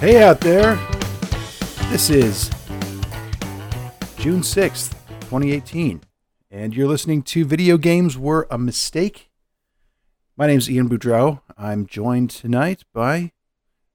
Hey 0.00 0.22
out 0.22 0.40
there. 0.40 0.76
This 1.90 2.08
is 2.08 2.48
June 4.16 4.40
6th, 4.40 4.92
2018, 5.20 6.00
and 6.50 6.74
you're 6.74 6.88
listening 6.88 7.22
to 7.24 7.44
Video 7.44 7.76
Games 7.76 8.16
Were 8.16 8.46
a 8.50 8.56
Mistake. 8.56 9.30
My 10.38 10.46
name 10.46 10.56
is 10.56 10.70
Ian 10.70 10.88
Boudreau. 10.88 11.42
I'm 11.58 11.84
joined 11.84 12.30
tonight 12.30 12.84
by 12.94 13.32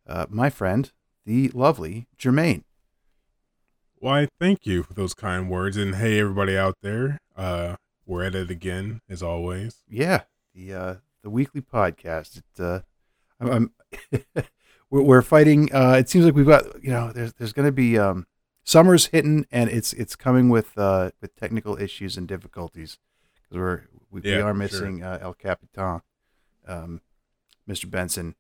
uh, 0.06 0.28
my 0.30 0.52
friend, 0.52 0.92
the 1.26 1.50
lovely 1.56 2.06
Jermaine. 2.20 2.66
Why, 3.96 4.28
thank 4.40 4.68
you 4.68 4.84
for 4.84 4.94
those 4.94 5.16
kind 5.16 5.50
words. 5.50 5.76
And 5.76 5.96
hey, 5.96 6.20
everybody 6.20 6.56
out 6.56 6.76
there, 6.84 7.18
uh, 7.36 7.78
we're 8.06 8.26
at 8.26 8.36
it 8.36 8.52
again, 8.52 9.02
as 9.10 9.24
always. 9.24 9.82
Yeah, 9.90 10.22
the 10.54 10.72
uh, 10.72 10.96
the 11.24 11.32
weekly 11.32 11.62
podcast. 11.62 12.38
It, 12.38 12.60
uh, 12.60 12.82
I'm, 13.40 13.72
I'm 14.14 14.44
we're, 14.96 15.02
we're 15.04 15.22
fighting. 15.22 15.74
Uh, 15.74 15.96
it 16.00 16.10
seems 16.10 16.26
like 16.26 16.36
we've 16.36 16.46
got 16.48 16.64
you 16.84 16.90
know 16.92 17.12
there's 17.12 17.34
there's 17.34 17.54
going 17.54 17.66
to 17.68 17.72
be 17.72 17.98
um, 18.00 18.26
summer's 18.64 19.08
hitting 19.08 19.46
and 19.52 19.70
it's 19.70 19.94
it's 19.94 20.16
coming 20.16 20.50
with 20.50 20.78
uh, 20.78 21.12
with 21.22 21.36
technical 21.36 21.78
issues 21.78 22.18
and 22.18 22.28
difficulties 22.28 22.98
because 23.36 23.58
we're 23.58 23.82
we, 24.10 24.22
we 24.22 24.32
Yeah, 24.32 24.38
are 24.38 24.42
sure. 24.42 24.54
missing 24.54 25.04
uh, 25.04 25.20
El 25.22 25.34
Capitan, 25.34 26.02
um, 26.68 27.02
Mr. 27.70 27.90
Benson 27.90 28.36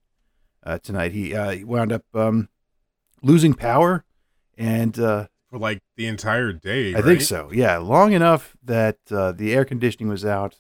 uh, 0.64 0.80
tonight. 0.80 1.12
He 1.12 1.36
uh, 1.36 1.50
he 1.52 1.64
wound 1.64 1.92
up 1.92 2.04
um, 2.14 2.50
losing 3.22 3.54
power 3.54 4.06
and. 4.58 4.98
Uh, 4.98 5.28
For 5.50 5.60
like 5.60 5.82
the 5.98 6.08
entire 6.08 6.54
day. 6.54 6.96
I 6.96 7.02
think 7.02 7.22
so. 7.22 7.52
Yeah, 7.52 7.78
long 7.78 8.14
enough 8.14 8.56
that 8.64 9.00
uh, 9.12 9.32
the 9.34 9.54
air 9.54 9.66
conditioning 9.66 10.08
was 10.10 10.24
out, 10.26 10.60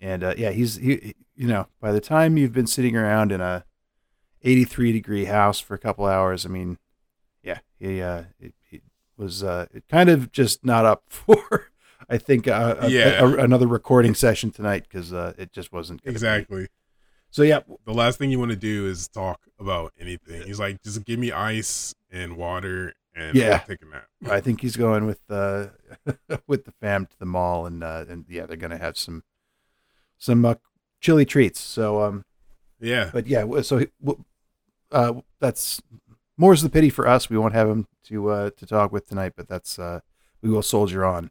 and 0.00 0.24
uh, 0.24 0.34
yeah, 0.38 0.50
he's 0.50 0.76
he. 0.76 1.14
You 1.36 1.48
know, 1.48 1.66
by 1.80 1.90
the 1.90 2.00
time 2.00 2.36
you've 2.36 2.52
been 2.52 2.68
sitting 2.68 2.94
around 2.96 3.32
in 3.32 3.40
a 3.40 3.64
83 4.44 4.92
degree 4.92 5.24
house 5.24 5.58
for 5.60 5.74
a 5.74 5.78
couple 5.78 6.04
hours, 6.06 6.44
I 6.46 6.48
mean, 6.50 6.78
yeah, 7.42 7.58
he 7.78 8.00
uh, 8.02 8.24
it, 8.38 8.54
it 8.70 8.82
was 9.16 9.42
uh, 9.42 9.66
it 9.72 9.84
kind 9.88 10.08
of 10.10 10.30
just 10.32 10.64
not 10.64 10.84
up 10.84 11.04
for. 11.08 11.70
I 12.08 12.18
think 12.18 12.46
uh, 12.46 12.76
a, 12.80 12.90
Yeah. 12.90 13.20
a- 13.22 13.42
another 13.42 13.66
recording 13.66 14.14
session 14.14 14.50
tonight 14.50 14.84
because 14.88 15.12
uh, 15.12 15.32
it 15.38 15.52
just 15.52 15.72
wasn't 15.72 16.02
gonna 16.02 16.12
be. 16.12 16.14
Exactly. 16.16 16.68
So 17.30 17.42
yeah, 17.42 17.60
The 17.84 17.92
last 17.94 18.18
thing 18.18 18.30
you 18.30 18.38
want 18.38 18.50
to 18.52 18.56
do 18.56 18.86
is 18.86 19.08
talk 19.08 19.40
about 19.58 19.92
anything. 19.98 20.42
He's 20.42 20.60
like, 20.60 20.82
just 20.82 21.04
give 21.04 21.18
me 21.18 21.32
ice 21.32 21.94
and 22.12 22.36
water 22.36 22.92
and 23.16 23.34
Yeah. 23.36 23.60
I'll 23.62 23.66
take 23.66 23.82
a 23.82 23.86
nap. 23.86 24.06
I 24.30 24.40
think 24.40 24.60
he's 24.60 24.76
going 24.76 25.06
with 25.06 25.20
uh, 25.30 25.68
with 26.46 26.64
the 26.66 26.72
fam 26.80 27.06
to 27.06 27.18
the 27.18 27.24
mall, 27.26 27.64
and 27.66 27.82
uh, 27.82 28.04
and 28.08 28.24
yeah, 28.28 28.44
they're 28.46 28.56
gonna 28.56 28.78
have 28.78 28.96
some 28.98 29.22
some 30.18 30.44
uh, 30.44 30.54
chili 31.00 31.24
treats. 31.24 31.60
So 31.60 32.02
um, 32.02 32.24
Yeah. 32.80 33.10
but 33.12 33.26
yeah, 33.26 33.44
so 33.62 33.84
uh, 34.94 35.20
that's 35.40 35.82
more's 36.38 36.62
the 36.62 36.70
pity 36.70 36.88
for 36.88 37.06
us. 37.06 37.28
We 37.28 37.36
won't 37.36 37.52
have 37.54 37.68
him 37.68 37.86
to 38.04 38.28
uh, 38.30 38.50
to 38.56 38.66
talk 38.66 38.92
with 38.92 39.08
tonight, 39.08 39.32
but 39.36 39.48
that's 39.48 39.78
uh, 39.78 40.00
we 40.40 40.48
will 40.48 40.62
soldier 40.62 41.04
on 41.04 41.30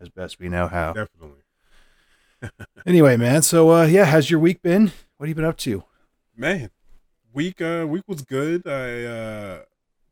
as 0.00 0.08
best 0.08 0.38
we 0.38 0.48
know 0.48 0.68
how. 0.68 0.92
Definitely. 0.92 1.40
Anyway, 2.86 3.16
man. 3.16 3.40
So 3.40 3.70
uh, 3.70 3.86
yeah, 3.86 4.04
how's 4.04 4.28
your 4.28 4.38
week 4.38 4.60
been? 4.60 4.92
What 5.16 5.26
have 5.26 5.28
you 5.28 5.34
been 5.34 5.46
up 5.46 5.56
to? 5.58 5.84
Man, 6.36 6.68
week 7.32 7.62
uh 7.62 7.86
week 7.88 8.04
was 8.06 8.20
good. 8.20 8.66
I 8.66 9.04
uh 9.04 9.62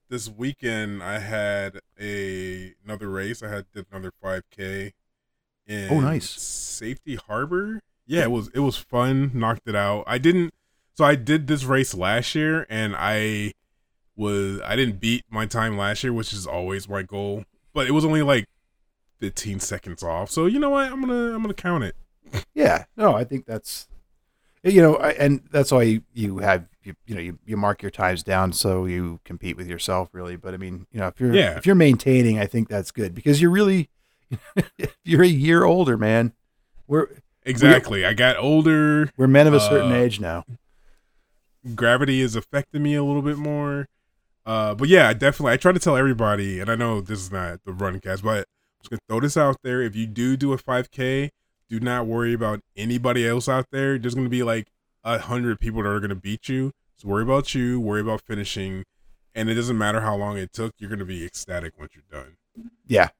this 0.08 0.30
weekend 0.30 1.02
I 1.02 1.18
had 1.18 1.80
a 2.00 2.72
another 2.82 3.10
race. 3.10 3.42
I 3.42 3.48
had 3.48 3.66
did 3.74 3.84
another 3.92 4.12
5k 4.24 4.92
in 5.66 5.90
Oh, 5.90 6.00
nice. 6.00 6.30
Safety 6.30 7.16
Harbor. 7.16 7.82
Yeah, 8.06 8.22
it 8.22 8.30
was 8.30 8.48
it 8.54 8.60
was 8.60 8.78
fun. 8.78 9.30
Knocked 9.34 9.68
it 9.68 9.76
out. 9.76 10.04
I 10.06 10.16
didn't 10.16 10.54
so 10.94 11.04
I 11.04 11.14
did 11.14 11.46
this 11.46 11.64
race 11.64 11.94
last 11.94 12.34
year 12.34 12.66
and 12.70 12.94
I 12.96 13.52
was 14.16 14.60
I 14.62 14.76
didn't 14.76 15.00
beat 15.00 15.24
my 15.30 15.46
time 15.46 15.76
last 15.76 16.02
year, 16.04 16.12
which 16.12 16.32
is 16.32 16.46
always 16.46 16.88
my 16.88 17.02
goal. 17.02 17.44
But 17.74 17.86
it 17.86 17.92
was 17.92 18.04
only 18.04 18.22
like 18.22 18.46
15 19.20 19.60
seconds 19.60 20.02
off. 20.02 20.30
So 20.30 20.46
you 20.46 20.58
know 20.58 20.70
what? 20.70 20.92
I'm 20.92 21.00
gonna 21.00 21.34
I'm 21.34 21.42
gonna 21.42 21.54
count 21.54 21.84
it. 21.84 21.96
Yeah, 22.54 22.84
no, 22.96 23.14
I 23.14 23.24
think 23.24 23.46
that's 23.46 23.88
you 24.64 24.80
know, 24.80 24.94
I, 24.96 25.10
and 25.12 25.42
that's 25.50 25.72
why 25.72 25.82
you, 25.82 26.02
you 26.14 26.38
have 26.38 26.66
you, 26.84 26.94
you 27.06 27.14
know 27.14 27.20
you, 27.20 27.38
you 27.44 27.56
mark 27.56 27.82
your 27.82 27.90
times 27.90 28.22
down 28.22 28.52
so 28.52 28.84
you 28.86 29.18
compete 29.24 29.56
with 29.56 29.66
yourself 29.68 30.08
really. 30.12 30.36
But 30.36 30.54
I 30.54 30.56
mean, 30.56 30.86
you 30.92 31.00
know, 31.00 31.08
if 31.08 31.18
you're 31.20 31.34
Yeah. 31.34 31.56
if 31.56 31.66
you're 31.66 31.74
maintaining, 31.74 32.38
I 32.38 32.46
think 32.46 32.68
that's 32.68 32.90
good 32.90 33.14
because 33.14 33.40
you're 33.40 33.50
really 33.50 33.88
you're 35.04 35.22
a 35.22 35.26
year 35.26 35.64
older, 35.64 35.96
man. 35.96 36.32
We're 36.86 37.08
Exactly. 37.44 38.04
I 38.06 38.12
got 38.12 38.36
older. 38.36 39.10
we're 39.16 39.26
men 39.26 39.46
of 39.48 39.54
a 39.54 39.60
certain 39.60 39.90
Uh, 39.92 39.96
age 39.96 40.20
now. 40.20 40.44
Gravity 41.74 42.20
is 42.20 42.36
affecting 42.36 42.82
me 42.82 42.94
a 42.94 43.04
little 43.04 43.22
bit 43.22 43.36
more. 43.36 43.88
Uh, 44.44 44.74
but 44.74 44.88
yeah, 44.88 45.08
I 45.08 45.12
definitely 45.12 45.52
I 45.52 45.56
try 45.56 45.72
to 45.72 45.78
tell 45.78 45.96
everybody, 45.96 46.60
and 46.60 46.70
I 46.70 46.74
know 46.74 47.00
this 47.00 47.20
is 47.20 47.30
not 47.30 47.60
the 47.64 47.72
run 47.72 48.00
cast, 48.00 48.22
but 48.22 48.38
I'm 48.38 48.44
just 48.82 48.90
gonna 48.90 49.00
throw 49.08 49.20
this 49.20 49.36
out 49.36 49.56
there. 49.62 49.82
If 49.82 49.94
you 49.94 50.06
do 50.06 50.36
do 50.36 50.52
a 50.52 50.58
5K, 50.58 51.30
do 51.68 51.80
not 51.80 52.06
worry 52.06 52.32
about 52.32 52.60
anybody 52.76 53.26
else 53.26 53.48
out 53.48 53.66
there. 53.70 53.98
There's 53.98 54.14
gonna 54.14 54.28
be 54.28 54.42
like 54.42 54.68
a 55.04 55.18
hundred 55.18 55.60
people 55.60 55.82
that 55.82 55.88
are 55.88 56.00
gonna 56.00 56.16
beat 56.16 56.48
you. 56.48 56.72
So 56.96 57.08
worry 57.08 57.22
about 57.22 57.54
you, 57.54 57.78
worry 57.80 58.00
about 58.00 58.20
finishing, 58.20 58.84
and 59.34 59.48
it 59.48 59.54
doesn't 59.54 59.78
matter 59.78 60.00
how 60.00 60.16
long 60.16 60.38
it 60.38 60.52
took. 60.52 60.74
You're 60.78 60.90
gonna 60.90 61.04
be 61.04 61.24
ecstatic 61.24 61.78
once 61.78 61.92
you're 61.94 62.22
done. 62.22 62.36
Yeah. 62.86 63.10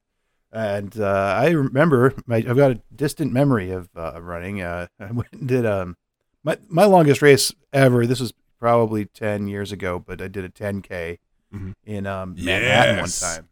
And 0.51 1.01
uh, 1.01 1.35
I 1.39 1.51
remember 1.51 2.15
my, 2.27 2.37
I've 2.37 2.57
got 2.57 2.73
a 2.73 2.81
distant 2.95 3.33
memory 3.33 3.71
of 3.71 3.89
uh, 3.97 4.21
running. 4.21 4.61
Uh, 4.61 4.89
I 5.01 5.13
went 5.13 5.33
and 5.33 5.49
did 5.49 5.65
um 5.65 5.97
my 6.45 6.59
my 6.69 6.85
longest 6.85 7.23
race 7.23 7.53
ever. 7.73 8.07
This 8.07 8.21
was 8.21 8.33
probably 8.59 9.05
ten 9.07 9.49
years 9.49 9.73
ago, 9.73 9.99
but 9.99 10.21
I 10.21 10.29
did 10.29 10.45
a 10.45 10.49
10k 10.49 11.19
Mhm. 11.55 11.75
in 11.85 12.07
um, 12.07 12.35
Manhattan 12.39 12.99
one 13.01 13.09
time. 13.11 13.49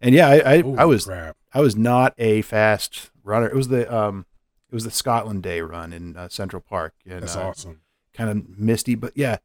And 0.00 0.14
yeah, 0.14 0.28
I 0.28 0.54
I, 0.54 0.62
I 0.78 0.84
was 0.84 1.04
crap. 1.06 1.36
I 1.52 1.60
was 1.60 1.76
not 1.76 2.14
a 2.18 2.42
fast 2.42 3.10
runner. 3.22 3.46
It 3.48 3.54
was 3.54 3.68
the 3.68 3.92
um 3.94 4.26
it 4.70 4.74
was 4.74 4.84
the 4.84 4.90
Scotland 4.90 5.42
Day 5.42 5.60
run 5.60 5.92
in 5.92 6.16
uh, 6.16 6.28
Central 6.28 6.60
Park. 6.62 6.94
And, 7.06 7.22
That's 7.22 7.36
uh, 7.36 7.42
awesome. 7.48 7.80
kind 8.12 8.30
of 8.30 8.58
misty, 8.58 8.94
but 8.94 9.12
yeah, 9.14 9.34
it 9.34 9.40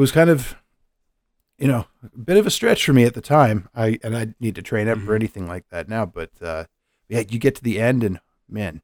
was 0.00 0.12
kind 0.12 0.28
of, 0.28 0.56
you 1.58 1.66
know, 1.68 1.86
a 2.02 2.18
bit 2.18 2.36
of 2.36 2.46
a 2.46 2.50
stretch 2.50 2.84
for 2.84 2.92
me 2.92 3.04
at 3.04 3.14
the 3.14 3.20
time. 3.20 3.68
I 3.74 3.98
and 4.02 4.16
I 4.16 4.34
need 4.40 4.54
to 4.56 4.62
train 4.62 4.88
up 4.88 4.98
for 4.98 5.12
Mhm. 5.12 5.16
anything 5.16 5.46
like 5.46 5.68
that 5.70 5.88
now, 5.88 6.04
but 6.06 6.30
uh, 6.42 6.64
yeah, 7.08 7.22
you 7.28 7.38
get 7.38 7.54
to 7.56 7.62
the 7.62 7.80
end 7.80 8.02
and 8.04 8.20
man, 8.48 8.82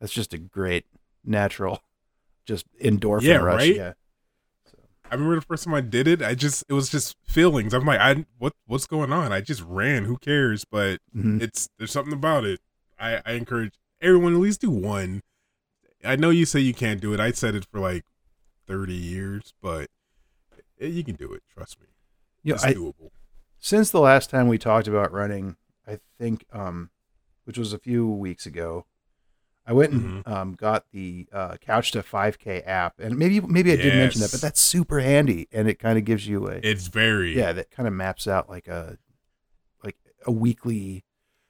that's 0.00 0.12
just 0.12 0.34
a 0.34 0.38
great 0.38 0.84
natural, 1.24 1.80
just 2.46 2.66
endorphin 2.78 3.22
Yeah, 3.22 3.36
rush. 3.36 3.58
right? 3.60 3.76
Yeah, 3.76 3.92
I 5.10 5.14
remember 5.14 5.34
the 5.36 5.42
first 5.42 5.64
time 5.64 5.74
I 5.74 5.80
did 5.82 6.08
it. 6.08 6.22
I 6.22 6.34
just 6.34 6.64
it 6.68 6.72
was 6.72 6.88
just 6.88 7.16
feelings. 7.26 7.74
I'm 7.74 7.84
like, 7.84 8.00
I 8.00 8.24
what 8.38 8.54
what's 8.66 8.86
going 8.86 9.12
on? 9.12 9.32
I 9.32 9.40
just 9.40 9.62
ran. 9.62 10.04
Who 10.04 10.16
cares? 10.16 10.64
But 10.64 11.00
Mhm. 11.14 11.40
it's 11.42 11.68
there's 11.78 11.90
something 11.92 12.14
about 12.14 12.44
it. 12.44 12.60
I, 12.98 13.20
I 13.26 13.32
encourage 13.32 13.74
everyone 14.00 14.32
at 14.34 14.40
least 14.40 14.60
do 14.60 14.70
one. 14.70 15.20
I 16.04 16.16
know 16.16 16.30
you 16.30 16.46
say 16.46 16.60
you 16.60 16.74
can't 16.74 17.00
do 17.00 17.12
it. 17.14 17.20
I 17.20 17.30
said 17.32 17.54
it 17.54 17.64
for 17.70 17.78
like 17.78 18.04
30 18.66 18.94
years, 18.94 19.52
but 19.60 19.88
eh, 20.80 20.86
you 20.86 21.04
can 21.04 21.14
do 21.16 21.32
it. 21.32 21.42
Trust 21.52 21.80
me. 21.80 21.86
yeah. 22.42 22.54
It's 22.54 22.64
I, 22.64 22.74
doable. 22.74 23.10
since 23.58 23.90
the 23.90 24.00
last 24.00 24.30
time 24.30 24.48
we 24.48 24.56
talked 24.58 24.88
about 24.88 25.12
running, 25.12 25.56
I 25.86 25.98
think, 26.18 26.44
um, 26.52 26.90
which 27.44 27.58
was 27.58 27.72
a 27.72 27.78
few 27.78 28.06
weeks 28.08 28.46
ago, 28.46 28.86
I 29.66 29.72
went 29.72 29.92
and 29.92 30.24
Mm-hmm. 30.24 30.32
um, 30.32 30.54
got 30.54 30.86
the 30.92 31.28
uh, 31.32 31.56
Couch 31.58 31.92
to 31.92 32.02
5K 32.02 32.66
app, 32.66 32.98
and 32.98 33.16
maybe 33.16 33.40
maybe 33.40 33.72
I 33.72 33.76
did 33.76 33.94
mention 33.94 34.20
that, 34.22 34.32
but 34.32 34.40
that's 34.40 34.60
super 34.60 35.00
handy, 35.00 35.48
and 35.52 35.68
it 35.68 35.78
kind 35.78 35.96
of 35.98 36.04
gives 36.04 36.26
you 36.26 36.48
a 36.48 36.54
It's 36.62 36.88
very 36.88 37.36
yeah 37.36 37.52
that 37.52 37.70
kind 37.70 37.86
of 37.86 37.92
maps 37.94 38.26
out 38.26 38.48
like 38.48 38.66
a 38.68 38.98
like 39.84 39.96
a 40.26 40.32
weekly, 40.32 41.04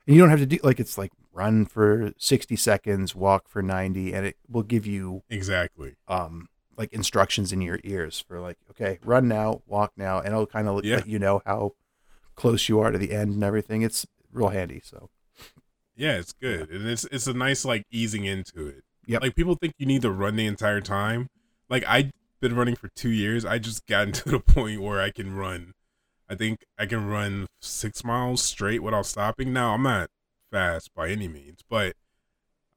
and 0.06 0.14
you 0.14 0.20
don't 0.22 0.30
have 0.30 0.40
to 0.40 0.46
do 0.46 0.58
like 0.62 0.78
it's 0.80 0.98
like 0.98 1.12
run 1.32 1.64
for 1.64 2.12
60 2.18 2.54
seconds, 2.56 3.14
walk 3.14 3.48
for 3.48 3.62
90, 3.62 4.12
and 4.12 4.26
it 4.26 4.36
will 4.48 4.62
give 4.62 4.86
you 4.86 5.22
exactly. 5.30 5.94
um 6.08 6.48
like 6.76 6.92
instructions 6.92 7.52
in 7.52 7.60
your 7.60 7.78
ears 7.84 8.18
for 8.26 8.40
like 8.40 8.58
okay 8.70 8.98
run 9.04 9.28
now 9.28 9.60
walk 9.66 9.92
now 9.96 10.18
and 10.18 10.28
it'll 10.28 10.46
kind 10.46 10.66
of 10.68 10.82
Yeah. 10.84 10.96
let 10.96 11.06
you 11.06 11.18
know 11.18 11.42
how 11.46 11.72
close 12.34 12.66
you 12.68 12.80
are 12.80 12.90
to 12.90 12.96
the 12.98 13.12
end 13.12 13.34
and 13.34 13.44
everything 13.44 13.82
it's 13.82 14.06
real 14.32 14.48
handy 14.48 14.80
so 14.82 15.10
Yeah, 15.96 16.14
it's 16.18 16.32
good. 16.32 16.70
And 16.70 16.86
it's 16.88 17.04
it's 17.12 17.26
a 17.26 17.34
nice 17.34 17.64
like 17.64 17.84
easing 17.90 18.24
into 18.24 18.66
it. 18.66 18.84
Yeah, 19.06 19.18
Like 19.18 19.34
people 19.34 19.54
think 19.56 19.74
you 19.78 19.86
need 19.86 20.02
to 20.02 20.10
run 20.10 20.36
the 20.36 20.46
entire 20.46 20.80
time. 20.80 21.28
Like 21.68 21.84
I've 21.86 22.12
been 22.40 22.54
running 22.56 22.76
for 22.76 22.88
two 22.94 23.10
years. 23.10 23.44
I 23.44 23.58
just 23.58 23.86
gotten 23.86 24.12
to 24.22 24.28
the 24.30 24.40
point 24.40 24.80
where 24.80 25.00
I 25.00 25.10
can 25.10 25.34
run. 25.36 25.72
I 26.28 26.34
think 26.34 26.64
I 26.78 26.86
can 26.86 27.06
run 27.06 27.46
six 27.60 28.04
miles 28.04 28.42
straight 28.42 28.82
without 28.82 29.06
stopping. 29.06 29.52
Now 29.52 29.74
I'm 29.74 29.82
not 29.82 30.08
fast 30.50 30.94
by 30.94 31.08
any 31.10 31.28
means, 31.28 31.60
but 31.68 31.94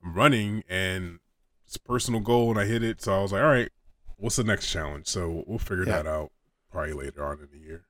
I'm 0.03 0.13
running 0.13 0.63
and 0.67 1.19
it's 1.65 1.75
a 1.77 1.79
personal 1.81 2.19
goal 2.19 2.51
and 2.51 2.59
I 2.59 2.65
hit 2.65 2.83
it. 2.83 3.01
So 3.01 3.17
I 3.17 3.21
was 3.21 3.31
like, 3.31 3.41
all 3.43 3.49
right, 3.49 3.69
what's 4.17 4.35
the 4.35 4.43
next 4.43 4.69
challenge? 4.71 5.07
So 5.07 5.43
we'll 5.47 5.59
figure 5.59 5.85
Yeah. 5.85 6.03
that 6.03 6.07
out 6.07 6.31
probably 6.71 6.93
later 6.93 7.23
on 7.25 7.39
in 7.39 7.47
the 7.51 7.65
year. 7.65 7.85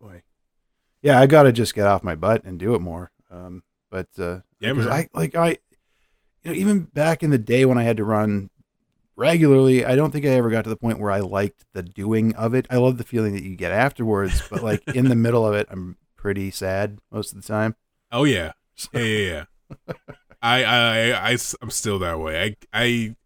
boy 0.00 0.22
yeah 1.00 1.20
i 1.20 1.26
gotta 1.26 1.52
just 1.52 1.74
get 1.76 1.86
off 1.86 2.02
my 2.02 2.16
butt 2.16 2.42
and 2.44 2.58
do 2.58 2.74
it 2.74 2.80
more 2.80 3.12
um 3.30 3.62
but 3.90 4.08
uh 4.18 4.40
Yeah, 4.60 4.72
man. 4.72 4.88
i 4.88 5.08
like 5.14 5.34
i 5.34 5.50
you 5.50 5.56
know 6.46 6.52
even 6.52 6.80
back 6.82 7.22
in 7.22 7.30
the 7.30 7.38
day 7.38 7.64
when 7.64 7.78
i 7.78 7.82
had 7.82 7.96
to 7.98 8.04
run 8.04 8.50
regularly. 9.18 9.84
I 9.84 9.96
don't 9.96 10.12
think 10.12 10.24
I 10.24 10.28
ever 10.28 10.48
got 10.48 10.62
to 10.62 10.70
the 10.70 10.76
point 10.76 11.00
where 11.00 11.10
I 11.10 11.20
liked 11.20 11.64
the 11.74 11.82
doing 11.82 12.34
of 12.36 12.54
it. 12.54 12.66
I 12.70 12.76
love 12.76 12.98
the 12.98 13.04
feeling 13.04 13.34
that 13.34 13.42
you 13.42 13.56
get 13.56 13.72
afterwards, 13.72 14.42
but 14.48 14.62
like 14.62 14.82
in 14.94 15.08
the 15.08 15.16
middle 15.16 15.46
of 15.46 15.54
it, 15.54 15.66
I'm 15.70 15.96
pretty 16.16 16.50
sad 16.50 16.98
most 17.10 17.34
of 17.34 17.42
the 17.42 17.46
time. 17.46 17.74
Oh 18.12 18.24
yeah, 18.24 18.52
So- 18.76 18.88
yeah, 18.94 19.02
yeah, 19.02 19.44
yeah. 19.88 19.94
I, 20.40 20.62
I, 20.62 20.76
I, 21.10 21.30
I, 21.30 21.38
am 21.62 21.70
still 21.70 21.98
that 21.98 22.20
way. 22.20 22.56
I, 22.72 22.80
I, 22.80 23.16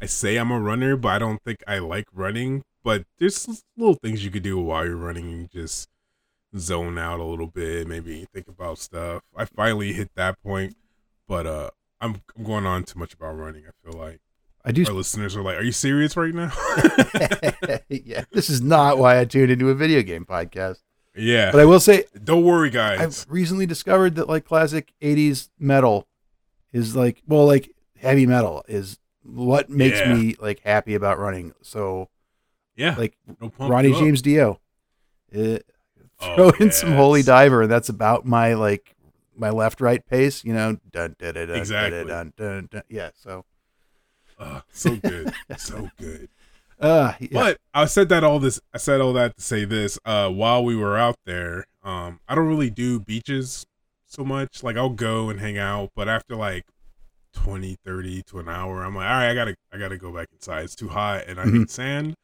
I 0.00 0.06
say 0.06 0.38
I'm 0.38 0.50
a 0.50 0.58
runner, 0.58 0.96
but 0.96 1.10
I 1.10 1.18
don't 1.18 1.42
think 1.44 1.62
I 1.68 1.78
like 1.80 2.06
running. 2.14 2.64
But 2.82 3.04
there's 3.18 3.62
little 3.76 3.94
things 3.94 4.24
you 4.24 4.30
could 4.30 4.42
do 4.42 4.58
while 4.58 4.86
you're 4.86 4.96
running. 4.96 5.30
You 5.30 5.48
just 5.52 5.90
zone 6.58 6.98
out 6.98 7.20
a 7.20 7.24
little 7.24 7.46
bit, 7.46 7.86
maybe 7.86 8.26
think 8.32 8.48
about 8.48 8.78
stuff. 8.78 9.22
I 9.36 9.44
finally 9.44 9.92
hit 9.92 10.10
that 10.16 10.42
point, 10.42 10.76
but 11.28 11.46
uh, 11.46 11.70
I'm, 12.00 12.22
I'm 12.36 12.44
going 12.44 12.66
on 12.66 12.84
too 12.84 12.98
much 12.98 13.14
about 13.14 13.32
running. 13.38 13.64
I 13.66 13.70
feel 13.90 13.98
like 13.98 14.20
I 14.64 14.72
do. 14.72 14.84
our 14.86 14.92
listeners 14.92 15.34
are 15.36 15.42
like, 15.42 15.56
"Are 15.58 15.62
you 15.62 15.72
serious 15.72 16.16
right 16.16 16.32
now?" 16.34 16.52
yeah, 17.88 18.24
this 18.32 18.48
is 18.50 18.60
not 18.60 18.98
why 18.98 19.18
I 19.18 19.24
tuned 19.24 19.50
into 19.50 19.70
a 19.70 19.74
video 19.74 20.02
game 20.02 20.24
podcast. 20.24 20.78
yeah. 21.16 21.50
But 21.50 21.60
I 21.60 21.64
will 21.64 21.80
say, 21.80 22.04
don't 22.22 22.44
worry, 22.44 22.70
guys. 22.70 23.00
I've 23.00 23.26
recently 23.32 23.66
discovered 23.66 24.14
that 24.16 24.28
like 24.28 24.44
classic 24.44 24.92
'80s 25.02 25.48
metal 25.58 26.06
is 26.72 26.94
like, 26.96 27.22
well, 27.26 27.46
like 27.46 27.74
heavy 27.98 28.26
metal 28.26 28.64
is 28.68 28.98
what 29.24 29.68
makes 29.70 29.98
Yeah. 29.98 30.14
me 30.14 30.36
like 30.40 30.60
happy 30.60 30.94
about 30.94 31.18
running. 31.18 31.52
So 31.62 32.08
yeah. 32.76 32.94
like 32.96 33.16
no 33.40 33.52
Ronnie. 33.58 33.92
James 33.92 34.22
Dio, 34.22 34.60
Oh, 36.22 36.50
throw 36.50 36.50
in 36.66 36.70
some 36.72 36.92
Holy. 36.92 37.22
Diver, 37.22 37.62
and 37.62 37.70
that's 37.70 37.88
about 37.88 38.24
my 38.26 38.54
like 38.54 38.94
my 39.36 39.50
left 39.50 39.80
right 39.80 40.04
pace. 40.06 40.44
You 40.44 40.52
know, 40.54 40.78
dun, 40.90 41.14
dun, 41.18 41.34
dun, 41.34 41.48
dun, 41.48 41.56
Exactly. 41.56 42.04
dun, 42.04 42.32
dun, 42.36 42.68
dun. 42.70 42.82
yeah. 42.88 43.10
So, 43.14 43.44
Uh, 44.38 44.60
so 44.72 44.96
good, 44.96 45.32
so 45.56 45.90
good. 45.98 46.28
uh, 46.80 47.12
yeah. 47.20 47.28
But 47.32 47.58
I 47.74 47.84
said 47.86 48.08
that 48.10 48.24
all 48.24 48.38
this 48.38 48.60
I 48.74 48.78
said 48.78 49.00
all 49.00 49.12
that 49.14 49.36
to 49.36 49.42
say 49.42 49.64
this. 49.64 49.98
Uh 50.04 50.28
while 50.30 50.64
we 50.64 50.76
were 50.76 50.96
out 50.96 51.16
there, 51.24 51.66
um, 51.82 52.20
I 52.28 52.34
don't 52.34 52.46
really 52.48 52.70
do 52.70 53.00
beaches 53.00 53.64
so 54.06 54.24
much. 54.24 54.62
Like 54.62 54.76
I'll 54.76 54.90
go 54.90 55.30
and 55.30 55.40
hang 55.40 55.58
out, 55.58 55.90
but 55.96 56.08
after 56.08 56.36
like 56.36 56.64
20, 57.34 57.76
30 57.84 58.22
to 58.24 58.38
an 58.40 58.48
hour, 58.48 58.82
I'm 58.84 58.94
like, 58.94 59.06
all 59.08 59.12
right, 59.16 59.30
I 59.30 59.34
gotta 59.34 59.56
I 59.72 59.78
gotta 59.78 59.96
go 59.96 60.12
back 60.12 60.28
inside. 60.32 60.64
It's 60.64 60.74
too 60.74 60.88
hot 60.88 61.24
and 61.26 61.40
I 61.40 61.44
Mhm. 61.44 61.58
hate 61.60 61.70
sand. 61.70 62.14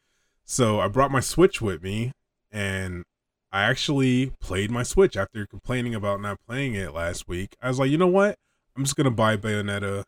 So 0.44 0.81
I 0.81 0.89
brought 0.89 1.11
my 1.11 1.21
Switch 1.21 1.61
with 1.61 1.83
me 1.83 2.12
and 2.53 3.05
I 3.50 3.62
actually 3.62 4.33
played 4.41 4.71
my 4.71 4.83
Switch 4.83 5.17
after 5.17 5.47
complaining 5.47 5.95
about 5.95 6.21
not 6.21 6.39
playing 6.47 6.75
it 6.75 6.93
last 6.93 7.27
week. 7.29 7.56
I 7.62 7.69
was 7.69 7.79
like, 7.79 7.91
you 7.91 7.97
know 7.99 8.06
what? 8.06 8.37
I'm 8.77 8.85
just 8.85 8.97
gonna 8.97 9.11
buy 9.11 9.37
Bayonetta 9.37 10.05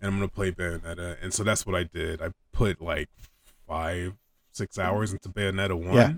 and 0.00 0.08
I'm 0.08 0.14
gonna 0.16 0.28
play 0.28 0.50
Bayonetta. 0.52 1.16
And 1.22 1.32
so 1.32 1.42
that's 1.42 1.64
what 1.66 1.74
I 1.74 1.84
did. 1.84 2.20
I 2.20 2.30
put 2.52 2.80
like 2.82 3.08
five, 3.66 4.14
six 4.52 4.78
hours 4.78 5.12
into 5.12 5.28
Bayonetta 5.30 5.74
one. 5.74 5.94
Yeah. 5.94 6.12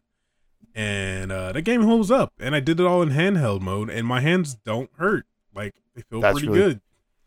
And 0.75 1.31
uh 1.31 1.53
the 1.53 1.62
game 1.62 1.82
holds 1.82 2.11
up. 2.11 2.32
And 2.41 2.55
I 2.55 2.61
did 2.61 2.81
it 2.81 2.87
all 2.87 3.03
in 3.03 3.11
handheld 3.11 3.61
mode 3.61 3.88
and 3.91 4.06
my 4.06 4.20
hands 4.20 4.56
don't 4.65 4.91
hurt. 4.99 5.25
Like 5.55 5.75
they 5.94 6.03
feel 6.03 6.20
That's 6.20 6.35
pretty 6.41 6.49
really- 6.49 6.59
good. 6.61 6.81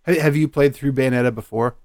Have- 0.04 0.18
have 0.18 0.36
you 0.36 0.48
played 0.48 0.76
through 0.76 0.94
Bayonetta 0.94 1.34
before? 1.34 1.76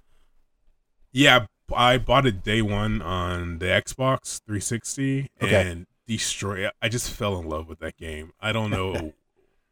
Yeah, 1.12 1.46
I 1.74 1.98
bought 1.98 2.26
it 2.26 2.42
day 2.42 2.62
one 2.62 3.00
on 3.02 3.58
the 3.58 3.66
Xbox 3.66 4.40
360 4.46 5.28
Okay. 5.42 5.70
and 5.70 5.86
destroy. 6.16 6.68
I 6.80 6.88
just 6.88 7.10
fell 7.10 7.38
in 7.38 7.48
love 7.48 7.68
with 7.68 7.78
that 7.80 7.96
game. 7.96 8.32
I 8.40 8.52
don't 8.52 8.70
know. 8.70 9.12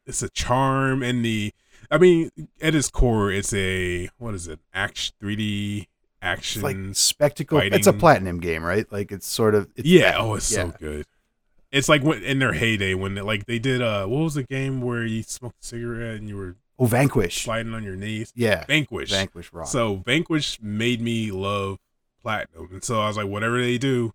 it's 0.07 0.23
a 0.23 0.29
charm 0.31 1.03
and 1.03 1.25
the. 1.25 1.53
I 1.91 1.99
mean, 1.99 2.31
at 2.61 2.75
its 2.75 2.89
core, 2.91 3.33
it's 3.33 3.53
a 3.55 4.09
what 4.19 4.35
is 4.35 4.47
it? 4.49 4.61
Action 4.75 5.15
3D 5.23 5.79
It's 5.83 5.89
action. 6.23 6.63
like 6.63 6.77
spectacle. 6.93 7.59
It's 7.59 7.87
a 7.87 7.93
platinum 7.93 8.39
game, 8.41 8.63
right? 8.65 8.91
Like 8.93 9.11
it's 9.13 9.27
sort 9.27 9.55
of. 9.55 9.69
It's 9.77 9.89
yeah. 9.89 10.13
that. 10.13 10.21
Oh, 10.21 10.35
it's 10.35 10.51
Yeah. 10.53 10.71
so 10.71 10.75
good. 10.79 11.07
It's 11.73 11.89
like 11.89 12.03
when, 12.03 12.23
in 12.25 12.41
their 12.41 12.53
heyday 12.53 12.95
when 12.95 13.15
they, 13.15 13.21
like 13.23 13.47
they 13.47 13.59
did. 13.59 13.81
Uh, 13.83 14.07
what 14.07 14.19
was 14.25 14.35
the 14.35 14.43
game 14.43 14.81
where 14.83 15.05
you 15.05 15.23
smoked 15.23 15.63
a 15.63 15.67
cigarette 15.67 16.17
and 16.17 16.29
you 16.29 16.37
were 16.37 16.57
Oh, 16.79 16.87
Vanquish. 16.87 17.45
sliding 17.45 17.75
on 17.75 17.83
your 17.85 17.95
knees? 17.97 18.33
Yeah, 18.35 18.65
Vanquish. 18.67 19.11
Vanquish 19.11 19.53
Rock. 19.53 19.67
So 19.69 19.97
Vanquish 19.97 20.59
made 20.63 21.01
me 21.01 21.31
love 21.31 21.79
Platinum, 22.23 22.69
and 22.73 22.83
so 22.85 23.01
I 23.01 23.07
was 23.09 23.17
like, 23.17 23.27
whatever 23.29 23.61
they 23.61 23.79
do, 23.79 24.13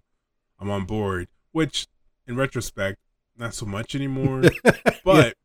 I'm 0.59 0.69
on 0.71 0.85
board. 0.85 1.27
Which, 1.51 1.87
in 2.27 2.35
retrospect, 2.35 2.97
not 3.37 3.53
so 3.53 3.65
much 3.65 3.95
anymore. 3.95 4.43
But 5.03 5.35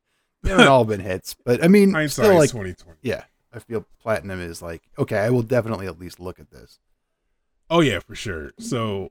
they 0.43 0.51
haven't 0.51 0.69
all 0.69 0.87
been 0.87 1.01
hits, 1.01 1.37
but 1.45 1.63
I 1.63 1.69
mean, 1.69 1.93
hindsight 1.93 2.25
still 2.25 2.39
like, 2.39 2.49
2020. 2.49 3.01
yeah, 3.03 3.25
I 3.53 3.59
feel 3.59 3.85
platinum 4.01 4.41
is 4.41 4.63
like 4.63 4.83
okay. 4.99 5.19
I 5.19 5.29
will 5.29 5.43
definitely 5.43 5.87
at 5.87 5.99
least 5.99 6.19
look 6.19 6.41
at 6.41 6.51
this. 6.51 6.79
Oh 7.69 7.81
yeah, 7.81 7.99
for 7.99 8.15
sure. 8.15 8.53
So 8.59 9.11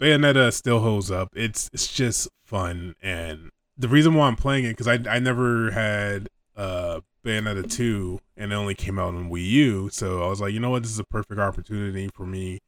Bayonetta 0.00 0.52
still 0.54 0.80
holds 0.80 1.10
up. 1.10 1.28
It's 1.36 1.68
it's 1.74 1.92
just 1.92 2.28
fun, 2.44 2.94
and 3.02 3.50
the 3.76 3.88
reason 3.88 4.14
why 4.14 4.26
I'm 4.26 4.36
playing 4.36 4.64
it 4.64 4.70
because 4.70 4.88
I 4.88 4.98
I 5.08 5.18
never 5.18 5.70
had 5.72 6.28
uh 6.56 7.00
Bayonetta 7.24 7.70
two, 7.70 8.20
and 8.36 8.50
it 8.50 8.54
only 8.54 8.74
came 8.74 8.98
out 8.98 9.14
on 9.14 9.28
Wii 9.28 9.46
U. 9.46 9.88
So 9.90 10.24
I 10.24 10.28
was 10.28 10.40
like, 10.40 10.54
you 10.54 10.60
know 10.60 10.70
what, 10.70 10.82
this 10.82 10.92
is 10.92 10.98
a 10.98 11.04
perfect 11.04 11.38
opportunity 11.38 12.08
for 12.14 12.24
me 12.24 12.60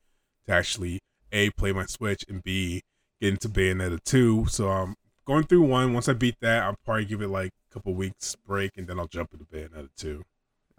to 0.47 0.53
actually 0.53 1.01
a 1.33 1.49
play 1.51 1.73
my 1.73 1.87
Switch 1.87 2.25
and 2.29 2.43
b 2.43 2.83
into 3.23 3.49
Bayonetta 3.49 4.03
two. 4.05 4.47
So 4.49 4.69
I'm 4.71 4.97
going 5.25 5.45
through 5.45 5.63
one. 5.63 5.93
Once 5.95 6.09
I 6.09 6.13
beat 6.13 6.37
that, 6.41 6.63
I'll 6.65 6.77
probably 6.85 7.05
give 7.05 7.23
it 7.23 7.29
like 7.29 7.53
a 7.71 7.75
couple 7.75 7.95
weeks 7.95 8.37
break, 8.47 8.77
and 8.77 8.87
then 8.87 8.99
I'll 8.99 9.07
jump 9.09 9.31
into 9.33 9.45
Bayonetta 9.45 9.89
two. 9.97 10.25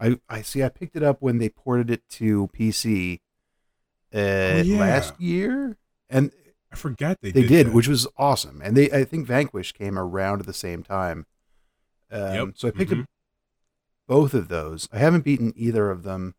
I 0.00 0.18
I 0.28 0.42
see. 0.42 0.62
I 0.62 0.68
picked 0.68 0.96
it 0.96 1.02
up 1.02 1.20
when 1.22 1.38
they 1.38 1.48
ported 1.48 1.90
it 1.90 2.02
to 2.10 2.48
PC 2.48 3.20
uh, 4.14 4.18
Oh, 4.18 4.62
yeah. 4.62 4.78
last 4.78 5.20
year, 5.20 5.76
and 6.10 6.30
I 6.72 6.76
forgot 6.76 7.18
they 7.20 7.30
they 7.30 7.42
did, 7.42 7.64
did, 7.66 7.74
which 7.74 7.88
was 7.88 8.06
awesome. 8.16 8.60
And 8.62 8.76
they, 8.76 8.90
I 8.90 9.04
think, 9.04 9.26
Vanquish 9.26 9.72
came 9.72 9.98
around 9.98 10.40
at 10.40 10.46
the 10.46 10.52
same 10.52 10.82
time. 10.82 11.26
Um, 12.10 12.34
Yep. 12.34 12.48
So 12.56 12.68
I 12.68 12.70
picked 12.72 12.90
Mhm. 12.92 13.00
up 13.02 13.06
both 14.06 14.34
of 14.34 14.48
those. 14.48 14.88
I 14.92 14.98
haven't 14.98 15.24
beaten 15.24 15.52
either 15.56 15.90
of 15.90 16.02
them, 16.02 16.34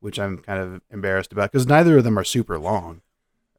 which 0.00 0.18
I'm 0.18 0.38
kind 0.38 0.60
of 0.62 0.82
embarrassed 0.90 1.32
about 1.32 1.50
because 1.50 1.66
neither 1.66 1.98
of 1.98 2.04
them 2.04 2.18
are 2.18 2.24
super 2.24 2.58
long. 2.58 3.02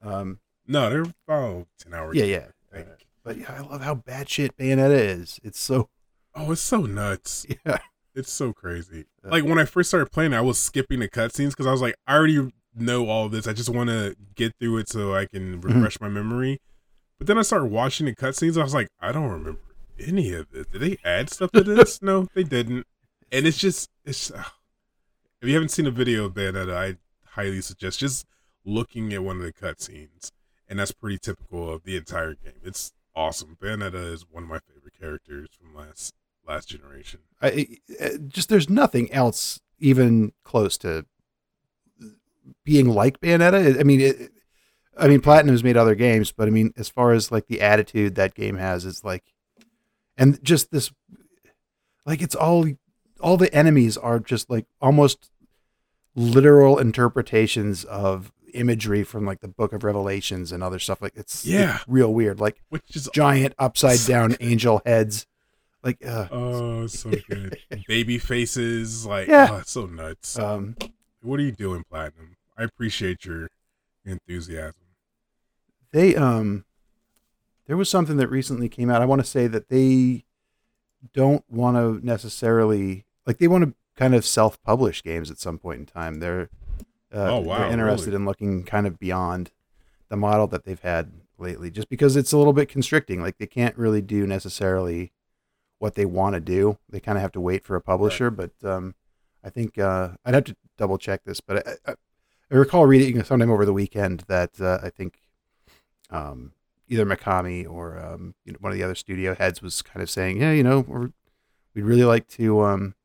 Um, 0.02 0.40
no, 0.70 0.90
they're 0.90 1.06
about 1.28 1.68
ten 1.78 1.94
hours. 1.94 2.16
yeah, 2.16 2.24
yeah. 2.24 2.46
I 2.72 2.76
think. 2.78 2.88
But 3.24 3.38
yeah, 3.38 3.54
I 3.58 3.60
love 3.62 3.82
how 3.82 3.96
batshit 3.96 4.52
Bayonetta 4.58 4.98
is. 4.98 5.40
It's 5.44 5.60
so 5.60 5.90
Oh, 6.36 6.52
it's 6.52 6.62
so 6.62 6.82
nuts. 6.82 7.46
yeah. 7.66 7.80
It's 8.16 8.32
so 8.32 8.54
crazy. 8.54 9.06
Uh, 9.26 9.30
Like 9.30 9.44
when 9.44 9.60
I 9.60 9.66
first 9.66 9.90
started 9.90 10.12
playing, 10.12 10.34
I 10.34 10.42
was 10.42 10.58
skipping 10.58 11.00
the 11.00 11.10
cutscenes 11.10 11.50
because 11.50 11.68
I 11.68 11.72
was 11.72 11.82
like, 11.82 11.96
I 12.08 12.16
already 12.16 12.52
know 12.76 13.08
all 13.10 13.28
this. 13.30 13.48
I 13.48 13.54
just 13.54 13.70
want 13.70 13.90
to 13.90 14.16
get 14.36 14.54
through 14.60 14.78
it 14.78 14.90
so 14.90 15.14
I 15.14 15.26
can 15.26 15.60
refresh 15.62 16.00
my 16.00 16.08
memory. 16.08 16.62
But 17.18 17.28
then 17.28 17.38
I 17.38 17.42
started 17.42 17.66
watching 17.66 18.06
the 18.06 18.16
cutscenes. 18.16 18.58
I 18.58 18.64
was 18.64 18.74
like, 18.74 18.88
I 19.00 19.12
don't 19.12 19.30
remember 19.30 19.60
any 20.00 20.34
of 20.34 20.50
this. 20.52 20.68
Did 20.68 20.82
they 20.82 20.98
add 21.04 21.30
stuff 21.30 21.52
to 21.52 21.62
this? 21.64 22.02
no, 22.02 22.28
they 22.34 22.44
didn't. 22.44 22.86
And 23.32 23.46
it's 23.46 23.58
just, 23.58 23.90
it's. 24.06 24.32
Uh, 24.32 24.44
if 25.42 25.48
you 25.48 25.54
haven't 25.54 25.70
seen 25.70 25.88
a 25.88 25.92
video 25.92 26.26
of 26.26 26.34
Bayonetta, 26.34 26.76
I 26.76 26.98
highly 27.32 27.62
suggest 27.62 28.00
just 28.00 28.26
looking 28.66 29.14
at 29.14 29.24
one 29.24 29.38
of 29.38 29.44
the 29.44 29.54
cutscenes, 29.54 30.32
and 30.70 30.80
that's 30.80 30.92
pretty 30.92 31.18
typical 31.18 31.72
of 31.74 31.84
the 31.84 31.98
entire 31.98 32.36
game. 32.36 32.54
It's 32.64 32.94
awesome. 33.16 33.58
Bayonetta 33.62 34.14
is 34.14 34.26
one 34.30 34.44
of 34.44 34.50
my 34.50 34.60
favorite 34.60 34.94
characters 35.00 35.50
from 35.60 35.76
last 35.76 36.14
last 36.48 36.70
generation. 36.70 37.20
I, 37.42 37.48
I- 38.00 38.06
uh, 38.06 38.10
just 38.28 38.50
there's 38.50 38.70
nothing 38.70 39.12
else 39.12 39.60
even 39.80 40.32
close 40.44 40.78
to 40.80 41.06
being 42.64 42.90
like 42.90 43.20
Bayonetta. 43.20 43.80
I 43.80 43.84
mean, 43.84 44.02
it, 44.02 44.32
I 44.98 45.08
mean, 45.08 45.22
Platinum's 45.22 45.64
made 45.64 45.78
other 45.78 45.96
games, 45.96 46.32
but 46.32 46.48
I 46.48 46.52
mean, 46.52 46.74
as 46.78 46.90
far 46.90 47.14
as 47.14 47.32
like 47.32 47.48
the 47.48 47.62
attitude 47.62 48.16
that 48.16 48.34
game 48.36 48.58
has, 48.58 48.86
it's 48.86 49.04
like, 49.04 49.24
and 50.18 50.44
just 50.44 50.72
this, 50.72 50.92
like 52.06 52.22
it's 52.22 52.36
all, 52.36 52.66
all 53.22 53.38
the 53.38 53.54
enemies 53.54 53.96
are 53.98 54.20
just 54.20 54.50
like 54.50 54.66
almost 54.82 55.30
literal 56.16 56.78
interpretations 56.80 57.86
of 57.86 58.32
imagery 58.54 59.04
from 59.04 59.26
like 59.26 59.40
the 59.42 59.48
Book 59.48 59.74
of 59.74 59.84
Revelations 59.84 60.52
and 60.52 60.64
other 60.64 60.80
stuff. 60.80 61.02
Like 61.02 61.14
it's, 61.16 61.36
it's 61.44 61.46
Yeah. 61.46 61.80
real 61.88 62.14
weird. 62.14 62.40
Like 62.40 62.62
Which 62.70 62.96
is 62.96 63.10
giant 63.14 63.54
upside 63.58 64.00
down 64.08 64.36
angel 64.40 64.82
heads. 64.86 65.26
Like, 65.84 66.06
uh, 66.06 66.28
Oh, 66.32 66.88
so 66.88 67.12
good. 67.30 67.58
Baby 67.88 68.18
faces, 68.18 69.06
like, 69.06 69.28
Yeah. 69.30 69.48
oh, 69.52 69.58
it's 69.58 69.72
so 69.72 69.86
nuts. 69.86 70.38
um, 70.38 70.76
what 71.22 71.40
are 71.40 71.44
you 71.44 71.54
doing, 71.54 71.84
Platinum? 71.90 72.36
I 72.58 72.64
appreciate 72.64 73.24
your 73.26 73.48
enthusiasm. 74.06 74.74
they 75.92 76.16
um 76.16 76.66
there 77.68 77.78
was 77.78 77.90
something 77.90 78.18
that 78.18 78.28
recently 78.30 78.68
came 78.70 78.90
out 78.90 79.02
i 79.02 79.06
want 79.06 79.22
to 79.22 79.28
say 79.28 79.46
that 79.48 79.70
they 79.70 80.24
don't 81.14 81.44
want 81.50 81.76
to 81.78 82.04
necessarily 82.06 83.06
like 83.26 83.38
they 83.38 83.48
want 83.48 83.64
to 83.64 83.74
kind 83.96 84.16
of 84.16 84.26
self-publish 84.26 85.04
games 85.04 85.30
at 85.30 85.38
some 85.40 85.58
point 85.60 85.80
in 85.80 85.86
time 85.86 86.20
they're 86.20 86.50
uh, 87.14 87.36
Oh, 87.36 87.40
wow, 87.40 87.60
they're 87.60 87.72
interested 87.72 88.08
really? 88.08 88.18
in 88.18 88.26
looking 88.26 88.64
kind 88.64 88.88
of 88.88 89.00
beyond 89.00 89.52
the 90.10 90.18
model 90.18 90.48
that 90.48 90.64
they've 90.66 90.80
had 90.82 91.12
lately 91.38 91.72
just 91.72 91.90
because 91.90 92.16
it's 92.16 92.32
a 92.32 92.38
little 92.38 92.54
bit 92.54 92.70
constricting. 92.70 93.22
Like 93.22 93.38
they 93.38 93.48
can't 93.48 93.78
really 93.78 94.02
do 94.02 94.28
necessarily 94.28 95.12
what 95.78 95.96
they 95.96 96.06
want 96.06 96.34
to 96.36 96.40
do. 96.42 96.78
They 96.90 97.00
kind 97.00 97.18
of 97.18 97.22
have 97.22 97.32
to 97.34 97.42
wait 97.42 97.64
for 97.64 97.76
a 97.76 97.82
publisher 97.82 98.30
but 98.30 98.52
um 98.64 98.96
i 99.42 99.50
think 99.50 99.78
uh 99.78 100.10
i'd 100.26 100.34
have 100.34 100.44
to 100.44 100.56
double 100.78 100.98
check 100.98 101.24
this 101.24 101.40
but 101.40 101.66
I, 101.66 101.92
I, 101.92 101.96
I 102.52 102.56
recall 102.56 102.86
reading 102.86 103.24
sometime 103.24 103.52
over 103.52 103.64
the 103.66 103.74
weekend 103.74 104.24
that 104.28 104.60
uh, 104.60 104.80
I 104.82 104.90
think 104.90 105.20
um, 106.10 106.54
either 106.88 107.06
Mikami 107.06 107.70
or 107.70 107.98
um, 108.00 108.34
you 108.44 108.52
know, 108.52 108.58
one 108.60 108.72
of 108.72 108.78
the 108.78 108.84
other 108.84 108.96
studio 108.96 109.36
heads 109.36 109.62
was 109.62 109.84
kind 109.84 110.02
of 110.02 110.10
saying, 110.10 110.42
yeah, 110.42 110.52
you 110.52 110.64
know, 110.64 110.80
we're, 110.80 111.12
we'd 111.76 111.84
really 111.84 112.04
like 112.04 112.28
to, 112.30 112.62
um, 112.62 112.96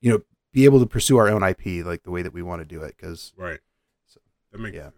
you 0.00 0.10
know, 0.10 0.22
be 0.52 0.64
able 0.64 0.80
to 0.80 0.86
pursue 0.86 1.16
our 1.16 1.28
own 1.28 1.42
IP 1.42 1.84
like 1.84 2.02
the 2.02 2.10
way 2.10 2.22
that 2.22 2.32
we 2.32 2.42
want 2.42 2.60
to 2.60 2.64
do 2.66 2.82
it. 2.82 2.94
Because 2.96 3.32
Right. 3.36 3.60
So, 4.06 4.20
that 4.52 4.58
makes 4.60 4.76
yeah. 4.76 4.84
sense. 4.84 4.94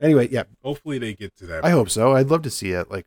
anyway, 0.00 0.28
yeah, 0.30 0.44
Hopefully 0.62 0.98
they 0.98 1.14
get 1.14 1.36
to 1.36 1.46
that. 1.46 1.64
I 1.64 1.70
hope 1.70 1.90
so. 1.90 2.14
I'd 2.14 2.28
love 2.30 2.42
to 2.42 2.50
see 2.50 2.70
it. 2.72 2.90
Like, 2.90 3.06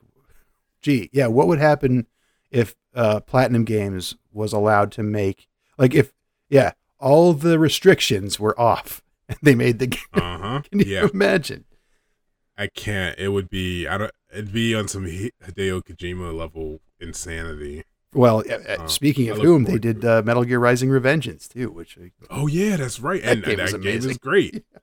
gee, 0.82 1.10
yeah, 1.13 1.27
what 1.27 1.48
would 1.48 1.60
happen 1.60 2.08
if 2.51 2.75
uh, 2.94 3.20
Platinum 3.22 3.65
Games 3.65 4.15
was 4.32 4.54
allowed 4.54 4.92
to 4.94 5.04
make 5.04 5.48
like 5.77 5.94
if 5.94 6.13
yeah, 6.50 6.72
all 7.00 7.34
the 7.34 7.60
restrictions 7.60 8.39
were 8.39 8.58
off 8.60 9.01
and 9.30 9.38
they 9.42 9.56
made 9.56 9.80
the 9.80 9.88
game. 9.88 10.01
Uh 10.13 10.38
huh. 10.38 10.62
Can 10.70 10.80
you 10.80 10.86
Yeah. 10.86 11.08
imagine? 11.13 11.65
I 12.58 12.68
can't. 12.68 13.20
It 13.20 13.30
would 13.30 13.50
be. 13.50 13.86
I 13.88 13.98
don't. 13.98 14.12
It'd 14.32 14.54
be 14.54 14.74
on 14.74 14.88
some 14.88 15.06
Hideo 15.06 15.82
Kojima 15.84 16.34
level 16.34 16.80
insanity. 17.01 17.84
Well, 18.15 18.39
uh, 18.50 18.53
uh, 18.53 18.75
Oh, 18.79 18.88
speaking 18.88 19.29
of 19.29 19.38
whom, 19.38 19.65
they 19.65 19.77
did 19.77 20.03
uh, 20.05 20.22
Metal 20.25 20.43
Gear 20.43 20.60
Rising: 20.60 20.89
Revengeance 20.89 21.48
too, 21.48 21.69
which 21.69 21.98
I, 22.01 22.12
Oh 22.29 22.48
yeah, 22.48 22.77
that's 22.77 23.00
right. 23.00 23.22
That 23.22 23.31
and 23.38 23.43
game 23.43 23.57
that 23.57 23.74
was 23.74 23.84
game 23.84 23.98
is 24.10 24.17
great. 24.17 24.63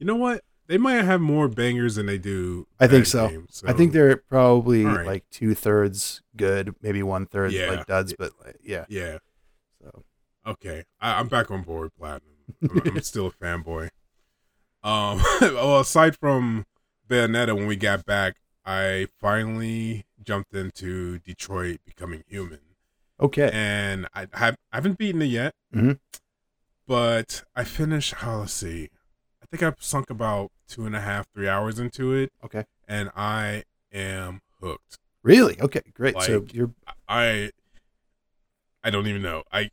You 0.00 0.06
know 0.06 0.14
what? 0.14 0.44
They 0.68 0.78
might 0.78 1.02
have 1.04 1.20
more 1.20 1.48
bangers 1.48 1.96
than 1.96 2.06
they 2.06 2.18
do. 2.18 2.68
I 2.78 2.86
think 2.86 3.02
bad 3.04 3.08
so. 3.08 3.42
I 3.66 3.72
think 3.72 3.92
they're 3.92 4.16
probably 4.18 4.84
right. 4.84 5.04
like 5.04 5.24
two 5.30 5.54
thirds 5.54 6.22
good, 6.36 6.74
maybe 6.80 7.02
one 7.02 7.26
third 7.26 7.50
Yeah. 7.52 7.70
like 7.70 7.86
duds, 7.86 8.14
but 8.16 8.30
uh, 8.46 8.52
yeah. 8.62 8.84
Yeah. 8.88 9.18
So 9.82 10.04
Okay. 10.46 10.84
I, 11.00 11.18
I'm 11.18 11.26
back 11.26 11.50
on 11.50 11.62
board. 11.62 11.90
Platinum. 11.98 12.30
I'm, 12.62 12.80
I'm 12.96 13.00
still 13.02 13.26
a 13.26 13.30
fanboy. 13.32 13.88
Um. 14.84 15.20
Well, 15.40 15.80
aside 15.80 16.16
from 16.16 16.64
Bayonetta, 17.08 17.56
when 17.56 17.66
we 17.66 17.74
got 17.74 18.04
back, 18.06 18.36
I 18.64 19.08
finally 19.18 20.04
jumped 20.22 20.54
into 20.54 21.18
Detroit 21.18 21.80
Becoming 21.84 22.22
Human. 22.28 22.60
Okay, 23.20 23.50
and 23.52 24.06
I, 24.14 24.26
I 24.32 24.54
haven't 24.72 24.98
beaten 24.98 25.22
it 25.22 25.26
yet. 25.26 25.54
Mhm. 25.74 25.98
But 26.86 27.44
I 27.54 27.64
finished. 27.64 28.14
Oh, 28.24 28.38
let's 28.40 28.52
see. 28.52 28.88
I 29.42 29.46
think 29.50 29.62
I've 29.62 29.82
sunk 29.82 30.10
about 30.10 30.50
two 30.68 30.86
and 30.86 30.94
a 30.96 31.00
half, 31.00 31.26
three 31.34 31.48
hours 31.48 31.78
into 31.78 32.12
it, 32.12 32.30
okay, 32.44 32.64
and 32.86 33.10
I 33.16 33.64
am 33.92 34.40
hooked. 34.60 34.98
really 35.22 35.60
okay, 35.60 35.82
great. 35.94 36.20
so 36.22 36.44
you're 36.52 36.70
I 37.08 37.50
I 38.82 38.90
don't 38.90 39.06
even 39.06 39.22
know. 39.22 39.42
I 39.52 39.70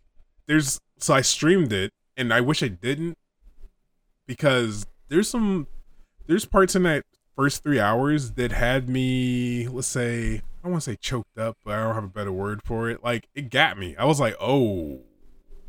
there's 0.47 0.79
so 0.99 1.13
I 1.13 1.21
streamed 1.21 1.71
it, 1.73 1.91
and 2.17 2.33
I 2.33 2.41
wish 2.41 2.63
I 2.63 2.67
didn't 2.69 3.17
because 4.27 4.85
there's 5.09 5.29
some 5.29 5.67
there's 6.27 6.45
parts 6.45 6.75
in 6.75 6.83
that 6.83 7.03
first 7.35 7.63
three 7.63 7.79
hours 7.79 8.31
that 8.31 8.51
had 8.51 8.89
me 8.89 9.67
let's 9.67 9.87
say 9.87 10.41
I 10.65 10.67
don't 10.67 10.71
want 10.73 10.83
to 10.85 10.89
say 10.93 10.97
choked 10.99 11.37
up, 11.37 11.59
but 11.63 11.75
I 11.75 11.83
don't 11.83 11.93
have 11.93 12.03
a 12.05 12.07
better 12.07 12.31
word 12.31 12.61
for 12.65 12.89
it. 12.89 13.03
Like 13.03 13.27
it 13.35 13.51
got 13.51 13.77
me. 13.77 13.95
I 13.97 14.05
was 14.05 14.19
like, 14.19 14.35
oh, 14.41 15.01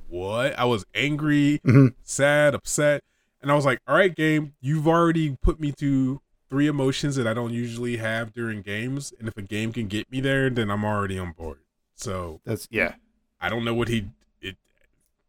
what? 0.08 0.58
I 0.58 0.64
was 0.64 0.86
angry, 0.94 1.60
Mhm. 1.66 1.94
sad, 2.02 2.54
upset, 2.54 3.02
and 3.42 3.52
I 3.52 3.54
was 3.54 3.66
like, 3.66 3.78
all 3.86 3.94
right, 3.94 4.14
game, 4.16 4.54
you've 4.62 4.88
already 4.88 5.36
put 5.42 5.60
me 5.60 5.72
to 5.72 6.22
three 6.48 6.66
emotions 6.66 7.14
that 7.16 7.26
I 7.26 7.34
don't 7.34 7.52
usually 7.52 7.98
have 7.98 8.32
during 8.32 8.62
games, 8.62 9.12
and 9.18 9.28
if 9.28 9.36
a 9.36 9.42
game 9.42 9.70
can 9.70 9.86
get 9.86 10.10
me 10.10 10.22
there, 10.22 10.48
then 10.48 10.70
I'm 10.70 10.82
already 10.82 11.18
on 11.18 11.32
board. 11.32 11.58
So 11.94 12.40
that's 12.46 12.66
yeah. 12.70 12.94
I 13.38 13.50
don't 13.50 13.66
know 13.66 13.74
what 13.74 13.88
he 13.88 14.06
it 14.40 14.56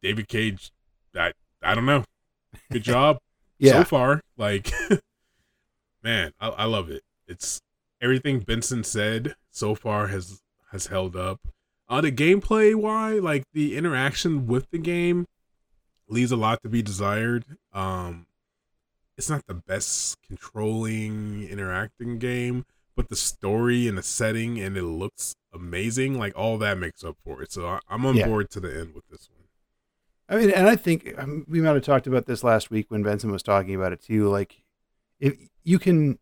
David 0.01 0.29
Cage 0.29 0.71
I 1.13 1.33
I 1.61 1.75
don't 1.75 1.85
know. 1.85 2.05
Good 2.71 2.83
job 2.83 3.17
Yeah, 3.59 3.73
so 3.79 3.83
far. 3.83 4.21
Like 4.37 4.71
man, 6.03 6.31
I, 6.39 6.47
I 6.49 6.63
love 6.63 6.89
it. 6.89 7.03
It's 7.27 7.59
everything 7.99 8.39
Benson 8.39 8.83
said 8.85 9.35
so 9.57 9.73
far 9.75 10.07
has 10.07 10.41
has 10.71 10.87
held 10.87 11.15
up. 11.15 11.39
Uh 11.89 12.01
the 12.01 12.11
gameplay 12.11 12.75
why, 12.75 13.13
like 13.13 13.43
the 13.53 13.75
interaction 13.77 14.45
with 14.47 14.69
the 14.71 14.77
game 14.77 15.25
leaves 16.09 16.31
a 16.31 16.35
lot 16.37 16.61
to 16.63 16.69
be 16.69 16.81
desired. 16.81 17.45
Um 17.73 18.27
it's 19.17 19.29
not 19.29 19.41
the 19.47 19.55
best 19.55 20.15
controlling 20.27 21.43
interacting 21.47 22.19
game, 22.19 22.65
but 22.95 23.09
the 23.09 23.15
story 23.15 23.87
and 23.87 23.97
the 23.97 24.03
setting 24.03 24.59
and 24.59 24.77
it 24.77 24.83
looks 24.83 25.35
amazing. 25.53 26.19
Like 26.19 26.37
all 26.37 26.57
that 26.59 26.77
makes 26.77 27.03
up 27.03 27.17
for 27.23 27.41
it. 27.41 27.51
So 27.51 27.65
I, 27.67 27.79
I'm 27.89 28.05
on 28.05 28.15
Yeah. 28.15 28.27
board 28.27 28.49
to 28.51 28.59
the 28.59 28.69
end 28.79 28.93
with 28.93 29.07
this 29.09 29.27
one. 29.29 29.37
I 30.29 30.35
mean, 30.39 30.51
and 30.51 30.67
I 30.67 30.75
think 30.75 31.13
um, 31.17 31.45
we 31.47 31.61
might 31.61 31.73
have 31.73 31.83
talked 31.85 32.05
about 32.05 32.25
this 32.25 32.43
last 32.43 32.69
week 32.69 32.91
when 32.91 33.01
Benson 33.01 33.31
was 33.31 33.41
talking 33.41 33.73
about 33.73 33.93
it 33.93 34.01
too. 34.01 34.27
Like, 34.27 34.61
if 35.21 35.37
you 35.63 35.79
can, 35.79 36.19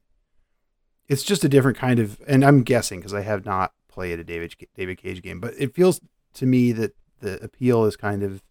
it's 1.07 1.23
just 1.23 1.43
a 1.43 1.49
different 1.49 1.77
kind 1.77 1.99
of, 1.99 2.19
and 2.27 2.43
I'm 2.43 2.63
guessing 2.63 2.99
because 2.99 3.13
I 3.13 3.21
have 3.21 3.45
not 3.45 3.73
played 3.87 4.19
a 4.19 4.23
David 4.23 4.53
David 4.75 4.97
Cage 4.97 5.21
game, 5.21 5.39
but 5.39 5.53
it 5.57 5.73
feels 5.73 6.01
to 6.33 6.45
me 6.45 6.71
that 6.73 6.95
the 7.19 7.41
appeal 7.43 7.85
is 7.85 7.95
kind 7.95 8.23
of 8.23 8.43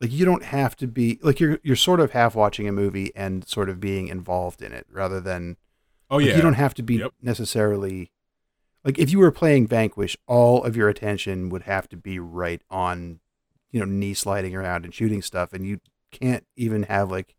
like 0.00 0.12
you 0.12 0.24
don't 0.24 0.44
have 0.44 0.76
to 0.76 0.86
be 0.86 1.18
like 1.22 1.40
you're 1.40 1.58
you're 1.62 1.76
sort 1.76 2.00
of 2.00 2.10
half 2.12 2.34
watching 2.34 2.68
a 2.68 2.72
movie 2.72 3.10
and 3.14 3.46
sort 3.46 3.68
of 3.68 3.80
being 3.80 4.08
involved 4.08 4.62
in 4.62 4.72
it 4.72 4.86
rather 4.90 5.20
than 5.20 5.56
Oh 6.10 6.16
like, 6.16 6.26
yeah, 6.26 6.36
you 6.36 6.42
don't 6.42 6.54
have 6.54 6.74
to 6.74 6.82
be 6.82 6.96
Yep. 6.96 7.12
necessarily 7.22 8.10
like 8.84 8.98
if 8.98 9.10
you 9.10 9.18
were 9.18 9.30
playing 9.30 9.66
Vanquish, 9.66 10.16
all 10.26 10.64
of 10.64 10.76
your 10.76 10.88
attention 10.88 11.48
would 11.50 11.62
have 11.62 11.88
to 11.90 11.96
be 11.96 12.18
right 12.18 12.62
on, 12.70 13.20
you 13.70 13.78
know, 13.80 13.86
knee 13.86 14.14
sliding 14.14 14.54
around 14.54 14.84
and 14.84 14.94
shooting 14.94 15.22
stuff, 15.22 15.52
and 15.52 15.66
you 15.66 15.80
can't 16.10 16.46
even 16.56 16.84
have 16.84 17.10
like 17.10 17.34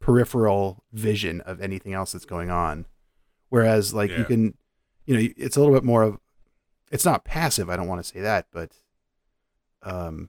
peripheral 0.00 0.82
vision 0.92 1.40
of 1.42 1.60
anything 1.60 1.92
else 1.92 2.12
that's 2.12 2.24
going 2.24 2.50
on. 2.50 2.86
Whereas, 3.50 3.92
like 3.94 4.10
you 4.10 4.24
can, 4.24 4.54
you 5.06 5.16
know, 5.16 5.28
it's 5.36 5.56
a 5.56 5.60
little 5.60 5.74
bit 5.74 5.84
more 5.84 6.02
of, 6.02 6.18
it's 6.90 7.04
not 7.04 7.24
passive. 7.24 7.68
I 7.68 7.76
don't 7.76 7.86
want 7.88 8.02
to 8.02 8.08
say 8.08 8.20
that, 8.20 8.46
but, 8.52 8.72
um, 9.82 10.28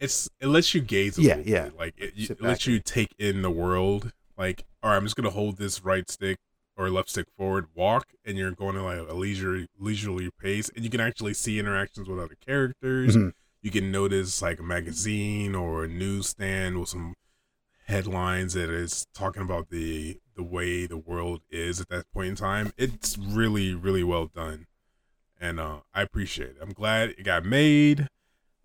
it's 0.00 0.28
it 0.40 0.46
lets 0.46 0.74
you 0.74 0.80
gaze. 0.80 1.16
A 1.18 1.22
Yeah, 1.22 1.36
yeah. 1.44 1.64
bit. 1.64 1.78
Like 1.78 1.94
it, 1.96 2.14
you- 2.14 2.28
it 2.30 2.40
lets 2.40 2.66
you 2.66 2.80
take 2.80 3.14
in 3.18 3.42
the 3.42 3.50
world. 3.50 4.12
Like, 4.36 4.64
all 4.82 4.90
right, 4.90 4.96
I'm 4.96 5.04
just 5.04 5.14
gonna 5.16 5.30
hold 5.30 5.58
this 5.58 5.84
right 5.84 6.08
stick 6.10 6.38
or 6.76 6.90
left 6.90 7.10
stick 7.10 7.26
forward, 7.36 7.66
walk, 7.74 8.08
and 8.24 8.36
you're 8.36 8.50
going 8.50 8.76
at 8.76 8.82
like 8.82 9.08
a 9.08 9.14
leisure 9.14 9.66
leisurely 9.78 10.30
pace, 10.40 10.70
and 10.74 10.82
you 10.84 10.90
can 10.90 11.00
actually 11.00 11.34
see 11.34 11.58
interactions 11.58 12.08
with 12.08 12.18
other 12.18 12.36
characters. 12.44 13.16
mhm. 13.16 13.32
You 13.60 13.70
can 13.70 13.92
notice 13.92 14.42
like 14.42 14.58
a 14.58 14.62
magazine 14.64 15.54
or 15.54 15.84
a 15.84 15.88
newsstand 15.88 16.80
with 16.80 16.88
some 16.88 17.14
headlines 17.92 18.54
that 18.54 18.70
is 18.70 19.06
talking 19.14 19.42
about 19.42 19.68
the 19.70 20.18
the 20.34 20.42
way 20.42 20.86
the 20.86 20.96
world 20.96 21.42
is 21.50 21.80
at 21.80 21.88
that 21.90 22.10
point 22.12 22.28
in 22.28 22.34
time. 22.34 22.72
It's 22.76 23.18
really 23.18 23.74
really 23.74 24.02
well 24.02 24.26
done, 24.26 24.66
and 25.40 25.60
uh, 25.60 25.80
I 25.94 26.02
appreciate 26.02 26.50
it. 26.50 26.56
I'm 26.60 26.72
glad 26.72 27.10
it 27.10 27.22
got 27.24 27.44
made. 27.44 28.08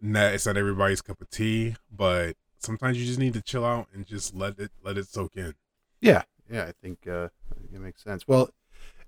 Not 0.01 0.33
it's 0.33 0.45
not 0.45 0.57
everybody's 0.57 1.01
cup 1.01 1.21
of 1.21 1.29
tea, 1.29 1.75
but 1.91 2.35
sometimes 2.59 2.99
you 2.99 3.05
just 3.05 3.19
need 3.19 3.33
to 3.33 3.41
chill 3.41 3.65
out 3.65 3.87
and 3.93 4.05
just 4.05 4.33
let 4.35 4.59
it 4.59 4.71
let 4.83 4.97
it 4.97 5.07
soak 5.07 5.35
in. 5.35 5.53
yeah, 6.01 6.23
yeah, 6.49 6.63
I 6.63 6.73
think, 6.81 7.07
uh, 7.07 7.29
it 7.73 7.79
makes 7.79 8.03
sense. 8.03 8.27
Well, 8.27 8.49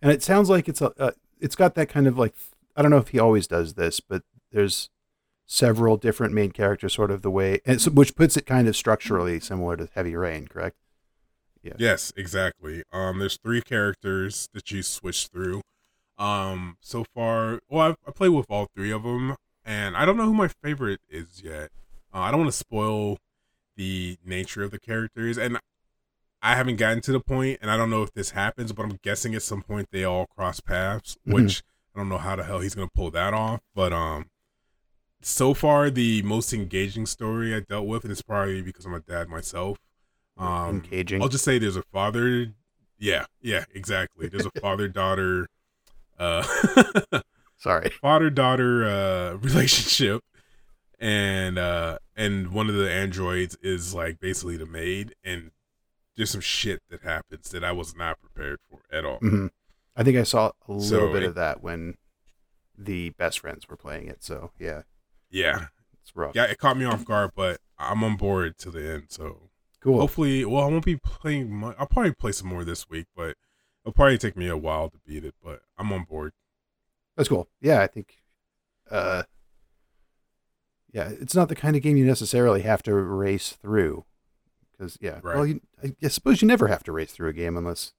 and 0.01 0.11
it 0.11 0.23
sounds 0.23 0.49
like 0.49 0.67
it's 0.67 0.81
a, 0.81 0.91
uh, 0.99 1.11
it's 1.39 1.55
got 1.55 1.75
that 1.75 1.89
kind 1.89 2.07
of 2.07 2.17
like, 2.17 2.35
I 2.75 2.81
don't 2.81 2.91
know 2.91 2.97
if 2.97 3.09
he 3.09 3.19
always 3.19 3.47
does 3.47 3.75
this, 3.75 3.99
but 3.99 4.23
there's 4.51 4.89
several 5.51 5.97
different 5.97 6.31
main 6.31 6.51
characters, 6.51 6.93
sort 6.93 7.09
of 7.09 7.23
the 7.23 7.31
way, 7.31 7.59
and 7.65 7.81
so, 7.81 7.89
which 7.89 8.15
puts 8.15 8.37
it 8.37 8.45
kind 8.45 8.67
of 8.67 8.75
structurally 8.75 9.39
similar 9.39 9.75
to 9.75 9.89
Heavy 9.95 10.15
Rain, 10.15 10.47
correct? 10.47 10.77
Yeah. 11.63 11.73
Yes, 11.79 12.13
exactly. 12.15 12.83
Um, 12.93 13.17
there's 13.17 13.37
three 13.43 13.61
characters 13.61 14.47
that 14.53 14.69
you 14.69 14.83
switch 14.83 15.27
through. 15.27 15.61
Um, 16.19 16.77
so 16.81 17.03
far, 17.15 17.61
well, 17.67 17.87
I've, 17.89 17.97
I 18.07 18.11
played 18.11 18.29
with 18.29 18.45
all 18.47 18.67
three 18.75 18.91
of 18.91 19.01
them, 19.03 19.35
and 19.65 19.97
I 19.97 20.05
don't 20.05 20.17
know 20.17 20.25
who 20.25 20.35
my 20.35 20.49
favorite 20.49 20.99
is 21.09 21.41
yet. 21.43 21.71
Uh, 22.13 22.19
I 22.19 22.31
don't 22.31 22.41
want 22.41 22.51
to 22.51 22.57
spoil 22.57 23.17
the 23.75 24.17
nature 24.23 24.61
of 24.63 24.69
the 24.69 24.79
characters, 24.79 25.37
and 25.37 25.57
I 26.43 26.55
haven't 26.55 26.75
gotten 26.75 27.01
to 27.01 27.11
the 27.11 27.19
point, 27.19 27.57
and 27.61 27.71
I 27.71 27.75
don't 27.77 27.89
know 27.89 28.03
if 28.03 28.13
this 28.13 28.31
happens, 28.31 28.71
but 28.71 28.83
I'm 28.83 28.99
guessing 29.01 29.33
at 29.33 29.41
some 29.41 29.63
point 29.63 29.87
they 29.91 30.03
all 30.03 30.27
cross 30.27 30.59
paths, 30.59 31.17
Mhm. 31.27 31.33
which 31.33 31.63
I 31.95 31.99
don't 31.99 32.09
know 32.09 32.17
how 32.19 32.35
the 32.35 32.43
hell 32.43 32.59
he's 32.59 32.75
gonna 32.75 32.87
pull 32.93 33.09
that 33.11 33.33
off. 33.33 33.61
But 33.73 33.91
um, 33.93 34.27
so 35.21 35.53
far 35.53 35.89
the 35.89 36.21
most 36.23 36.53
engaging 36.53 37.05
story 37.05 37.53
I 37.55 37.59
dealt 37.61 37.85
with, 37.87 38.03
and 38.03 38.11
it's 38.11 38.21
probably 38.21 38.61
because 38.61 38.85
I'm 38.85 38.93
a 38.93 38.99
dad 39.01 39.27
myself. 39.29 39.77
Um, 40.37 40.77
Engaging. 40.83 41.21
I'll 41.21 41.27
just 41.27 41.43
say 41.43 41.59
there's 41.59 41.75
a 41.75 41.83
father. 41.83 42.53
Yeah, 42.97 43.25
yeah, 43.41 43.65
exactly. 43.73 44.27
There's 44.27 44.45
a 44.45 44.59
father 44.61 44.87
daughter, 45.01 45.47
uh, 46.17 46.43
Sorry. 47.57 47.89
father 48.01 48.29
daughter 48.29 48.85
uh 48.85 49.33
relationship, 49.37 50.21
and 50.99 51.57
uh, 51.57 51.99
and 52.15 52.51
one 52.51 52.69
of 52.69 52.75
the 52.75 52.89
androids 52.91 53.57
is 53.61 53.93
like 53.93 54.19
basically 54.19 54.57
the 54.57 54.65
maid, 54.65 55.15
and 55.23 55.51
there's 56.15 56.31
some 56.31 56.41
shit 56.41 56.81
that 56.89 57.01
happens 57.03 57.49
that 57.51 57.63
I 57.63 57.71
was 57.71 57.95
not 57.95 58.19
prepared 58.19 58.59
for 58.69 58.79
at 58.95 59.05
all. 59.05 59.17
hmm 59.19 59.47
I 59.95 60.03
think 60.03 60.17
I 60.17 60.23
saw 60.23 60.51
a 60.67 60.71
little 60.71 61.07
So 61.07 61.13
bit 61.13 61.23
it- 61.23 61.27
of 61.27 61.35
that 61.35 61.61
when 61.61 61.95
the 62.77 63.09
best 63.11 63.39
friends 63.39 63.67
were 63.67 63.75
playing 63.77 64.07
it. 64.07 64.23
So 64.23 64.51
yeah, 64.57 64.83
Yeah, 65.31 65.67
it's 66.01 66.15
rough. 66.15 66.35
yeah, 66.35 66.45
it 66.45 66.57
caught 66.57 66.77
me 66.77 66.85
off 66.85 67.05
guard, 67.05 67.31
but 67.35 67.59
I'm 67.77 68.03
on 68.03 68.15
board 68.17 68.57
to 68.59 68.71
the 68.71 68.93
end. 68.93 69.03
So 69.09 69.49
Cool. 69.81 69.99
Hopefully, 69.99 70.43
well, 70.43 70.63
I 70.63 70.67
won't 70.67 70.83
be 70.85 70.97
playing. 70.97 71.51
Much. 71.51 71.75
I'll 71.79 71.85
probably 71.87 72.13
play 72.13 72.33
some 72.33 72.47
more 72.49 72.65
this 72.65 72.89
week, 72.89 73.05
but 73.15 73.35
it'll 73.85 73.93
probably 73.93 74.17
take 74.17 74.35
me 74.35 74.47
a 74.47 74.57
while 74.57 74.89
to 74.89 74.97
beat 75.05 75.23
it. 75.23 75.35
But 75.41 75.61
I'm 75.77 75.93
on 75.93 76.03
board. 76.03 76.33
That's 77.15 77.29
cool. 77.29 77.47
Yeah, 77.61 77.81
I 77.81 77.87
think. 77.87 78.15
Uh, 78.91 79.23
yeah, 80.91 81.09
it's 81.09 81.35
not 81.35 81.47
the 81.47 81.55
kind 81.55 81.75
of 81.75 81.81
game 81.81 81.95
you 81.95 82.05
necessarily 82.05 82.61
have 82.63 82.81
to 82.83 82.93
race 82.93 83.51
through, 83.61 84.03
because 84.71 84.97
yeah, 84.99 85.19
Right. 85.21 85.35
well, 85.35 85.45
you, 85.45 85.61
I, 85.83 85.95
I 86.03 86.07
suppose 86.07 86.41
you 86.41 86.47
never 86.47 86.67
have 86.67 86.83
to 86.85 86.91
race 86.91 87.11
through 87.11 87.29
a 87.29 87.33
game 87.33 87.55
unless 87.55 87.93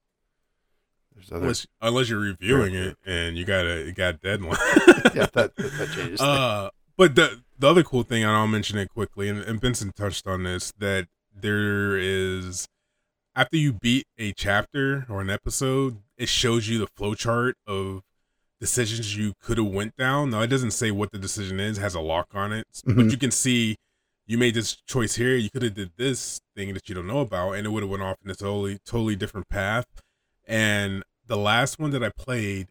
there's 1.14 1.30
other. 1.30 1.42
Unless, 1.42 1.66
unless 1.80 2.10
you're 2.10 2.18
reviewing 2.20 2.75
it 2.75 2.96
and 3.06 3.38
you 3.38 3.44
got 3.44 3.64
a 3.66 3.84
you 3.87 3.92
got 3.92 4.14
a 4.16 4.18
deadline. 4.18 4.58
yeah, 5.14 5.26
that 5.32 5.52
that 5.56 5.90
changes. 5.94 6.20
Uh, 6.20 6.70
but 7.00 7.14
the 7.14 7.40
the 7.59 7.66
other 7.66 7.83
cool 7.83 8.02
thing, 8.02 8.23
and 8.23 8.30
I'll 8.30 8.47
mention 8.47 8.76
it 8.76 8.90
quickly, 8.90 9.30
and, 9.30 9.38
and 9.40 9.59
Benson 9.59 9.90
touched 9.97 10.26
on 10.26 10.42
this, 10.42 10.71
that 10.78 11.09
there 11.35 11.97
is 11.97 12.69
after 13.35 13.57
you 13.57 13.73
beat 13.73 14.07
a 14.19 14.33
chapter 14.33 15.07
or 15.09 15.23
an 15.23 15.30
episode, 15.30 16.02
it 16.19 16.28
shows 16.28 16.69
you 16.69 16.78
the 16.78 16.87
flowchart 16.87 17.54
of 17.66 18.02
decisions 18.61 19.16
you 19.16 19.33
could 19.40 19.57
have 19.57 19.69
went 19.69 19.97
down. 19.97 20.28
Now 20.28 20.42
it 20.42 20.49
doesn't 20.49 20.73
say 20.73 20.90
what 20.90 21.11
the 21.11 21.19
decision 21.19 21.59
is; 21.59 21.78
has 21.78 21.95
a 21.95 22.00
lock 22.00 22.28
on 22.35 22.52
it, 22.52 22.66
but 22.85 22.97
Mhm. 22.97 23.11
you 23.11 23.16
can 23.16 23.30
see 23.30 23.76
you 24.26 24.37
made 24.37 24.52
this 24.52 24.76
choice 24.87 25.14
here. 25.14 25.37
You 25.37 25.49
could 25.49 25.62
have 25.62 25.75
did 25.75 25.92
this 25.97 26.42
thing 26.54 26.75
that 26.75 26.87
you 26.90 26.95
don't 26.95 27.07
know 27.07 27.21
about, 27.21 27.52
and 27.52 27.66
it 27.66 27.71
would 27.71 27.83
have 27.83 27.90
went 27.90 28.02
off 28.02 28.19
in 28.23 28.30
a 28.30 28.35
totally 28.35 28.78
totally 28.85 29.16
different 29.16 29.49
path. 29.49 29.87
And 30.47 31.02
the 31.26 31.38
last 31.38 31.78
one 31.78 31.92
that 31.92 32.04
I 32.04 32.11
played, 32.11 32.69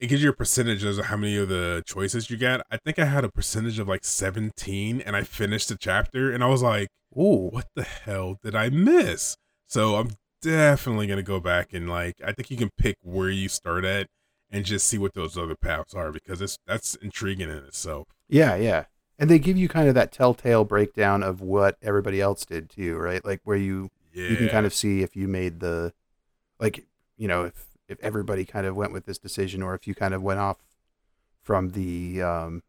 it 0.00 0.06
gives 0.08 0.22
you 0.22 0.30
a 0.30 0.32
percentage 0.32 0.82
of 0.82 0.96
how 1.06 1.16
many 1.16 1.36
of 1.36 1.48
the 1.48 1.82
choices 1.86 2.30
you 2.30 2.36
get. 2.36 2.62
I 2.70 2.78
think 2.78 2.98
I 2.98 3.04
had 3.04 3.22
a 3.24 3.28
percentage 3.28 3.78
of 3.78 3.86
like 3.86 4.04
17 4.04 5.00
and 5.02 5.14
I 5.14 5.22
finished 5.22 5.68
the 5.68 5.76
chapter 5.78 6.32
and 6.32 6.42
I 6.42 6.46
was 6.48 6.62
like, 6.62 6.88
Ooh, 7.16 7.48
what 7.50 7.66
the 7.74 7.82
hell 7.82 8.38
did 8.42 8.54
I 8.54 8.70
miss? 8.70 9.36
So 9.66 9.96
I'm 9.96 10.12
definitely 10.42 11.06
going 11.06 11.18
to 11.18 11.22
go 11.22 11.38
back 11.40 11.72
and 11.72 11.88
like, 11.88 12.16
I 12.24 12.32
think 12.32 12.50
you 12.50 12.56
can 12.56 12.70
pick 12.78 12.96
where 13.02 13.30
you 13.30 13.48
start 13.48 13.84
at 13.84 14.06
and 14.50 14.64
just 14.64 14.86
see 14.88 14.98
what 14.98 15.14
those 15.14 15.36
other 15.36 15.54
paths 15.54 15.94
are 15.94 16.10
because 16.12 16.40
it's 16.40 16.56
that's 16.66 16.94
intriguing 16.96 17.50
in 17.50 17.58
itself. 17.58 18.08
yeah, 18.28 18.56
yeah, 18.56 18.84
and 19.18 19.28
they 19.30 19.38
give 19.38 19.56
you 19.56 19.68
kind 19.68 19.88
of 19.88 19.94
that 19.94 20.10
telltale 20.12 20.64
breakdown 20.64 21.22
of 21.22 21.40
what 21.40 21.76
everybody 21.82 22.20
else 22.20 22.44
did 22.44 22.68
too, 22.70 22.96
right? 22.96 23.24
Like 23.24 23.40
where 23.44 23.56
you 23.56 23.90
Yeah. 24.12 24.28
you 24.30 24.36
can 24.36 24.48
kind 24.48 24.66
of 24.66 24.74
see 24.74 25.02
if 25.02 25.14
you 25.14 25.28
made 25.28 25.60
the, 25.60 25.92
like 26.58 26.84
you 27.16 27.28
know 27.28 27.44
if 27.44 27.66
if 27.90 27.98
everybody 28.00 28.44
kind 28.44 28.66
of 28.66 28.74
went 28.76 28.92
with 28.92 29.04
this 29.06 29.18
decision 29.18 29.62
or 29.62 29.74
if 29.74 29.86
you 29.86 29.94
kind 29.94 30.14
of 30.14 30.22
went 30.22 30.40
off 30.40 30.58
from 31.42 31.70
the 31.70 32.22
um, 32.22 32.62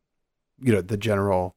you 0.62 0.72
know 0.74 0.82
the 0.82 0.98
general. 0.98 1.56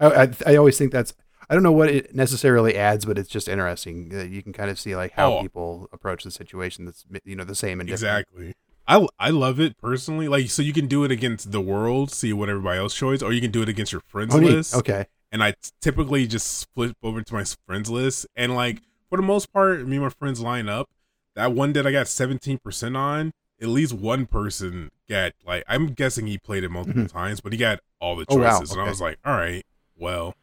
I 0.00 0.06
I, 0.24 0.30
I 0.46 0.56
always 0.56 0.78
think 0.78 0.92
that's 0.92 1.14
I 1.50 1.54
don't 1.54 1.62
know 1.62 1.72
what 1.72 1.88
it 1.88 2.14
necessarily 2.14 2.76
adds, 2.76 3.04
but 3.04 3.18
it's 3.18 3.28
just 3.28 3.48
interesting. 3.48 4.10
You 4.32 4.42
can 4.42 4.52
kind 4.52 4.70
of 4.70 4.78
see 4.78 4.94
like 4.96 5.12
how 5.12 5.34
Oh. 5.34 5.42
people 5.42 5.88
approach 5.92 6.24
the 6.24 6.30
situation 6.30 6.84
that's 6.84 7.04
you 7.24 7.36
know 7.36 7.44
the 7.44 7.54
same 7.54 7.80
and 7.80 7.88
different. 7.88 8.26
Exactly. 8.28 8.54
I 8.86 9.06
I 9.18 9.30
love 9.30 9.60
it 9.60 9.76
personally. 9.78 10.28
Like 10.28 10.50
so 10.50 10.62
you 10.62 10.72
can 10.72 10.86
do 10.86 11.04
it 11.04 11.10
against 11.10 11.52
the 11.52 11.60
world, 11.60 12.10
see 12.10 12.32
what 12.32 12.48
everybody 12.48 12.78
else 12.78 12.94
chose, 12.94 13.22
or 13.22 13.32
you 13.32 13.40
can 13.40 13.50
do 13.50 13.62
it 13.62 13.68
against 13.68 13.92
your 13.92 14.00
friends 14.02 14.34
Oh, 14.34 14.38
neat. 14.38 14.50
list. 14.50 14.74
Okay. 14.74 15.06
and 15.30 15.42
I 15.42 15.54
typically 15.80 16.26
just 16.26 16.68
flip 16.74 16.96
over 17.02 17.22
to 17.22 17.34
my 17.34 17.44
friends 17.66 17.88
list. 17.90 18.26
And 18.36 18.54
like 18.54 18.82
for 19.08 19.16
the 19.16 19.22
most 19.22 19.52
part, 19.52 19.86
me 19.86 19.96
and 19.96 20.04
my 20.04 20.10
friends 20.10 20.40
line 20.40 20.68
up. 20.68 20.88
That 21.34 21.52
one 21.52 21.72
that 21.74 21.86
I 21.86 21.92
got 21.92 22.08
seventeen 22.08 22.58
percent 22.58 22.96
on, 22.96 23.32
at 23.60 23.68
least 23.68 23.92
one 23.92 24.26
person 24.26 24.90
got 25.08 25.32
like 25.46 25.64
I'm 25.68 25.88
guessing 25.88 26.26
he 26.26 26.38
played 26.38 26.64
it 26.64 26.70
multiple 26.70 27.06
times, 27.08 27.40
but 27.40 27.52
he 27.52 27.58
got 27.58 27.80
all 28.00 28.16
the 28.16 28.26
choices, 28.26 28.36
Oh, 28.36 28.42
wow. 28.42 28.58
choices. 28.58 28.72
And 28.72 28.80
I 28.80 28.88
was 28.88 29.00
like, 29.00 29.18
all 29.24 29.34
right, 29.34 29.64
well, 29.96 30.34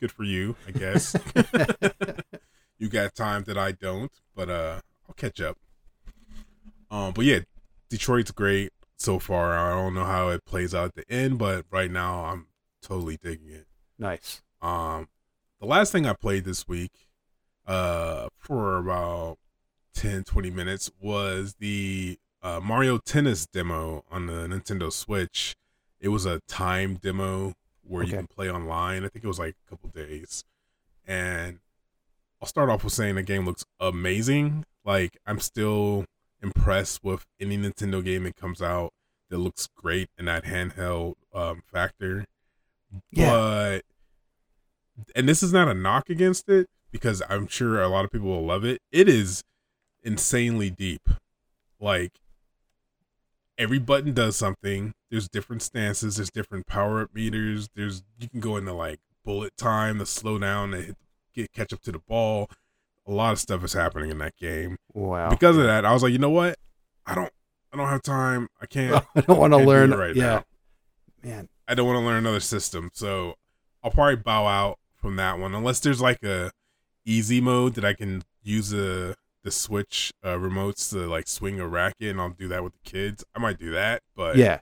good 0.00 0.12
for 0.12 0.24
you, 0.24 0.56
I 0.66 0.70
guess. 0.70 1.14
you 2.78 2.88
got 2.88 3.14
time 3.14 3.44
that 3.44 3.58
I 3.58 3.72
don't, 3.72 4.12
but 4.34 4.48
uh 4.48 4.80
I'll 5.08 5.14
catch 5.14 5.40
up. 5.40 5.56
Um 6.90 7.12
but 7.12 7.24
yeah, 7.24 7.40
Detroit's 7.88 8.30
great 8.30 8.72
so 8.96 9.18
far. 9.18 9.56
I 9.56 9.70
don't 9.74 9.94
know 9.94 10.04
how 10.04 10.28
it 10.30 10.44
plays 10.44 10.74
out 10.74 10.86
at 10.86 10.94
the 10.94 11.10
end, 11.12 11.38
but 11.38 11.64
right 11.70 11.90
now 11.90 12.24
I'm 12.24 12.46
totally 12.82 13.16
digging 13.16 13.50
it. 13.50 13.66
Nice. 13.98 14.42
Um, 14.62 15.08
the 15.60 15.66
last 15.66 15.90
thing 15.92 16.06
I 16.06 16.12
played 16.14 16.44
this 16.44 16.66
week, 16.68 16.92
uh, 17.66 18.28
for 18.38 18.76
about 18.78 19.38
10, 19.94 20.24
20 20.24 20.50
minutes 20.50 20.90
was 21.00 21.54
the 21.58 22.18
uh, 22.42 22.60
Mario 22.62 22.98
Tennis 22.98 23.46
demo 23.46 24.04
on 24.10 24.26
the 24.26 24.46
Nintendo 24.46 24.92
Switch. 24.92 25.54
It 26.00 26.08
was 26.08 26.24
a 26.26 26.40
time 26.48 26.94
demo 26.96 27.54
where 27.82 28.04
you 28.04 28.12
can 28.12 28.26
play 28.26 28.50
online. 28.50 29.04
I 29.04 29.08
think 29.08 29.24
it 29.24 29.28
was 29.28 29.38
like 29.38 29.56
a 29.66 29.70
couple 29.70 29.90
days. 29.90 30.44
And 31.06 31.58
I'll 32.40 32.48
start 32.48 32.70
off 32.70 32.84
with 32.84 32.92
saying 32.92 33.16
the 33.16 33.22
game 33.22 33.44
looks 33.44 33.64
amazing. 33.80 34.64
Like, 34.84 35.18
I'm 35.26 35.40
still 35.40 36.04
impressed 36.42 37.04
with 37.04 37.26
any 37.38 37.58
Nintendo 37.58 38.02
game 38.02 38.24
that 38.24 38.36
comes 38.36 38.62
out 38.62 38.92
that 39.28 39.38
looks 39.38 39.68
great 39.76 40.08
in 40.18 40.24
that 40.24 40.44
handheld 40.44 41.14
um, 41.34 41.62
factor 41.70 42.24
Yeah. 43.12 43.30
but 43.30 43.82
and 45.14 45.28
this 45.28 45.42
is 45.42 45.52
not 45.52 45.68
a 45.68 45.74
knock 45.74 46.10
against 46.10 46.48
it 46.48 46.68
because 46.90 47.22
I'm 47.28 47.46
sure 47.46 47.80
a 47.80 47.88
lot 47.88 48.04
of 48.04 48.10
people 48.10 48.28
will 48.28 48.44
love 48.44 48.64
it. 48.64 48.80
It 48.90 49.08
is 49.08 49.42
insanely 50.02 50.70
deep. 50.70 51.08
Like 51.78 52.20
every 53.58 53.78
button 53.78 54.12
does 54.12 54.36
something. 54.36 54.94
There's 55.10 55.28
different 55.28 55.62
stances, 55.62 56.16
there's 56.16 56.30
different 56.30 56.66
power 56.66 57.02
up 57.02 57.14
meters. 57.14 57.68
There's 57.74 58.02
you 58.18 58.28
can 58.28 58.40
go 58.40 58.56
into 58.56 58.72
like 58.72 59.00
bullet 59.24 59.56
time 59.56 59.98
the 59.98 60.06
slow 60.06 60.38
down 60.38 60.72
to 60.72 60.82
hit, 60.82 60.96
get 61.34 61.52
catch 61.52 61.72
up 61.72 61.82
to 61.82 61.92
the 61.92 61.98
ball. 61.98 62.50
A 63.06 63.12
lot 63.12 63.32
of 63.32 63.38
stuff 63.38 63.64
is 63.64 63.72
happening 63.72 64.10
in 64.10 64.18
that 64.18 64.36
game. 64.36 64.76
Wow. 64.92 65.30
Because 65.30 65.56
of 65.56 65.64
that, 65.64 65.84
I 65.84 65.92
was 65.92 66.02
like, 66.02 66.12
you 66.12 66.18
know 66.18 66.30
what? 66.30 66.58
I 67.06 67.14
don't 67.14 67.32
I 67.72 67.76
don't 67.76 67.88
have 67.88 68.02
time. 68.02 68.48
I 68.60 68.66
can't 68.66 69.04
I 69.16 69.20
don't 69.20 69.38
want 69.38 69.52
to 69.52 69.58
learn 69.58 69.90
right 69.92 70.14
yeah. 70.14 70.24
now. 70.24 70.44
Man. 71.22 71.48
I 71.68 71.74
don't 71.74 71.86
want 71.86 72.00
to 72.00 72.04
learn 72.04 72.16
another 72.16 72.40
system, 72.40 72.90
so 72.92 73.34
I'll 73.82 73.92
probably 73.92 74.16
bow 74.16 74.46
out 74.46 74.78
from 74.96 75.16
that 75.16 75.38
one 75.38 75.54
unless 75.54 75.80
there's 75.80 76.00
like 76.00 76.22
a 76.24 76.50
easy 77.04 77.40
mode 77.40 77.74
that 77.74 77.84
I 77.84 77.94
can 77.94 78.22
use 78.42 78.70
the 78.70 79.14
the 79.42 79.50
Switch 79.50 80.12
uh, 80.22 80.34
remotes 80.36 80.90
to 80.90 81.06
like 81.08 81.26
swing 81.28 81.60
a 81.60 81.66
racket, 81.68 82.08
and 82.10 82.20
I'll 82.20 82.30
do 82.30 82.48
that 82.48 82.62
with 82.64 82.72
the 82.74 82.90
kids. 82.90 83.24
I 83.34 83.38
might 83.38 83.58
do 83.58 83.70
that, 83.72 84.02
but 84.14 84.36
Yeah. 84.36 84.60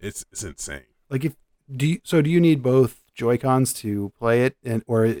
it's 0.00 0.24
it's 0.32 0.42
insane. 0.44 0.84
Like 1.10 1.24
if 1.24 1.34
do 1.74 1.86
you, 1.86 2.00
so 2.04 2.20
do 2.22 2.30
you 2.30 2.40
need 2.40 2.62
both 2.62 3.02
Joy 3.14 3.38
Cons 3.38 3.72
to 3.74 4.12
play 4.18 4.44
it 4.44 4.56
and 4.64 4.82
or 4.86 5.14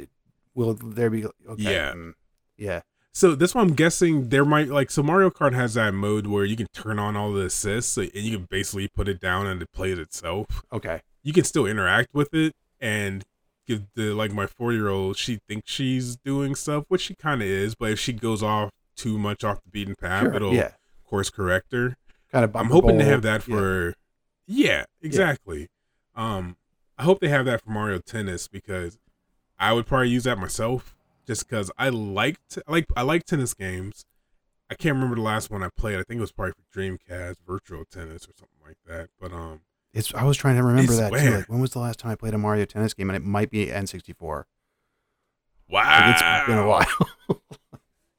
will 0.54 0.74
there 0.74 1.10
be 1.10 1.24
okay. 1.26 1.62
Yeah. 1.62 1.92
mm, 1.92 2.12
Yeah. 2.56 2.80
So 3.12 3.34
this 3.36 3.54
one, 3.54 3.68
I'm 3.68 3.74
guessing 3.74 4.28
there 4.30 4.44
might 4.44 4.68
like 4.68 4.90
so 4.90 5.02
Mario 5.02 5.30
Kart 5.30 5.54
has 5.54 5.74
that 5.74 5.94
mode 5.94 6.26
where 6.26 6.44
you 6.44 6.56
can 6.56 6.66
turn 6.74 6.98
on 6.98 7.16
all 7.16 7.32
the 7.32 7.42
assists, 7.46 7.92
so, 7.92 8.02
and 8.02 8.12
you 8.14 8.36
can 8.38 8.46
basically 8.50 8.88
put 8.88 9.08
it 9.08 9.20
down 9.20 9.46
and 9.46 9.62
it 9.62 9.70
plays 9.72 9.98
itself. 9.98 10.62
Okay. 10.72 11.00
you 11.22 11.32
can 11.32 11.44
still 11.44 11.64
interact 11.66 12.08
with 12.12 12.34
it 12.34 12.52
and 12.80 13.22
give 13.66 13.84
the 13.94 14.12
like 14.12 14.32
my 14.32 14.46
four 14.46 14.72
year 14.74 14.88
old 14.88 15.16
she 15.16 15.38
thinks 15.48 15.70
she's 15.70 16.16
doing 16.16 16.54
stuff 16.54 16.84
which 16.88 17.00
she 17.00 17.14
kind 17.14 17.40
of 17.40 17.48
is 17.48 17.74
but 17.74 17.90
if 17.92 17.98
she 17.98 18.12
goes 18.12 18.42
off 18.42 18.68
too 18.96 19.18
much 19.18 19.44
off 19.44 19.62
the 19.62 19.70
beaten 19.70 19.94
path 19.94 20.22
Sure. 20.24 20.34
it'll 20.34 20.54
Yeah. 20.54 20.70
course 21.04 21.30
correct 21.30 21.72
her 21.72 21.96
Kind 22.32 22.44
of 22.44 22.54
i'm 22.56 22.70
hoping 22.70 22.98
to 22.98 23.04
have 23.04 23.22
that 23.22 23.42
for 23.42 23.94
yeah, 24.46 24.84
exactly 25.00 25.68
um 26.14 26.56
i 26.98 27.02
hope 27.04 27.20
they 27.20 27.28
have 27.28 27.44
that 27.46 27.62
for 27.62 27.70
mario 27.70 27.98
tennis 27.98 28.48
because 28.48 28.98
i 29.58 29.72
would 29.72 29.86
probably 29.86 30.08
use 30.10 30.24
that 30.24 30.38
myself 30.38 30.94
just 31.26 31.48
because 31.48 31.70
i 31.78 31.88
liked 31.88 32.58
I 32.66 32.70
like 32.72 32.86
i 32.96 33.02
like 33.02 33.24
tennis 33.24 33.54
games 33.54 34.04
i 34.70 34.74
can't 34.74 34.94
remember 34.94 35.16
the 35.16 35.22
last 35.22 35.50
one 35.50 35.62
i 35.62 35.68
played 35.76 35.98
i 35.98 36.02
think 36.02 36.18
it 36.18 36.20
was 36.20 36.32
probably 36.32 36.52
for 36.52 36.78
dreamcast 36.80 37.36
Virtua 37.48 37.84
Tennis 37.90 38.24
or 38.28 38.32
something 38.36 38.58
like 38.66 38.76
that 38.86 39.08
but 39.20 39.32
um 39.32 39.60
It's 39.92 40.12
I 40.14 40.24
was 40.24 40.36
trying 40.36 40.56
to 40.56 40.62
remember 40.64 40.94
that 40.96 41.12
too. 41.12 41.36
Like 41.36 41.48
when 41.48 41.60
was 41.60 41.70
the 41.70 41.78
last 41.78 41.98
time 42.00 42.10
I 42.10 42.16
played 42.16 42.34
a 42.34 42.38
Mario 42.38 42.64
Tennis 42.64 42.94
game 42.94 43.08
and 43.10 43.16
it 43.16 43.22
might 43.24 43.50
be 43.50 43.66
N64. 43.66 44.44
wow 45.68 46.06
Like, 46.06 46.14
it's 46.14 46.46
been 46.48 46.58
a 46.58 46.66
while. 46.66 46.86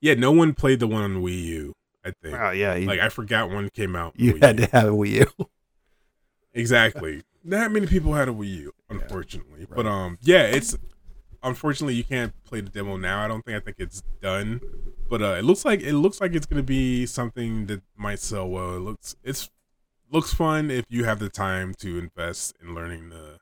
Yeah, 0.06 0.14
no 0.14 0.32
one 0.32 0.54
played 0.54 0.80
the 0.80 0.88
one 0.88 1.02
on 1.02 1.16
Wii 1.24 1.44
U. 1.44 1.74
I 2.06 2.12
think. 2.22 2.36
wow, 2.38 2.52
yeah. 2.52 2.76
You, 2.76 2.86
Like 2.88 3.00
I 3.00 3.10
forgot 3.10 3.50
one 3.50 3.70
came 3.70 3.96
out. 3.96 4.14
you 4.16 4.36
Wii 4.36 4.44
had 4.44 4.60
U. 4.60 4.66
to 4.68 4.72
have 4.72 4.88
a 4.90 4.92
Wii 4.92 5.10
U. 5.40 5.50
exactly. 6.54 7.24
Not 7.44 7.72
many 7.72 7.88
people 7.88 8.14
had 8.14 8.28
a 8.28 8.32
Wii 8.32 8.50
U, 8.66 8.72
unfortunately. 8.90 9.66
But 9.70 9.86
Right. 9.86 9.92
um, 9.92 10.18
yeah, 10.22 10.44
it's 10.44 10.78
unfortunately 11.44 11.96
you 11.96 12.04
can't 12.04 12.34
play 12.44 12.62
the 12.62 12.70
demo 12.70 12.98
now. 12.98 13.24
I 13.24 13.28
don't 13.28 13.44
think. 13.46 13.58
I 13.58 13.60
think 13.60 13.78
it's 13.80 14.04
done. 14.22 14.62
But 15.10 15.22
uh, 15.22 15.36
it 15.40 15.44
looks 15.46 15.66
like 15.66 15.82
it 15.82 15.94
looks 15.94 16.20
like 16.22 16.34
it's 16.36 16.46
gonna 16.46 16.64
be 16.64 17.06
something 17.06 17.66
that 17.68 17.82
might 17.96 18.20
sell 18.20 18.48
well. 18.48 18.76
It 18.76 18.80
looks 18.80 19.16
it's 19.24 19.50
looks 20.12 20.34
fun 20.34 20.70
if 20.72 20.86
you 20.90 21.04
have 21.06 21.20
the 21.20 21.30
time 21.30 21.74
to 21.80 21.98
invest 22.00 22.56
in 22.62 22.74
learning 22.76 23.10
the 23.10 23.40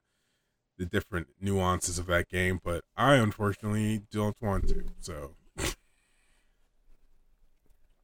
the 0.77 0.85
different 0.85 1.27
nuances 1.39 1.99
of 1.99 2.05
that 2.07 2.27
game. 2.29 2.59
But 2.63 2.83
I 2.97 3.15
unfortunately 3.15 4.03
don't 4.11 4.35
want 4.41 4.67
to. 4.69 4.85
So. 4.99 5.35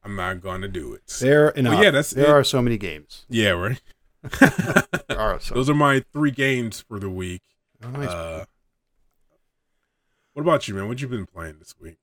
I'm 0.02 0.16
not 0.16 0.40
gonna 0.40 0.68
do 0.68 0.94
it. 0.94 1.02
Fair 1.06 1.50
enough. 1.50 1.82
yeah, 1.82 1.90
that's 1.90 2.10
there 2.10 2.26
it. 2.26 2.30
are 2.30 2.44
so 2.44 2.62
many 2.62 2.78
games. 2.78 3.26
Yeah, 3.28 3.50
right. 3.50 3.80
Are 5.10 5.40
so. 5.40 5.54
Those 5.54 5.70
are 5.70 5.74
my 5.74 6.04
three 6.12 6.30
games 6.30 6.80
for 6.86 6.98
the 6.98 7.08
week. 7.08 7.42
oh, 7.82 7.88
nice. 7.90 8.08
Uh, 8.08 8.44
what 10.34 10.34
What 10.34 10.42
about 10.42 10.68
you, 10.68 10.74
man? 10.74 10.88
What 10.88 11.00
you 11.00 11.08
been 11.08 11.26
playing 11.26 11.58
this 11.58 11.74
week? 11.80 11.96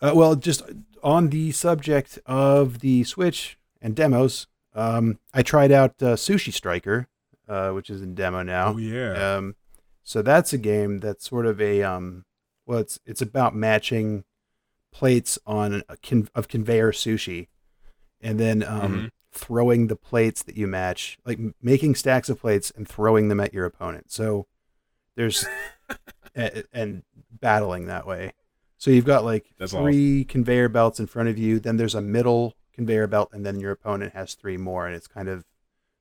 Uh, 0.00 0.12
well, 0.14 0.36
just 0.36 0.62
on 1.02 1.30
the 1.30 1.50
subject 1.52 2.18
of 2.26 2.80
the 2.80 3.02
Switch 3.04 3.58
and 3.80 3.94
demos, 3.96 4.46
um, 4.74 5.18
I 5.32 5.42
tried 5.42 5.72
out 5.72 5.94
uh, 6.00 6.14
Sushi 6.14 6.52
Striker, 6.52 7.08
uh, 7.48 7.70
which 7.70 7.90
is 7.90 8.02
in 8.02 8.14
demo 8.14 8.42
now. 8.42 8.74
Oh 8.74 8.76
yeah. 8.78 9.36
Um, 9.36 9.56
so 10.02 10.22
that's 10.22 10.52
a 10.52 10.58
game 10.58 10.98
that's 10.98 11.28
sort 11.28 11.46
of 11.46 11.60
a 11.60 11.82
um, 11.82 12.24
well, 12.66 12.78
it's 12.78 13.00
it's 13.04 13.22
about 13.22 13.54
matching 13.54 14.24
plates 14.94 15.38
on 15.46 15.82
a 15.88 15.96
con- 15.98 16.28
of 16.34 16.46
conveyor 16.48 16.92
sushi, 16.92 17.48
and 18.20 18.38
then 18.40 18.62
um, 18.62 18.94
Mhm. 18.94 19.10
throwing 19.32 19.88
the 19.88 19.96
plates 19.96 20.42
that 20.44 20.56
you 20.56 20.66
match, 20.68 21.18
like 21.26 21.38
making 21.60 21.96
stacks 21.96 22.28
of 22.28 22.38
plates 22.40 22.72
and 22.76 22.88
throwing 22.88 23.28
them 23.28 23.40
at 23.40 23.52
your 23.52 23.64
opponent. 23.66 24.10
So 24.12 24.46
there's 25.16 25.44
a- 26.36 26.64
and 26.72 27.02
battling 27.40 27.86
that 27.86 28.06
way. 28.06 28.32
So 28.78 28.90
you've 28.90 29.04
got 29.04 29.24
like 29.24 29.46
That's 29.58 29.72
three 29.72 30.24
conveyor 30.24 30.68
belts 30.68 31.00
in 31.00 31.06
front 31.06 31.28
of 31.28 31.36
you. 31.38 31.58
Then 31.58 31.76
there's 31.76 31.94
a 31.94 32.00
middle 32.00 32.54
conveyor 32.72 33.06
belt, 33.08 33.30
and 33.32 33.44
then 33.44 33.58
your 33.60 33.72
opponent 33.72 34.12
has 34.14 34.34
three 34.34 34.56
more, 34.56 34.86
and 34.86 34.94
it's 34.94 35.06
kind 35.08 35.28
of 35.28 35.44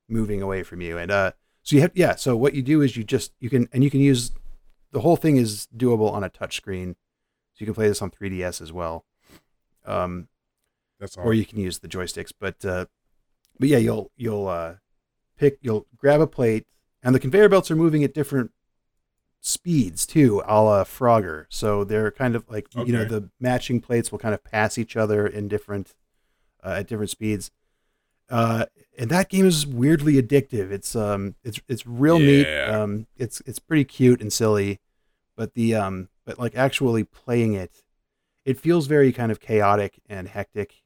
moving 0.08 0.42
away 0.42 0.64
from 0.64 0.82
you. 0.82 0.98
And 0.98 1.10
uh, 1.12 1.32
so 1.64 1.76
you 1.76 1.82
have 1.82 1.92
yeah. 1.96 2.16
So 2.16 2.36
what 2.38 2.54
you 2.54 2.62
do 2.62 2.82
is 2.82 2.96
you 2.98 3.04
just 3.04 3.32
you 3.40 3.50
can 3.50 3.68
and 3.74 3.84
you 3.84 3.90
can 3.90 4.02
use 4.02 4.32
the 4.92 5.00
whole 5.02 5.16
thing 5.16 5.38
is 5.38 5.68
doable 5.76 6.12
on 6.12 6.24
a 6.24 6.30
touch 6.30 6.56
screen, 6.58 6.96
you 7.64 7.66
can 7.66 7.76
play 7.76 7.88
this 7.88 8.02
on 8.02 8.12
3ds 8.12 8.62
as 8.62 8.74
well. 8.74 9.06
Um, 9.86 10.28
That's 11.00 11.18
all. 11.18 11.24
or 11.24 11.34
you 11.34 11.46
can 11.46 11.60
use 11.60 11.80
the 11.80 11.88
joysticks. 11.88 12.34
But 12.38 12.64
uh, 12.66 12.88
but 13.58 13.70
yeah, 13.70 13.78
you'll 13.78 14.12
you'll 14.18 14.48
uh, 14.48 14.76
pick 15.38 15.60
you'll 15.62 15.88
grab 15.98 16.20
a 16.20 16.28
plate, 16.28 16.66
and 17.02 17.16
the 17.16 17.20
conveyor 17.20 17.48
belts 17.48 17.72
are 17.72 17.76
moving 17.78 18.04
at 18.04 18.14
different 18.14 18.52
speeds 19.40 20.06
too, 20.06 20.42
a 20.46 20.62
la 20.62 20.84
Frogger. 20.84 21.46
So 21.48 21.86
they're 21.86 22.12
kind 22.12 22.36
of 22.36 22.50
like 22.50 22.68
you 22.76 22.92
know 22.92 23.06
the 23.06 23.30
matching 23.40 23.80
plates 23.80 24.12
will 24.12 24.20
kind 24.20 24.34
of 24.34 24.44
pass 24.44 24.78
each 24.78 24.98
other 24.98 25.26
in 25.26 25.48
different 25.48 25.96
uh, 26.64 26.76
at 26.80 26.88
different 26.88 27.12
speeds. 27.12 27.50
Uh, 28.30 28.66
and 28.98 29.10
that 29.10 29.30
game 29.30 29.46
is 29.46 29.66
weirdly 29.66 30.22
addictive. 30.22 30.72
It's 30.72 30.96
um 30.96 31.36
it's 31.44 31.62
it's 31.70 31.88
real 31.88 32.20
neat. 32.20 32.46
Um, 32.70 33.08
it's 33.18 33.42
it's 33.46 33.60
pretty 33.60 33.86
cute 33.86 34.22
and 34.22 34.32
silly, 34.32 34.80
but 35.36 35.54
the 35.54 35.76
um 35.76 36.10
but 36.26 36.40
like 36.40 36.56
actually 36.56 37.04
playing 37.04 37.54
it, 37.54 37.84
it 38.46 38.60
feels 38.60 38.88
very 38.88 39.12
kind 39.12 39.32
of 39.32 39.40
chaotic 39.40 40.00
and 40.10 40.28
hectic 40.28 40.84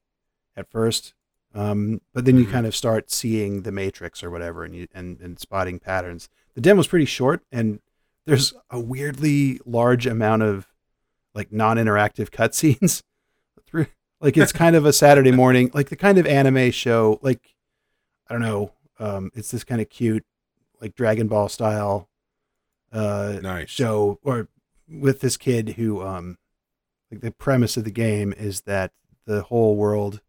at 0.56 0.70
first. 0.70 1.14
Um, 1.54 2.02
but 2.14 2.26
then 2.26 2.38
you 2.38 2.46
Mhm. 2.46 2.52
kind 2.52 2.66
of 2.68 2.76
start 2.76 3.10
seeing 3.10 3.62
the 3.64 3.72
matrix 3.72 4.24
or 4.24 4.30
whatever, 4.30 4.64
and 4.64 4.76
you 4.76 4.88
and, 4.94 5.20
and 5.22 5.40
spotting 5.40 5.80
patterns. 5.80 6.30
The 6.54 6.62
demo's 6.62 6.88
pretty 6.88 7.06
short, 7.06 7.44
and 7.52 7.80
there's 8.26 8.54
a 8.70 8.80
weirdly 8.80 9.60
large 9.66 10.06
amount 10.06 10.44
of 10.44 10.68
like 11.34 11.52
non-interactive 11.52 12.30
cutscenes 12.30 13.02
through. 13.66 13.88
Like 14.20 14.36
it's 14.38 14.52
kind 14.52 14.76
of 14.76 14.86
a 14.86 14.94
Saturday 14.94 15.32
morning, 15.32 15.72
like 15.74 15.90
the 15.90 15.96
kind 15.96 16.18
of 16.18 16.26
anime 16.28 16.72
show. 16.72 17.20
Like 17.22 17.56
I 18.28 18.34
don't 18.34 18.42
know, 18.42 18.74
um, 19.00 19.32
it's 19.34 19.52
this 19.52 19.64
kind 19.64 19.80
of 19.82 19.90
cute, 19.90 20.26
like 20.82 20.96
Dragon 20.96 21.28
Ball 21.28 21.48
style 21.50 22.10
uh, 22.92 23.40
nice. 23.42 23.70
show 23.70 24.20
or 24.24 24.48
with 24.90 25.20
this 25.22 25.38
kid 25.38 25.70
who 25.70 26.02
um 26.06 26.38
like 27.12 27.22
the 27.22 27.32
premise 27.32 27.78
of 27.78 27.84
the 27.84 27.92
game 27.92 28.34
is 28.38 28.62
that 28.62 28.92
the 29.26 29.44
whole 29.44 29.76
world 29.76 30.22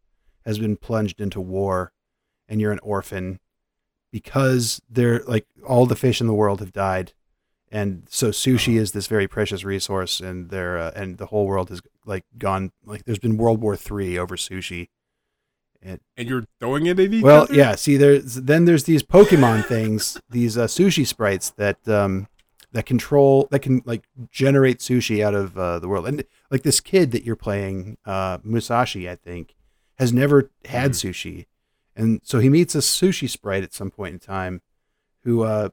has 0.45 0.59
been 0.59 0.75
plunged 0.77 1.19
into 1.21 1.39
war 1.41 1.91
and 2.47 2.59
you're 2.59 2.71
an 2.71 2.79
orphan 2.83 3.39
because 4.11 4.81
they're 4.89 5.23
like 5.25 5.45
all 5.67 5.85
the 5.85 5.95
fish 5.95 6.19
in 6.21 6.27
the 6.27 6.33
world 6.33 6.59
have 6.59 6.73
died 6.73 7.13
and 7.71 8.03
so 8.09 8.29
sushi 8.29 8.75
is 8.77 8.91
this 8.91 9.07
very 9.07 9.27
precious 9.27 9.63
resource 9.63 10.19
and 10.19 10.49
they're 10.49 10.77
uh, 10.77 10.91
and 10.95 11.17
the 11.17 11.27
whole 11.27 11.45
world 11.45 11.69
has 11.69 11.81
like 12.05 12.25
gone 12.37 12.71
like 12.85 13.05
there's 13.05 13.19
been 13.19 13.37
world 13.37 13.61
war 13.61 13.75
3 13.75 14.17
over 14.17 14.35
sushi 14.35 14.87
And 15.81 15.99
you're 16.17 16.45
throwing 16.59 16.87
it 16.87 16.99
at 16.99 17.13
each 17.13 17.23
well, 17.23 17.43
other? 17.43 17.53
yeah. 17.53 17.75
See, 17.75 17.95
there's 17.95 18.35
then 18.35 18.65
there's 18.65 18.83
these 18.83 19.01
Pokemon 19.03 19.65
things, 19.65 20.19
these 20.29 20.57
uh, 20.57 20.65
sushi 20.67 21.07
sprites 21.07 21.51
that 21.51 21.87
um, 21.87 22.27
that 22.71 22.85
control 22.85 23.47
that 23.51 23.59
can 23.59 23.81
like 23.85 24.07
generate 24.31 24.79
sushi 24.79 25.23
out 25.23 25.33
of 25.35 25.57
uh, 25.57 25.79
the 25.79 25.87
world, 25.87 26.07
and 26.07 26.23
like 26.51 26.63
this 26.63 26.79
kid 26.79 27.11
that 27.11 27.23
you're 27.23 27.35
playing, 27.35 27.97
uh, 28.05 28.37
Musashi, 28.43 29.09
I 29.09 29.15
think, 29.15 29.55
has 29.97 30.13
never 30.13 30.51
had 30.65 30.91
Mhm. 30.91 31.09
sushi, 31.09 31.45
and 31.95 32.21
so 32.23 32.39
he 32.39 32.49
meets 32.49 32.75
a 32.75 32.79
sushi 32.79 33.29
sprite 33.29 33.63
at 33.63 33.73
some 33.73 33.89
point 33.91 34.13
in 34.13 34.19
time, 34.19 34.61
who 35.23 35.43
uh, 35.43 35.69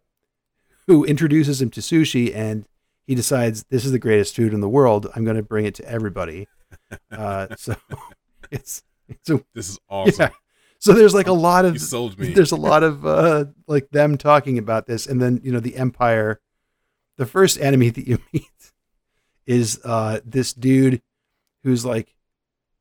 who 0.87 1.05
introduces 1.05 1.61
him 1.61 1.71
to 1.71 1.81
sushi, 1.81 2.35
and 2.35 2.67
he 3.07 3.15
decides 3.15 3.65
this 3.71 3.85
is 3.85 3.93
the 3.93 3.99
greatest 3.99 4.35
food 4.37 4.53
in 4.55 4.61
the 4.61 4.69
world. 4.69 5.09
I'm 5.15 5.25
going 5.25 5.37
to 5.37 5.43
bring 5.43 5.65
it 5.67 5.75
to 5.77 5.89
everybody. 5.89 6.49
Uh, 7.11 7.47
so 7.57 7.75
it's 8.51 8.83
it's 9.09 9.31
a 9.31 9.41
This 9.55 9.69
is 9.71 9.79
awesome. 9.89 10.15
yeah. 10.19 10.29
So 10.81 10.93
there's 10.93 11.15
like 11.15 11.29
a 11.29 11.33
lot 11.33 11.65
of 11.65 11.75
You 11.75 11.79
sold 11.79 12.19
me. 12.19 12.33
there's 12.33 12.51
a 12.53 12.57
lot 12.57 12.83
of 12.83 13.07
uh 13.07 13.47
like 13.69 13.91
them 13.91 14.19
talking 14.19 14.59
about 14.59 14.87
this 14.87 15.07
and 15.07 15.23
then 15.23 15.41
you 15.45 15.53
know 15.53 15.61
the 15.61 15.77
empire 15.77 16.41
the 17.17 17.27
first 17.27 17.59
enemy 17.61 17.91
that 17.91 18.07
you 18.07 18.19
meet 18.33 18.73
is 19.47 19.81
uh 19.85 20.21
this 20.25 20.53
dude 20.53 21.01
who's 21.63 21.85
like 21.85 22.15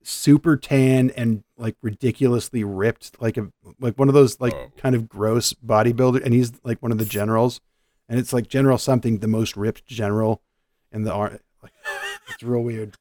super 0.03 0.55
tan 0.57 1.09
and 1.11 1.43
like 1.57 1.75
ridiculously 1.81 2.63
ripped 2.63 3.19
like 3.21 3.37
a 3.37 3.47
like 3.79 3.97
one 3.97 4.07
of 4.07 4.13
those 4.13 4.39
like 4.39 4.53
Oh. 4.53 4.71
kind 4.77 4.95
of 4.95 5.09
gross 5.09 5.53
bodybuilder 5.53 6.23
and 6.23 6.33
he's 6.33 6.51
like 6.63 6.81
one 6.81 6.91
of 6.91 6.97
the 6.97 7.05
generals 7.17 7.59
and 8.07 8.19
it's 8.19 8.33
like 8.33 8.47
general 8.47 8.77
something 8.77 9.17
the 9.19 9.27
most 9.27 9.55
ripped 9.57 9.85
general 9.87 10.41
in 10.91 11.03
the 11.03 11.15
like 11.15 11.41
it's 12.29 12.43
real 12.43 12.61
weird 12.61 12.95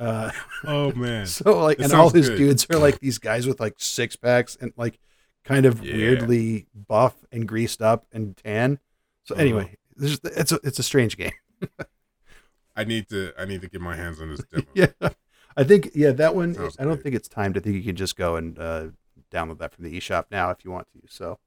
uh 0.00 0.30
Oh 0.64 0.92
man. 0.92 1.26
so 1.26 1.62
like, 1.62 1.78
It 1.78 1.84
and 1.84 1.92
all 1.92 2.10
his 2.10 2.28
good. 2.28 2.38
dudes 2.38 2.66
are 2.70 2.78
like 2.78 3.00
these 3.00 3.18
guys 3.18 3.46
with 3.46 3.60
like 3.60 3.74
six 3.78 4.16
packs 4.16 4.56
and 4.60 4.72
like 4.76 4.98
kind 5.44 5.66
of 5.66 5.84
Yeah. 5.84 5.94
weirdly 5.94 6.66
buff 6.74 7.14
and 7.32 7.46
greased 7.48 7.80
up 7.82 8.06
and 8.12 8.36
tan. 8.36 8.78
So 9.24 9.34
Uh-huh. 9.34 9.42
anyway, 9.42 9.76
there's, 9.98 10.20
it's 10.24 10.52
a 10.52 10.60
it's 10.64 10.78
a 10.78 10.82
strange 10.82 11.16
game. 11.16 11.32
I 12.76 12.84
need 12.84 13.08
to 13.08 13.32
I 13.38 13.44
need 13.44 13.60
to 13.62 13.68
get 13.68 13.80
my 13.80 13.96
hands 13.96 14.20
on 14.20 14.30
this 14.30 14.44
demo. 14.50 14.64
yeah, 14.74 15.08
I 15.56 15.64
think 15.64 15.90
yeah 15.94 16.12
that 16.12 16.34
one. 16.34 16.54
Sounds 16.54 16.76
I 16.78 16.84
don't 16.84 17.02
think 17.02 17.14
it's 17.14 17.28
timed. 17.28 17.56
I 17.56 17.60
think 17.60 17.74
you 17.76 17.82
can 17.82 17.96
just 17.96 18.16
go 18.16 18.36
and 18.36 18.58
uh, 18.58 18.86
download 19.32 19.58
that 19.58 19.74
from 19.74 19.84
the 19.84 19.96
eShop 19.98 20.26
now 20.30 20.50
if 20.50 20.64
you 20.64 20.70
want 20.70 20.86
to. 20.92 21.00
So, 21.08 21.38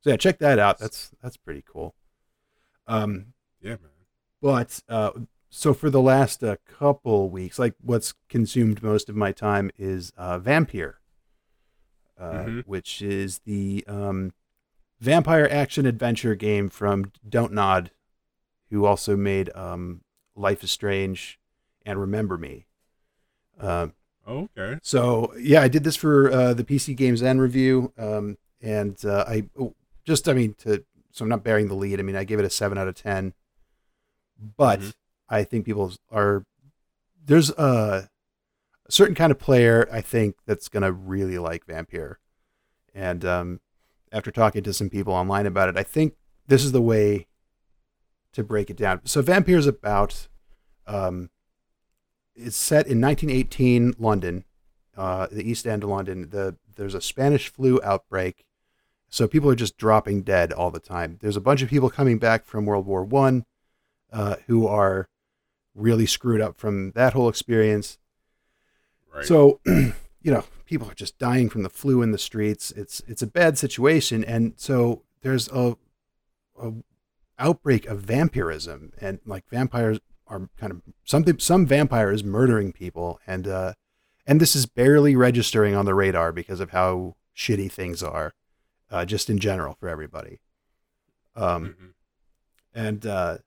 so 0.00 0.10
yeah, 0.10 0.16
check 0.16 0.38
that 0.40 0.58
out. 0.58 0.78
That's 0.78 1.12
that's 1.22 1.36
pretty 1.36 1.62
cool. 1.66 1.94
Um, 2.86 3.26
Yeah, 3.60 3.70
man. 3.70 3.90
But 4.40 4.80
uh, 4.88 5.12
so 5.50 5.72
for 5.72 5.88
the 5.88 6.00
last 6.02 6.42
uh, 6.42 6.56
couple 6.66 7.30
weeks, 7.30 7.58
like 7.60 7.74
what's 7.80 8.14
consumed 8.28 8.82
most 8.82 9.08
of 9.08 9.14
my 9.14 9.30
time 9.30 9.70
is 9.78 10.12
uh, 10.16 10.40
Vampyr, 10.40 10.94
uh, 12.18 12.32
Mhm. 12.44 12.66
which 12.66 13.00
is 13.00 13.38
the 13.40 13.84
um, 13.86 14.32
vampire 15.02 15.48
action 15.50 15.84
adventure 15.84 16.34
game 16.36 16.68
from 16.68 17.10
Dontnod, 17.28 17.88
who 18.70 18.84
also 18.84 19.16
made 19.16 19.50
um, 19.54 20.02
Life 20.36 20.62
is 20.62 20.70
Strange 20.70 21.40
and 21.84 22.00
Remember 22.00 22.38
Me. 22.38 22.66
Um, 23.60 23.94
Oh, 24.24 24.48
okay. 24.56 24.78
so 24.84 25.34
yeah, 25.36 25.60
I 25.62 25.66
did 25.66 25.82
this 25.82 25.96
for 25.96 26.30
uh, 26.30 26.54
the 26.54 26.62
PCGamesN 26.62 27.40
review, 27.40 27.92
um, 27.98 28.38
and 28.60 28.96
uh, 29.04 29.24
I 29.26 29.48
oh, 29.58 29.74
just 30.04 30.28
I 30.28 30.32
mean 30.32 30.54
to 30.58 30.84
so 31.10 31.24
I'm 31.24 31.28
not 31.28 31.42
bearing 31.42 31.66
the 31.66 31.74
lead. 31.74 31.98
I 31.98 32.04
mean 32.04 32.14
I 32.14 32.22
gave 32.22 32.38
it 32.38 32.44
a 32.44 32.50
seven 32.50 32.78
out 32.78 32.86
of 32.86 32.94
ten, 32.94 33.34
but 34.56 34.78
Mhm. 34.78 34.92
I 35.28 35.42
think 35.42 35.64
people 35.66 35.92
are 36.12 36.44
there's 37.24 37.50
a, 37.50 38.08
a 38.86 38.92
certain 38.92 39.16
kind 39.16 39.32
of 39.32 39.40
player 39.40 39.88
I 39.90 40.00
think 40.00 40.36
that's 40.46 40.68
gonna 40.68 40.92
really 40.92 41.38
like 41.38 41.66
Vampyr, 41.66 42.14
and 42.94 43.24
um, 43.24 43.60
after 44.12 44.30
talking 44.30 44.62
to 44.62 44.72
some 44.72 44.90
people 44.90 45.12
online 45.12 45.46
about 45.46 45.68
it, 45.68 45.76
I 45.76 45.82
think 45.82 46.14
this 46.46 46.64
is 46.64 46.72
the 46.72 46.82
way 46.82 47.26
to 48.32 48.44
break 48.44 48.70
it 48.70 48.76
down. 48.76 49.00
So 49.04 49.22
Vampyr 49.22 49.56
is 49.56 49.66
about 49.66 50.28
um, 50.86 51.30
it's 52.34 52.56
set 52.56 52.86
in 52.86 53.00
1918 53.00 53.94
London, 53.98 54.44
uh, 54.96 55.26
the 55.30 55.48
East 55.48 55.66
End 55.66 55.82
of 55.82 55.90
London. 55.90 56.30
The 56.30 56.56
there's 56.76 56.94
a 56.94 57.00
Spanish 57.00 57.48
flu 57.48 57.80
outbreak, 57.82 58.44
so 59.08 59.28
people 59.28 59.50
are 59.50 59.54
just 59.54 59.76
dropping 59.76 60.22
dead 60.22 60.52
all 60.52 60.70
the 60.70 60.80
time. 60.80 61.18
There's 61.20 61.36
a 61.36 61.40
bunch 61.40 61.62
of 61.62 61.68
people 61.68 61.90
coming 61.90 62.18
back 62.18 62.44
from 62.44 62.66
World 62.66 62.86
War 62.86 63.04
One, 63.04 63.44
uh, 64.12 64.36
who 64.46 64.66
are 64.66 65.08
really 65.74 66.06
screwed 66.06 66.40
up 66.40 66.58
from 66.58 66.92
that 66.92 67.12
whole 67.12 67.28
experience. 67.28 67.98
Right. 69.14 69.24
So, 69.24 69.60
you 69.66 69.94
know, 70.22 70.44
people 70.72 70.90
are 70.90 70.94
just 70.94 71.18
dying 71.18 71.50
from 71.50 71.62
the 71.62 71.68
flu 71.68 72.00
in 72.00 72.12
the 72.12 72.18
streets. 72.18 72.70
It's 72.70 73.02
it's 73.06 73.20
a 73.20 73.26
bad 73.26 73.58
situation, 73.58 74.24
and 74.24 74.54
so 74.56 75.02
there's 75.20 75.50
a, 75.52 75.76
a 76.58 76.72
outbreak 77.38 77.84
of 77.86 78.00
vampirism, 78.00 78.94
and 78.98 79.20
like 79.26 79.46
vampires 79.50 80.00
are 80.28 80.48
kind 80.56 80.72
of 80.72 80.80
something. 81.04 81.38
Some 81.38 81.66
vampire 81.66 82.10
is 82.10 82.24
murdering 82.24 82.72
people, 82.72 83.20
and 83.26 83.46
uh, 83.46 83.74
and 84.26 84.40
this 84.40 84.56
is 84.56 84.64
barely 84.64 85.14
registering 85.14 85.74
on 85.74 85.84
the 85.84 85.94
radar 85.94 86.32
because 86.32 86.58
of 86.60 86.70
how 86.70 87.16
shitty 87.36 87.70
things 87.70 88.02
are, 88.02 88.32
uh, 88.90 89.04
just 89.04 89.28
in 89.28 89.38
general 89.38 89.74
for 89.74 89.90
everybody. 89.90 90.40
Um, 91.36 91.76
Mhm. 91.78 91.92
and 92.74 93.06
uh, 93.06 93.38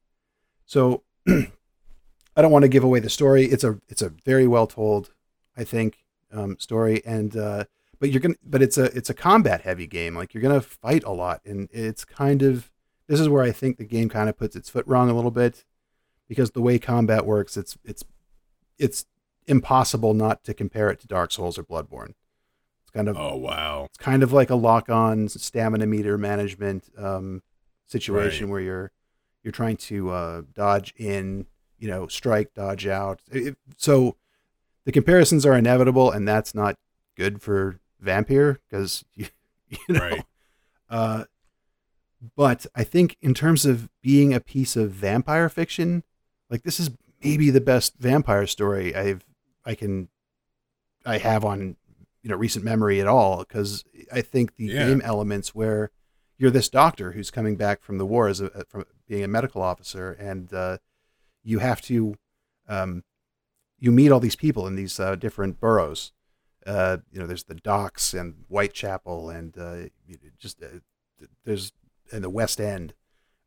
so 0.64 1.02
I 1.28 2.42
don't 2.44 2.52
want 2.52 2.64
to 2.66 2.70
give 2.70 2.84
away 2.84 3.00
the 3.00 3.10
story. 3.10 3.46
It's 3.46 3.64
a 3.64 3.82
it's 3.88 4.04
a 4.04 4.10
very 4.10 4.46
well 4.46 4.68
told, 4.68 5.12
I 5.58 5.64
think, 5.64 6.05
um, 6.32 6.58
story, 6.60 7.02
and 7.06 7.36
uh, 7.38 7.66
but 8.00 8.10
you're 8.12 8.20
gonna 8.22 8.36
but 8.46 8.62
it's 8.62 8.78
a 8.78 8.86
it's 8.96 9.10
a 9.10 9.14
combat 9.14 9.62
heavy 9.62 9.88
game. 9.88 10.16
Like 10.16 10.34
you're 10.34 10.42
gonna 10.44 10.62
fight 10.62 11.04
a 11.04 11.12
lot, 11.12 11.42
and 11.46 11.70
it's 11.72 12.04
kind 12.06 12.42
of 12.42 12.72
this 13.08 13.20
is 13.20 13.30
where 13.30 13.44
I 13.44 13.52
think 13.52 13.78
the 13.78 13.86
game 13.86 14.10
kind 14.10 14.30
of 14.30 14.38
puts 14.38 14.56
its 14.56 14.70
foot 14.70 14.86
wrong 14.88 15.10
a 15.10 15.14
little 15.16 15.32
bit 15.32 15.64
because 16.28 16.52
the 16.52 16.62
way 16.62 16.80
combat 16.80 17.26
works, 17.26 17.56
it's 17.58 17.78
it's 17.86 18.04
it's 18.78 19.06
impossible 19.48 20.14
not 20.14 20.44
to 20.44 20.54
compare 20.54 20.90
it 20.90 21.00
to 21.02 21.08
Dark 21.08 21.32
Souls 21.32 21.58
or 21.58 21.64
Bloodborne. 21.64 22.14
It's 22.82 22.92
kind 22.94 23.08
of 23.08 23.16
Oh 23.18 23.36
wow. 23.36 23.86
it's 23.86 23.98
kind 23.98 24.24
of 24.24 24.34
like 24.34 24.50
a 24.50 24.56
lock-on 24.56 25.30
stamina 25.30 25.86
meter 25.86 26.18
management 26.18 26.90
um, 26.98 27.44
situation 27.86 28.48
Right. 28.48 28.52
where 28.52 28.62
you're 28.62 28.92
you're 29.44 29.52
trying 29.52 29.78
to 29.78 30.10
uh, 30.10 30.42
dodge 30.56 30.94
in, 30.98 31.46
you 31.78 31.88
know, 31.88 32.08
strike, 32.08 32.56
dodge 32.56 32.88
out. 32.88 33.22
It- 33.32 33.58
so 33.78 34.16
the 34.86 34.92
comparisons 34.92 35.46
are 35.46 35.54
inevitable, 35.56 36.12
and 36.12 36.28
that's 36.28 36.54
not 36.56 36.78
good 37.18 37.42
for 37.42 37.80
Vampyr 38.04 38.58
because 38.70 39.04
you, 39.14 39.28
you 39.70 39.78
know. 39.90 40.00
Right. 40.00 40.24
Uh, 40.90 41.24
but 42.36 42.66
I 42.76 42.84
think 42.84 43.18
in 43.22 43.34
terms 43.34 43.66
of 43.66 43.90
being 44.02 44.34
a 44.34 44.40
piece 44.40 44.76
of 44.76 44.92
vampire 44.92 45.50
fiction, 45.50 46.04
like 46.50 46.64
this 46.64 46.80
is 46.80 46.90
maybe 47.24 47.50
the 47.50 47.62
best 47.62 47.96
vampire 47.98 48.48
story 48.48 48.96
I've 48.96 49.24
I 49.66 49.76
can 49.76 50.10
I 51.06 51.18
have 51.18 51.44
on 51.46 51.76
you 52.24 52.30
know 52.30 52.36
recent 52.36 52.64
memory 52.66 53.00
at 53.02 53.08
all 53.08 53.40
because 53.40 53.84
I 54.12 54.22
think 54.22 54.56
the 54.56 54.66
Yeah. 54.66 54.88
game 54.88 55.02
elements 55.02 55.54
where 55.54 55.92
you're 56.38 56.52
this 56.52 56.70
doctor 56.70 57.12
who's 57.12 57.32
coming 57.32 57.56
back 57.56 57.82
from 57.82 57.98
the 57.98 58.06
war 58.06 58.28
as 58.28 58.42
a, 58.42 58.66
from 58.70 58.86
being 59.08 59.24
a 59.24 59.28
medical 59.28 59.62
officer 59.62 60.12
and 60.14 60.52
uh, 60.54 60.78
you 61.44 61.60
have 61.60 61.82
to 61.84 62.16
um, 62.68 63.04
you 63.86 63.92
meet 63.92 64.12
all 64.12 64.20
these 64.20 64.36
people 64.46 64.66
in 64.68 64.76
these 64.76 65.00
uh, 65.00 65.16
different 65.16 65.60
boroughs. 65.60 66.12
Uh, 66.66 66.98
you 67.12 67.20
know 67.20 67.28
there's 67.28 67.44
the 67.44 67.62
docks 67.74 68.14
and 68.14 68.34
Whitechapel 68.50 69.30
and 69.30 69.56
uh, 69.58 69.90
just 70.40 70.64
uh, 70.64 70.80
there's 71.46 71.72
in 72.12 72.22
the 72.24 72.30
West 72.40 72.60
End. 72.60 72.94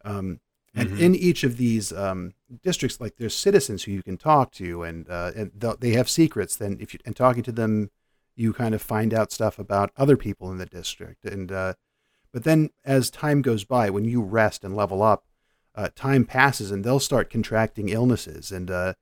Um, 0.05 0.41
and 0.75 0.91
Mhm. 0.91 1.01
in 1.01 1.15
each 1.17 1.43
of 1.43 1.57
these 1.57 1.93
um, 1.93 2.35
districts 2.63 3.01
like 3.01 3.17
there's 3.17 3.35
citizens 3.35 3.83
who 3.83 3.93
you 3.93 4.03
can 4.03 4.17
talk 4.17 4.53
to 4.53 4.85
and 4.85 5.09
uh, 5.11 5.33
and 5.35 5.51
they 5.81 5.93
have 5.93 6.09
secrets. 6.09 6.55
Then 6.57 6.79
if 6.81 6.95
you 6.95 7.01
and 7.05 7.17
talking 7.17 7.43
to 7.43 7.53
them 7.53 7.91
you 8.37 8.53
kind 8.53 8.75
of 8.75 8.81
find 8.81 9.13
out 9.13 9.33
stuff 9.33 9.59
about 9.59 9.91
other 9.97 10.17
people 10.17 10.47
in 10.53 10.59
the 10.59 10.67
district. 10.67 11.25
And 11.25 11.51
uh, 11.51 11.73
but 12.33 12.45
then 12.45 12.71
as 12.85 13.11
time 13.11 13.43
goes 13.43 13.65
by 13.65 13.91
when 13.91 14.05
you 14.05 14.23
rest 14.23 14.63
and 14.63 14.77
level 14.77 15.03
up 15.03 15.25
uh, 15.75 15.89
time 15.97 16.25
passes 16.25 16.71
and 16.71 16.85
they'll 16.85 17.01
start 17.01 17.31
contracting 17.31 17.89
illnesses. 17.89 18.53
And 18.53 18.71
uh, 18.71 18.95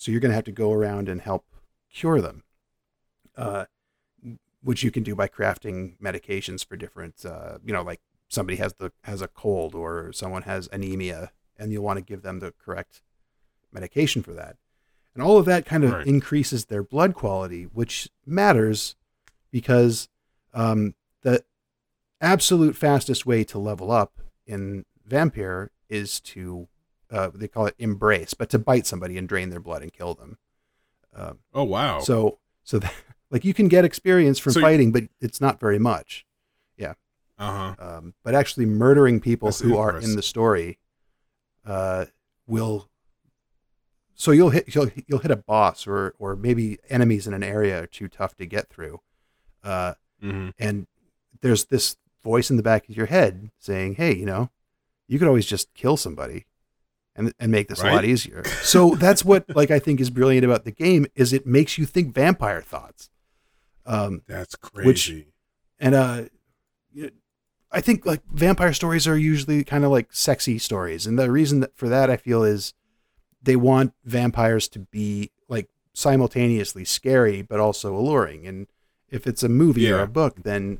so 0.00 0.10
you're 0.10 0.20
going 0.20 0.30
to 0.30 0.34
have 0.34 0.44
to 0.44 0.52
go 0.52 0.72
around 0.72 1.08
and 1.10 1.20
help 1.20 1.44
cure 1.92 2.20
them 2.22 2.42
uh, 3.36 3.64
which 4.62 4.82
you 4.82 4.90
can 4.90 5.02
do 5.02 5.14
by 5.14 5.28
crafting 5.28 5.98
medications 6.00 6.64
for 6.64 6.76
different 6.76 7.24
uh, 7.24 7.58
you 7.64 7.72
know 7.72 7.82
like 7.82 8.00
somebody 8.28 8.56
has 8.56 8.74
the 8.74 8.90
has 9.04 9.20
a 9.20 9.28
cold 9.28 9.74
or 9.74 10.12
someone 10.12 10.42
has 10.42 10.68
anemia 10.72 11.30
and 11.58 11.70
you'll 11.72 11.84
want 11.84 11.98
to 11.98 12.04
give 12.04 12.22
them 12.22 12.38
the 12.40 12.52
correct 12.64 13.02
medication 13.72 14.22
for 14.22 14.32
that 14.32 14.56
and 15.14 15.22
all 15.22 15.36
of 15.38 15.44
that 15.44 15.66
kind 15.66 15.84
of 15.84 15.92
Right. 15.92 16.06
increases 16.06 16.66
their 16.66 16.82
blood 16.82 17.14
quality 17.14 17.64
which 17.64 18.08
matters 18.24 18.96
because 19.50 20.08
um, 20.54 20.94
the 21.22 21.44
absolute 22.20 22.76
fastest 22.76 23.26
way 23.26 23.42
to 23.44 23.58
level 23.58 23.90
up 23.90 24.12
in 24.46 24.84
Vampyr 25.08 25.68
is 25.88 26.20
to 26.20 26.68
uh, 27.10 27.30
they 27.34 27.48
call 27.48 27.66
it 27.66 27.74
embrace 27.78 28.34
but 28.34 28.48
to 28.50 28.58
bite 28.58 28.86
somebody 28.86 29.16
and 29.18 29.28
drain 29.28 29.50
their 29.50 29.60
blood 29.60 29.82
and 29.82 29.92
kill 29.92 30.14
them 30.14 30.38
um, 31.14 31.38
Oh 31.52 31.64
wow. 31.64 32.00
so 32.00 32.38
so 32.62 32.78
that, 32.78 32.92
like 33.30 33.44
you 33.44 33.54
can 33.54 33.68
get 33.68 33.84
experience 33.84 34.38
from 34.38 34.52
So 34.52 34.60
you- 34.60 34.66
fighting 34.66 34.92
but 34.92 35.04
it's 35.20 35.40
not 35.40 35.58
very 35.60 35.78
much 35.78 36.24
Yeah. 36.76 36.94
uh 37.38 37.74
huh. 37.76 37.84
um, 37.98 38.14
but 38.22 38.34
actually 38.34 38.66
murdering 38.66 39.20
people 39.20 39.48
That's 39.48 39.60
who 39.60 39.76
are 39.76 39.98
in 39.98 40.16
the 40.16 40.22
story 40.22 40.78
uh, 41.66 42.06
will 42.46 42.88
so 44.14 44.30
you'll 44.32 44.50
hit 44.50 44.74
you'll, 44.74 44.90
you'll 45.06 45.18
hit 45.20 45.30
a 45.30 45.36
boss 45.36 45.86
or 45.86 46.14
or 46.18 46.36
maybe 46.36 46.78
enemies 46.88 47.26
in 47.26 47.34
an 47.34 47.42
area 47.42 47.82
are 47.82 47.86
too 47.86 48.08
tough 48.08 48.36
to 48.36 48.46
get 48.46 48.68
through 48.68 49.00
uh, 49.64 49.94
hmm 50.20 50.50
and 50.58 50.86
there's 51.40 51.66
this 51.66 51.96
voice 52.22 52.50
in 52.50 52.56
the 52.56 52.62
back 52.62 52.88
of 52.88 52.96
your 52.96 53.06
head 53.06 53.50
saying 53.58 53.94
hey 53.94 54.14
you 54.14 54.26
know 54.26 54.50
you 55.08 55.18
could 55.18 55.28
always 55.28 55.46
just 55.46 55.72
kill 55.74 55.96
somebody 55.96 56.44
and, 57.20 57.34
and 57.38 57.52
make 57.52 57.68
this 57.68 57.82
a 57.82 57.86
lot 57.86 58.04
easier. 58.04 58.44
So 58.62 58.94
that's 58.96 59.24
what 59.24 59.44
like 59.54 59.70
i 59.70 59.78
think 59.78 60.00
is 60.00 60.10
brilliant 60.10 60.44
about 60.44 60.64
the 60.64 60.72
game 60.72 61.06
is 61.14 61.32
it 61.32 61.46
makes 61.46 61.78
you 61.78 61.86
think 61.86 62.12
vampire 62.14 62.60
thoughts. 62.62 63.10
Um, 63.86 64.22
That's 64.26 64.56
Which- 64.72 65.06
crazy. 65.06 65.32
and 65.78 65.94
uh 65.94 66.22
i 67.72 67.80
think 67.80 68.04
like 68.04 68.20
vampire 68.32 68.72
stories 68.72 69.06
are 69.06 69.16
usually 69.16 69.62
kind 69.62 69.84
of 69.84 69.90
like 69.92 70.08
sexy 70.12 70.58
stories. 70.58 71.06
And 71.06 71.18
the 71.18 71.30
reason 71.30 71.60
that, 71.60 71.76
for 71.76 71.88
that 71.88 72.10
i 72.10 72.16
feel 72.16 72.42
is 72.42 72.74
they 73.42 73.56
want 73.56 73.94
vampires 74.04 74.68
to 74.68 74.80
be 74.80 75.30
like 75.48 75.68
simultaneously 75.92 76.84
scary 76.84 77.42
but 77.42 77.60
also 77.60 77.94
alluring. 77.96 78.46
And 78.46 78.66
if 79.08 79.26
it's 79.26 79.42
a 79.42 79.48
movie 79.48 79.90
or 79.90 80.00
a 80.00 80.06
book 80.08 80.42
then 80.42 80.78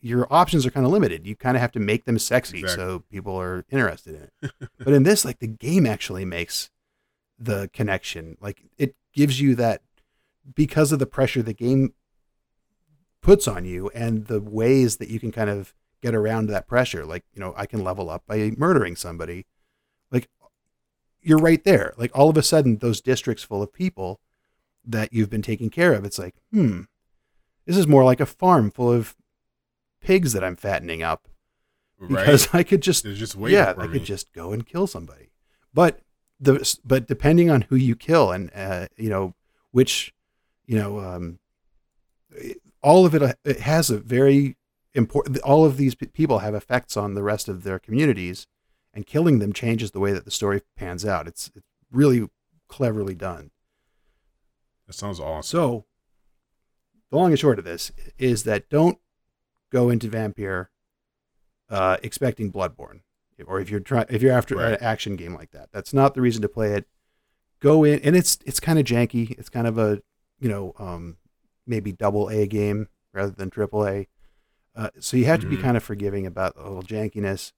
your 0.00 0.26
options 0.32 0.64
are 0.64 0.70
kind 0.70 0.86
of 0.86 0.92
limited. 0.92 1.26
You 1.26 1.34
kind 1.36 1.56
of 1.56 1.60
have 1.60 1.72
to 1.72 1.80
make 1.80 2.04
them 2.04 2.18
sexy 2.18 2.60
Exactly. 2.60 2.84
so 2.84 3.04
people 3.10 3.36
are 3.40 3.64
interested 3.70 4.14
in 4.14 4.22
it. 4.50 4.52
But 4.78 4.94
in 4.94 5.02
this 5.02 5.24
like 5.24 5.38
the 5.40 5.46
game 5.48 5.86
actually 5.86 6.24
makes 6.24 6.70
the 7.38 7.68
connection. 7.72 8.36
Like 8.40 8.62
it 8.78 8.94
gives 9.12 9.40
you 9.40 9.54
that 9.56 9.82
because 10.54 10.92
of 10.92 10.98
the 10.98 11.06
pressure 11.06 11.42
the 11.42 11.52
game 11.52 11.92
puts 13.20 13.48
on 13.48 13.64
you 13.64 13.90
and 13.94 14.26
the 14.26 14.40
ways 14.40 14.96
that 14.98 15.08
you 15.08 15.18
can 15.20 15.32
kind 15.32 15.50
of 15.50 15.74
get 16.00 16.14
around 16.14 16.46
that 16.46 16.68
pressure 16.68 17.04
like 17.04 17.24
you 17.34 17.40
know 17.40 17.52
i 17.56 17.66
can 17.66 17.82
level 17.82 18.08
up 18.08 18.22
by 18.26 18.52
murdering 18.56 18.94
somebody. 18.96 19.46
Like 20.12 20.28
you're 21.20 21.38
right 21.38 21.62
there. 21.64 21.92
Like 21.96 22.16
all 22.16 22.30
of 22.30 22.36
a 22.36 22.42
sudden 22.42 22.78
those 22.78 23.00
districts 23.00 23.42
full 23.42 23.62
of 23.62 23.72
people 23.72 24.20
that 24.84 25.12
you've 25.12 25.28
been 25.28 25.42
taking 25.42 25.68
care 25.70 25.92
of 25.92 26.04
it's 26.04 26.18
like 26.18 26.36
hmm 26.52 26.82
this 27.66 27.76
is 27.76 27.86
more 27.86 28.04
like 28.04 28.20
a 28.20 28.24
farm 28.26 28.70
full 28.70 28.90
of 28.90 29.14
pigs 30.08 30.32
that 30.32 30.42
i'm 30.42 30.56
fattening 30.56 31.02
up 31.02 31.28
because 32.00 32.48
i 32.52 32.62
could 32.62 32.80
just 32.80 33.04
just 33.04 33.36
yeah, 33.36 33.74
I 33.76 33.86
me. 33.86 33.92
could 33.94 34.04
just 34.04 34.32
go 34.32 34.52
and 34.52 34.66
kill 34.66 34.86
somebody. 34.86 35.30
But 35.74 36.00
the 36.40 36.78
but 36.84 37.06
depending 37.06 37.50
on 37.50 37.62
who 37.62 37.76
you 37.76 37.96
kill 37.96 38.30
and 38.30 38.50
uh, 38.54 38.86
you 38.96 39.10
know 39.10 39.34
which 39.70 40.14
you 40.66 40.78
know 40.78 41.00
um, 41.00 41.38
all 42.82 43.04
of 43.04 43.14
it 43.14 43.36
it 43.44 43.60
has 43.60 43.90
a 43.90 43.98
very 43.98 44.56
important. 44.94 45.38
All 45.40 45.64
of 45.64 45.76
these 45.76 45.94
people 45.94 46.40
have 46.40 46.54
effects 46.54 46.96
on 46.96 47.14
the 47.14 47.22
rest 47.22 47.48
of 47.48 47.64
their 47.64 47.78
communities, 47.78 48.46
and 48.94 49.06
killing 49.06 49.38
them 49.38 49.52
changes 49.52 49.90
the 49.90 50.00
way 50.00 50.12
that 50.12 50.24
the 50.24 50.30
story 50.30 50.62
pans 50.76 51.04
out. 51.04 51.26
It's 51.26 51.50
it's 51.54 51.66
really 51.90 52.28
cleverly 52.68 53.14
done. 53.14 53.50
That 54.86 54.94
sounds 54.94 55.20
awesome. 55.20 55.42
So, 55.42 55.84
the 57.10 57.16
long 57.16 57.30
and 57.30 57.38
short 57.38 57.58
of 57.58 57.64
this 57.64 57.92
is 58.18 58.44
that 58.44 58.70
don't 58.70 58.98
go 59.70 59.90
into 59.90 60.08
Vampyr 60.08 60.66
uh, 61.70 61.96
expecting 62.02 62.50
Bloodborne, 62.52 63.00
or 63.46 63.60
if 63.60 63.70
you're 63.70 63.80
trying, 63.80 64.06
if 64.08 64.22
you're 64.22 64.32
after 64.32 64.56
Right. 64.56 64.72
an 64.72 64.78
action 64.82 65.16
game 65.16 65.34
like 65.34 65.50
that, 65.52 65.68
that's 65.72 65.92
not 65.92 66.14
the 66.14 66.20
reason 66.20 66.42
to 66.42 66.48
play 66.48 66.72
it. 66.74 66.86
Go 67.60 67.84
in, 67.84 67.98
and 68.00 68.16
it's 68.16 68.38
it's 68.46 68.60
kind 68.60 68.78
of 68.78 68.84
janky. 68.84 69.32
It's 69.38 69.48
kind 69.48 69.66
of 69.66 69.78
a 69.78 70.00
you 70.40 70.48
know 70.48 70.72
um, 70.78 71.16
maybe 71.66 71.92
double 71.92 72.28
A 72.30 72.46
game 72.46 72.88
rather 73.12 73.32
than 73.32 73.50
triple 73.50 73.86
A. 73.86 74.06
Uh, 74.76 74.90
so 75.00 75.16
you 75.16 75.24
have 75.24 75.40
to 75.40 75.46
be 75.46 75.56
Mhm. 75.56 75.62
kind 75.62 75.76
of 75.76 75.82
forgiving 75.82 76.24
about 76.24 76.54
the 76.54 76.62
little 76.62 76.82
jankiness. 76.84 77.52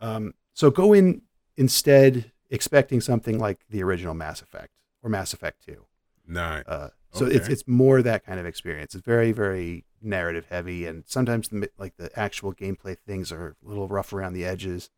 Um, 0.00 0.32
so 0.54 0.70
go 0.70 0.92
in 0.94 1.22
instead 1.56 2.32
expecting 2.48 3.00
something 3.00 3.38
like 3.38 3.60
the 3.68 3.82
original 3.82 4.14
Mass 4.14 4.40
Effect 4.40 4.72
or 5.02 5.10
Mass 5.10 5.32
Effect 5.34 5.62
Two. 5.64 5.84
Nice. 6.26 6.64
Uh, 6.66 6.90
so 7.12 7.26
it's 7.26 7.48
it's 7.48 7.66
more 7.68 8.02
that 8.02 8.24
kind 8.24 8.40
of 8.40 8.46
experience. 8.46 8.94
It's 8.94 9.04
very 9.04 9.32
very 9.32 9.84
narrative 10.06 10.46
heavy, 10.48 10.86
and 10.86 11.04
sometimes 11.06 11.48
the, 11.48 11.68
like 11.78 11.96
the 11.96 12.16
actual 12.18 12.54
gameplay 12.54 12.96
things 12.98 13.30
are 13.32 13.56
a 13.64 13.68
little 13.68 13.88
rough 13.88 14.12
around 14.12 14.32
the 14.32 14.44
edges. 14.44 14.90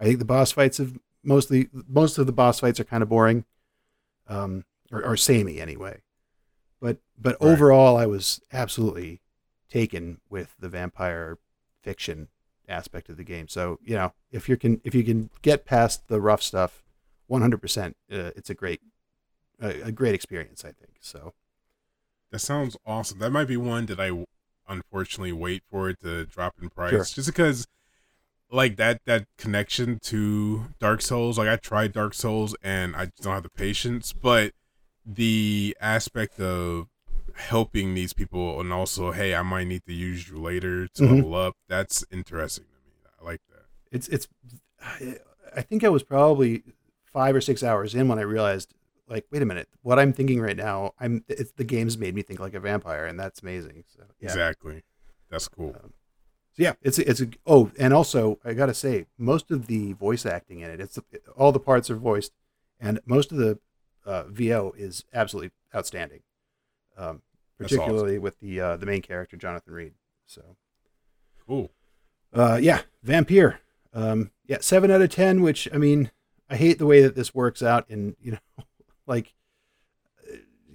I 0.00 0.04
think 0.04 0.18
the 0.18 0.24
boss 0.24 0.52
fights 0.52 0.78
have 0.78 0.98
mostly 1.22 1.68
most 1.72 2.18
of 2.18 2.26
the 2.26 2.32
boss 2.32 2.60
fights 2.60 2.80
are 2.80 2.84
kind 2.84 3.02
of 3.02 3.08
boring, 3.08 3.44
um, 4.28 4.64
or, 4.90 5.04
or 5.04 5.16
samey 5.16 5.60
anyway. 5.60 6.02
But 6.80 6.98
but 7.18 7.36
Right. 7.40 7.52
overall, 7.52 7.96
I 7.96 8.06
was 8.06 8.40
absolutely 8.52 9.20
taken 9.68 10.20
with 10.28 10.54
the 10.58 10.68
vampire 10.68 11.38
fiction 11.82 12.28
aspect 12.68 13.08
of 13.08 13.16
the 13.16 13.24
game. 13.24 13.48
So 13.48 13.78
you 13.82 13.94
know 13.94 14.12
if 14.30 14.48
you 14.48 14.56
can 14.56 14.80
if 14.84 14.94
you 14.94 15.04
can 15.04 15.30
get 15.42 15.64
past 15.64 16.08
the 16.08 16.20
rough 16.20 16.42
stuff, 16.42 16.82
one 17.26 17.42
hundred 17.42 17.60
percent, 17.60 17.96
uh, 18.12 18.30
it's 18.36 18.50
a 18.50 18.54
great 18.54 18.80
a, 19.60 19.82
a 19.82 19.92
great 19.92 20.14
experience. 20.14 20.64
I 20.64 20.72
think 20.72 20.98
so. 21.00 21.32
That 22.30 22.40
sounds 22.40 22.76
awesome. 22.84 23.20
That 23.20 23.30
might 23.30 23.46
be 23.46 23.56
one 23.56 23.86
that 23.86 24.00
I 24.00 24.10
unfortunately 24.68 25.32
wait 25.32 25.62
for 25.70 25.88
it 25.90 26.00
to 26.00 26.24
drop 26.26 26.54
in 26.60 26.70
price, 26.70 26.90
Sure. 26.90 27.04
just 27.04 27.26
because 27.28 27.66
like 28.50 28.76
that 28.76 29.00
that 29.06 29.26
connection 29.38 29.98
to 30.04 30.66
Dark 30.78 31.00
Souls. 31.02 31.36
Like 31.38 31.48
I 31.48 31.56
tried 31.56 31.92
Dark 31.92 32.14
Souls 32.14 32.54
and 32.62 32.94
I 32.94 33.06
just 33.06 33.22
don't 33.22 33.32
have 33.34 33.42
the 33.42 33.48
patience, 33.50 34.12
but 34.12 34.52
the 35.04 35.76
aspect 35.80 36.40
of 36.40 36.88
helping 37.34 37.94
these 37.94 38.12
people 38.14 38.58
and 38.60 38.72
also 38.72 39.12
hey 39.12 39.34
i 39.34 39.42
might 39.42 39.66
need 39.66 39.84
to 39.84 39.92
use 39.92 40.26
you 40.28 40.38
later 40.38 40.88
to 40.88 41.02
Mhm. 41.02 41.16
level 41.16 41.34
up 41.34 41.54
that's 41.68 42.02
interesting 42.10 42.64
to 42.64 42.70
me 42.88 43.10
i 43.20 43.24
like 43.24 43.40
that 43.50 43.66
It's 43.92 44.08
it's. 44.08 44.26
I 45.54 45.62
think 45.62 45.84
I 45.84 45.88
was 45.90 46.02
probably 46.02 46.62
five 47.12 47.34
or 47.36 47.40
six 47.42 47.62
hours 47.62 47.94
in 47.94 48.08
when 48.08 48.18
I 48.18 48.22
realized, 48.22 48.74
like, 49.08 49.26
wait 49.30 49.42
a 49.42 49.46
minute, 49.46 49.68
what 49.82 49.98
I'm 49.98 50.12
thinking 50.12 50.40
right 50.40 50.56
now, 50.56 50.92
I'm 50.98 51.24
it's 51.28 51.52
the 51.52 51.64
game's 51.64 51.98
made 51.98 52.14
me 52.14 52.22
think 52.22 52.40
like 52.40 52.54
a 52.54 52.60
vampire, 52.60 53.06
and 53.06 53.18
that's 53.18 53.42
amazing. 53.42 53.84
So 53.86 54.02
yeah. 54.20 54.28
exactly 54.28 54.82
that's 55.30 55.48
cool 55.48 55.72
So 55.72 56.62
yeah, 56.62 56.74
it's 56.82 56.98
a, 56.98 57.08
it's 57.08 57.20
a 57.20 57.28
oh, 57.46 57.70
and 57.78 57.92
also 57.92 58.38
I 58.44 58.52
gotta 58.52 58.74
say, 58.74 59.06
most 59.18 59.50
of 59.50 59.66
the 59.66 59.92
voice 59.94 60.26
acting 60.26 60.60
in 60.60 60.70
it, 60.70 60.80
it's 60.80 60.98
all 61.36 61.52
the 61.52 61.60
parts 61.60 61.90
are 61.90 61.96
voiced, 61.96 62.32
and 62.80 63.00
most 63.06 63.32
of 63.32 63.38
the 63.38 63.58
uh, 64.04 64.24
VO 64.28 64.72
is 64.76 65.04
absolutely 65.12 65.50
outstanding, 65.74 66.20
um, 66.96 67.22
particularly 67.58 68.18
with 68.18 68.38
the 68.40 68.60
uh, 68.60 68.76
the 68.76 68.86
main 68.86 69.02
character 69.02 69.36
Jonathan 69.36 69.72
Reid. 69.72 69.94
So 70.26 70.56
cool 71.46 71.70
uh, 72.36 72.58
yeah, 72.60 72.82
Vampyr, 73.04 73.58
um, 73.94 74.30
yeah, 74.46 74.58
seven 74.60 74.90
out 74.90 75.02
of 75.02 75.10
ten. 75.10 75.42
Which 75.42 75.68
I 75.72 75.78
mean, 75.78 76.10
I 76.50 76.56
hate 76.56 76.78
the 76.78 76.86
way 76.86 77.02
that 77.02 77.14
this 77.14 77.34
works 77.34 77.62
out, 77.62 77.86
in 77.88 78.16
you 78.20 78.32
know, 78.32 78.64
like 79.06 79.34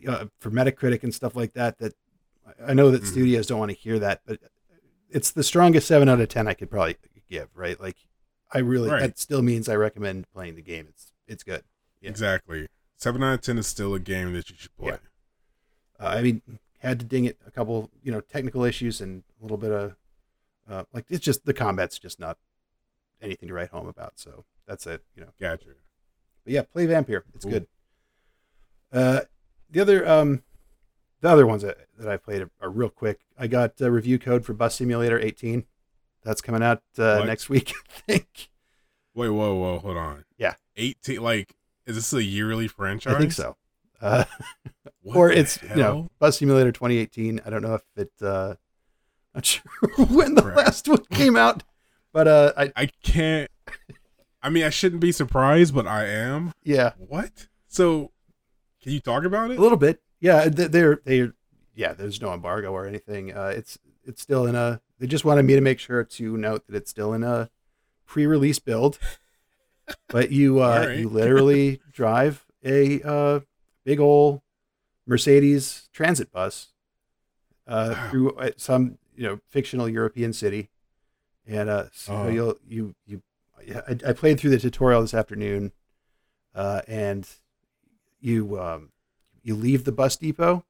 uh, 0.07 0.25
for 0.39 0.49
Metacritic 0.49 1.03
and 1.03 1.13
stuff 1.13 1.35
like 1.35 1.53
that. 1.53 1.77
That 1.79 1.93
I 2.65 2.73
know 2.73 2.89
that 2.91 3.03
Mhm. 3.03 3.07
studios 3.07 3.47
don't 3.47 3.59
want 3.59 3.69
to 3.71 3.77
hear 3.77 3.99
that, 3.99 4.21
but 4.25 4.39
it's 5.09 5.31
the 5.31 5.43
strongest 5.43 5.87
seven 5.87 6.09
out 6.09 6.19
of 6.21 6.29
ten 6.29 6.47
I 6.47 6.53
could 6.53 6.69
probably 6.71 6.97
give. 7.29 7.49
Right? 7.55 7.79
Like, 7.79 7.97
I 8.51 8.59
really 8.59 8.89
Right. 8.89 9.01
that 9.01 9.19
still 9.19 9.41
means 9.41 9.69
I 9.69 9.75
recommend 9.75 10.31
playing 10.33 10.55
the 10.55 10.61
game. 10.61 10.87
It's 10.89 11.11
it's 11.27 11.43
good. 11.43 11.63
Yeah. 12.01 12.09
exactly 12.09 12.67
seven 12.97 13.21
out 13.23 13.35
of 13.35 13.41
ten 13.41 13.57
is 13.59 13.67
still 13.67 13.93
a 13.93 13.99
game 13.99 14.33
that 14.33 14.49
you 14.49 14.55
should 14.57 14.75
play 14.75 14.87
Yeah. 14.93 14.97
Uh, 15.99 16.09
I 16.09 16.21
mean, 16.23 16.41
had 16.79 16.99
to 16.99 17.05
ding 17.05 17.25
it 17.25 17.37
a 17.45 17.51
couple, 17.51 17.91
you 18.01 18.11
know, 18.11 18.21
technical 18.21 18.63
issues 18.63 19.01
and 19.01 19.23
a 19.39 19.43
little 19.43 19.57
bit 19.57 19.71
of 19.71 19.95
uh, 20.67 20.85
like 20.93 21.05
it's 21.09 21.23
just 21.23 21.45
the 21.45 21.53
combat's 21.53 21.99
just 21.99 22.19
not 22.19 22.37
anything 23.21 23.47
to 23.49 23.53
write 23.53 23.69
home 23.69 23.87
about. 23.87 24.17
So 24.17 24.45
that's 24.65 24.87
it, 24.87 25.03
you 25.15 25.21
know. 25.23 25.33
gotcha 25.39 25.75
But 26.43 26.53
yeah, 26.53 26.63
play 26.63 26.87
Vampyr. 26.87 27.21
It's 27.35 27.45
good. 27.45 27.67
Uh, 28.91 29.21
the 29.69 29.79
other 29.79 30.07
um, 30.07 30.43
the 31.21 31.29
other 31.29 31.45
ones 31.47 31.61
that, 31.63 31.77
that 31.97 32.09
I 32.09 32.17
played 32.17 32.41
are, 32.41 32.49
are 32.61 32.69
real 32.69 32.89
quick. 32.89 33.19
I 33.37 33.47
got 33.47 33.79
a 33.81 33.91
review 33.91 34.19
code 34.19 34.43
for 34.45 34.53
Bus 34.53 34.75
Simulator 34.75 35.19
18. 35.19 35.65
That's 36.23 36.41
coming 36.41 36.61
out 36.63 36.81
uh, 36.97 37.23
next 37.25 37.49
week, 37.49 37.73
I 38.07 38.11
think. 38.13 38.49
wait 39.15 39.29
whoa 39.29 39.53
whoa 39.55 39.79
hold 39.79 39.97
on 39.97 40.25
Yeah. 40.37 40.53
18 40.77 41.21
like 41.21 41.55
is 41.85 41.95
this 41.95 42.13
a 42.13 42.23
yearly 42.23 42.67
franchise 42.67 43.15
I 43.15 43.19
think 43.19 43.31
so. 43.33 43.55
Uh, 44.01 44.25
or 45.03 45.31
it's 45.31 45.61
you 45.63 45.75
know? 45.75 46.09
Bus 46.19 46.37
Simulator 46.39 46.71
2018. 46.71 47.41
I 47.45 47.49
don't 47.49 47.61
know 47.61 47.75
if 47.75 47.81
it. 47.95 48.11
Uh, 48.21 48.55
not 49.35 49.45
sure 49.45 49.63
when 50.09 50.35
the 50.35 50.41
Crap. 50.41 50.57
last 50.57 50.87
one 50.89 51.05
came 51.11 51.37
out, 51.37 51.63
but 52.11 52.27
uh, 52.27 52.51
I 52.57 52.71
i 52.75 52.85
can't 53.01 53.49
i 54.43 54.49
mean 54.49 54.63
i 54.65 54.69
shouldn't 54.69 54.99
be 54.99 55.11
surprised 55.13 55.73
but 55.73 55.87
i 55.87 56.03
am 56.05 56.51
yeah, 56.63 56.91
what 56.97 57.47
so 57.69 58.11
can 58.81 58.91
you 58.91 58.99
talk 58.99 59.23
about 59.23 59.51
it? 59.51 59.57
a 59.57 59.61
little 59.61 59.77
bit. 59.77 60.01
Yeah, 60.19 60.47
they're 60.49 61.01
they're 61.03 61.33
yeah. 61.75 61.93
There's 61.93 62.21
no 62.21 62.33
embargo 62.33 62.71
or 62.71 62.85
anything. 62.87 63.35
Uh, 63.35 63.53
it's 63.55 63.77
it's 64.03 64.21
still 64.21 64.45
in 64.45 64.55
a. 64.55 64.81
They 64.99 65.07
just 65.07 65.25
wanted 65.25 65.43
me 65.43 65.55
to 65.55 65.61
make 65.61 65.79
sure 65.79 66.03
to 66.03 66.37
note 66.37 66.67
that 66.67 66.75
it's 66.75 66.91
still 66.91 67.13
in 67.13 67.23
a 67.23 67.49
pre-release 68.05 68.59
build. 68.59 68.99
But 70.07 70.31
you 70.31 70.59
uh, 70.61 70.81
Alright. 70.81 70.97
you 70.99 71.09
literally 71.09 71.81
drive 71.91 72.45
a 72.63 73.01
uh, 73.01 73.39
big 73.83 73.99
old 73.99 74.41
Mercedes 75.05 75.89
transit 75.91 76.31
bus 76.31 76.67
uh, 77.67 77.95
Wow. 77.97 78.09
through 78.09 78.31
uh, 78.35 78.51
some 78.57 78.99
you 79.15 79.23
know 79.23 79.39
fictional 79.49 79.89
European 79.89 80.31
city, 80.33 80.69
and 81.45 81.69
uh, 81.69 81.85
so 81.91 82.13
Uh-huh. 82.13 82.27
you'll 82.29 82.55
you 82.65 82.95
you. 83.05 83.21
yeah, 83.65 83.81
I, 83.87 84.09
I 84.09 84.13
played 84.13 84.39
through 84.39 84.51
the 84.51 84.59
tutorial 84.59 85.01
this 85.01 85.13
afternoon, 85.13 85.71
uh, 86.55 86.81
and 86.87 87.27
you 88.21 88.59
um, 88.59 88.91
you 89.43 89.55
leave 89.55 89.83
the 89.83 89.91
bus 89.91 90.15
depot, 90.15 90.63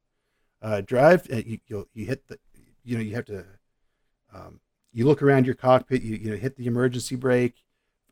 uh, 0.61 0.81
drive, 0.81 1.29
and 1.29 1.45
you 1.45 1.59
you'll, 1.67 1.87
you 1.93 2.05
hit 2.05 2.27
the 2.27 2.39
you 2.83 2.97
know 2.97 3.03
you 3.03 3.15
have 3.15 3.25
to 3.25 3.45
um, 4.33 4.59
you 4.91 5.05
look 5.05 5.21
around 5.21 5.45
your 5.45 5.55
cockpit, 5.55 6.01
you 6.01 6.15
you 6.15 6.31
know 6.31 6.37
hit 6.37 6.55
the 6.55 6.67
emergency 6.67 7.15
brake, 7.15 7.63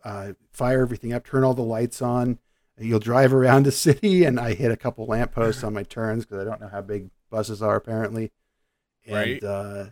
uh, 0.03 0.33
fire 0.51 0.81
everything 0.81 1.13
up, 1.13 1.25
turn 1.25 1.43
all 1.43 1.53
the 1.53 1.61
lights 1.61 2.01
on. 2.01 2.39
You'll 2.77 2.99
drive 2.99 3.33
around 3.33 3.65
the 3.65 3.71
city, 3.87 4.23
and 4.23 4.39
I 4.39 4.53
hit 4.53 4.71
a 4.71 4.77
couple 4.77 5.05
lampposts 5.05 5.63
on 5.63 5.73
my 5.73 5.83
turns 5.83 6.25
because 6.25 6.39
I 6.39 6.49
don't 6.49 6.61
know 6.61 6.69
how 6.69 6.81
big 6.81 7.09
buses 7.29 7.61
are 7.61 7.75
apparently. 7.75 8.31
And 9.05 9.15
Right. 9.15 9.43
uh, 9.43 9.85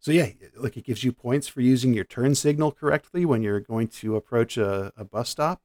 so 0.00 0.10
yeah, 0.10 0.28
like 0.56 0.76
it 0.76 0.84
gives 0.84 1.04
you 1.04 1.12
points 1.12 1.46
for 1.46 1.60
using 1.60 1.94
your 1.94 2.04
turn 2.04 2.34
signal 2.34 2.72
correctly 2.72 3.24
when 3.24 3.42
you're 3.42 3.60
going 3.60 3.88
to 3.88 4.16
approach 4.16 4.56
a, 4.56 4.92
a 4.96 5.04
bus 5.04 5.28
stop. 5.30 5.62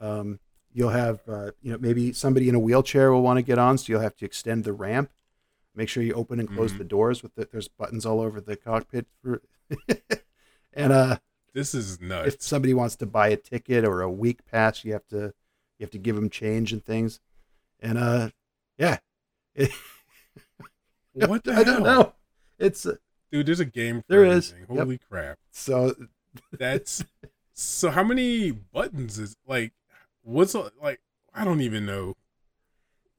Um, 0.00 0.40
you'll 0.72 0.90
have 0.90 1.20
uh, 1.28 1.50
you 1.62 1.72
know 1.72 1.78
maybe 1.78 2.12
somebody 2.12 2.48
in 2.48 2.54
a 2.54 2.58
wheelchair 2.60 3.12
will 3.12 3.22
want 3.22 3.38
to 3.38 3.42
get 3.42 3.58
on, 3.58 3.78
so 3.78 3.92
you'll 3.92 4.00
have 4.00 4.16
to 4.16 4.24
extend 4.24 4.64
the 4.64 4.72
ramp. 4.72 5.10
Make 5.74 5.88
sure 5.88 6.02
you 6.02 6.12
open 6.14 6.38
and 6.38 6.48
close 6.48 6.72
Mhm. 6.74 6.78
the 6.78 6.84
doors 6.84 7.22
with 7.22 7.34
the, 7.34 7.48
there's 7.50 7.68
buttons 7.68 8.04
all 8.04 8.20
over 8.20 8.40
the 8.40 8.56
cockpit 8.56 9.06
for. 9.22 9.40
and 10.74 10.92
uh, 10.92 11.18
this 11.54 11.74
is 11.74 12.00
nuts. 12.00 12.34
if 12.34 12.42
somebody 12.42 12.74
wants 12.74 12.96
to 12.96 13.06
buy 13.06 13.28
a 13.28 13.36
ticket 13.36 13.84
or 13.84 14.02
a 14.02 14.10
week 14.10 14.44
pass, 14.44 14.84
you 14.84 14.92
have 14.92 15.06
to 15.08 15.32
you 15.78 15.84
have 15.84 15.90
to 15.90 15.98
give 15.98 16.14
them 16.16 16.28
change 16.30 16.72
and 16.72 16.84
things. 16.84 17.20
And 17.80 17.96
uh, 17.98 18.30
yeah, 18.78 18.98
what 21.12 21.44
the 21.44 21.52
I 21.52 21.64
don't 21.64 21.76
hell? 21.76 21.84
know. 21.84 22.12
It's 22.58 22.86
uh, 22.86 22.96
dude 23.30 23.46
there's 23.46 23.60
a 23.60 23.64
game 23.64 24.00
for 24.00 24.06
There 24.08 24.24
is. 24.24 24.52
everything. 24.52 24.76
Yep. 24.76 24.84
holy 24.84 24.98
crap 24.98 25.38
so 25.50 25.94
That's 26.52 27.04
so. 27.54 27.90
How 27.90 28.02
many 28.04 28.50
buttons 28.50 29.18
is 29.18 29.36
like? 29.46 29.72
What's 30.22 30.54
like? 30.54 31.00
I 31.34 31.44
don't 31.44 31.60
even 31.60 31.86
know. 31.86 32.14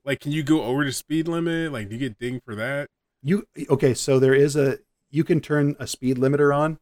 Like, 0.06 0.20
can 0.20 0.32
you 0.32 0.44
go 0.44 0.64
over 0.64 0.84
the 0.84 0.92
speed 0.92 1.28
limit? 1.28 1.72
Like, 1.72 1.88
do 1.90 1.96
you 1.96 2.00
get 2.00 2.20
dinged 2.20 2.44
for 2.44 2.56
that? 2.56 2.88
You 3.22 3.46
okay? 3.70 3.94
So 3.94 4.20
there 4.20 4.34
is 4.34 4.56
a 4.56 4.80
you 5.10 5.24
can 5.24 5.40
turn 5.40 5.76
a 5.80 5.88
speed 5.88 6.18
limiter 6.18 6.56
on. 6.56 6.80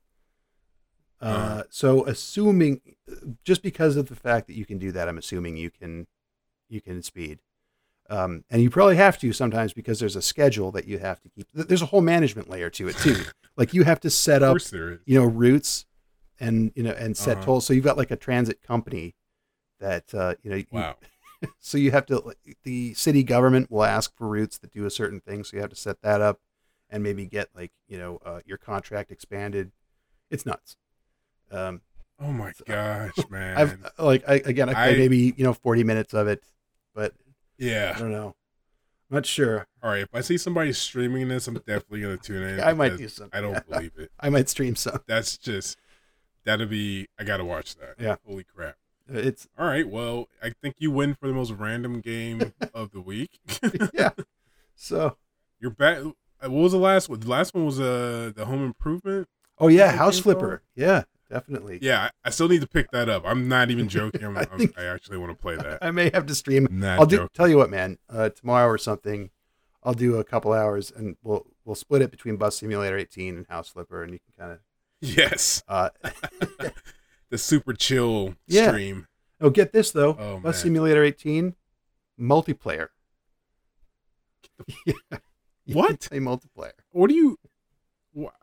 Uh, 1.21 1.25
Uh. 1.25 1.63
so 1.69 2.05
assuming 2.05 2.81
just 3.43 3.62
because 3.62 3.95
of 3.95 4.10
the 4.10 4.15
fact 4.15 4.47
that 4.47 4.55
you 4.55 4.65
can 4.65 4.79
do 4.79 4.91
that, 4.91 5.07
I'm 5.07 5.17
assuming 5.17 5.55
you 5.57 5.69
can 5.69 6.07
you 6.69 6.81
can 6.81 7.03
speed. 7.03 7.39
Um, 8.10 8.43
and 8.49 8.62
you 8.62 8.69
probably 8.69 8.95
have 8.97 9.17
to 9.19 9.31
sometimes 9.31 9.71
because 9.73 9.99
there's 9.99 10.15
a 10.15 10.21
schedule 10.21 10.71
that 10.71 10.86
you 10.88 10.97
have 10.97 11.21
to 11.21 11.29
keep. 11.29 11.47
There's 11.53 11.81
a 11.84 11.86
whole 11.88 12.01
management 12.01 12.49
layer 12.49 12.69
to 12.71 12.88
it 12.89 12.97
too. 12.97 13.23
like 13.55 13.73
you 13.73 13.84
have 13.84 13.99
to 14.01 14.10
set 14.10 14.41
up, 14.43 14.53
course 14.53 14.69
there 14.69 14.89
is. 14.93 14.99
you 15.05 15.19
know, 15.19 15.25
routes 15.25 15.86
and 16.39 16.71
you 16.75 16.84
know 16.84 16.91
and 16.91 17.15
set 17.15 17.38
Uh-huh. 17.38 17.45
tolls. 17.45 17.65
So 17.67 17.73
you've 17.73 17.86
got 17.86 17.97
like 17.97 18.12
a 18.12 18.15
transit 18.17 18.62
company 18.63 19.13
that 19.81 20.13
uh, 20.15 20.35
you 20.43 20.49
know. 20.49 20.55
you- 20.55 21.47
so 21.59 21.75
you 21.77 21.89
have 21.89 22.05
to 22.05 22.33
the 22.63 22.93
city 22.93 23.23
government 23.23 23.69
will 23.71 23.83
ask 23.83 24.15
for 24.15 24.27
routes 24.27 24.59
that 24.59 24.71
do 24.71 24.85
a 24.85 24.91
certain 24.91 25.19
thing 25.19 25.43
so 25.43 25.57
you 25.57 25.61
have 25.61 25.71
to 25.71 25.75
set 25.75 25.99
that 26.03 26.21
up 26.21 26.39
and 26.87 27.01
maybe 27.01 27.25
get 27.25 27.47
like 27.55 27.71
you 27.87 27.97
know 27.97 28.19
uh, 28.23 28.39
your 28.45 28.57
contract 28.59 29.11
expanded 29.11 29.71
it's 30.29 30.45
nuts 30.45 30.77
um 31.51 31.81
Oh 32.23 32.31
my 32.31 32.53
gosh, 32.67 33.13
man. 33.31 33.57
i've 33.57 33.77
like 33.97 34.23
I, 34.29 34.35
again 34.45 34.69
i 34.69 34.73
played 34.75 34.95
I- 34.97 34.99
maybe 34.99 35.33
you 35.35 35.43
know 35.43 35.53
40 35.53 35.83
minutes 35.83 36.13
of 36.13 36.27
it 36.27 36.43
but 36.93 37.13
yeah, 37.57 37.93
i 37.95 37.99
don't 37.99 38.11
know 38.11 38.35
I'm 39.09 39.15
not 39.15 39.25
sure 39.25 39.65
All 39.83 39.89
right. 39.89 40.03
If 40.03 40.09
I 40.13 40.21
see 40.21 40.37
somebody 40.37 40.71
streaming 40.71 41.27
this, 41.27 41.45
I'm 41.47 41.55
definitely 41.55 41.99
gonna 42.01 42.15
tune 42.17 42.43
in. 42.43 42.59
i 42.61 42.71
might 42.71 42.95
do 42.97 43.09
something 43.09 43.35
I 43.37 43.41
don't 43.41 43.53
yeah. 43.53 43.59
believe 43.67 43.91
it. 43.97 44.09
i 44.19 44.29
might 44.29 44.47
stream 44.47 44.75
some 44.77 44.99
That's 45.07 45.37
just 45.37 45.77
that'll 46.45 46.67
be. 46.67 47.07
I 47.19 47.23
gotta 47.25 47.43
watch 47.43 47.75
that. 47.75 47.95
Yeah. 47.99 48.15
Holy 48.25 48.43
crap. 48.45 48.75
It's 49.12 49.47
All 49.57 49.66
right. 49.68 49.88
Well, 49.88 50.28
I 50.41 50.51
think 50.62 50.76
you 50.80 50.91
win 50.91 51.16
for 51.16 51.28
the 51.28 51.34
most 51.34 51.51
random 51.51 51.99
game 52.01 52.53
of 52.74 52.91
the 52.91 53.01
week. 53.01 53.39
yeah 53.93 54.12
so 54.76 55.18
You're 55.59 55.72
back. 55.72 55.99
uh, 55.99 56.12
What 56.49 56.51
was 56.64 56.72
the 56.72 56.78
last 56.80 57.09
one? 57.09 57.20
The 57.20 57.30
last 57.30 57.53
one 57.53 57.66
was 57.66 57.80
uh 57.80 58.32
the 58.36 58.45
Home 58.45 58.64
Improvement. 58.66 59.28
oh 59.59 59.68
yeah 59.68 59.91
house 59.91 60.20
flipper 60.20 60.64
yeah 60.76 61.03
definitely 61.30 61.80
Yeah, 61.82 62.09
I, 62.26 62.30
still 62.30 62.49
need 62.49 62.59
to 62.62 62.68
pick 62.68 62.91
that 62.91 63.07
up. 63.07 63.24
I'm 63.26 63.47
not 63.47 63.72
even 63.72 63.88
joking. 63.88 64.24
I 64.38 64.43
think- 64.45 64.78
I 64.78 64.84
actually 64.86 65.18
want 65.18 65.32
to 65.32 65.38
play 65.41 65.55
that. 65.55 65.78
i 65.82 65.89
may 65.91 66.09
have 66.14 66.26
to 66.26 66.36
stream 66.36 66.68
Not 66.70 66.99
I'll 66.99 67.05
do. 67.05 67.30
Tell 67.34 67.47
you 67.47 67.55
what, 67.57 67.70
man. 67.70 67.97
Uh, 68.09 68.30
tomorrow 68.30 68.68
or 68.68 68.78
something, 68.78 69.30
I'll 69.84 69.93
do 69.93 70.18
a 70.18 70.24
couple 70.26 70.51
hours, 70.51 70.91
and 70.91 71.16
we'll 71.24 71.47
we'll 71.64 71.76
split 71.76 72.01
it 72.01 72.12
between 72.12 72.36
Bus 72.36 72.57
Simulator 72.57 72.97
18 72.97 73.38
and 73.38 73.47
House 73.47 73.70
Flipper, 73.70 74.03
and 74.03 74.12
you 74.14 74.20
can 74.20 74.34
kind 74.38 74.51
of. 74.51 74.59
Yes, 74.99 75.64
Uh, 75.68 75.89
the 77.32 77.38
super 77.39 77.73
chill 77.73 78.36
Yeah. 78.47 78.67
stream. 78.69 79.07
oh, 79.41 79.49
get 79.49 79.73
this 79.73 79.89
though. 79.91 80.15
Oh, 80.19 80.36
Bus 80.39 80.43
man. 80.57 80.61
Simulator 80.63 81.03
18, 81.03 81.55
multiplayer. 82.19 82.89
yeah. 84.86 84.93
What? 85.73 86.01
Play 86.01 86.19
multiplayer. 86.19 86.71
What 86.91 87.09
do 87.09 87.15
you? 87.15 87.38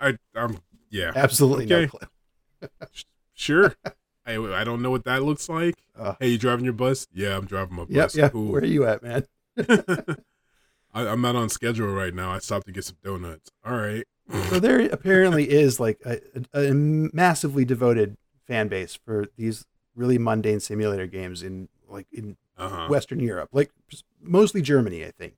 I 0.01 0.18
I'm 0.34 0.59
yeah. 0.91 1.12
Absolutely 1.14 1.66
no 1.66 1.76
Okay. 1.76 1.86
clue. 1.89 2.68
sure. 3.34 3.74
I 4.26 4.36
I 4.36 4.64
don't 4.64 4.82
know 4.82 4.91
what 4.91 5.05
that 5.05 5.22
looks 5.22 5.49
like. 5.49 5.74
Uh, 5.99 6.14
Hey, 6.20 6.28
you 6.28 6.39
driving 6.39 6.64
your 6.64 6.74
bus? 6.74 7.09
Yeah, 7.12 7.36
I'm 7.36 7.45
driving 7.47 7.74
my 7.74 7.84
yep, 7.89 8.05
bus. 8.07 8.14
yeah. 8.16 8.28
Cool. 8.28 8.53
Where 8.53 8.62
are 8.62 8.64
you 8.64 8.86
at, 8.86 9.03
man? 9.03 9.24
I, 9.59 11.09
I'm 11.09 11.20
not 11.20 11.34
on 11.34 11.49
schedule 11.49 11.89
right 11.89 12.14
now. 12.14 12.30
I 12.30 12.39
stopped 12.39 12.66
to 12.66 12.72
get 12.72 12.84
some 12.84 12.99
donuts. 13.03 13.51
All 13.64 13.76
right. 13.76 14.05
so 14.49 14.61
there 14.61 14.80
apparently 14.93 15.51
is 15.51 15.80
like 15.80 15.99
a, 16.07 16.20
a, 16.55 16.68
a 16.70 16.72
massively 16.74 17.64
devoted 17.64 18.16
fan 18.49 18.68
base 18.68 18.94
for 18.96 19.26
these 19.36 19.66
really 19.94 20.18
mundane 20.18 20.61
simulator 20.61 21.07
games 21.07 21.42
in 21.42 21.68
like 21.88 22.07
in 22.12 22.36
Uh-huh. 22.57 22.88
Western 22.88 23.20
Europe, 23.20 23.51
like 23.53 23.70
mostly 24.20 24.61
Germany, 24.62 25.05
I 25.05 25.12
think. 25.12 25.34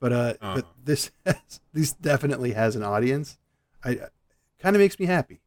But 0.00 0.12
uh, 0.12 0.34
Uh-huh. 0.40 0.54
but 0.56 0.66
this 0.84 1.10
has, 1.26 1.60
this 1.72 1.92
definitely 1.94 2.52
has 2.52 2.76
an 2.76 2.82
audience. 2.82 3.38
I 3.84 4.00
kind 4.58 4.76
of 4.76 4.80
makes 4.80 4.98
me 4.98 5.06
happy. 5.06 5.40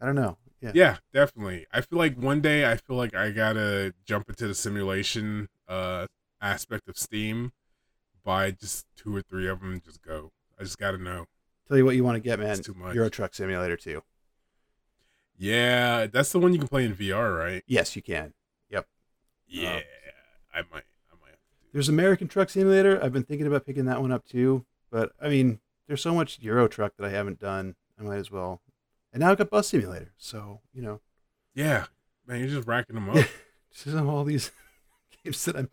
I 0.00 0.06
don't 0.06 0.14
know. 0.14 0.38
Yeah. 0.60 0.72
Yeah, 0.74 0.96
definitely. 1.12 1.66
I 1.72 1.80
feel 1.80 1.98
like 1.98 2.16
one 2.16 2.40
day 2.40 2.70
I 2.70 2.76
feel 2.76 2.96
like 2.96 3.14
I 3.14 3.30
gotta 3.30 3.94
jump 4.04 4.28
into 4.28 4.46
the 4.48 4.54
simulation 4.54 5.48
uh 5.68 6.06
aspect 6.40 6.88
of 6.88 6.96
Steam, 6.96 7.52
buy 8.24 8.50
just 8.52 8.86
two 8.96 9.14
or 9.16 9.22
three 9.22 9.48
of 9.48 9.60
them, 9.60 9.72
and 9.72 9.84
just 9.84 10.02
go. 10.02 10.30
I 10.58 10.64
just 10.64 10.78
gotta 10.78 10.98
know. 10.98 11.26
Tell 11.68 11.76
you 11.76 11.84
what 11.84 11.96
you 11.96 12.04
want 12.04 12.16
to 12.16 12.20
get, 12.20 12.38
man. 12.38 12.50
It's 12.58 12.60
too 12.66 12.74
much. 12.74 12.94
Euro 12.94 13.08
Truck 13.10 13.34
Simulator 13.34 13.76
2. 13.76 14.02
Yeah, 15.38 16.06
that's 16.06 16.32
the 16.32 16.38
one 16.38 16.52
you 16.52 16.58
can 16.58 16.68
play 16.68 16.84
in 16.84 16.94
VR, 16.94 17.36
right? 17.38 17.62
Yes, 17.66 17.94
you 17.96 18.02
can. 18.02 18.34
Yep. 18.70 18.86
Yeah, 19.46 19.76
um, 19.76 19.82
I 20.52 20.58
might. 20.58 20.66
I 21.10 21.14
might. 21.20 21.30
Have 21.30 21.38
to 21.38 21.62
do 21.62 21.68
There's 21.72 21.88
American 21.88 22.28
Truck 22.28 22.50
Simulator. 22.50 23.02
I've 23.02 23.12
been 23.12 23.22
thinking 23.22 23.46
about 23.46 23.64
picking 23.64 23.84
that 23.86 24.00
one 24.00 24.10
up 24.12 24.24
too. 24.26 24.64
But 24.90 25.12
I 25.20 25.28
mean, 25.28 25.60
there's 25.86 26.02
so 26.02 26.14
much 26.14 26.38
Euro 26.40 26.66
Truck 26.68 26.94
that 26.98 27.06
I 27.06 27.10
haven't 27.10 27.38
done. 27.38 27.76
I 27.98 28.02
might 28.02 28.16
as 28.18 28.30
well. 28.30 28.60
And 29.12 29.20
now 29.20 29.30
I've 29.30 29.38
got 29.38 29.50
Bus 29.50 29.68
Simulator. 29.68 30.12
So, 30.18 30.60
you 30.74 30.82
know, 30.82 31.00
Yeah, 31.54 31.86
man, 32.26 32.40
you're 32.40 32.48
just 32.48 32.66
racking 32.68 32.94
them 32.94 33.08
up. 33.10 33.24
Just 33.72 33.96
all 33.96 34.24
these 34.24 34.50
games 35.24 35.44
that 35.44 35.56
I'm. 35.56 35.70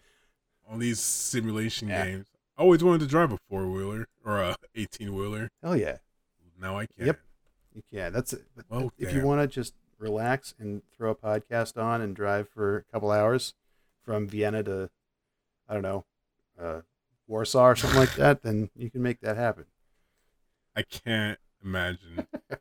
All 0.69 0.77
these 0.77 0.99
simulation 0.99 1.87
Yeah. 1.89 2.05
games. 2.05 2.27
I 2.57 2.61
always 2.61 2.83
wanted 2.83 2.99
to 3.01 3.07
drive 3.07 3.31
a 3.31 3.37
four 3.49 3.67
wheeler 3.69 4.07
or 4.23 4.41
a 4.41 4.55
eighteen 4.75 5.13
wheeler. 5.15 5.49
Hell 5.61 5.75
yeah. 5.75 5.97
Now 6.59 6.77
I 6.77 6.85
can. 6.87 7.07
Yep. 7.07 7.19
You 7.75 7.83
can. 7.91 8.13
That's 8.13 8.31
it. 8.33 8.43
Oh, 8.71 8.91
if 8.97 9.13
you 9.13 9.21
want 9.21 9.41
to 9.41 9.47
just 9.53 9.73
relax 9.99 10.55
and 10.57 10.81
throw 10.97 11.11
a 11.11 11.15
podcast 11.15 11.81
on 11.81 12.01
and 12.01 12.15
drive 12.15 12.47
for 12.49 12.77
a 12.77 12.83
couple 12.93 13.11
hours 13.11 13.53
from 14.03 14.27
Vienna 14.27 14.63
to, 14.63 14.89
I 15.67 15.73
don't 15.73 15.83
know, 15.83 16.05
uh, 16.61 16.81
Warsaw 17.27 17.65
or 17.67 17.75
something 17.75 17.99
like 17.99 18.15
that, 18.15 18.43
then 18.43 18.69
you 18.77 18.89
can 18.89 19.01
make 19.01 19.19
that 19.21 19.35
happen. 19.35 19.65
I 20.75 20.83
can't 20.83 21.37
imagine. 21.63 22.27
oh 22.33 22.37
my 22.49 22.57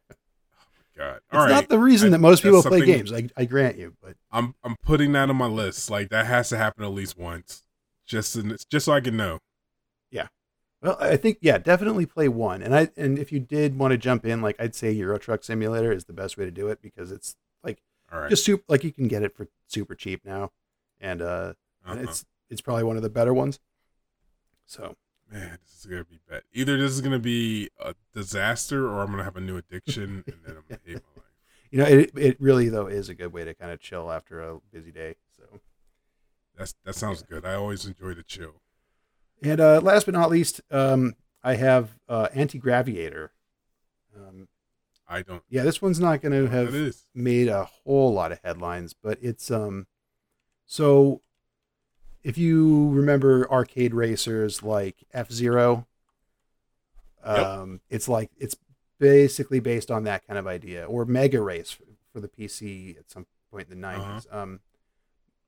god! 0.96 1.16
It's 1.16 1.24
All 1.32 1.40
right, 1.40 1.50
not 1.50 1.68
the 1.68 1.78
reason 1.78 2.08
I- 2.08 2.10
that 2.12 2.18
most 2.18 2.42
people 2.42 2.62
play 2.62 2.84
games. 2.84 3.12
I, 3.12 3.28
I 3.36 3.44
grant 3.44 3.78
you, 3.78 3.94
but 4.02 4.16
I'm 4.32 4.54
I'm 4.64 4.76
putting 4.82 5.12
that 5.12 5.30
on 5.30 5.36
my 5.36 5.46
list. 5.46 5.90
Like 5.90 6.08
that 6.10 6.26
has 6.26 6.48
to 6.48 6.56
happen 6.56 6.82
at 6.84 6.92
least 6.92 7.16
once, 7.16 7.62
just 8.04 8.34
in, 8.34 8.56
just 8.68 8.86
so 8.86 8.92
I 8.92 9.00
can 9.00 9.16
know. 9.16 9.38
Well, 10.84 10.96
I 11.00 11.16
think 11.16 11.38
yeah, 11.40 11.58
definitely 11.58 12.06
play 12.06 12.28
one. 12.28 12.62
And 12.62 12.74
I 12.74 12.90
and 12.96 13.18
if 13.18 13.32
you 13.32 13.40
did 13.40 13.78
want 13.78 13.90
to 13.92 13.98
jump 13.98 14.24
in, 14.24 14.40
like 14.42 14.56
I'd 14.60 14.74
say 14.74 14.92
Euro 14.92 15.18
Truck 15.18 15.42
Simulator 15.42 15.90
is 15.92 16.04
the 16.04 16.12
best 16.12 16.36
way 16.36 16.44
to 16.44 16.50
do 16.50 16.68
it 16.68 16.80
because 16.82 17.10
it's 17.10 17.36
like 17.64 17.82
right, 18.12 18.30
just 18.30 18.44
super 18.44 18.62
like 18.68 18.84
you 18.84 18.92
can 18.92 19.08
get 19.08 19.22
it 19.22 19.34
for 19.36 19.48
super 19.66 19.94
cheap 19.94 20.24
now, 20.24 20.52
and 21.00 21.20
uh, 21.22 21.54
Uh-huh. 21.84 21.96
it's 22.00 22.24
it's 22.50 22.60
probably 22.60 22.84
one 22.84 22.96
of 22.96 23.02
the 23.02 23.10
better 23.10 23.34
ones. 23.34 23.58
So 24.66 24.96
man, 25.30 25.58
this 25.62 25.78
is 25.80 25.86
gonna 25.86 26.04
be 26.04 26.20
bad. 26.28 26.42
Either 26.52 26.76
this 26.76 26.92
is 26.92 27.00
gonna 27.00 27.18
be 27.18 27.70
a 27.80 27.94
disaster, 28.12 28.86
or 28.88 29.00
I'm 29.02 29.10
gonna 29.10 29.24
have 29.24 29.36
a 29.36 29.40
new 29.40 29.56
addiction, 29.56 30.24
and 30.26 30.40
then 30.44 30.56
I'm 30.56 30.64
gonna 30.68 30.80
hate 30.84 30.94
my 30.96 31.22
life. 31.22 31.32
you 31.70 31.78
know, 31.78 31.86
it 31.86 32.10
it 32.16 32.40
really 32.40 32.68
though 32.68 32.86
is 32.86 33.08
a 33.08 33.14
good 33.14 33.32
way 33.32 33.44
to 33.44 33.54
kind 33.54 33.72
of 33.72 33.80
chill 33.80 34.10
after 34.12 34.42
a 34.42 34.58
busy 34.72 34.92
day. 34.92 35.16
So 35.36 35.60
That's 36.56 36.74
that 36.84 36.94
sounds 36.94 37.22
good. 37.22 37.44
I 37.44 37.54
always 37.54 37.86
enjoy 37.86 38.14
the 38.14 38.22
chill. 38.22 38.60
And 39.44 39.60
uh, 39.60 39.80
last 39.80 40.06
but 40.06 40.14
not 40.14 40.30
least, 40.30 40.60
um, 40.70 41.14
I 41.42 41.54
have 41.56 41.90
uh, 42.08 42.28
Antigraviator. 42.34 43.28
Um, 44.16 44.48
I 45.06 45.22
don't. 45.22 45.42
yeah, 45.50 45.62
this 45.64 45.82
one's 45.82 46.00
not 46.00 46.22
going 46.22 46.32
to 46.32 46.46
have 46.50 46.72
made 47.14 47.48
a 47.48 47.64
whole 47.84 48.12
lot 48.14 48.32
of 48.32 48.40
headlines, 48.42 48.94
but 48.94 49.18
it's 49.20 49.50
um 49.50 49.86
so 50.66 51.20
if 52.22 52.38
you 52.38 52.88
remember 52.90 53.46
arcade 53.52 53.92
racers 53.92 54.62
like 54.62 55.04
F 55.12 55.30
Zero, 55.30 55.86
Yep. 57.26 57.38
um, 57.46 57.80
it's 57.90 58.06
like 58.08 58.30
it's 58.38 58.54
basically 58.98 59.58
based 59.60 59.90
on 59.90 60.04
that 60.04 60.26
kind 60.26 60.38
of 60.38 60.46
idea, 60.46 60.84
or 60.86 61.04
Mega 61.06 61.40
Race 61.40 61.70
for, 61.70 61.84
for 62.12 62.20
the 62.20 62.28
PC 62.28 62.98
at 62.98 63.10
some 63.10 63.26
point 63.50 63.68
in 63.70 63.80
the 63.80 63.86
90s 63.86 64.26
Um, 64.34 64.60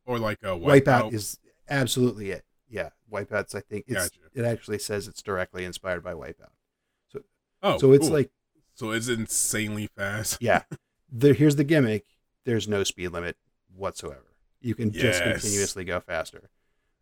Or 0.06 0.18
like 0.18 0.38
a 0.42 0.46
Wipeout, 0.48 0.82
wipeout. 0.84 1.12
is 1.12 1.38
absolutely 1.68 2.30
it. 2.30 2.44
Yeah, 2.68 2.90
Wipeouts. 3.12 3.54
I 3.54 3.60
think 3.60 3.84
it's 3.88 4.08
Gotcha. 4.10 4.20
it 4.34 4.44
actually 4.44 4.78
says 4.78 5.06
it's 5.08 5.22
directly 5.22 5.64
inspired 5.64 6.02
by 6.02 6.12
Wipeout. 6.14 6.50
So, 7.12 7.20
oh, 7.62 7.78
so 7.78 7.92
it's 7.92 8.06
cool. 8.08 8.16
like 8.16 8.30
so 8.74 8.90
it's 8.90 9.08
insanely 9.08 9.88
fast. 9.96 10.38
yeah 10.40 10.62
there, 11.10 11.32
here's 11.34 11.56
the 11.56 11.64
gimmick 11.64 12.04
there's 12.44 12.66
no 12.68 12.82
speed 12.84 13.08
limit 13.08 13.36
whatsoever 13.74 14.34
you 14.60 14.74
can 14.74 14.90
just 14.92 15.22
continuously 15.22 15.84
go 15.84 16.00
faster 16.00 16.50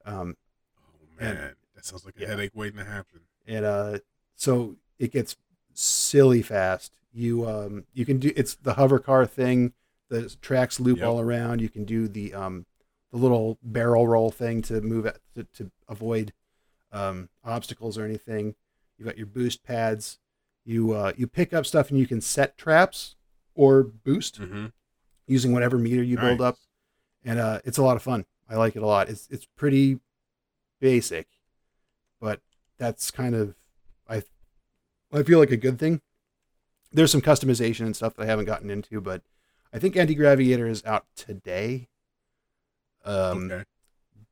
um, 0.05 0.37
Oh 0.79 1.07
And- 1.25 1.39
man, 1.39 1.55
that 1.75 1.85
sounds 1.87 2.05
like 2.05 2.17
a 2.19 2.21
yeah. 2.21 2.29
headache 2.29 2.53
waiting 2.55 2.79
to 2.79 2.85
happen. 2.85 3.21
and 3.47 3.65
uh, 3.65 3.99
so 4.37 4.77
it 4.99 5.13
gets 5.13 5.37
silly 5.73 6.43
fast 6.43 6.97
you 7.13 7.49
um, 7.49 7.85
you 7.93 8.05
can 8.05 8.19
do 8.19 8.33
it's 8.37 8.55
the 8.57 8.75
hover 8.75 8.99
car 8.99 9.25
thing 9.27 9.73
the 10.11 10.29
tracks 10.43 10.79
loop 10.79 10.99
Yep. 10.99 11.09
all 11.09 11.21
around 11.21 11.61
you 11.63 11.69
can 11.71 11.85
do 11.85 12.07
the 12.09 12.35
um, 12.35 12.67
the 13.15 13.21
little 13.21 13.59
barrel 13.63 14.09
roll 14.09 14.31
thing 14.33 14.61
to 14.63 14.81
move 14.81 15.07
it 15.07 15.21
to, 15.37 15.45
to 15.55 15.71
avoid 15.89 16.33
um, 16.93 17.29
obstacles 17.45 17.97
or 17.97 18.05
anything 18.05 18.55
You've 18.99 19.07
got 19.07 19.17
your 19.17 19.27
boost 19.27 19.63
pads 19.63 20.19
you 20.65 20.93
uh, 20.93 21.13
you 21.17 21.27
pick 21.29 21.53
up 21.55 21.65
stuff 21.65 21.91
and 21.91 21.99
you 21.99 22.07
can 22.09 22.21
set 22.21 22.59
traps 22.59 23.15
or 23.55 23.83
boost 23.85 24.41
Mm-hmm. 24.41 24.67
using 25.27 25.53
whatever 25.53 25.79
meter 25.79 26.03
you 26.03 26.17
build 26.17 26.41
up 26.41 26.57
and 27.25 27.39
uh, 27.39 27.61
it's 27.65 27.79
a 27.79 27.83
lot 27.83 27.97
of 27.97 28.03
fun. 28.03 28.27
I 28.51 28.57
like 28.57 28.75
it 28.77 28.83
a 28.83 28.87
lot. 28.87 29.09
It's 29.09 29.27
it's 29.31 29.47
pretty 29.57 29.99
basic, 30.81 31.27
but 32.21 32.41
that's 32.79 33.11
kind 33.11 33.35
of 33.35 33.55
I 34.09 34.23
I 35.13 35.23
feel 35.23 35.39
like 35.39 35.51
a 35.53 35.57
good 35.57 35.79
thing. 35.79 36.01
There's 36.93 37.11
some 37.13 37.23
customization 37.23 37.87
and 37.87 37.97
stuff 37.97 38.15
that 38.15 38.23
I 38.23 38.27
haven't 38.27 38.45
gotten 38.45 38.71
into, 38.71 39.01
but 39.01 39.23
I 39.73 39.79
think 39.79 39.95
Antigraviator 39.95 40.69
is 40.69 40.85
out 40.85 41.07
today. 41.17 41.89
Um, 43.05 43.51
okay. 43.51 43.65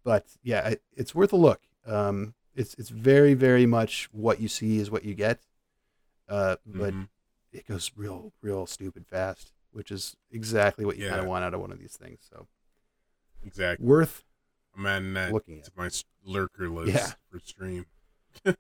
but 0.05 0.27
yeah, 0.43 0.69
it, 0.71 0.83
it's 0.97 1.15
worth 1.15 1.33
a 1.33 1.37
look. 1.37 1.61
Um, 1.87 2.35
it's 2.55 2.75
it's 2.75 2.89
very 2.91 3.35
very 3.35 3.67
much 3.67 4.09
what 4.13 4.41
you 4.41 4.49
see 4.49 4.79
is 4.79 4.91
what 4.91 5.05
you 5.05 5.15
get. 5.15 5.41
Uh, 6.29 6.57
but 6.67 6.95
Mhm. 6.95 7.09
it 7.53 7.67
goes 7.67 7.91
real 7.97 8.33
real 8.41 8.67
stupid 8.67 9.07
fast, 9.07 9.53
which 9.73 9.91
is 9.91 10.17
exactly 10.31 10.85
what 10.85 10.97
you 10.97 11.09
kind 11.09 11.21
of 11.21 11.27
want 11.27 11.45
out 11.45 11.55
of 11.55 11.61
one 11.61 11.73
of 11.73 11.79
these 11.79 11.97
things. 11.97 12.21
So 12.31 12.47
exactly. 13.45 13.87
worth 13.87 14.25
I'm 14.77 14.87
adding 14.87 15.15
that 15.15 15.33
looking 15.33 15.61
at. 15.61 15.69
my 15.77 15.91
lurker 16.25 16.69
list 16.71 16.95
Yeah. 16.95 17.13
for 17.31 17.41
stream. 17.41 17.87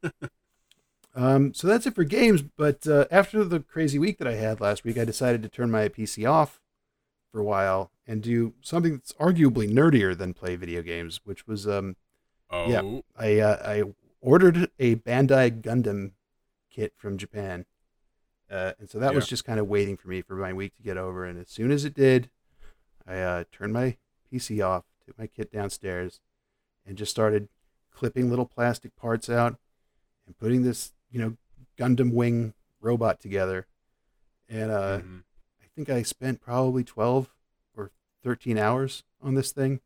Um, 1.15 1.53
so 1.53 1.67
that's 1.67 1.87
it 1.87 1.95
for 1.95 2.05
games. 2.05 2.41
But 2.43 2.87
uh, 2.87 3.05
after 3.11 3.45
the 3.45 3.61
crazy 3.61 3.99
week 3.99 4.17
that 4.19 4.27
I 4.27 4.35
had 4.35 4.61
last 4.63 4.83
week, 4.83 4.97
I 4.97 5.05
decided 5.05 5.43
to 5.43 5.49
turn 5.51 5.71
my 5.71 5.89
PC 5.89 6.27
off 6.27 6.59
for 7.31 7.39
a 7.41 7.45
while 7.45 7.91
and 8.07 8.22
do 8.22 8.55
something 8.61 8.92
that's 8.94 9.12
arguably 9.14 9.70
nerdier 9.70 10.16
than 10.16 10.34
play 10.34 10.57
video 10.57 10.82
games, 10.82 11.20
which 11.24 11.46
was 11.46 11.66
um, 11.68 11.96
Oh, 12.50 12.68
Yeah. 12.68 13.00
I 13.16 13.38
uh, 13.40 13.62
I 13.64 13.82
ordered 14.20 14.70
a 14.78 14.96
Bandai 14.96 15.62
Gundam 15.62 16.12
kit 16.70 16.92
from 16.96 17.16
Japan, 17.16 17.64
uh, 18.50 18.72
and 18.78 18.88
so 18.90 18.98
that 18.98 19.14
was 19.14 19.26
just 19.26 19.44
kind 19.44 19.59
of 19.59 19.66
waiting 19.68 19.96
for 19.96 20.09
me 20.09 20.20
for 20.22 20.34
my 20.36 20.53
week 20.53 20.76
to 20.76 20.82
get 20.82 20.96
over. 20.98 21.24
And 21.24 21.38
as 21.40 21.48
soon 21.48 21.70
as 21.70 21.84
it 21.84 21.94
did, 21.94 22.28
I 23.07 23.18
uh, 23.20 23.44
turned 23.50 23.72
my 23.72 23.96
PC 24.30 24.64
off, 24.64 24.84
took 25.07 25.18
my 25.18 25.26
kit 25.26 25.50
downstairs, 25.50 26.20
and 26.86 26.96
just 26.98 27.11
started 27.11 27.48
clipping 27.90 28.28
little 28.30 28.46
plastic 28.46 28.94
parts 28.96 29.28
out 29.30 29.57
and 30.26 30.36
putting 30.38 30.62
this 30.62 30.92
you 31.11 31.20
know 31.20 31.36
Gundam 31.78 32.12
wing 32.12 32.53
robot 32.80 33.18
together. 33.20 33.66
And 34.48 34.70
uh, 34.70 34.98
Mhm. 34.98 35.22
I 35.62 35.66
think 35.74 35.88
I 35.88 36.03
spent 36.03 36.42
probably 36.42 36.84
twelve 36.84 37.30
or 38.25 38.31
thirteen 38.31 38.59
hours 38.59 39.05
on 39.23 39.35
this 39.35 39.53
thing. 39.53 39.81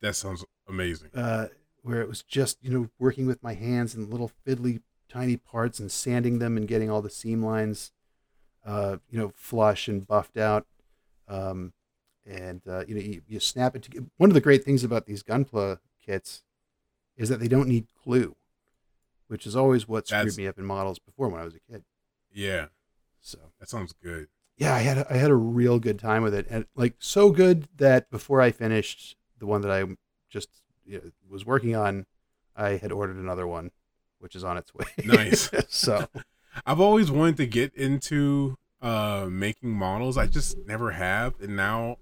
That 0.00 0.16
sounds 0.16 0.44
amazing. 0.68 1.10
uh, 1.14 1.48
where 1.82 2.00
it 2.00 2.08
was 2.08 2.22
just 2.22 2.58
you 2.62 2.70
know 2.70 2.90
working 2.98 3.26
with 3.26 3.42
my 3.42 3.54
hands 3.54 3.94
and 3.94 4.08
little 4.10 4.30
fiddly 4.46 4.80
tiny 5.08 5.36
parts 5.36 5.78
and 5.80 5.90
sanding 5.90 6.38
them 6.38 6.56
and 6.56 6.66
getting 6.68 6.90
all 6.90 7.02
the 7.02 7.10
seam 7.10 7.42
lines 7.44 7.92
uh, 8.64 8.96
you 9.10 9.18
know 9.18 9.32
flush 9.34 9.88
and 9.88 10.06
buffed 10.06 10.36
out. 10.36 10.66
Um, 11.28 11.72
and 12.26 12.62
uh, 12.68 12.84
you 12.86 12.94
know 12.94 13.00
you, 13.00 13.22
you 13.26 13.40
snap 13.40 13.74
it 13.76 13.82
to 13.82 14.06
one 14.16 14.30
of 14.30 14.34
the 14.34 14.40
great 14.40 14.64
things 14.64 14.84
about 14.84 15.06
these 15.06 15.22
gunpla 15.22 15.78
kits 16.04 16.42
is 17.16 17.28
that 17.28 17.40
they 17.40 17.48
don't 17.48 17.68
need 17.68 17.86
glue 18.04 18.36
which 19.28 19.46
is 19.46 19.56
always 19.56 19.88
what 19.88 20.06
screwed 20.06 20.20
That's- 20.20 20.36
me 20.36 20.46
up 20.46 20.58
in 20.58 20.64
models 20.64 20.98
before 20.98 21.28
when 21.28 21.40
i 21.40 21.44
was 21.44 21.54
a 21.54 21.60
kid. 21.60 21.84
Yeah, 22.32 22.66
so. 23.20 23.38
That 23.60 23.68
sounds 23.68 23.92
good. 23.92 24.28
Yeah, 24.62 24.74
I 24.76 24.78
had 24.78 24.98
a, 24.98 25.12
I 25.12 25.16
had 25.16 25.30
a 25.30 25.34
real 25.34 25.80
good 25.80 25.98
time 25.98 26.22
with 26.22 26.34
it, 26.34 26.46
and 26.48 26.66
like 26.76 26.94
so 27.00 27.30
good 27.30 27.66
that 27.78 28.08
before 28.10 28.40
I 28.40 28.52
finished 28.52 29.16
the 29.40 29.46
one 29.46 29.60
that 29.62 29.72
I 29.72 29.84
just 30.30 30.48
you 30.86 30.98
know, 30.98 31.10
was 31.28 31.44
working 31.44 31.74
on, 31.74 32.06
I 32.54 32.76
had 32.76 32.92
ordered 32.92 33.16
another 33.16 33.44
one, 33.44 33.72
which 34.20 34.36
is 34.36 34.44
on 34.44 34.56
its 34.56 34.72
way. 34.72 34.86
Nice. 35.04 35.50
so 35.68 36.06
I've 36.66 36.78
always 36.80 37.10
wanted 37.10 37.38
to 37.38 37.46
get 37.46 37.74
into 37.74 38.56
uh 38.80 39.26
making 39.28 39.70
models. 39.70 40.16
I 40.16 40.26
just 40.26 40.56
never 40.64 40.92
have, 40.92 41.34
and 41.40 41.56
now, 41.56 41.96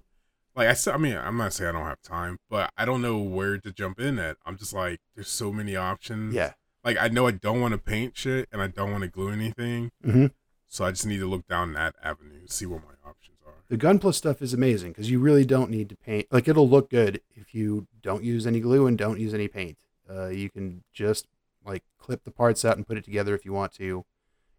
like 0.55 0.67
I 0.67 0.73
said, 0.73 0.93
I 0.93 0.97
mean, 0.97 1.17
I'm 1.17 1.37
not 1.37 1.53
saying 1.53 1.69
I 1.69 1.71
don't 1.71 1.87
have 1.87 2.01
time, 2.03 2.37
but 2.47 2.69
I 2.77 2.85
don't 2.85 3.01
know 3.01 3.17
where 3.17 3.57
to 3.57 3.71
jump 3.71 3.99
in 3.99 4.19
at. 4.19 4.37
I'm 4.45 4.57
just 4.57 4.73
like, 4.73 4.99
there's 5.15 5.29
so 5.29 5.51
many 5.51 5.75
options. 5.75 6.35
yeah, 6.35 6.53
Like 6.83 6.97
I 6.99 7.07
know 7.07 7.25
I 7.25 7.31
don't 7.31 7.59
want 7.59 7.71
to 7.71 7.79
paint 7.79 8.15
shit, 8.17 8.47
and 8.51 8.61
I 8.61 8.67
don't 8.67 8.91
want 8.91 9.01
to 9.01 9.07
glue 9.09 9.29
anything, 9.31 9.89
hmm 10.03 10.27
so 10.71 10.85
I 10.85 10.91
just 10.91 11.05
need 11.05 11.17
to 11.19 11.25
look 11.27 11.45
down 11.47 11.73
that 11.73 11.95
avenue, 12.01 12.47
see 12.47 12.65
what 12.65 12.81
my 12.83 12.93
options 13.09 13.37
are. 13.45 13.53
the 13.67 13.77
Gunpla 13.77 14.13
stuff 14.13 14.41
is 14.41 14.53
amazing 14.53 14.91
because 14.91 15.11
you 15.11 15.19
really 15.19 15.43
don't 15.45 15.69
need 15.69 15.89
to 15.89 15.95
paint. 15.97 16.27
Like 16.31 16.47
it'll 16.47 16.67
look 16.69 16.89
good 16.89 17.19
if 17.35 17.53
you 17.53 17.87
don't 18.01 18.23
use 18.23 18.47
any 18.47 18.59
glue 18.61 18.87
and 18.87 18.97
don't 18.97 19.19
use 19.19 19.33
any 19.33 19.47
paint. 19.49 19.77
Uh, 20.09 20.27
you 20.29 20.49
can 20.49 20.83
just 20.93 21.27
like 21.65 21.83
clip 21.99 22.23
the 22.23 22.31
parts 22.31 22.63
out 22.65 22.77
and 22.77 22.87
put 22.87 22.97
it 22.97 23.03
together 23.03 23.35
if 23.35 23.43
you 23.45 23.53
want 23.53 23.73
to, 23.73 24.05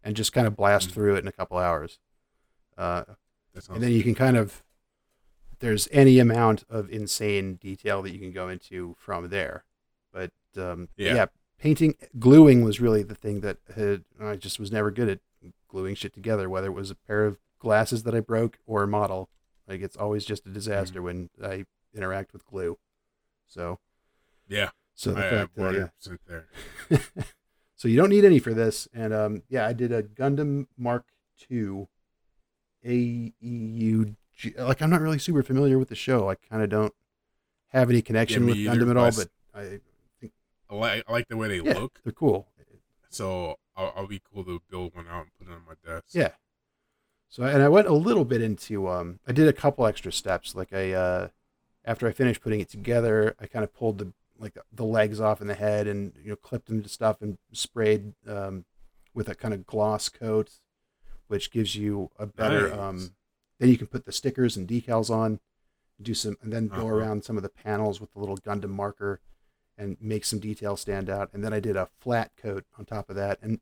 and 0.03 0.15
just 0.15 0.33
kind 0.33 0.47
of 0.47 0.55
blast 0.55 0.89
Mhm. 0.89 0.93
through 0.93 1.15
it 1.15 1.19
in 1.19 1.27
a 1.27 1.31
couple 1.31 1.57
hours. 1.57 1.99
Uh, 2.77 3.03
and 3.69 3.81
then 3.83 3.91
you 3.91 4.03
can 4.03 4.15
kind 4.15 4.37
of 4.37 4.63
there's 5.59 5.87
any 5.91 6.19
amount 6.19 6.63
of 6.69 6.89
insane 6.89 7.55
detail 7.55 8.01
that 8.01 8.11
you 8.11 8.19
can 8.19 8.31
go 8.31 8.49
into 8.49 8.95
from 8.99 9.29
there 9.29 9.63
but 10.11 10.31
um, 10.57 10.89
Yeah. 10.97 11.15
yeah. 11.15 11.25
Painting 11.63 11.95
gluing 12.19 12.63
was 12.63 12.81
really 12.81 13.03
the 13.03 13.15
thing 13.15 13.39
that 13.39 13.57
had, 13.75 14.03
i 14.19 14.35
just 14.35 14.59
was 14.59 14.71
never 14.71 14.91
good 14.91 15.07
at 15.07 15.19
gluing 15.69 15.95
shit 15.95 16.13
together 16.13 16.49
whether 16.49 16.67
it 16.67 16.73
was 16.73 16.91
a 16.91 16.95
pair 16.95 17.25
of 17.25 17.37
glasses 17.57 18.03
that 18.03 18.13
i 18.13 18.19
broke 18.19 18.59
or 18.65 18.83
a 18.83 18.87
model 18.87 19.29
like 19.67 19.81
it's 19.81 19.95
always 19.95 20.25
just 20.25 20.45
a 20.45 20.49
disaster 20.49 20.99
Mm-hmm. 20.99 21.05
when 21.05 21.51
i 21.51 21.65
interact 21.95 22.33
with 22.33 22.45
glue 22.45 22.77
so 23.47 23.79
yeah. 24.47 24.69
so 24.93 25.11
the 25.11 25.25
I 25.25 25.29
fact 25.29 25.55
that, 25.55 25.61
100 25.61 25.91
yeah. 26.05 26.15
there. 26.27 26.47
so 27.75 27.87
you 27.87 27.95
don't 27.95 28.09
need 28.09 28.25
any 28.25 28.39
for 28.39 28.53
this. 28.53 28.87
And 28.93 29.13
um, 29.13 29.43
yeah, 29.49 29.67
I 29.67 29.73
did 29.73 29.91
a 29.91 30.03
Gundam 30.03 30.67
Mark 30.77 31.05
II 31.49 31.87
AEU. 32.85 34.15
Like 34.57 34.81
I'm 34.81 34.89
not 34.89 35.01
really 35.01 35.19
super 35.19 35.43
familiar 35.43 35.77
with 35.77 35.89
the 35.89 35.95
show. 35.95 36.29
I 36.29 36.35
kind 36.35 36.63
of 36.63 36.69
don't 36.69 36.93
have 37.69 37.89
any 37.89 38.01
connection 38.01 38.45
me 38.45 38.67
with 38.67 38.77
Gundam 38.77 38.89
at 38.91 38.97
all. 38.97 39.11
But 39.11 39.29
I 39.53 39.79
I 40.69 40.75
like, 40.75 41.03
I 41.07 41.11
like 41.11 41.27
the 41.27 41.37
way 41.37 41.47
they 41.49 41.57
yeah, 41.61 41.73
look, 41.79 41.99
they're 42.03 42.13
cool. 42.13 42.47
so 43.09 43.55
I'll, 43.75 43.93
I'll 43.95 44.07
be 44.07 44.21
cool 44.33 44.43
to 44.45 44.61
build 44.69 44.95
one 44.95 45.07
out 45.07 45.23
and 45.23 45.31
put 45.37 45.47
it 45.47 45.53
on 45.55 45.61
my 45.67 45.73
desk. 45.85 46.07
Yeah. 46.11 46.31
So 47.29 47.43
and 47.43 47.63
I 47.63 47.69
went 47.69 47.87
a 47.87 47.93
little 47.93 48.25
bit 48.25 48.41
into 48.41 48.87
um 48.87 49.19
I 49.27 49.31
did 49.31 49.47
a 49.47 49.53
couple 49.53 49.85
extra 49.87 50.11
steps 50.11 50.55
like 50.55 50.71
I 50.73 50.93
uh 50.93 51.27
after 51.83 52.07
I 52.07 52.11
finished 52.11 52.41
putting 52.41 52.59
it 52.59 52.69
together 52.69 53.35
I 53.39 53.47
kind 53.47 53.63
of 53.63 53.73
pulled 53.73 53.97
the 53.97 54.13
like 54.37 54.57
the 54.71 54.85
legs 54.85 55.19
off 55.19 55.41
in 55.41 55.47
the 55.47 55.55
head 55.55 55.87
and 55.87 56.13
you 56.23 56.29
know 56.29 56.35
clipped 56.35 56.67
them 56.67 56.83
to 56.83 56.89
stuff 56.89 57.21
and 57.21 57.37
sprayed 57.51 58.13
um 58.27 58.65
with 59.15 59.29
a 59.29 59.35
kind 59.35 59.53
of 59.53 59.65
gloss 59.65 60.09
coat 60.09 60.51
which 61.27 61.49
gives 61.51 61.75
you 61.75 62.09
a 62.19 62.25
better 62.27 62.69
Nice. 62.69 62.77
um 62.79 63.11
then 63.59 63.69
you 63.69 63.77
can 63.77 63.87
put 63.87 64.05
the 64.05 64.11
stickers 64.11 64.55
and 64.55 64.67
decals 64.67 65.09
on 65.09 65.39
do 66.01 66.13
some 66.13 66.37
and 66.43 66.53
then 66.53 66.67
go 66.67 66.75
Uh-huh. 66.81 66.87
around 66.87 67.23
some 67.23 67.37
of 67.37 67.43
the 67.43 67.49
panels 67.49 67.99
with 67.99 68.11
the 68.13 68.19
little 68.19 68.37
Gundam 68.37 68.69
marker 68.69 69.21
and 69.77 69.97
make 69.99 70.25
some 70.25 70.39
details 70.39 70.81
stand 70.81 71.09
out 71.09 71.29
and 71.33 71.43
then 71.43 71.53
I 71.53 71.59
did 71.59 71.75
a 71.75 71.89
flat 71.99 72.31
coat 72.37 72.65
on 72.77 72.85
top 72.85 73.09
of 73.09 73.15
that 73.15 73.39
and 73.41 73.59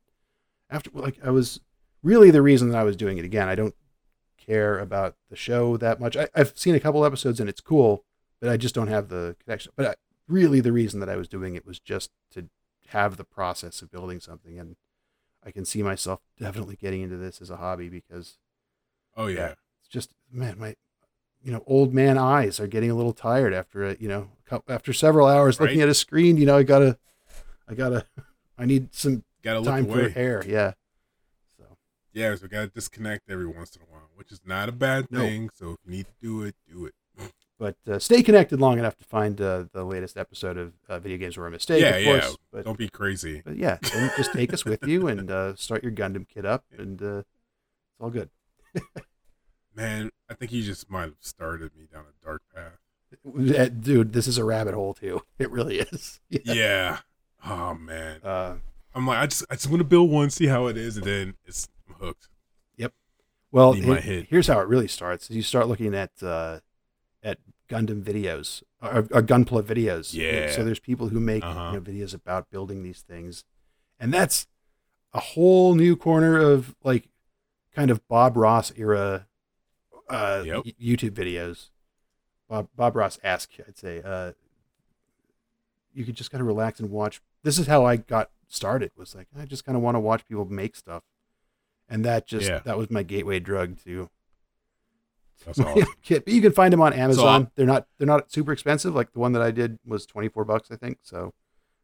after 0.70 0.90
like 0.92 1.18
I 1.24 1.30
was 1.30 1.60
really 2.02 2.30
the 2.30 2.42
reason 2.42 2.70
that 2.70 2.78
I 2.78 2.84
was 2.84 2.96
doing 2.96 3.18
it 3.18 3.24
again. 3.24 3.48
I 3.48 3.54
don't 3.54 3.74
care 4.36 4.78
about 4.78 5.16
the 5.30 5.36
show 5.36 5.76
that 5.76 6.00
much. 6.00 6.16
I, 6.16 6.28
I've 6.34 6.52
seen 6.58 6.74
a 6.74 6.80
couple 6.80 7.04
episodes 7.04 7.40
and 7.40 7.48
it's 7.48 7.60
cool, 7.60 8.04
but 8.40 8.50
I 8.50 8.56
just 8.56 8.74
don't 8.74 8.88
have 8.88 9.08
the 9.08 9.36
connection. 9.42 9.72
But 9.76 9.86
I, 9.86 9.94
really, 10.28 10.60
the 10.60 10.72
reason 10.72 11.00
that 11.00 11.08
I 11.08 11.16
was 11.16 11.28
doing 11.28 11.54
it 11.54 11.66
was 11.66 11.78
just 11.78 12.10
to 12.32 12.48
have 12.88 13.16
the 13.16 13.24
process 13.24 13.82
of 13.82 13.90
building 13.90 14.20
something, 14.20 14.58
and 14.58 14.76
I 15.44 15.50
can 15.50 15.64
see 15.64 15.82
myself 15.82 16.20
definitely 16.38 16.76
getting 16.76 17.02
into 17.02 17.16
this 17.16 17.40
as 17.40 17.50
a 17.50 17.56
hobby 17.56 17.88
because 17.88 18.38
Oh 19.16 19.26
yeah. 19.26 19.38
Yeah. 19.38 19.54
it's 19.80 19.88
just 19.88 20.12
man, 20.30 20.58
my 20.58 20.76
you 21.44 21.52
know 21.52 21.62
old 21.66 21.92
man 21.94 22.18
eyes 22.18 22.60
are 22.60 22.66
getting 22.66 22.90
a 22.90 22.94
little 22.94 23.12
tired 23.12 23.52
after 23.52 23.84
a 23.84 23.96
you 23.98 24.08
know 24.08 24.28
after 24.68 24.92
several 24.92 25.26
hours 25.26 25.60
looking 25.60 25.80
at 25.80 25.88
a 25.88 25.94
screen. 25.94 26.36
You 26.36 26.46
know, 26.46 26.56
I 26.58 26.62
gotta, 26.62 26.98
I 27.68 27.74
gotta, 27.74 28.06
I 28.58 28.64
need 28.66 28.94
some 28.94 29.24
Gotta 29.42 29.60
look 29.60 29.68
time 29.68 29.84
away. 29.90 30.12
for 30.12 30.18
air. 30.18 30.44
Yeah. 30.46 30.72
So. 31.56 31.64
Yeah, 32.12 32.34
so 32.36 32.46
gotta 32.48 32.68
disconnect 32.68 33.30
every 33.30 33.46
once 33.46 33.74
in 33.76 33.82
a 33.82 33.86
while, 33.86 34.10
which 34.14 34.30
is 34.30 34.40
not 34.44 34.68
a 34.68 34.72
bad 34.72 35.08
thing. 35.10 35.48
So 35.54 35.72
if 35.72 35.76
you 35.84 35.90
need 35.92 36.06
to 36.06 36.12
do 36.20 36.42
it, 36.42 36.54
do 36.70 36.86
it. 36.86 36.94
but 37.58 37.76
uh, 37.90 37.98
stay 37.98 38.22
connected 38.22 38.60
long 38.60 38.78
enough 38.78 38.96
to 38.98 39.04
find 39.04 39.40
uh, 39.40 39.64
the 39.72 39.84
latest 39.84 40.16
episode 40.16 40.58
of 40.58 40.72
uh, 40.88 40.98
Video 40.98 41.16
Games 41.18 41.36
Were 41.36 41.46
a 41.46 41.50
Mistake, 41.50 41.80
Yeah, 41.82 41.96
of 41.96 42.02
yeah. 42.04 42.30
But, 42.52 42.64
Don't 42.66 42.78
be 42.78 42.88
crazy. 42.88 43.42
but 43.44 43.56
yeah, 43.56 43.78
just 44.16 44.32
take 44.32 44.52
us 44.52 44.64
with 44.64 44.86
you 44.86 45.06
and 45.08 45.30
uh, 45.30 45.56
start 45.56 45.82
your 45.82 45.92
Gundam 45.92 46.28
kit 46.28 46.44
up, 46.44 46.64
and 46.76 47.02
uh, 47.02 47.18
it's 47.18 47.26
all 48.00 48.10
good. 48.10 48.28
Man, 49.74 50.10
I 50.28 50.34
think 50.34 50.52
you 50.52 50.62
just 50.62 50.90
might 50.90 51.02
have 51.04 51.14
started 51.20 51.74
me 51.76 51.86
down 51.92 52.04
a 52.04 52.24
dark 52.24 52.42
path. 52.54 52.78
Dude, 53.80 54.12
this 54.12 54.26
is 54.26 54.38
a 54.38 54.44
rabbit 54.44 54.74
hole 54.74 54.94
too. 54.94 55.22
It 55.38 55.50
really 55.50 55.78
is. 55.80 56.20
Yeah. 56.44 56.98
Oh 57.44 57.74
man. 57.74 58.20
Uh, 58.22 58.56
I'm 58.94 59.06
like, 59.06 59.18
I 59.18 59.26
just 59.26 59.44
I 59.50 59.54
just 59.54 59.68
want 59.68 59.80
to 59.80 59.84
build 59.84 60.10
one, 60.10 60.30
see 60.30 60.46
how 60.46 60.66
it 60.66 60.76
is, 60.76 60.96
and 60.96 61.06
then 61.06 61.34
it's 61.46 61.68
I'm 61.88 61.94
hooked. 61.96 62.28
Yep. 62.76 62.92
Well, 63.50 63.74
Need 63.74 63.86
my 63.86 63.96
he- 64.00 64.00
hit. 64.16 64.26
here's 64.30 64.46
how 64.46 64.60
it 64.60 64.68
really 64.68 64.88
starts: 64.88 65.30
you 65.30 65.42
start 65.42 65.66
looking 65.68 65.94
at 65.94 66.10
uh, 66.22 66.60
at 67.22 67.38
Gundam 67.68 68.02
videos 68.02 68.62
or, 68.82 68.98
or 69.10 69.22
Gunpla 69.22 69.62
videos. 69.62 70.12
Yeah. 70.14 70.50
So 70.52 70.62
there's 70.64 70.78
people 70.80 71.08
who 71.08 71.18
make 71.20 71.42
Uh-huh. 71.44 71.70
you 71.72 71.80
know, 71.80 71.80
videos 71.80 72.14
about 72.14 72.50
building 72.50 72.82
these 72.82 73.00
things, 73.00 73.44
and 73.98 74.12
that's 74.12 74.46
a 75.12 75.20
whole 75.20 75.74
new 75.74 75.96
corner 75.96 76.38
of 76.38 76.74
like 76.84 77.08
kind 77.74 77.90
of 77.90 78.06
Bob 78.08 78.36
Ross 78.36 78.72
era 78.76 79.26
uh, 80.08 80.42
Yep. 80.46 80.62
YouTube 80.80 81.10
videos. 81.12 81.70
Bob 82.48 82.68
Bob 82.76 82.96
Ross 82.96 83.18
ask, 83.24 83.50
I'd 83.66 83.78
say. 83.78 84.02
Uh, 84.04 84.32
you 85.94 86.04
could 86.04 86.16
just 86.16 86.30
kind 86.30 86.40
of 86.40 86.46
relax 86.46 86.80
and 86.80 86.90
watch. 86.90 87.20
This 87.42 87.58
is 87.58 87.66
how 87.66 87.84
I 87.84 87.96
got 87.96 88.30
started. 88.48 88.90
Was 88.96 89.14
like 89.14 89.28
I 89.38 89.44
just 89.44 89.64
kind 89.64 89.76
of 89.76 89.82
want 89.82 89.94
to 89.94 90.00
watch 90.00 90.26
people 90.26 90.44
make 90.46 90.76
stuff, 90.76 91.02
and 91.88 92.04
that 92.04 92.26
just 92.26 92.48
Yeah. 92.48 92.60
that 92.60 92.76
was 92.78 92.90
my 92.90 93.02
gateway 93.02 93.40
drug 93.40 93.78
to 93.84 94.10
That's 95.46 95.58
awesome. 95.60 95.86
kit. 96.02 96.24
But 96.24 96.34
you 96.34 96.40
can 96.42 96.52
find 96.52 96.72
them 96.72 96.80
on 96.80 96.92
Amazon. 96.92 97.50
They're 97.56 97.66
not 97.66 97.86
they're 97.98 98.06
not 98.06 98.30
super 98.32 98.52
expensive. 98.52 98.94
Like 98.94 99.12
the 99.12 99.18
one 99.20 99.32
that 99.32 99.42
I 99.42 99.50
did 99.50 99.78
was 99.86 100.06
twenty 100.06 100.28
four 100.28 100.44
bucks, 100.44 100.70
I 100.70 100.76
think. 100.76 100.98
So 101.02 101.32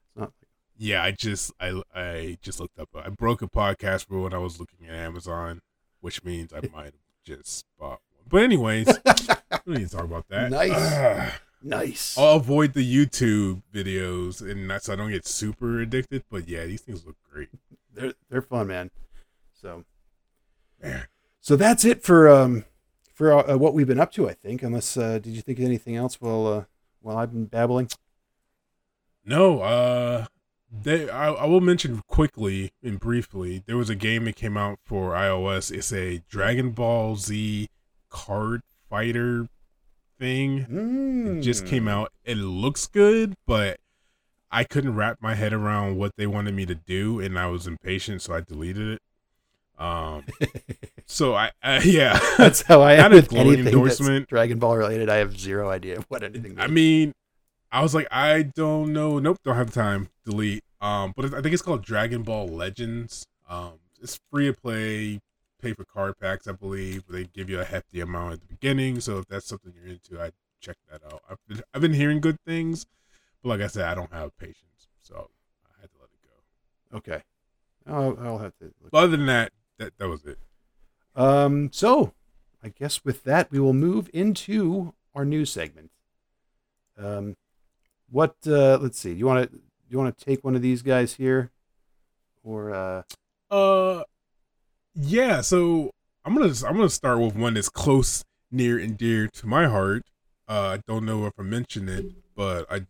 it's 0.07 0.17
not. 0.17 0.33
yeah, 0.77 1.03
I 1.03 1.11
just 1.13 1.53
I 1.61 1.83
I 1.95 2.39
just 2.43 2.61
looked 2.61 2.79
up. 2.79 2.89
I 2.95 3.09
broke 3.11 3.43
a 3.43 3.49
podcast 3.49 4.07
rule 4.11 4.25
when 4.25 4.35
I 4.35 4.39
was 4.39 4.59
looking 4.61 4.87
at 4.87 4.95
Amazon, 4.95 5.61
which 6.01 6.25
means 6.25 6.53
I 6.53 6.61
might 6.75 6.85
have 6.85 6.95
just 7.25 7.65
bought. 7.79 8.01
But 8.29 8.43
anyways, 8.43 8.87
we 9.05 9.13
don't 9.51 9.67
need 9.69 9.89
to 9.89 9.97
talk 9.97 10.05
about 10.05 10.29
that. 10.29 10.51
Nice. 10.51 10.73
Ugh. 10.73 11.33
Nice. 11.63 12.17
I'll 12.17 12.37
avoid 12.37 12.75
the 12.75 13.07
YouTube 13.07 13.63
videos, 13.75 14.49
and 14.49 14.71
that's 14.71 14.87
so 14.87 14.93
I 14.93 14.97
don't 14.97 15.11
get 15.11 15.27
super 15.27 15.81
addicted. 15.81 16.25
But 16.31 16.49
yeah, 16.49 16.65
these 16.67 16.83
things 16.83 17.05
look 17.05 17.17
great. 17.33 17.49
They're 17.93 18.15
they're 18.31 18.43
fun, 18.43 18.69
man. 18.69 18.91
So 19.53 19.85
Man. 20.81 21.07
so 21.41 21.57
that's 21.57 21.85
it 21.85 22.03
for 22.05 22.29
um 22.29 22.65
for 23.13 23.33
uh, 23.33 23.57
what 23.57 23.75
we've 23.75 23.89
been 23.89 23.99
up 23.99 24.13
to. 24.13 24.29
I 24.29 24.35
think. 24.35 24.63
Unless 24.63 24.97
uh, 24.97 25.19
did 25.19 25.35
you 25.35 25.43
think 25.43 25.59
of 25.59 25.65
anything 25.65 25.97
else 25.97 26.21
while 26.21 26.47
uh, 26.47 26.65
while 27.01 27.17
I've 27.17 27.33
been 27.33 27.47
babbling? 27.47 27.89
No, 29.25 29.61
uh, 29.61 30.27
they. 30.71 31.11
I, 31.11 31.33
I 31.33 31.47
will 31.47 31.61
mention 31.61 32.03
quickly 32.07 32.73
and 32.85 33.01
briefly. 33.01 33.65
There 33.67 33.77
was 33.77 33.91
a 33.91 33.97
game 33.97 34.27
that 34.27 34.37
came 34.37 34.57
out 34.57 34.79
for 34.85 35.11
iOS. 35.11 35.73
It's 35.73 35.93
a 35.93 36.23
Dragon 36.29 36.71
Ball 36.71 37.17
Z 37.17 37.69
card 38.11 38.63
fighter 38.91 39.49
thing. 40.19 41.39
It 41.39 41.43
just 41.43 41.67
came 41.67 41.85
Hmm. 41.85 41.89
out. 41.89 42.13
It 42.25 42.37
looks 42.37 42.87
good, 42.87 43.35
but 43.47 43.79
I 44.51 44.65
couldn't 44.65 44.95
wrap 44.95 45.19
my 45.21 45.35
head 45.35 45.53
around 45.53 45.97
what 45.97 46.13
they 46.17 46.27
wanted 46.27 46.55
me 46.55 46.67
to 46.67 46.75
do, 46.75 47.21
and 47.21 47.39
I 47.39 47.47
was 47.47 47.67
impatient, 47.67 48.23
so 48.23 48.35
I 48.35 48.41
deleted 48.41 48.89
it. 48.95 49.03
Um, 49.79 50.25
so 51.07 51.35
I, 51.35 51.53
uh, 51.63 51.81
yeah, 51.85 52.19
That's 52.37 52.63
how 52.63 52.81
I 52.81 52.93
am 53.05 53.13
a 53.13 53.23
glowing 53.23 53.61
endorsement. 53.67 54.29
Dragon 54.29 54.59
Ball 54.59 54.77
related. 54.77 55.09
I 55.09 55.17
have 55.17 55.39
zero 55.39 55.69
idea 55.71 56.03
what 56.09 56.23
anything. 56.25 56.59
I 56.59 56.67
mean, 56.67 57.13
I 57.71 57.83
was 57.83 57.95
like, 57.95 58.09
I 58.11 58.43
don't 58.43 58.93
know. 58.93 59.19
Nope, 59.19 59.39
don't 59.45 59.55
have 59.57 59.71
time. 59.73 60.09
Delete. 60.25 60.65
Um, 60.81 61.13
but 61.17 61.27
I 61.35 61.41
think 61.43 61.53
it's 61.53 61.63
called 61.63 61.85
Dragon 61.85 62.23
Ball 62.23 62.49
Legends. 62.49 63.25
Um, 63.49 63.75
it's 64.01 64.19
free 64.33 64.47
to 64.47 64.53
play. 64.55 65.21
Pay 65.61 65.73
for 65.75 65.85
card 65.85 66.19
packs, 66.21 66.47
I 66.47 66.53
believe. 66.53 67.05
They 67.09 67.25
give 67.25 67.51
you 67.51 67.61
a 67.61 67.65
hefty 67.65 68.01
amount 68.01 68.35
at 68.35 68.41
the 68.41 68.47
beginning. 68.47 69.01
So 69.01 69.19
if 69.19 69.27
that's 69.27 69.47
something 69.47 69.73
you're 69.75 69.93
into, 69.93 70.21
I 70.23 70.31
check 70.61 70.77
that 70.91 71.03
out. 71.05 71.23
I've 71.29 71.39
been, 71.49 71.63
I've 71.75 71.81
been 71.83 71.95
hearing 71.95 72.21
good 72.21 72.41
things, 72.47 72.87
but 73.43 73.49
like 73.51 73.61
I 73.61 73.67
said, 73.67 73.85
I 73.85 73.95
don't 73.95 74.13
have 74.13 74.37
patience, 74.39 74.89
so 75.01 75.31
I 75.67 75.81
had 75.81 75.91
to 75.91 75.97
let 76.01 76.11
it 76.13 76.93
go. 76.93 76.99
okay. 76.99 77.23
I'll, 77.87 78.19
I'll 78.21 78.39
have 78.39 78.53
to. 78.59 78.73
Other 78.93 79.17
than 79.17 79.27
that, 79.27 79.53
that 79.79 79.97
that 79.99 80.09
was 80.09 80.25
it. 80.25 80.39
Um. 81.17 81.71
So, 81.73 82.13
I 82.63 82.69
guess 82.69 83.05
with 83.05 83.25
that, 83.25 83.51
we 83.51 83.59
will 83.59 83.73
move 83.73 84.11
into 84.13 84.93
our 85.15 85.25
news 85.25 85.51
segment. 85.51 85.91
Um, 86.99 87.37
what? 88.11 88.37
Uh, 88.47 88.79
let's 88.81 88.99
see. 88.99 89.13
Do 89.15 89.19
you 89.19 89.27
want 89.27 89.51
to? 89.51 89.59
You 89.89 89.97
want 89.99 90.17
to 90.17 90.25
take 90.25 90.45
one 90.45 90.55
of 90.55 90.61
these 90.63 90.83
guys 90.83 91.15
here, 91.15 91.51
or 92.45 92.75
uh, 92.75 93.03
Uh, 93.51 94.03
yeah. 94.99 95.41
So 95.41 95.91
I'm 96.25 96.35
gonna 96.35 96.53
I'm 96.67 96.77
gonna 96.77 96.89
start 96.91 97.21
with 97.21 97.35
one 97.35 97.55
that's 97.55 97.69
close, 97.69 98.25
near, 98.51 98.79
and 98.79 98.97
dear 98.97 99.29
to 99.29 99.47
my 99.47 99.67
heart. 99.67 100.03
Uh, 100.49 100.79
I 100.79 100.83
don't 100.87 101.05
know 101.05 101.27
if 101.27 101.35
I 101.39 101.43
mentioned 101.43 101.89
it, 101.91 102.07
but 102.35 102.67
I 102.71 102.87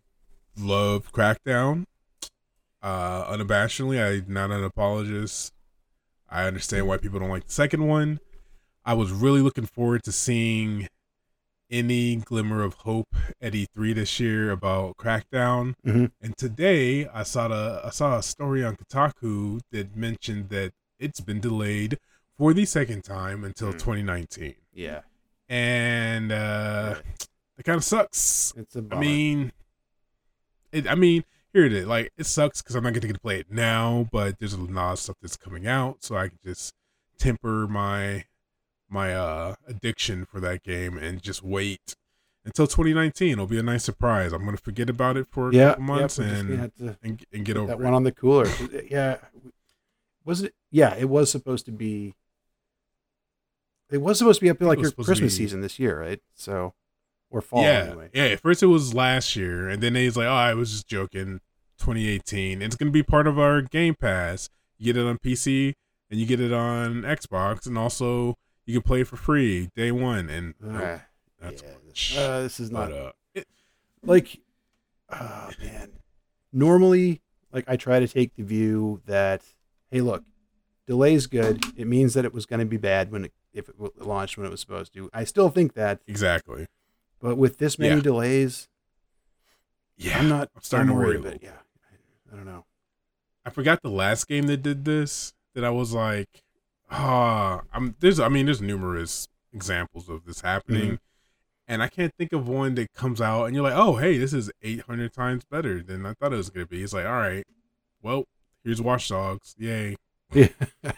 love 0.57 1.13
Crackdown. 1.13 1.85
Uh, 2.81 3.25
unabashedly, 3.33 4.01
I'm 4.01 4.33
not 4.33 4.51
an 4.51 4.63
apologist. 4.63 5.53
I 6.31 6.45
understand 6.45 6.87
why 6.87 6.99
people 6.99 7.19
don't 7.19 7.31
like 7.31 7.47
the 7.47 7.53
second 7.53 7.87
one. 7.87 8.21
I 8.85 8.95
was 8.95 9.11
really 9.11 9.41
looking 9.41 9.67
forward 9.67 10.05
to 10.05 10.13
seeing 10.13 10.89
any 11.71 12.17
glimmer 12.17 12.63
of 12.63 12.75
hope 12.75 13.09
at 13.43 13.53
E3 13.53 13.95
this 13.95 14.19
year 14.21 14.51
about 14.51 14.97
Crackdown. 14.97 15.75
Mhm. 15.87 16.13
And 16.23 16.37
today 16.37 17.07
I 17.09 17.23
saw 17.25 17.49
the 17.49 17.83
I 17.85 17.91
saw 17.91 18.17
a 18.17 18.23
story 18.23 18.65
on 18.65 18.77
Kotaku 18.77 19.61
that 19.73 19.97
mentioned 19.97 20.49
that 20.51 20.73
it's 20.99 21.21
been 21.21 21.41
delayed 21.41 21.99
for 22.37 22.53
the 22.55 22.65
second 22.65 23.03
time 23.05 23.45
until 23.45 23.73
Hmm. 23.73 23.79
2019. 23.79 24.55
yeah, 24.73 25.01
And 25.49 26.31
uh 26.33 26.97
it 27.59 27.65
kind 27.65 27.77
of 27.77 27.85
sucks. 27.85 28.53
it's 28.57 28.77
a 28.77 28.79
I 28.79 28.83
bummer. 28.83 29.01
mean, 29.01 29.53
it. 30.73 30.87
I 30.89 30.95
mean, 30.95 31.25
here 31.53 31.65
it 31.65 31.73
is. 31.73 31.87
Like 31.87 32.13
it 32.17 32.27
sucks 32.27 32.63
because 32.63 32.75
I'm 32.77 32.85
not 32.85 32.91
going 32.91 33.01
to 33.03 33.07
get 33.09 33.15
to 33.15 33.21
play 33.21 33.41
it 33.41 33.51
now, 33.51 34.09
but 34.13 34.39
there's 34.39 34.53
a 34.53 34.61
lot 34.61 34.93
of 34.93 34.99
stuff 34.99 35.17
that's 35.21 35.37
coming 35.37 35.67
out, 35.67 36.05
so 36.05 36.17
I 36.17 36.29
can 36.29 36.39
just 36.45 36.75
temper 37.19 37.67
my 37.67 38.25
my 38.89 39.15
uh 39.15 39.55
addiction 39.67 40.25
for 40.25 40.41
that 40.41 40.63
game 40.63 40.97
and 40.97 41.21
just 41.23 41.43
wait 41.43 41.97
until 42.45 42.67
2019. 42.67 43.33
It'll 43.33 43.47
be 43.47 43.59
a 43.59 43.63
nice 43.63 43.85
surprise. 43.85 44.33
I'm 44.33 44.45
going 44.45 44.57
to 44.57 44.63
forget 44.63 44.89
about 44.89 45.17
it 45.17 45.27
for 45.31 45.49
a 45.51 45.53
yeah, 45.53 45.69
couple 45.71 45.85
months 45.85 46.19
yeah, 46.19 46.25
and, 46.27 46.49
gonna 46.79 46.97
and 47.03 47.25
and 47.33 47.45
get 47.45 47.57
put 47.57 47.63
over 47.63 47.73
that 47.73 47.81
it. 47.81 47.85
one 47.85 47.95
on 47.95 48.05
the 48.05 48.13
cooler. 48.13 48.47
yeah, 48.91 49.17
was 50.25 50.43
it? 50.43 50.55
Yeah, 50.71 50.95
it 50.95 51.09
was 51.09 51.31
supposed 51.31 51.67
to 51.67 51.73
be. 51.73 52.15
It 53.91 54.03
was 54.03 54.19
supposed 54.19 54.41
to 54.41 54.45
be 54.45 54.51
up 54.51 54.61
like 54.61 54.81
your 54.81 54.91
Christmas 54.91 55.21
be- 55.21 55.29
season 55.31 55.63
this 55.63 55.79
year, 55.79 55.99
right? 56.01 56.21
So, 56.35 56.75
or 57.31 57.41
fall 57.41 57.63
yeah, 57.63 57.85
anyway. 57.89 58.11
yeah. 58.13 58.25
At 58.25 58.41
first 58.41 58.63
it 58.63 58.67
was 58.67 58.95
last 58.95 59.35
year, 59.35 59.69
and 59.69 59.83
then 59.83 59.95
he's 59.95 60.17
like, 60.17 60.27
"Oh, 60.27 60.33
I 60.33 60.55
was 60.55 60.71
just 60.71 60.89
joking." 60.89 61.41
2018. 61.79 62.61
It's 62.61 62.75
going 62.75 62.89
to 62.89 62.93
be 62.93 63.05
part 63.05 63.29
of 63.29 63.39
our 63.39 63.63
Game 63.63 63.95
Pass. 63.95 64.49
You 64.79 64.93
get 64.93 65.01
it 65.01 65.07
on 65.07 65.17
PC 65.19 65.75
and 66.11 66.19
you 66.19 66.27
get 66.27 66.41
it 66.41 66.53
on 66.53 67.03
Xbox, 67.03 67.67
and 67.67 67.79
also 67.79 68.37
you 68.67 68.75
can 68.75 68.83
play 68.83 69.03
it 69.03 69.07
for 69.07 69.17
free 69.17 69.71
day 69.75 69.93
one. 69.93 70.29
And 70.29 70.55
that's 71.41 71.63
yeah, 71.63 72.21
uh, 72.21 72.43
this 72.43 72.61
is 72.61 72.71
not 72.71 72.91
but, 72.91 73.15
uh, 73.37 73.43
like 74.03 74.41
oh 75.11 75.51
man 75.63 75.91
normally 76.53 77.21
like 77.53 77.65
i 77.67 77.77
try 77.77 77.99
to 77.99 78.07
take 78.07 78.35
the 78.37 78.43
view 78.43 79.01
that 79.07 79.43
hey 79.91 80.01
look 80.01 80.25
delay's 80.87 81.27
good 81.27 81.63
it 81.77 81.87
means 81.87 82.15
that 82.15 82.25
it 82.25 82.33
was 82.33 82.47
going 82.47 82.61
to 82.61 82.67
be 82.67 82.77
bad 82.77 83.11
when 83.13 83.25
it 83.27 83.33
if 83.53 83.69
it 83.69 83.75
launched 83.99 84.37
when 84.37 84.47
it 84.47 84.51
was 84.51 84.61
supposed 84.61 84.93
to 84.95 85.11
i 85.13 85.25
still 85.25 85.49
think 85.51 85.75
that 85.75 86.01
exactly. 86.07 86.67
but 87.21 87.37
with 87.37 87.59
this 87.59 87.79
many 87.79 87.97
Yeah. 87.97 88.01
delays 88.03 88.69
Yeah, 89.97 90.19
i'm 90.19 90.29
not 90.29 90.51
I'm 90.55 90.63
starting 90.63 90.91
I'm 90.91 90.97
to 90.97 91.01
worry 91.03 91.17
a 91.17 91.19
about 91.21 91.33
little. 91.35 91.49
yeah 91.49 91.59
I, 92.33 92.37
don't 92.37 92.47
know 92.47 92.65
I 93.45 93.51
forgot 93.51 93.83
the 93.83 93.91
last 93.91 94.29
game 94.29 94.47
that 94.49 94.59
did 94.63 94.85
this. 94.85 95.33
That 95.55 95.65
I 95.65 95.71
was 95.71 95.95
like, 95.95 96.43
ah, 96.91 97.63
I'm 97.73 97.97
there's. 97.99 98.21
I 98.21 98.29
mean, 98.29 98.45
there's 98.45 98.61
numerous 98.61 99.27
examples 99.55 100.11
of 100.11 100.27
this 100.27 100.43
happening, 100.43 100.93
Mhm. 100.93 100.99
and 101.67 101.83
I 101.83 101.89
can't 101.89 102.13
think 102.19 102.35
of 102.35 102.47
one 102.47 102.75
that 102.75 102.93
comes 102.93 103.23
out 103.23 103.45
and 103.47 103.55
you're 103.55 103.65
like, 103.65 103.75
oh, 103.75 103.97
hey, 103.97 104.19
this 104.19 104.35
is 104.35 104.51
800 104.63 105.15
times 105.15 105.45
better 105.51 105.83
than 105.83 106.05
I 106.05 106.13
thought 106.13 106.35
it 106.35 106.37
was 106.37 106.51
gonna 106.51 106.67
be. 106.67 106.83
It's 106.83 106.93
like, 106.93 107.07
all 107.07 107.13
right, 107.13 107.45
well, 108.03 108.25
here's 108.69 108.83
Watch 108.83 109.09
Dogs, 109.09 109.55
yay, 109.59 109.97
yeah 110.33 110.49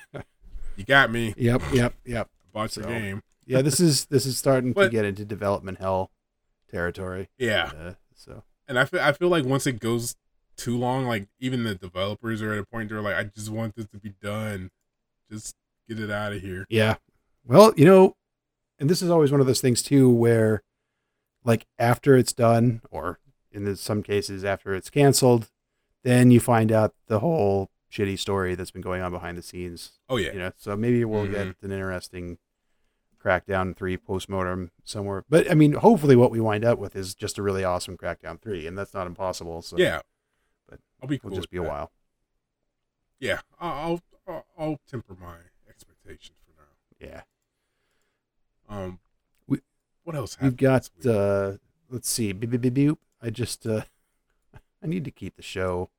you 0.76 0.84
got 0.84 1.10
me. 1.10 1.34
yep 1.36 1.62
yep 1.72 1.94
yep 2.04 2.28
your 2.54 2.68
So- 2.68 2.82
game. 2.82 3.22
yeah 3.46 3.62
this 3.62 3.78
is 3.80 4.06
this 4.06 4.26
is 4.26 4.36
starting 4.36 4.74
to 4.74 4.88
get 4.88 5.04
into 5.04 5.24
development 5.24 5.78
hell 5.78 6.10
territory 6.70 7.28
Yeah, 7.38 7.70
uh, 7.78 7.92
so 8.14 8.42
and 8.68 8.78
I 8.78 8.84
feel 8.84 9.00
I 9.00 9.12
feel 9.12 9.28
like 9.28 9.44
once 9.44 9.66
it 9.66 9.78
goes 9.80 10.16
too 10.56 10.76
long, 10.76 11.06
like 11.06 11.26
even 11.38 11.64
the 11.64 11.74
developers 11.74 12.42
are 12.42 12.52
at 12.52 12.58
a 12.58 12.66
point 12.66 12.88
they're 12.90 13.00
like, 13.00 13.16
I 13.16 13.24
just 13.24 13.48
want 13.50 13.74
this 13.76 13.86
to 13.88 13.98
be 13.98 14.14
done, 14.22 14.70
just 15.30 15.54
get 15.88 15.98
it 15.98 16.10
out 16.10 16.32
of 16.34 16.42
here. 16.42 16.66
Yeah. 16.68 16.96
Well, 17.46 17.72
you 17.76 17.84
know, 17.86 18.14
and 18.78 18.90
this 18.90 19.00
is 19.00 19.08
always 19.10 19.32
one 19.32 19.40
of 19.40 19.46
those 19.46 19.60
things 19.62 19.80
too 19.82 20.10
where 20.10 20.62
like 21.44 21.66
after 21.78 22.16
it's 22.16 22.32
done 22.34 22.82
or 22.90 23.18
in 23.52 23.74
some 23.76 24.02
cases 24.02 24.44
after 24.44 24.74
it's 24.74 24.90
canceled, 24.90 25.48
then 26.02 26.30
you 26.30 26.40
find 26.40 26.70
out 26.72 26.94
the 27.06 27.20
whole 27.20 27.70
shitty 27.92 28.18
story 28.18 28.54
that's 28.54 28.70
been 28.70 28.82
going 28.82 29.02
on 29.02 29.10
behind 29.12 29.36
the 29.36 29.42
scenes, 29.42 29.98
Oh 30.08 30.16
yeah, 30.16 30.32
you 30.32 30.38
know. 30.38 30.52
So 30.56 30.76
maybe 30.76 31.04
we'll 31.04 31.26
Mhm. 31.26 31.32
get 31.32 31.46
an 31.62 31.72
interesting 31.72 32.38
Crackdown 33.22 33.76
3 33.76 33.96
postmortem 33.98 34.70
somewhere. 34.84 35.24
But 35.28 35.50
I 35.50 35.54
mean, 35.54 35.72
hopefully 35.74 36.16
what 36.16 36.30
we 36.30 36.40
wind 36.40 36.64
up 36.64 36.78
with 36.78 36.96
is 36.96 37.14
just 37.14 37.36
a 37.36 37.42
really 37.42 37.64
awesome 37.64 37.96
Crackdown 37.98 38.40
3 38.40 38.66
and 38.66 38.78
that's 38.78 38.94
not 38.94 39.06
impossible. 39.06 39.60
So 39.62 39.76
yeah. 39.76 40.00
but 40.68 40.78
I'll 41.02 41.08
be 41.08 41.18
cool. 41.18 41.30
it'll 41.30 41.40
just 41.42 41.50
be 41.50 41.58
a 41.58 41.62
while. 41.62 41.92
Yeah, 43.18 43.40
I'll, 43.60 44.00
I'll 44.26 44.46
I'll 44.56 44.80
temper 44.88 45.14
my 45.20 45.36
expectations 45.68 46.38
for 46.46 46.52
now. 46.62 47.06
Yeah. 47.10 47.22
Um, 48.68 49.00
We- 49.46 49.60
what 50.04 50.16
else? 50.16 50.38
We've 50.40 50.56
got 50.56 50.88
uh 51.04 51.56
let's 51.90 52.08
see, 52.08 52.32
beep, 52.32 52.50
beep, 52.50 52.60
beep, 52.62 52.74
beep. 52.74 52.98
I 53.20 53.28
just 53.30 53.66
uh 53.66 53.82
I 54.82 54.86
need 54.86 55.04
to 55.04 55.10
keep 55.10 55.36
the 55.36 55.42
show 55.42 55.90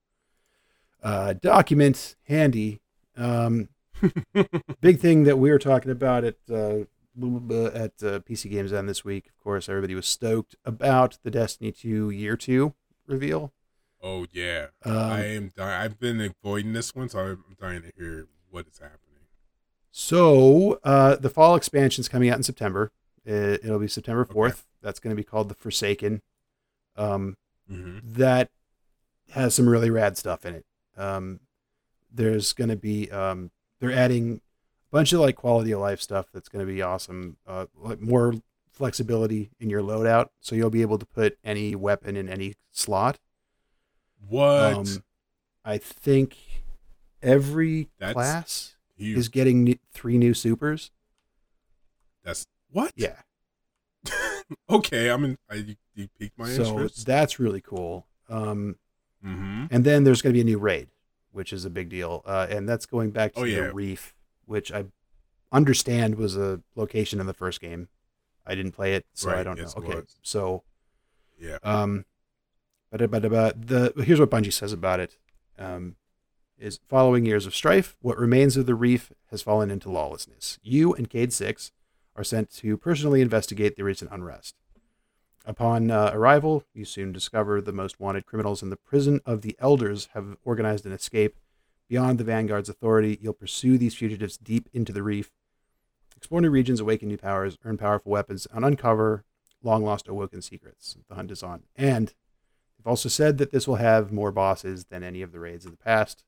uh 1.04 1.34
document 1.34 2.16
handy. 2.28 2.82
Um 3.18 3.70
big 4.82 5.00
thing 5.00 5.24
that 5.24 5.38
we 5.38 5.52
were 5.52 5.60
talking 5.60 5.92
about 5.92 6.24
at 6.24 6.36
uh 6.50 6.80
at 7.18 7.92
uh, 8.02 8.20
PCGamesN 8.22 8.88
this 8.88 9.04
week. 9.04 9.28
Of 9.28 9.38
course, 9.44 9.68
everybody 9.68 9.96
was 9.96 10.08
stoked 10.08 10.56
about 10.66 11.18
the 11.24 11.30
Destiny 11.32 11.72
2 11.72 12.10
Year 12.10 12.38
2 12.38 12.74
reveal. 13.06 13.52
oh 14.02 14.26
yeah, 14.32 14.68
Um, 14.86 14.94
I 14.98 15.26
am. 15.26 15.52
Di- 15.56 15.84
I've 15.84 16.00
been 16.00 16.22
avoiding 16.22 16.72
this 16.74 16.96
one, 16.96 17.10
so 17.10 17.20
I'm 17.20 17.44
dying 17.60 17.82
to 17.82 17.92
hear 17.98 18.28
what 18.50 18.66
is 18.68 18.80
happening. 18.80 18.98
So 19.92 20.80
uh, 20.86 21.18
the 21.18 21.30
fall 21.30 21.56
expansion 21.56 22.02
is 22.02 22.08
coming 22.08 22.30
out 22.30 22.38
in 22.38 22.44
September. 22.44 22.92
It, 23.26 23.60
it'll 23.66 23.78
be 23.80 23.88
September 23.90 24.24
4th. 24.26 24.48
Okay. 24.50 24.62
That's 24.82 25.00
going 25.02 25.12
to 25.16 25.20
be 25.22 25.24
called 25.26 25.50
the 25.50 25.56
Forsaken. 25.56 26.22
Um, 26.96 27.36
hmm 27.68 28.00
that 28.04 28.50
has 29.32 29.56
some 29.56 29.68
really 29.68 29.90
rad 29.90 30.18
stuff 30.18 30.46
in 30.46 30.56
it. 30.56 30.66
Um, 30.98 31.40
there's 32.14 32.54
going 32.54 32.70
to 32.70 32.76
be 32.76 33.10
um, 33.12 33.52
they're 33.80 33.92
adding 33.92 34.42
a 34.92 34.96
bunch 34.96 35.14
of 35.14 35.20
like 35.20 35.36
quality 35.36 35.72
of 35.72 35.80
life 35.80 36.02
stuff 36.02 36.28
that's 36.34 36.50
going 36.50 36.66
to 36.66 36.72
be 36.72 36.82
awesome. 36.82 37.38
Uh, 37.48 37.66
like 37.76 38.02
more 38.02 38.36
flexibility 38.72 39.52
in 39.60 39.70
your 39.70 39.82
loadout, 39.82 40.28
so 40.40 40.56
you'll 40.56 40.70
be 40.70 40.82
able 40.82 40.98
to 40.98 41.06
put 41.06 41.38
any 41.44 41.76
weapon 41.76 42.16
in 42.16 42.30
any 42.30 42.56
slot. 42.72 43.20
What? 44.28 44.74
Um, 44.74 45.04
I 45.64 45.78
think 45.78 46.38
every 47.22 47.90
That's 48.00 48.14
class 48.14 48.76
Huge. 48.98 49.18
is 49.18 49.30
getting 49.30 49.80
three 49.94 50.18
new 50.18 50.34
supers. 50.34 50.92
That's 52.24 52.46
what? 52.72 52.92
Yeah, 52.96 53.16
okay, 54.70 55.10
I'm 55.10 55.24
in. 55.24 55.38
I 55.50 55.56
you, 55.56 55.76
you 55.96 56.08
piqued 56.20 56.38
my 56.38 56.50
so 56.50 56.64
interest. 56.64 57.06
that's 57.06 57.40
really 57.40 57.62
cool. 57.62 58.08
Um, 58.30 58.76
mm-hmm. 59.26 59.66
And 59.70 59.84
then 59.84 60.04
there's 60.04 60.22
going 60.22 60.34
to 60.34 60.38
be 60.38 60.42
a 60.42 60.46
new 60.46 60.60
raid, 60.60 60.90
which 61.32 61.54
is 61.54 61.66
a 61.66 61.70
big 61.70 61.90
deal. 61.90 62.24
Uh, 62.26 62.48
and 62.50 62.68
that's 62.68 62.86
going 62.86 63.12
back 63.12 63.34
to 63.34 63.42
Oh, 63.42 63.44
the 63.44 63.52
yeah. 63.52 63.72
Reef, 63.74 64.16
which 64.46 64.72
I 64.72 64.86
understand 65.52 66.16
was 66.16 66.38
a 66.38 66.62
location 66.76 67.20
in 67.20 67.28
the 67.28 67.34
first 67.34 67.62
game. 67.62 67.90
I 68.46 68.56
didn't 68.56 68.72
play 68.72 68.96
it, 68.96 69.06
so 69.14 69.30
I 69.30 69.44
don't 69.44 69.58
know. 69.60 69.72
Okay, 69.78 69.96
was. 69.96 70.18
so 70.24 70.64
Yeah. 71.40 71.58
um, 71.64 72.06
but 72.92 73.10
but 73.12 73.30
but 73.30 73.68
the 73.68 73.94
here's 74.04 74.20
what 74.20 74.32
Bungie 74.32 74.52
says 74.52 74.74
about 74.74 75.00
it. 75.00 75.18
Um, 75.58 75.96
is 76.58 76.80
following 76.88 77.26
years 77.26 77.46
of 77.46 77.56
strife, 77.56 77.98
what 78.02 78.18
remains 78.18 78.56
of 78.56 78.66
the 78.68 78.76
reef 78.76 79.12
has 79.32 79.42
fallen 79.42 79.72
into 79.72 79.90
lawlessness. 79.90 80.60
You 80.62 80.94
and 80.94 81.10
Cayde-6 81.10 81.72
are 82.16 82.24
sent 82.24 82.52
to 82.58 82.78
personally 82.78 83.22
investigate 83.22 83.76
the 83.76 83.84
recent 83.84 84.12
unrest. 84.12 84.56
Upon 85.46 85.90
uh, 85.90 86.12
arrival, 86.14 86.64
you 86.74 86.86
soon 86.86 87.12
discover 87.12 87.62
the 87.62 87.72
most 87.72 88.00
wanted 88.00 88.26
criminals 88.26 88.62
in 88.62 88.70
the 88.70 88.76
prison 88.78 89.22
of 89.26 89.42
the 89.42 89.56
Elders 89.60 90.10
have 90.14 90.38
organized 90.44 90.86
an 90.86 90.92
escape. 90.92 91.36
Beyond 91.90 92.20
the 92.20 92.24
Vanguard's 92.24 92.70
authority, 92.70 93.18
you'll 93.22 93.34
pursue 93.34 93.78
these 93.78 93.96
fugitives 93.96 94.38
deep 94.38 94.70
into 94.72 94.94
the 94.94 95.04
reef, 95.04 95.32
explore 96.16 96.42
new 96.42 96.50
regions, 96.50 96.80
awaken 96.80 97.08
new 97.10 97.18
powers, 97.18 97.58
earn 97.66 97.78
powerful 97.78 98.12
weapons, 98.12 98.48
and 98.54 98.64
uncover 98.64 99.26
long 99.64 99.84
lost 99.84 100.08
awoken 100.08 100.42
secrets. 100.42 100.96
The 101.10 101.16
hunt 101.16 101.32
is 101.32 101.44
on. 101.44 101.64
And 101.76 102.08
they've 102.78 102.88
also 102.88 103.10
said 103.10 103.40
that 103.40 103.52
this 103.52 103.68
will 103.68 103.76
have 103.76 104.12
more 104.12 104.32
bosses 104.32 104.86
than 104.86 105.04
any 105.04 105.22
of 105.22 105.32
the 105.32 105.40
raids 105.40 105.66
of 105.66 105.72
the 105.72 105.78
past. 105.78 106.24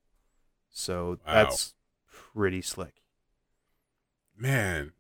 So 0.70 1.20
Wow. 1.26 1.34
that's 1.34 1.76
pretty 2.12 2.62
slick. 2.64 2.96
Man, 4.36 4.94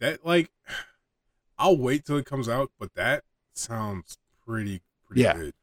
that 0.00 0.26
like 0.26 0.50
I'll 1.58 1.76
wait 1.76 2.04
till 2.04 2.18
it 2.18 2.26
comes 2.26 2.48
out, 2.48 2.72
but 2.78 2.94
that 2.94 3.24
sounds 3.54 4.16
pretty 4.46 4.82
pretty 5.06 5.22
Yeah. 5.22 5.34
good. 5.34 5.54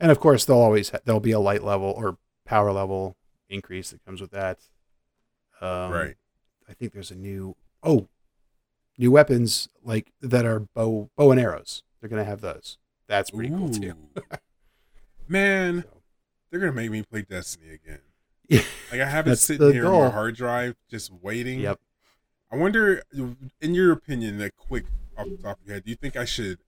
And 0.00 0.10
of 0.10 0.20
course, 0.20 0.44
they'll 0.44 0.56
always 0.58 0.90
ha- 0.90 0.98
there'll 1.04 1.20
be 1.20 1.32
a 1.32 1.40
light 1.40 1.62
level 1.64 1.90
or 1.90 2.18
power 2.44 2.72
level 2.72 3.16
increase 3.48 3.90
that 3.90 4.04
comes 4.04 4.20
with 4.20 4.30
that. 4.30 4.58
Um, 5.60 5.90
right. 5.90 6.16
I 6.68 6.72
think 6.74 6.92
there's 6.92 7.10
a 7.10 7.16
new 7.16 7.56
oh, 7.82 8.08
new 8.96 9.10
weapons 9.10 9.68
like 9.82 10.12
that 10.20 10.44
are 10.44 10.60
bow 10.60 11.10
bow 11.16 11.30
and 11.32 11.40
arrows. 11.40 11.82
They're 12.00 12.10
gonna 12.10 12.24
have 12.24 12.40
those. 12.40 12.78
That's 13.08 13.30
pretty 13.30 13.48
cool 13.50 13.70
too. 13.70 13.94
Man, 15.28 15.82
So, 15.92 16.00
they're 16.50 16.60
gonna 16.60 16.72
make 16.72 16.90
me 16.90 17.02
play 17.02 17.22
Destiny 17.22 17.70
again. 17.74 18.00
yeah. 18.48 18.62
Like 18.92 19.00
I 19.00 19.06
have 19.06 19.26
it 19.26 19.36
sitting 19.36 19.72
here 19.72 19.86
on 19.86 20.04
my 20.04 20.10
hard 20.10 20.36
drive, 20.36 20.76
just 20.90 21.12
waiting. 21.12 21.60
Yep. 21.60 21.78
I 22.50 22.56
wonder, 22.56 23.02
in 23.60 23.74
your 23.74 23.92
opinion, 23.92 24.38
that 24.38 24.56
quick 24.56 24.84
off 25.18 25.26
the 25.28 25.36
top 25.36 25.58
of 25.60 25.66
your 25.66 25.74
head, 25.74 25.84
do 25.84 25.90
you 25.90 25.96
think 25.96 26.16
I 26.16 26.24
should 26.24 26.58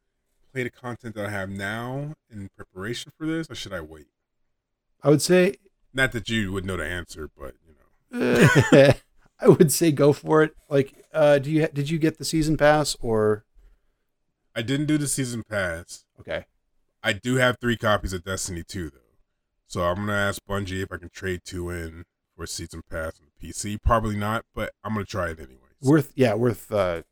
play 0.53 0.63
the 0.65 0.71
content 0.71 1.15
that 1.15 1.27
I 1.27 1.31
have 1.31 1.51
now 1.51 2.15
in 2.31 2.49
preparation 2.57 3.13
for 3.17 3.27
this, 3.27 3.51
or 3.51 3.55
should 3.55 3.73
I 3.73 3.81
wait? 3.81 4.09
I 5.03 5.09
would 5.09 5.23
say 5.23 5.57
Not 5.95 6.13
that 6.13 6.29
you 6.29 6.53
would 6.53 6.65
know 6.65 6.77
the 6.77 6.87
answer, 6.87 7.31
but 7.37 7.55
you 7.67 7.75
know. 7.75 8.93
I 9.43 9.49
would 9.49 9.73
say 9.73 9.91
go 9.93 10.13
for 10.13 10.43
it. 10.43 10.55
Like, 10.69 11.05
uh, 11.15 11.39
do 11.39 11.51
you 11.51 11.67
did 11.69 11.91
you 11.91 11.99
get 11.99 12.19
the 12.19 12.25
season 12.25 12.57
pass 12.57 12.97
or 13.01 13.45
I 14.55 14.63
didn't 14.63 14.87
do 14.87 14.99
the 14.99 15.09
season 15.09 15.43
pass. 15.49 16.05
okay? 16.19 16.47
I 17.03 17.13
do 17.15 17.37
have 17.37 17.57
three 17.61 17.77
copies 17.77 18.13
of 18.13 18.25
Destiny 18.25 18.63
2 18.67 18.91
though. 18.91 18.99
So 19.67 19.83
I'm 19.83 19.97
gonna 19.97 20.13
ask 20.13 20.43
Bungie 20.49 20.83
if 20.83 20.93
I 20.93 20.97
can 20.97 21.11
trade 21.11 21.43
two 21.45 21.71
in 21.71 22.05
for 22.37 22.45
a 22.45 22.49
season 22.49 22.83
pass 22.91 23.21
on 23.21 23.29
the 23.41 23.49
PC. 23.49 23.79
Probably 23.83 24.17
not, 24.17 24.45
but 24.55 24.73
I'm 24.85 24.95
gonna 24.95 25.07
try 25.07 25.31
it 25.31 25.39
anyways. 25.39 25.59
Worth 25.81 26.13
yeah, 26.17 26.35
worth 26.35 26.71
uh, 26.73 27.03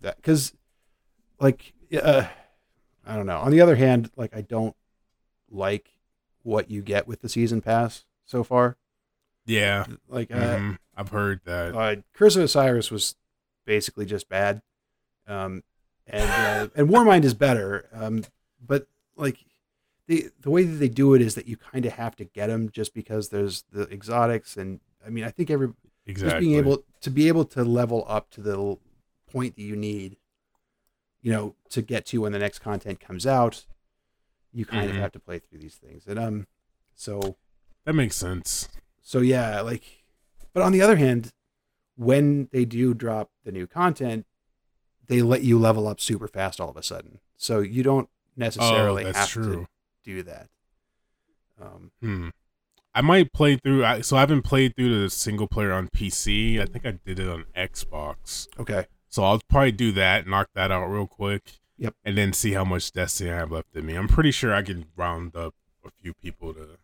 that 0.00 0.16
because 0.16 0.54
like 1.38 1.74
uh, 2.02 2.26
I 3.06 3.16
don't 3.16 3.26
know. 3.26 3.38
On 3.38 3.50
the 3.50 3.60
other 3.60 3.76
hand, 3.76 4.10
like 4.16 4.34
I 4.36 4.40
don't 4.40 4.74
like 5.50 5.90
what 6.42 6.70
you 6.70 6.82
get 6.82 7.06
with 7.06 7.20
the 7.22 7.28
season 7.28 7.60
pass 7.60 8.04
so 8.24 8.42
far. 8.44 8.76
yeah, 9.46 9.84
Like 10.08 10.30
uh, 10.32 10.56
mhm, 10.56 10.78
I've 10.96 11.10
heard 11.10 11.40
that. 11.44 11.74
uh, 11.74 11.96
Curse 12.14 12.36
of 12.36 12.42
Osiris 12.42 12.90
was 12.90 13.14
basically 13.64 14.06
just 14.06 14.28
bad, 14.28 14.62
um, 15.26 15.62
and 16.06 16.30
uh, 16.30 16.68
and 16.74 16.88
Warmind 16.88 17.24
is 17.24 17.34
better. 17.34 17.88
Um, 17.92 18.24
but 18.64 18.86
like 19.16 19.38
the 20.06 20.30
the 20.40 20.50
way 20.50 20.64
that 20.64 20.76
they 20.76 20.88
do 20.88 21.14
it 21.14 21.22
is 21.22 21.34
that 21.36 21.46
you 21.48 21.56
kind 21.56 21.86
of 21.86 21.92
have 21.92 22.16
to 22.16 22.24
get 22.24 22.48
them 22.48 22.70
just 22.70 22.94
because 22.94 23.28
there's 23.28 23.64
the 23.72 23.82
exotics, 23.92 24.56
and 24.56 24.80
I 25.04 25.10
mean 25.10 25.24
I 25.24 25.30
think 25.30 25.50
every 25.50 25.68
exactly. 26.06 26.30
just 26.30 26.40
being 26.40 26.58
able 26.58 26.84
to 27.00 27.10
be 27.10 27.28
able 27.28 27.44
to 27.46 27.64
level 27.64 28.04
up 28.08 28.30
to 28.30 28.40
the 28.40 28.76
point 29.30 29.56
that 29.56 29.62
you 29.62 29.76
need, 29.76 30.16
you 31.26 31.32
know, 31.32 31.56
to 31.68 31.82
get 31.82 32.06
to 32.06 32.20
when 32.20 32.30
the 32.30 32.38
next 32.38 32.60
content 32.60 33.00
comes 33.00 33.26
out. 33.26 33.66
You 34.52 34.64
kind 34.64 34.86
Mhm. 34.88 34.90
of 34.94 34.96
have 35.00 35.10
to 35.10 35.18
play 35.18 35.40
through 35.40 35.58
these 35.58 35.74
things, 35.74 36.06
and 36.06 36.20
um, 36.20 36.46
so 36.94 37.36
that 37.84 37.94
makes 37.94 38.14
sense. 38.14 38.68
so 39.02 39.18
yeah, 39.18 39.60
like, 39.60 40.04
but 40.52 40.62
on 40.62 40.70
the 40.70 40.80
other 40.80 40.94
hand, 40.94 41.32
when 41.96 42.48
they 42.52 42.64
do 42.64 42.94
drop 42.94 43.32
the 43.42 43.50
new 43.50 43.66
content, 43.66 44.24
they 45.08 45.20
let 45.20 45.42
you 45.42 45.58
level 45.58 45.88
up 45.88 46.00
super 46.00 46.28
fast 46.28 46.60
all 46.60 46.70
of 46.70 46.76
a 46.76 46.82
sudden. 46.84 47.18
So 47.36 47.58
you 47.58 47.82
don't 47.82 48.08
necessarily 48.36 49.04
oh, 49.06 49.12
have 49.12 49.28
true. 49.28 49.66
to 49.66 49.68
do 50.04 50.22
that. 50.22 50.48
Um, 51.60 51.90
Hmm. 52.00 52.28
I 52.94 53.00
might 53.00 53.32
play 53.32 53.56
through. 53.56 53.84
I, 53.84 54.00
so 54.00 54.16
I 54.16 54.20
haven't 54.20 54.42
played 54.42 54.76
through 54.76 55.02
the 55.02 55.10
single 55.10 55.48
player 55.48 55.72
on 55.72 55.88
PC. 55.88 56.60
I 56.60 56.66
think 56.66 56.86
I 56.86 56.92
did 56.92 57.18
it 57.18 57.28
on 57.28 57.46
Xbox. 57.56 58.46
okay. 58.60 58.86
So 59.08 59.22
I'll 59.24 59.40
probably 59.48 59.72
do 59.72 59.92
that, 59.92 60.26
knock 60.26 60.50
that 60.54 60.70
out 60.70 60.86
real 60.86 61.06
quick. 61.06 61.42
Yep. 61.78 61.94
And 62.04 62.16
then 62.18 62.32
see 62.32 62.52
how 62.52 62.64
much 62.64 62.92
Destiny 62.92 63.30
I 63.30 63.36
have 63.36 63.52
left 63.52 63.74
in 63.76 63.84
me. 63.86 63.94
I'm 63.94 64.08
pretty 64.08 64.30
sure 64.30 64.54
I 64.54 64.62
can 64.62 64.86
round 64.96 65.36
up 65.36 65.54
a 65.84 65.90
few 66.02 66.14
people 66.14 66.54
to 66.54 66.78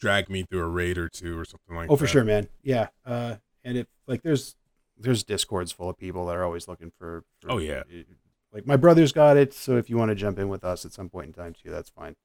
drag 0.00 0.28
me 0.28 0.42
through 0.42 0.60
a 0.60 0.68
raid 0.68 0.98
or 0.98 1.08
two 1.08 1.38
or 1.38 1.44
something 1.44 1.74
like 1.76 1.88
Oh, 1.90 1.94
that. 1.96 1.98
for 1.98 2.06
sure, 2.06 2.24
man. 2.24 2.48
Yeah. 2.62 2.88
Uh, 3.06 3.36
and 3.64 3.78
if 3.78 3.86
like 4.06 4.22
there's 4.22 4.56
there's 4.98 5.22
discords 5.22 5.70
full 5.70 5.88
of 5.88 5.96
people 5.96 6.26
that 6.26 6.36
are 6.36 6.42
always 6.44 6.66
looking 6.68 6.90
for. 6.98 7.24
for 7.40 7.52
Oh, 7.52 7.58
yeah. 7.58 7.82
Like 8.52 8.66
my 8.66 8.76
brother's 8.76 9.12
got 9.12 9.36
it, 9.36 9.54
so 9.54 9.76
if 9.76 9.88
you 9.88 9.96
want 9.96 10.08
to 10.10 10.14
jump 10.14 10.38
in 10.38 10.48
with 10.48 10.64
us 10.64 10.84
at 10.84 10.92
some 10.92 11.08
point 11.08 11.26
in 11.28 11.32
time 11.32 11.54
too, 11.54 11.70
that's 11.70 11.90
fine. 11.90 12.16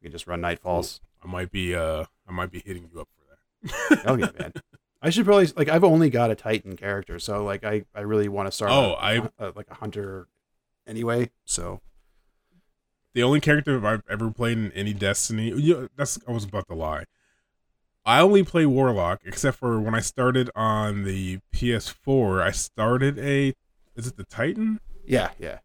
We 0.00 0.06
can 0.06 0.12
just 0.12 0.26
run 0.26 0.40
Nightfalls. 0.42 1.00
I 1.24 1.28
might 1.28 1.50
be 1.50 1.74
uh 1.74 2.04
I 2.28 2.32
might 2.32 2.50
be 2.50 2.60
hitting 2.60 2.88
you 2.92 3.00
up 3.00 3.08
for 3.16 3.68
that. 3.90 4.02
Oh 4.06 4.16
yeah, 4.16 4.28
man. 4.38 4.52
I 5.02 5.10
should 5.10 5.24
probably 5.24 5.46
like 5.56 5.68
I've 5.68 5.84
only 5.84 6.10
got 6.10 6.30
a 6.30 6.34
Titan 6.34 6.76
character, 6.76 7.18
so 7.18 7.42
like 7.44 7.64
I 7.64 7.84
I 7.94 8.00
really 8.00 8.28
want 8.28 8.48
to 8.48 8.52
start. 8.52 8.70
Oh, 8.70 8.92
a- 9.00 9.30
I- 9.44 9.52
like 9.56 9.70
a 9.70 9.74
hunter 9.74 10.28
anyway. 10.86 11.30
So 11.44 11.80
the 13.14 13.22
only 13.22 13.40
character 13.40 13.84
I've 13.86 14.02
ever 14.10 14.30
played 14.30 14.58
in 14.58 14.72
any 14.72 14.92
Destiny. 14.92 15.52
Yeah, 15.56 15.86
that's 15.96 16.18
I 16.28 16.32
was 16.32 16.44
about 16.44 16.68
to 16.68 16.74
lie. 16.74 17.04
I 18.04 18.20
only 18.20 18.42
play 18.44 18.64
Warlock, 18.66 19.20
except 19.24 19.58
for 19.58 19.78
when 19.80 19.94
I 19.94 20.00
started 20.00 20.50
on 20.54 21.04
the 21.04 21.38
PS4. 21.54 22.42
I 22.42 22.50
started 22.50 23.18
a, 23.18 23.54
is 23.94 24.06
it 24.06 24.16
the 24.16 24.24
Titan? 24.24 24.80
yeah, 25.06 25.30
yeah. 25.38 25.58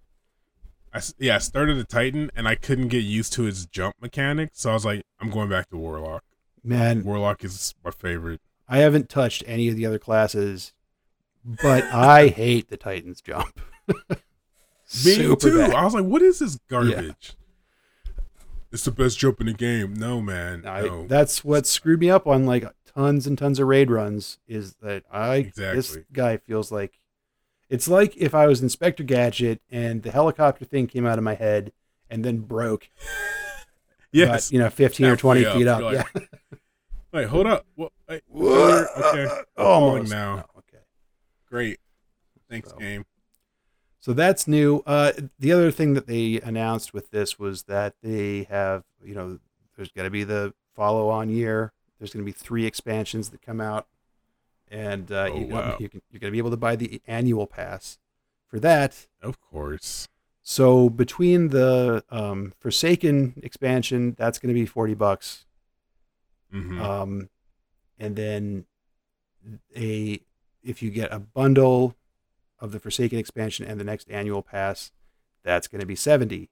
I 0.93 1.01
yeah, 1.17 1.35
I 1.35 1.39
started 1.39 1.77
a 1.77 1.83
Titan, 1.83 2.31
and 2.35 2.47
I 2.47 2.55
couldn't 2.55 2.87
get 2.89 3.03
used 3.03 3.33
to 3.33 3.47
its 3.47 3.65
jump 3.65 3.95
mechanic, 4.01 4.51
so 4.53 4.71
I 4.71 4.73
was 4.73 4.85
like, 4.85 5.03
I'm 5.19 5.29
going 5.29 5.49
back 5.49 5.69
to 5.69 5.77
Warlock. 5.77 6.23
Man, 6.63 7.03
Warlock 7.03 7.43
is 7.43 7.75
my 7.83 7.91
favorite. 7.91 8.41
I 8.67 8.79
haven't 8.79 9.09
touched 9.09 9.43
any 9.45 9.67
of 9.67 9.75
the 9.75 9.85
other 9.85 9.99
classes, 9.99 10.73
but 11.43 11.83
I 11.85 12.27
hate 12.35 12.69
the 12.69 12.77
Titans 12.77 13.21
jump. 13.21 13.59
Me 13.87 15.15
Super 15.15 15.49
too. 15.49 15.57
bad. 15.57 15.71
I 15.71 15.83
was 15.83 15.93
like, 15.93 16.05
what 16.05 16.21
is 16.21 16.39
this 16.39 16.57
garbage? 16.69 17.33
It's 18.71 18.85
the 18.85 18.91
best 18.91 19.17
jump 19.17 19.39
in 19.39 19.47
the 19.47 19.53
game. 19.53 19.93
No, 19.93 20.21
man. 20.21 20.63
I, 20.65 20.81
no. 20.81 21.07
That's 21.07 21.43
what 21.43 21.65
screwed 21.65 21.99
me 21.99 22.09
up 22.09 22.27
on 22.27 22.45
like 22.45 22.65
tons 22.93 23.25
and 23.25 23.37
tons 23.37 23.59
of 23.59 23.67
raid 23.67 23.89
runs. 23.89 24.37
Is 24.47 24.75
that 24.81 25.03
I 25.11 25.35
exactly. 25.37 25.75
this 25.75 25.97
guy 26.11 26.37
feels 26.37 26.71
like 26.71 26.99
it's 27.69 27.87
like 27.87 28.15
if 28.17 28.35
I 28.35 28.47
was 28.47 28.61
Inspector 28.61 29.03
Gadget 29.03 29.61
and 29.71 30.03
the 30.03 30.11
helicopter 30.11 30.65
thing 30.65 30.87
came 30.87 31.05
out 31.05 31.17
of 31.17 31.23
my 31.23 31.35
head 31.35 31.71
and 32.09 32.23
then 32.23 32.39
broke. 32.39 32.89
yes. 34.11 34.49
but, 34.49 34.53
you 34.53 34.59
know, 34.59 34.69
fifteen 34.69 35.07
or 35.07 35.15
twenty 35.15 35.45
up, 35.45 35.57
feet 35.57 35.67
up. 35.67 35.79
you're 35.79 35.93
yeah. 35.93 36.03
like, 36.13 36.29
Wait, 37.11 37.27
hold 37.27 37.47
up. 37.47 37.65
Well, 37.77 37.91
Whoa. 38.27 38.85
okay. 38.97 39.27
Almost 39.57 40.11
now. 40.11 40.35
No, 40.37 40.43
okay. 40.59 40.83
Great. 41.49 41.79
Thanks, 42.49 42.69
So. 42.69 42.77
game. 42.77 43.05
So 43.99 44.13
that's 44.13 44.47
new. 44.47 44.83
Uh, 44.85 45.13
the 45.39 45.51
other 45.51 45.71
thing 45.71 45.93
that 45.95 46.05
they 46.05 46.39
announced 46.41 46.93
with 46.93 47.09
this 47.09 47.39
was 47.39 47.63
that 47.63 47.95
they 48.03 48.43
have, 48.51 48.83
you 49.03 49.15
know, 49.15 49.39
there's 49.75 49.91
going 49.91 50.05
to 50.05 50.11
be 50.11 50.23
the 50.23 50.53
follow 50.75 51.09
on 51.09 51.29
year. 51.29 51.73
There's 51.97 52.13
going 52.13 52.23
to 52.23 52.25
be 52.25 52.31
three 52.31 52.65
expansions 52.67 53.29
that 53.31 53.41
come 53.41 53.59
out, 53.59 53.87
and 54.69 55.11
uh, 55.11 55.29
Oh, 55.31 55.37
you, 55.39 55.45
wow. 55.47 55.77
you 55.79 55.89
can, 55.89 56.01
you're 56.11 56.19
going 56.19 56.29
to 56.29 56.33
be 56.33 56.37
able 56.37 56.51
to 56.51 56.57
buy 56.57 56.75
the 56.75 57.01
annual 57.07 57.47
pass 57.47 57.97
for 58.47 58.59
that. 58.59 59.07
Of 59.23 59.41
course. 59.41 60.07
So 60.43 60.89
between 60.89 61.47
the 61.49 62.03
um, 62.11 62.53
Forsaken 62.59 63.39
expansion, 63.41 64.13
that's 64.19 64.37
going 64.37 64.53
to 64.53 64.59
be 64.59 64.67
forty 64.67 64.93
bucks, 64.93 65.45
hmm 66.51 66.79
um, 66.79 67.29
and 67.99 68.15
then 68.15 68.65
a 69.75 70.19
if 70.63 70.81
you 70.81 70.89
get 70.89 71.13
a 71.13 71.19
bundle 71.19 71.95
of 72.59 72.71
the 72.71 72.79
Forsaken 72.79 73.19
expansion 73.19 73.65
and 73.65 73.79
the 73.79 73.83
next 73.83 74.09
annual 74.09 74.41
pass, 74.41 74.91
that's 75.43 75.67
going 75.67 75.81
to 75.81 75.85
be 75.85 75.95
seventy. 75.95 76.49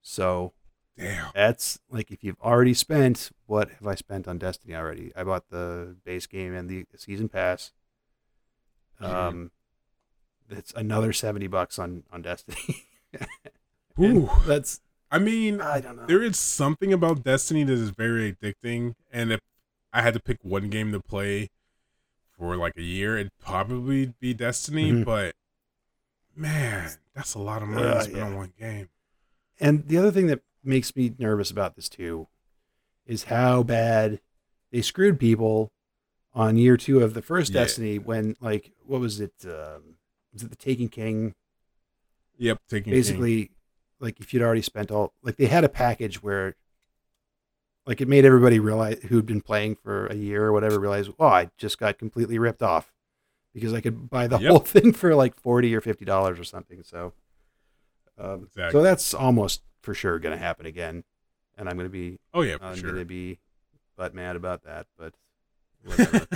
So 0.00 0.52
Damn. 0.98 1.30
that's 1.34 1.78
like 1.90 2.10
if 2.10 2.24
you've 2.24 2.40
already 2.40 2.74
spent 2.74 3.30
what 3.46 3.70
have 3.70 3.86
I 3.86 3.94
spent 3.94 4.26
on 4.26 4.38
Destiny 4.38 4.74
already? 4.74 5.12
I 5.16 5.24
bought 5.24 5.50
the 5.50 5.96
base 6.04 6.26
game 6.26 6.54
and 6.54 6.68
the 6.68 6.86
season 6.96 7.28
pass. 7.28 7.72
Um, 9.00 9.50
it's 10.48 10.72
another 10.74 11.12
seventy 11.12 11.46
bucks 11.46 11.78
on 11.78 12.04
on 12.12 12.22
Destiny. 12.22 12.86
Ooh. 14.00 14.30
that's 14.46 14.80
I 15.10 15.18
mean, 15.18 15.60
I 15.60 15.80
don't 15.80 15.96
know. 15.96 16.06
there 16.06 16.22
is 16.22 16.38
something 16.38 16.92
about 16.92 17.22
Destiny 17.22 17.64
that 17.64 17.72
is 17.72 17.90
very 17.90 18.32
addicting, 18.32 18.94
and 19.12 19.32
if 19.32 19.40
I 19.92 20.02
had 20.02 20.14
to 20.14 20.20
pick 20.20 20.38
one 20.42 20.68
game 20.68 20.92
to 20.92 21.00
play 21.00 21.50
for 22.38 22.56
like 22.56 22.76
a 22.76 22.82
year, 22.82 23.16
it'd 23.18 23.36
probably 23.38 24.14
be 24.20 24.34
Destiny. 24.34 24.90
Mhm. 24.90 25.04
But 25.04 25.34
man, 26.34 26.90
that's 27.14 27.34
a 27.34 27.38
lot 27.38 27.62
of 27.62 27.68
money 27.68 27.86
Uh, 27.86 27.94
to 27.94 28.00
spend 28.02 28.16
yeah. 28.16 28.24
on 28.24 28.36
one 28.36 28.52
game. 28.58 28.88
And 29.60 29.86
the 29.86 29.98
other 29.98 30.10
thing 30.10 30.26
that 30.28 30.40
makes 30.64 30.96
me 30.96 31.14
nervous 31.18 31.50
about 31.50 31.76
this 31.76 31.88
too 31.88 32.28
is 33.06 33.24
how 33.24 33.62
bad 33.62 34.20
they 34.70 34.80
screwed 34.82 35.20
people 35.20 35.72
on 36.34 36.56
year 36.56 36.76
two 36.76 37.00
of 37.00 37.14
the 37.14 37.22
first 37.22 37.52
Yeah. 37.52 37.60
Destiny 37.62 37.98
when 37.98 38.36
like 38.40 38.72
what 38.84 39.00
was 39.00 39.20
it? 39.20 39.34
Um, 39.44 39.98
was 40.32 40.42
it 40.42 40.50
the 40.50 40.56
Taken 40.56 40.88
King? 40.88 41.34
Yep, 42.38 42.60
Taken 42.68 42.84
King. 42.84 42.92
Basically, 42.94 43.50
like 44.00 44.18
if 44.20 44.32
you'd 44.32 44.42
already 44.42 44.62
spent 44.62 44.90
all 44.90 45.12
like 45.22 45.36
they 45.36 45.46
had 45.46 45.64
a 45.64 45.68
package 45.68 46.22
where 46.22 46.56
like 47.86 48.00
it 48.00 48.08
made 48.08 48.24
everybody 48.24 48.58
realize 48.58 48.98
who'd 49.08 49.26
been 49.26 49.40
playing 49.40 49.76
for 49.76 50.06
a 50.06 50.14
year 50.14 50.44
or 50.46 50.52
whatever 50.52 50.78
realize 50.78 51.08
oh 51.18 51.26
I 51.26 51.50
just 51.58 51.78
got 51.78 51.98
completely 51.98 52.38
ripped 52.38 52.62
off 52.62 52.92
because 53.54 53.74
I 53.74 53.80
could 53.80 54.08
buy 54.08 54.26
the 54.28 54.38
Yep. 54.38 54.50
whole 54.50 54.58
thing 54.60 54.92
for 54.92 55.14
like 55.14 55.38
forty 55.38 55.74
or 55.74 55.80
fifty 55.80 56.04
dollars 56.04 56.38
or 56.38 56.44
something. 56.44 56.82
So, 56.82 57.12
um, 58.18 58.44
Exactly. 58.44 58.72
so 58.72 58.82
that's 58.82 59.12
almost 59.14 59.62
for 59.82 59.94
sure 59.94 60.18
going 60.18 60.36
to 60.36 60.42
happen 60.42 60.64
again, 60.66 61.04
and 61.58 61.68
I'm 61.68 61.76
going 61.76 61.86
to 61.88 61.90
be 61.92 62.18
Oh 62.32 62.42
yeah, 62.42 62.56
I'm 62.60 62.76
sure. 62.76 62.90
going 62.90 63.00
to 63.02 63.04
be 63.04 63.38
butt 63.96 64.14
mad 64.14 64.36
about 64.36 64.62
that. 64.64 64.86
But 64.96 65.12
whatever. 65.84 66.26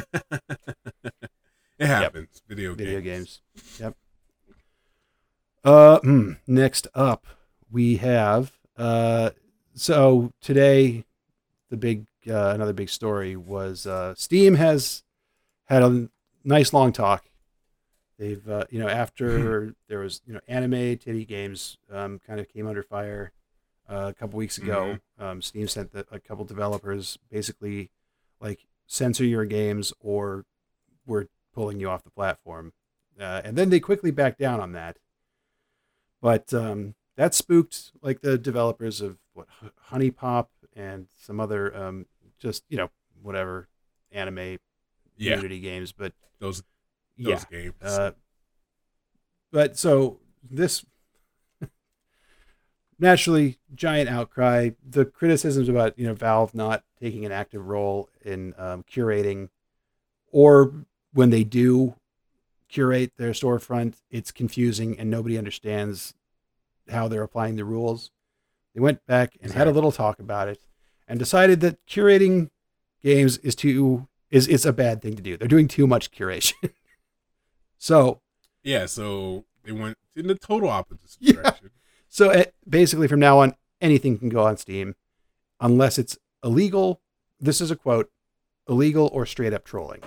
it 1.78 1.86
happens. 1.86 2.42
Video, 2.48 2.74
video 2.74 3.00
games. 3.00 3.40
games. 3.54 3.80
Yep. 3.80 3.96
Uh, 5.64 5.98
hmm, 6.00 6.32
next 6.46 6.86
up 6.94 7.26
we 7.70 7.96
have 7.96 8.52
uh, 8.76 9.30
so 9.74 10.32
today 10.40 11.04
the 11.70 11.76
big 11.76 12.06
uh, 12.28 12.52
another 12.54 12.72
big 12.72 12.88
story 12.88 13.36
was 13.36 13.86
uh, 13.86 14.14
Steam 14.16 14.54
has 14.54 15.02
had 15.66 15.82
a 15.82 16.08
nice 16.44 16.72
long 16.72 16.92
talk. 16.92 17.24
They've 18.18 18.48
uh, 18.48 18.64
you 18.70 18.78
know 18.78 18.88
after 18.88 19.74
there 19.88 20.00
was 20.00 20.22
you 20.26 20.34
know 20.34 20.40
anime 20.48 20.98
titty 20.98 21.24
games 21.24 21.78
um, 21.92 22.20
kind 22.26 22.40
of 22.40 22.48
came 22.48 22.66
under 22.66 22.82
fire 22.82 23.32
uh, 23.88 24.06
a 24.08 24.14
couple 24.14 24.38
weeks 24.38 24.58
ago. 24.58 24.98
Um, 25.18 25.42
Steam 25.42 25.68
sent 25.68 25.92
the, 25.92 26.06
a 26.10 26.18
couple 26.18 26.44
developers 26.44 27.18
basically 27.30 27.90
like 28.40 28.66
censor 28.86 29.24
your 29.24 29.44
games 29.44 29.92
or 30.00 30.44
we're 31.06 31.26
pulling 31.54 31.80
you 31.80 31.88
off 31.88 32.04
the 32.04 32.10
platform. 32.10 32.72
Uh, 33.18 33.40
and 33.44 33.56
then 33.56 33.70
they 33.70 33.80
quickly 33.80 34.10
backed 34.10 34.38
down 34.38 34.60
on 34.60 34.72
that. 34.72 34.98
But 36.20 36.52
um, 36.52 36.94
that 37.16 37.34
spooked 37.34 37.92
like 38.02 38.20
the 38.20 38.36
developers 38.36 39.00
of 39.00 39.18
what 39.32 39.46
HuniePop 39.90 40.48
and 40.76 41.06
some 41.18 41.40
other 41.40 41.74
um, 41.76 42.06
just 42.38 42.62
you 42.68 42.76
know 42.76 42.90
whatever 43.22 43.68
anime 44.12 44.58
Yeah, 45.16 45.36
Unity 45.36 45.60
games. 45.60 45.92
But 45.92 46.12
those 46.38 46.62
yeah, 47.16 47.40
games. 47.50 47.74
uh, 47.82 48.12
but 49.50 49.76
so 49.78 50.20
this 50.48 50.84
naturally 52.98 53.58
giant 53.74 54.08
outcry. 54.08 54.70
The 54.88 55.04
criticisms 55.04 55.68
about 55.68 55.98
you 55.98 56.06
know 56.06 56.14
Valve 56.14 56.54
not 56.54 56.84
taking 57.00 57.24
an 57.24 57.32
active 57.32 57.66
role 57.66 58.08
in 58.24 58.54
um, 58.58 58.84
curating, 58.90 59.48
or 60.30 60.86
when 61.12 61.30
they 61.30 61.44
do 61.44 61.94
curate 62.68 63.12
their 63.16 63.30
storefront, 63.30 63.94
it's 64.10 64.32
confusing 64.32 64.98
and 64.98 65.08
nobody 65.10 65.38
understands 65.38 66.14
how 66.90 67.08
they're 67.08 67.22
applying 67.22 67.56
the 67.56 67.64
rules. 67.64 68.10
They 68.76 68.80
went 68.82 69.06
back 69.06 69.38
and 69.40 69.50
had 69.52 69.66
a 69.66 69.70
little 69.70 69.90
talk 69.90 70.18
about 70.20 70.48
it 70.48 70.60
and 71.08 71.18
decided 71.18 71.60
that 71.60 71.78
curating 71.86 72.50
games 73.02 73.38
is 73.38 73.54
too 73.54 74.06
is 74.30 74.46
it's 74.48 74.66
a 74.66 74.72
bad 74.72 75.00
thing 75.00 75.16
to 75.16 75.22
do. 75.22 75.34
They're 75.38 75.48
doing 75.48 75.66
too 75.66 75.86
much 75.86 76.10
curation. 76.10 76.52
so 77.78 78.20
yeah, 78.62 78.84
so 78.84 79.46
they 79.64 79.72
went 79.72 79.96
in 80.14 80.26
the 80.26 80.34
total 80.34 80.68
opposite 80.68 81.16
Yeah. 81.20 81.32
direction. 81.32 81.70
So 82.10 82.30
uh, 82.30 82.44
basically, 82.68 83.08
from 83.08 83.20
now 83.20 83.38
on, 83.38 83.54
anything 83.80 84.18
can 84.18 84.28
go 84.28 84.42
on 84.44 84.58
Steam, 84.58 84.94
unless 85.58 85.98
it's 85.98 86.18
illegal. 86.44 87.00
This 87.40 87.62
is 87.62 87.70
a 87.70 87.76
quote: 87.76 88.10
illegal 88.68 89.08
or 89.10 89.24
straight 89.24 89.54
up 89.54 89.64
trolling. 89.64 90.02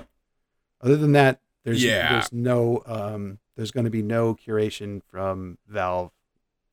Other 0.79 0.95
than 0.95 1.13
that, 1.13 1.39
there's 1.63 1.83
Yeah. 1.83 2.11
there's 2.13 2.31
no 2.31 2.83
um, 2.85 3.39
there's 3.55 3.71
going 3.71 3.85
to 3.85 3.89
be 3.89 4.03
no 4.03 4.35
curation 4.35 5.01
from 5.09 5.57
Valve 5.67 6.11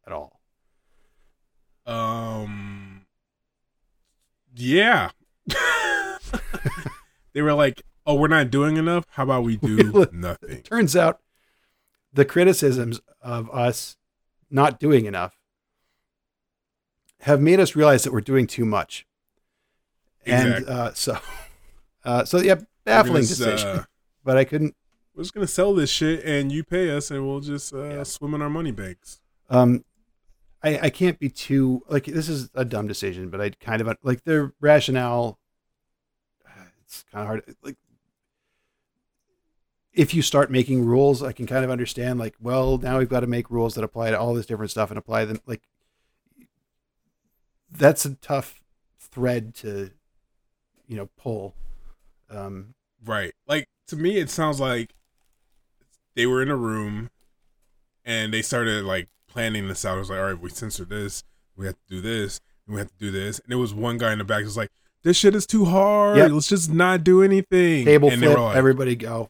at 0.06 0.12
all. 0.12 0.35
Um. 1.86 3.06
Yeah. 4.54 5.10
they 7.32 7.42
were 7.42 7.52
like, 7.54 7.82
"Oh, 8.06 8.14
we're 8.14 8.28
not 8.28 8.50
doing 8.50 8.76
enough. 8.76 9.04
How 9.10 9.22
about 9.24 9.44
we 9.44 9.56
do 9.56 10.06
nothing?" 10.12 10.62
Turns 10.62 10.96
out 10.96 11.20
the 12.12 12.24
criticisms 12.24 13.00
of 13.20 13.50
us 13.50 13.96
not 14.50 14.78
doing 14.80 15.06
enough 15.06 15.34
have 17.20 17.40
made 17.40 17.60
us 17.60 17.74
realize 17.76 18.04
that 18.04 18.12
we're 18.12 18.20
doing 18.20 18.46
too 18.46 18.64
much. 18.64 19.06
And 20.24 20.66
uh, 20.68 20.92
so, 20.94 21.18
uh, 22.04 22.24
so 22.24 22.38
yeah, 22.38 22.56
baffling 22.84 23.22
just, 23.22 23.38
decision. 23.38 23.68
uh, 23.68 23.84
but 24.24 24.36
I 24.36 24.44
couldn't 24.44 24.74
we're 25.14 25.22
just 25.22 25.34
gonna 25.34 25.46
sell 25.46 25.72
this 25.74 25.88
shit, 25.90 26.24
and 26.24 26.50
you 26.52 26.62
pay 26.64 26.90
us, 26.90 27.10
and 27.10 27.26
we'll 27.26 27.40
just 27.40 27.72
uh, 27.72 27.84
Yeah. 27.84 28.02
swim 28.02 28.34
in 28.34 28.42
our 28.42 28.50
money 28.50 28.72
banks. 28.72 29.20
um 29.50 29.84
I, 30.66 30.78
I 30.84 30.90
can't 30.90 31.18
be 31.18 31.28
too 31.28 31.82
like 31.88 32.04
this 32.04 32.28
is 32.28 32.50
a 32.54 32.64
dumb 32.64 32.86
decision 32.86 33.30
but 33.30 33.40
i 33.40 33.50
kind 33.50 33.80
of 33.80 33.96
like 34.02 34.24
their 34.24 34.52
rationale 34.60 35.38
it's 36.84 37.04
kind 37.12 37.22
of 37.22 37.26
hard 37.26 37.56
like 37.62 37.76
if 39.92 40.12
you 40.12 40.22
start 40.22 40.50
making 40.50 40.84
rules 40.84 41.22
i 41.22 41.32
can 41.32 41.46
kind 41.46 41.64
of 41.64 41.70
understand 41.70 42.18
like 42.18 42.34
well 42.40 42.78
now 42.78 42.98
we've 42.98 43.08
got 43.08 43.20
to 43.20 43.26
make 43.26 43.50
rules 43.50 43.74
that 43.74 43.84
apply 43.84 44.10
to 44.10 44.18
all 44.18 44.34
this 44.34 44.46
different 44.46 44.70
stuff 44.70 44.90
and 44.90 44.98
apply 44.98 45.24
them 45.24 45.40
like 45.46 45.62
that's 47.70 48.04
a 48.04 48.14
tough 48.16 48.60
thread 48.98 49.54
to 49.54 49.90
you 50.86 50.96
know 50.96 51.08
pull 51.16 51.54
um 52.30 52.74
Right. 53.06 53.34
Like 53.46 53.68
to 53.88 53.96
me, 53.96 54.18
it 54.18 54.30
sounds 54.30 54.60
like 54.60 54.94
they 56.14 56.26
were 56.26 56.42
in 56.42 56.50
a 56.50 56.56
room, 56.56 57.10
and 58.04 58.32
they 58.32 58.42
started 58.42 58.84
like 58.84 59.08
planning 59.36 59.68
this 59.68 59.84
out. 59.84 59.96
It 59.96 60.00
was 60.00 60.08
like, 60.10 60.18
all 60.18 60.24
right, 60.24 60.40
we 60.40 60.48
censor 60.48 60.86
this, 60.86 61.22
we 61.56 61.66
have 61.66 61.74
to 61.74 61.94
do 61.94 62.00
this, 62.00 62.40
and 62.66 62.74
we 62.74 62.80
have 62.80 62.88
to 62.88 62.98
do 62.98 63.10
this. 63.10 63.38
And 63.38 63.50
there 63.50 63.58
was 63.58 63.74
one 63.74 63.98
guy 63.98 64.12
in 64.12 64.18
the 64.18 64.24
back 64.24 64.40
who 64.40 64.46
was 64.46 64.56
like, 64.56 64.70
"This 65.02 65.18
shit 65.18 65.34
is 65.34 65.46
too 65.46 65.66
hard. 65.66 66.16
Yep. 66.16 66.30
Let's 66.30 66.48
just 66.48 66.72
not 66.72 67.04
do 67.04 67.22
anything." 67.22 67.84
table 67.84 68.08
and 68.08 68.22
flip 68.22 68.38
like, 68.38 68.56
everybody 68.56 68.96
go 68.96 69.28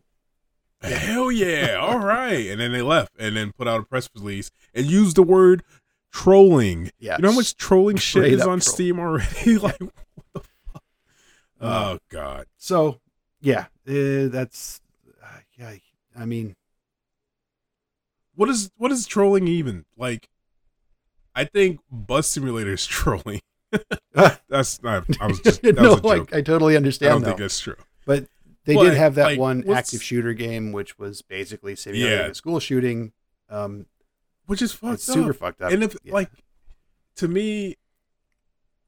Hell 0.81 1.33
yeah! 1.33 1.75
All 1.81 1.99
right, 1.99 2.47
and 2.47 2.61
then 2.61 2.71
they 2.71 2.83
left, 2.83 3.13
and 3.19 3.37
then 3.37 3.53
put 3.53 3.67
out 3.67 3.81
a 3.81 3.83
press 3.83 4.09
release 4.15 4.53
and 4.75 4.87
used 4.87 5.17
the 5.17 5.23
word 5.23 5.65
trolling. 6.13 6.91
yeah 6.99 7.17
You 7.17 7.23
know 7.23 7.31
how 7.31 7.37
much 7.37 7.57
trolling 7.57 7.97
shit 7.97 8.23
Straight 8.23 8.33
is 8.35 8.43
on 8.43 8.61
troll. 8.61 8.75
Steam 8.75 9.01
already? 9.01 9.59
like, 9.59 9.81
what 9.81 9.93
the 10.35 10.41
fuck? 10.41 10.83
Uh, 11.61 11.95
Oh 11.95 11.99
god. 12.11 12.47
So, 12.59 13.01
yeah, 13.41 13.67
uh, 13.89 14.29
that's 14.29 14.81
uh, 15.23 15.27
yeah. 15.59 15.75
I 16.17 16.25
mean, 16.27 16.55
What 18.37 18.49
is 18.49 18.71
what 18.77 18.93
is 18.93 19.07
trolling 19.07 19.49
even 19.49 19.85
like? 19.97 20.29
I 21.35 21.45
think 21.45 21.81
Bus 21.91 22.29
Simulator 22.29 22.73
is 22.75 22.87
trolling. 22.87 23.41
That's 24.49 24.81
not. 24.83 25.05
I 25.21 25.27
was 25.27 25.41
just. 25.41 25.61
That 25.63 25.75
no, 25.77 25.95
was 25.95 26.01
joke. 26.01 26.35
I 26.35 26.41
totally 26.43 26.77
understand. 26.77 27.11
I 27.11 27.13
don't 27.15 27.23
though. 27.23 27.27
think 27.31 27.39
that's 27.41 27.59
true. 27.59 27.77
but 28.07 28.27
they 28.65 28.75
but, 28.75 28.85
did 28.85 28.95
have 28.95 29.17
that 29.17 29.25
like, 29.25 29.39
one 29.41 29.63
what's- 29.63 29.89
active 29.89 30.03
shooter 30.03 30.33
game, 30.35 30.73
which 30.73 30.99
was 30.99 31.23
basically 31.23 31.75
simulating 31.77 32.19
Yeah. 32.19 32.27
a 32.27 32.35
school 32.35 32.61
shooting. 32.61 33.13
Um, 33.51 33.87
Which 34.47 34.63
is 34.63 34.73
fucked 34.73 34.95
it's 34.95 35.09
up. 35.09 35.15
super 35.15 35.33
fucked 35.33 35.61
up. 35.63 35.73
and 35.73 35.83
if 35.83 35.97
Yeah. 36.03 36.15
like, 36.15 36.31
to 37.17 37.29
me, 37.29 37.77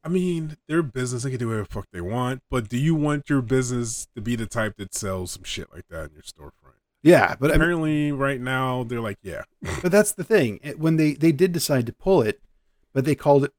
I 0.05 0.09
mean, 0.09 0.57
their 0.69 0.83
business. 0.83 1.23
They 1.25 1.31
can 1.31 1.39
do 1.39 1.49
whatever 1.49 1.65
the 1.65 1.71
fuck 1.75 1.87
they 1.93 2.01
want. 2.01 2.43
But 2.51 2.69
do 2.69 2.79
you 2.79 2.95
want 2.95 3.29
your 3.29 3.43
business 3.43 4.09
to 4.15 4.21
be 4.23 4.37
the 4.37 4.47
type 4.47 4.77
that 4.79 4.95
sells 4.95 5.33
some 5.33 5.45
shit 5.45 5.73
like 5.73 5.87
that 5.91 6.07
in 6.11 6.13
your 6.15 6.23
storefront? 6.23 6.58
Yeah, 7.03 7.37
but 7.39 7.51
I 7.51 7.55
mean, 7.55 7.61
Apparently, 7.63 8.13
right 8.13 8.41
now 8.41 8.85
they're 8.85 9.01
like, 9.01 9.19
yeah, 9.23 9.43
but 9.83 9.93
that's 9.93 10.13
the 10.13 10.25
thing. 10.25 10.61
It- 10.63 10.79
When 10.79 10.97
they 10.97 11.13
they 11.15 11.33
did 11.33 11.53
decide 11.53 11.87
to 11.87 11.93
pull 11.93 12.23
it, 12.23 12.41
but 12.93 13.05
they 13.05 13.15
called 13.15 13.45
it. 13.45 13.53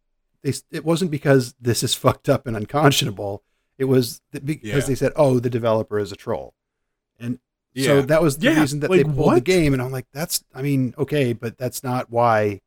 They 0.43 0.53
it 0.71 0.85
wasn't 0.85 1.11
because 1.11 1.53
this 1.59 1.83
is 1.83 1.93
fucked 2.03 2.29
up 2.29 2.47
and 2.47 2.55
unconscionable. 2.55 3.43
It 3.77 3.85
was 3.85 4.21
th- 4.33 4.45
because 4.45 4.67
Yeah. 4.67 4.79
they 4.81 4.95
said, 4.95 5.13
"Oh, 5.15 5.39
the 5.39 5.49
developer 5.49 5.99
is 5.99 6.11
a 6.11 6.15
troll," 6.15 6.53
and 7.19 7.39
yeah. 7.73 7.85
So 7.85 8.01
that 8.01 8.21
was 8.21 8.37
the 8.37 8.47
Yeah, 8.51 8.59
reason 8.61 8.79
that 8.81 8.89
they 8.91 9.03
like, 9.03 9.15
pulled 9.15 9.35
the 9.35 9.41
game, 9.41 9.73
and 9.73 9.81
I'm 9.81 9.91
like, 9.91 10.07
that's, 10.13 10.43
I 10.55 10.61
mean, 10.61 10.93
okay, 10.97 11.33
but 11.33 11.57
that's 11.57 11.83
not 11.83 12.09
why 12.09 12.61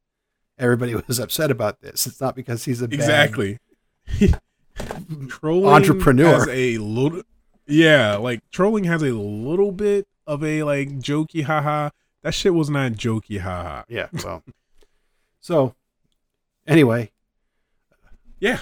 everybody 0.59 0.95
was 1.09 1.19
upset 1.19 1.51
about 1.51 1.81
this. 1.81 2.07
It's 2.07 2.21
not 2.21 2.35
because 2.37 2.65
he's 2.65 2.81
a 2.81 2.89
bad 2.89 2.95
exactly. 2.95 3.59
trolling 5.29 5.67
Entrepreneur. 5.75 6.33
has 6.39 6.49
a 6.49 6.79
little 6.79 7.23
yeah 7.67 8.17
like 8.17 8.41
trolling 8.51 8.85
has 8.85 9.03
a 9.03 9.13
little 9.13 9.71
bit 9.73 10.07
of 10.27 10.43
a 10.45 10.63
like 10.63 10.89
jokey 10.99 11.45
haha. 11.45 11.91
That 12.23 12.35
shit 12.35 12.55
was 12.55 12.71
not 12.71 12.93
jokey 12.93 13.41
haha. 13.41 13.83
Yeah. 13.89 14.09
Well, 14.25 14.43
so 15.41 15.75
anyway, 16.67 17.11
yeah. 18.41 18.61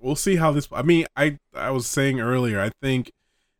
We'll 0.00 0.16
see 0.16 0.36
how 0.36 0.50
this 0.52 0.66
i 0.72 0.82
mean 0.82 1.06
i 1.16 1.38
i 1.54 1.70
was 1.70 1.86
saying 1.86 2.20
earlier 2.20 2.58
i 2.60 2.70
think 2.80 3.12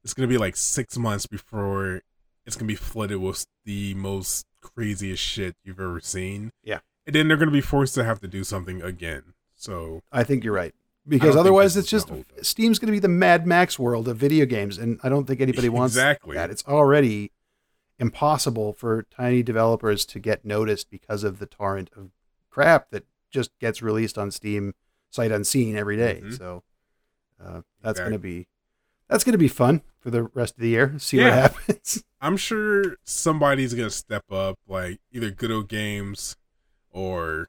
it's 0.02 0.14
gonna 0.14 0.26
be 0.26 0.38
like 0.38 0.56
six 0.56 0.96
months 0.96 1.26
before 1.26 2.00
it's 2.46 2.56
gonna 2.56 2.66
be 2.66 2.74
flooded 2.74 3.18
with 3.18 3.46
the 3.64 3.92
most 3.94 4.46
craziest 4.62 5.22
shit 5.22 5.54
you've 5.64 5.80
ever 5.80 6.00
seen. 6.00 6.50
Yeah. 6.62 6.80
and 7.06 7.14
then 7.14 7.28
they're 7.28 7.36
gonna 7.36 7.50
be 7.50 7.60
forced 7.60 7.94
to 7.96 8.04
have 8.04 8.20
to 8.20 8.28
do 8.28 8.42
something 8.44 8.82
again. 8.82 9.34
So 9.54 10.00
I 10.10 10.24
think 10.24 10.44
you're 10.44 10.54
right 10.54 10.74
because 11.08 11.36
otherwise, 11.36 11.76
it's 11.76 11.88
just 11.88 12.06
gonna 12.08 12.22
hold 12.22 12.38
up. 12.38 12.44
Steam's 12.44 12.78
going 12.78 12.86
to 12.88 12.92
be 12.92 12.98
the 12.98 13.08
Mad 13.08 13.46
Max 13.46 13.78
world 13.78 14.06
of 14.08 14.16
video 14.16 14.46
games, 14.46 14.78
and 14.78 14.98
I 15.02 15.08
don't 15.08 15.26
think 15.26 15.40
anybody 15.40 15.68
wants 15.70 15.94
Exactly. 15.94 16.36
that. 16.36 16.50
It's 16.50 16.64
already 16.66 17.32
impossible 17.98 18.72
for 18.72 19.04
tiny 19.14 19.42
developers 19.42 20.04
to 20.06 20.18
get 20.18 20.44
noticed 20.44 20.90
because 20.90 21.22
of 21.24 21.38
the 21.38 21.46
torrent 21.46 21.90
of 21.96 22.10
crap 22.50 22.90
that 22.90 23.04
just 23.30 23.50
gets 23.58 23.82
released 23.82 24.16
on 24.18 24.30
Steam 24.30 24.74
sight 25.10 25.30
unseen 25.32 25.76
every 25.76 25.96
day. 25.96 26.20
Mhm. 26.24 26.36
So 26.38 26.62
uh, 27.44 27.62
that's 27.82 27.98
going 27.98 28.12
to 28.12 28.18
be 28.18 28.46
that's 29.08 29.24
going 29.24 29.32
to 29.32 29.38
be 29.38 29.48
fun 29.48 29.82
for 29.98 30.10
the 30.10 30.22
rest 30.24 30.54
of 30.54 30.60
the 30.60 30.68
year. 30.68 30.94
See 30.98 31.18
what 31.22 31.32
happens. 31.32 32.04
I'm 32.20 32.36
sure 32.36 32.96
somebody's 33.04 33.72
gonna 33.74 33.90
step 33.90 34.30
up, 34.30 34.58
like 34.68 35.00
either 35.10 35.30
Good 35.30 35.50
Old 35.50 35.68
Games 35.68 36.36
or 36.90 37.48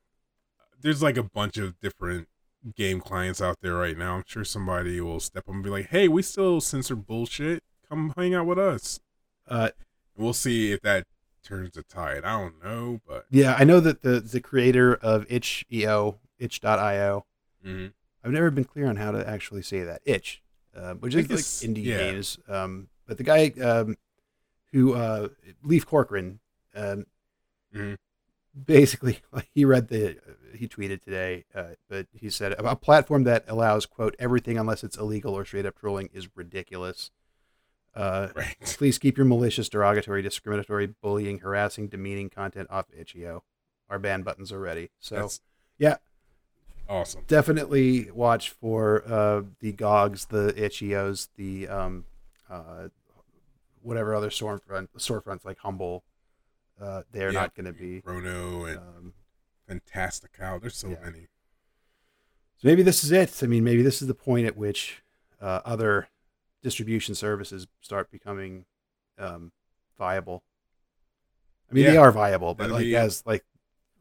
there's 0.81 1.03
like 1.03 1.17
a 1.17 1.23
bunch 1.23 1.57
of 1.57 1.79
different 1.81 2.27
game 2.75 2.99
clients 3.01 3.41
out 3.41 3.57
there 3.61 3.75
right 3.75 3.97
now. 3.97 4.15
I'm 4.15 4.23
sure 4.25 4.43
somebody 4.43 4.99
will 5.01 5.19
step 5.19 5.47
up 5.47 5.53
and 5.55 5.63
be 5.63 5.69
like, 5.69 5.87
"Hey, 5.87 6.07
we 6.07 6.21
still 6.21 6.61
censor 6.61 6.95
bullshit. 6.95 7.63
Come 7.89 8.13
hang 8.15 8.33
out 8.33 8.45
with 8.45 8.59
us." 8.59 8.99
Uh, 9.47 9.69
We'll 10.17 10.33
see 10.33 10.71
if 10.71 10.81
that 10.81 11.07
turns 11.43 11.73
the 11.73 11.83
tide. 11.83 12.23
I 12.23 12.39
don't 12.39 12.63
know, 12.63 12.99
but 13.07 13.25
yeah, 13.31 13.55
I 13.57 13.63
know 13.63 13.79
that 13.79 14.01
the 14.01 14.19
the 14.19 14.41
creator 14.41 14.93
of 14.93 15.25
itch.io, 15.29 16.19
itch.io, 16.37 17.25
mhm. 17.65 17.93
I've 18.23 18.31
never 18.31 18.51
been 18.51 18.65
clear 18.65 18.87
on 18.87 18.97
how 18.97 19.11
to 19.11 19.27
actually 19.27 19.63
say 19.63 19.83
that. 19.83 20.01
Itch, 20.05 20.43
uh, 20.75 20.93
which 20.95 21.15
is 21.15 21.29
like 21.29 21.39
indie 21.39 21.85
yeah. 21.85 21.97
games. 21.97 22.37
Um, 22.47 22.89
but 23.07 23.17
the 23.17 23.23
guy 23.23 23.51
um, 23.63 23.95
who 24.73 24.93
uh, 24.93 25.29
Leaf 25.63 25.85
Corcoran, 25.85 26.39
um, 26.75 27.05
Mhm. 27.73 27.97
Basically 28.65 29.19
he 29.53 29.65
read 29.65 29.87
the 29.87 30.17
he 30.55 30.67
tweeted 30.67 31.01
today, 31.03 31.45
uh, 31.55 31.75
but 31.89 32.07
he 32.13 32.29
said 32.29 32.53
a 32.53 32.75
platform 32.75 33.23
that 33.23 33.45
allows 33.47 33.85
quote 33.85 34.15
everything 34.19 34.57
unless 34.57 34.83
it's 34.83 34.97
illegal 34.97 35.33
or 35.33 35.45
straight 35.45 35.65
up 35.65 35.79
trolling 35.79 36.09
is 36.13 36.27
ridiculous. 36.35 37.11
Uh, 37.93 38.29
right. 38.35 38.55
please 38.61 38.97
keep 38.97 39.17
your 39.17 39.25
malicious, 39.25 39.67
derogatory, 39.67 40.21
discriminatory, 40.21 40.87
bullying, 41.01 41.39
harassing, 41.39 41.87
demeaning 41.87 42.29
content 42.29 42.67
off 42.71 42.85
itch.io. 42.97 43.43
Our 43.89 43.99
ban 43.99 44.21
buttons 44.21 44.51
are 44.51 44.59
ready. 44.59 44.91
So 44.99 45.15
That's 45.15 45.41
yeah. 45.77 45.97
awesome. 46.87 47.23
definitely 47.27 48.09
watch 48.11 48.49
for 48.49 49.03
uh, 49.05 49.41
the 49.59 49.73
GOGs, 49.73 50.25
the 50.25 50.53
itch.ios, 50.63 51.27
the 51.35 51.67
um, 51.67 52.05
uh, 52.49 52.87
whatever 53.81 54.15
other 54.15 54.29
storefront 54.29 54.87
storefronts 54.97 55.43
like 55.43 55.57
Humble. 55.59 56.03
Uh, 56.81 57.03
they're 57.11 57.31
Yeah. 57.31 57.41
not 57.41 57.55
going 57.55 57.65
to 57.67 57.73
be. 57.73 58.01
Rono 58.03 58.65
and 58.65 58.77
Um, 58.79 59.13
Fantastic 59.67 60.33
Cow. 60.33 60.57
There's 60.59 60.75
so 60.75 60.89
yeah. 60.89 60.99
many. 61.03 61.27
so 62.57 62.67
maybe 62.67 62.81
this 62.83 63.03
is 63.03 63.11
it. 63.11 63.41
I 63.43 63.47
mean, 63.47 63.63
maybe 63.63 63.81
this 63.83 64.01
is 64.01 64.07
the 64.07 64.13
point 64.15 64.47
at 64.47 64.57
which 64.57 65.03
uh, 65.39 65.61
other 65.65 66.09
distribution 66.63 67.15
services 67.15 67.67
start 67.81 68.11
becoming 68.11 68.65
um, 69.17 69.51
viable. 69.97 70.43
I 71.69 71.73
mean, 71.73 71.85
they 71.85 71.97
are 71.97 72.11
viable, 72.11 72.53
but 72.55 72.63
That'll 72.63 72.77
like 72.77 72.85
be- 72.85 72.95
as 72.95 73.23
like 73.25 73.45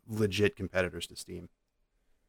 legit 0.08 0.56
competitors 0.56 1.06
to 1.08 1.16
Steam. 1.16 1.48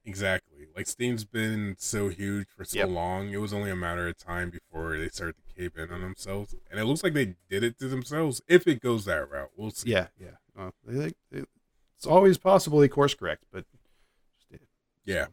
Exactly. 0.05 0.67
Like 0.75 0.87
Steam's 0.87 1.25
been 1.25 1.75
so 1.79 2.09
huge 2.09 2.47
for 2.55 2.63
so 2.65 2.79
Yep. 2.79 2.89
long. 2.89 3.29
It 3.31 3.37
was 3.37 3.53
only 3.53 3.69
a 3.71 3.75
matter 3.75 4.07
of 4.07 4.17
time 4.17 4.49
before 4.49 4.97
they 4.97 5.09
started 5.09 5.35
to 5.37 5.50
in 5.66 5.91
on 5.91 6.01
themselves, 6.01 6.55
and 6.70 6.80
it 6.80 6.86
looks 6.86 7.03
like 7.03 7.14
they 7.14 7.36
did 7.49 7.64
it 7.64 7.78
to 7.80 7.88
themselves. 7.88 8.41
If 8.47 8.68
it 8.68 8.82
goes 8.82 9.05
that 9.05 9.30
route, 9.30 9.51
we'll 9.55 9.72
see. 9.72 9.91
Yeah, 9.91 10.07
yeah. 10.20 10.32
Uh, 10.57 10.72
they, 10.86 11.14
they, 11.32 11.43
it's 11.97 12.05
always 12.07 12.38
possible 12.38 12.80
they 12.80 12.88
course 12.88 13.14
correct, 13.14 13.43
but 13.51 13.66
Yeah. 15.05 15.28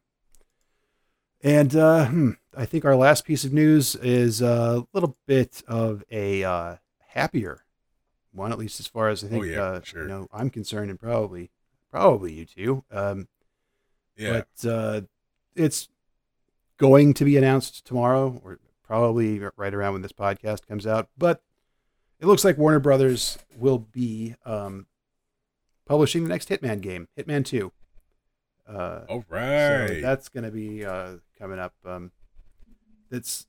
And 1.43 1.74
uh, 1.76 2.07
hmm, 2.07 2.31
I 2.57 2.66
think 2.66 2.85
our 2.85 2.97
last 2.97 3.24
piece 3.24 3.45
of 3.45 3.53
news 3.53 3.95
is 3.97 4.43
a 4.43 4.85
little 4.93 5.16
bit 5.26 5.62
of 5.68 6.03
a 6.11 6.43
uh, 6.45 6.76
happier 7.09 7.64
one, 8.33 8.53
at 8.53 8.59
least 8.59 8.81
as 8.81 8.87
far 8.87 9.09
as 9.09 9.24
I 9.24 9.29
think 9.29 9.45
Oh, 9.45 9.47
yeah, 9.47 9.62
uh, 9.62 9.81
sure. 9.83 10.03
you 10.03 10.09
know 10.09 10.29
I'm 10.33 10.51
concerned, 10.51 10.91
and 10.91 10.99
probably 11.01 11.51
probably 11.91 12.33
you 12.33 12.45
too. 12.45 12.85
Um, 12.91 13.29
Yeah. 14.16 14.43
But 14.62 14.68
uh, 14.68 15.01
it's 15.55 15.89
going 16.76 17.14
to 17.14 17.24
be 17.24 17.37
announced 17.37 17.85
tomorrow, 17.87 18.41
or 18.45 18.59
probably 18.89 19.41
right 19.57 19.74
around 19.74 19.93
when 19.93 20.03
this 20.03 20.12
podcast 20.12 20.66
comes 20.66 20.86
out. 20.86 21.09
But 21.16 21.43
it 22.18 22.26
looks 22.26 22.45
like 22.45 22.59
Warner 22.59 22.80
Brothers 22.80 23.39
will 23.57 23.78
be 23.78 24.34
um, 24.45 24.86
publishing 25.86 26.24
the 26.24 26.30
next 26.30 26.49
Hitman 26.49 26.80
game, 26.80 27.07
Hitman 27.16 27.45
Two. 27.45 27.72
Uh, 28.66 29.03
All 29.09 29.20
so 29.20 29.34
right. 29.34 30.01
that's 30.03 30.28
going 30.28 30.45
to 30.45 30.51
be 30.51 30.84
uh, 30.84 31.12
coming 31.39 31.59
up. 31.59 31.74
Um, 31.84 32.11
that's 33.11 33.47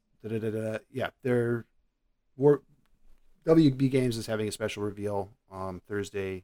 yeah. 0.92 1.10
They're 1.24 1.66
War, 2.38 2.62
WB 3.46 3.90
Games 3.90 4.18
is 4.18 4.28
having 4.28 4.48
a 4.48 4.52
special 4.52 4.84
reveal 4.84 5.32
on 5.50 5.82
Thursday 5.88 6.44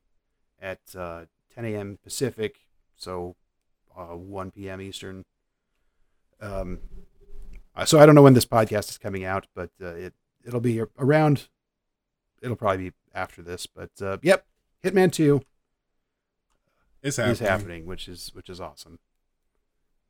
at 0.62 0.80
uh, 0.98 1.26
10 1.54 1.66
a.m. 1.66 2.00
Pacific, 2.04 2.60
so 2.98 3.36
uh, 3.96 4.16
1 4.16 4.52
p.m. 4.52 4.82
Eastern. 4.82 5.24
Um, 6.42 6.80
so 7.84 8.00
I 8.00 8.06
don't 8.06 8.16
know 8.16 8.22
when 8.22 8.34
this 8.36 8.46
podcast 8.46 8.90
is 8.90 8.98
coming 8.98 9.26
out, 9.26 9.48
but 9.54 9.72
uh, 9.82 9.88
it 9.96 10.14
it'll 10.46 10.62
be 10.62 10.82
around. 10.98 11.50
It'll 12.42 12.56
probably 12.56 12.90
be 12.92 12.96
after 13.14 13.42
this, 13.42 13.66
but 13.68 13.90
uh, 14.02 14.18
yep, 14.22 14.46
Hitman 14.84 15.12
Two 15.12 15.42
it's 17.04 17.18
happening. 17.18 17.32
is 17.34 17.40
happening, 17.40 17.86
which 17.86 18.08
is 18.08 18.32
which 18.34 18.50
is 18.50 18.62
awesome. 18.62 19.00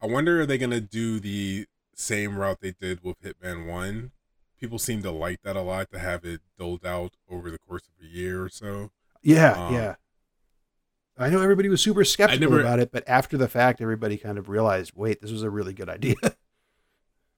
I 0.02 0.08
wonder 0.08 0.42
are 0.42 0.46
they 0.46 0.58
gonna 0.58 0.82
do 0.82 1.20
the 1.20 1.66
same 1.96 2.38
route 2.38 2.60
they 2.62 2.72
did 2.80 3.04
with 3.04 3.22
Hitman 3.22 3.68
One? 3.68 4.12
People 4.60 4.80
seem 4.80 5.02
to 5.04 5.12
like 5.12 5.42
that 5.44 5.56
a 5.56 5.62
lot 5.62 5.92
to 5.92 6.00
have 6.00 6.24
it 6.26 6.42
doled 6.58 6.86
out 6.86 7.14
over 7.30 7.50
the 7.52 7.58
course 7.60 7.84
of 7.88 8.06
a 8.06 8.08
year 8.08 8.44
or 8.44 8.50
so. 8.50 8.92
Yeah, 9.22 9.52
Um, 9.68 9.74
yeah. 9.74 9.96
I 11.18 11.30
know 11.30 11.42
everybody 11.42 11.68
was 11.70 11.82
super 11.82 12.04
skeptical 12.04 12.50
never- 12.50 12.62
about 12.62 12.80
it, 12.80 12.92
but 12.92 13.04
after 13.08 13.38
the 13.38 13.48
fact, 13.48 13.82
everybody 13.82 14.18
kind 14.18 14.38
of 14.38 14.50
realized, 14.50 14.92
wait, 14.96 15.22
this 15.22 15.32
was 15.32 15.44
a 15.44 15.50
really 15.50 15.74
good 15.74 15.90
idea. 15.90 16.16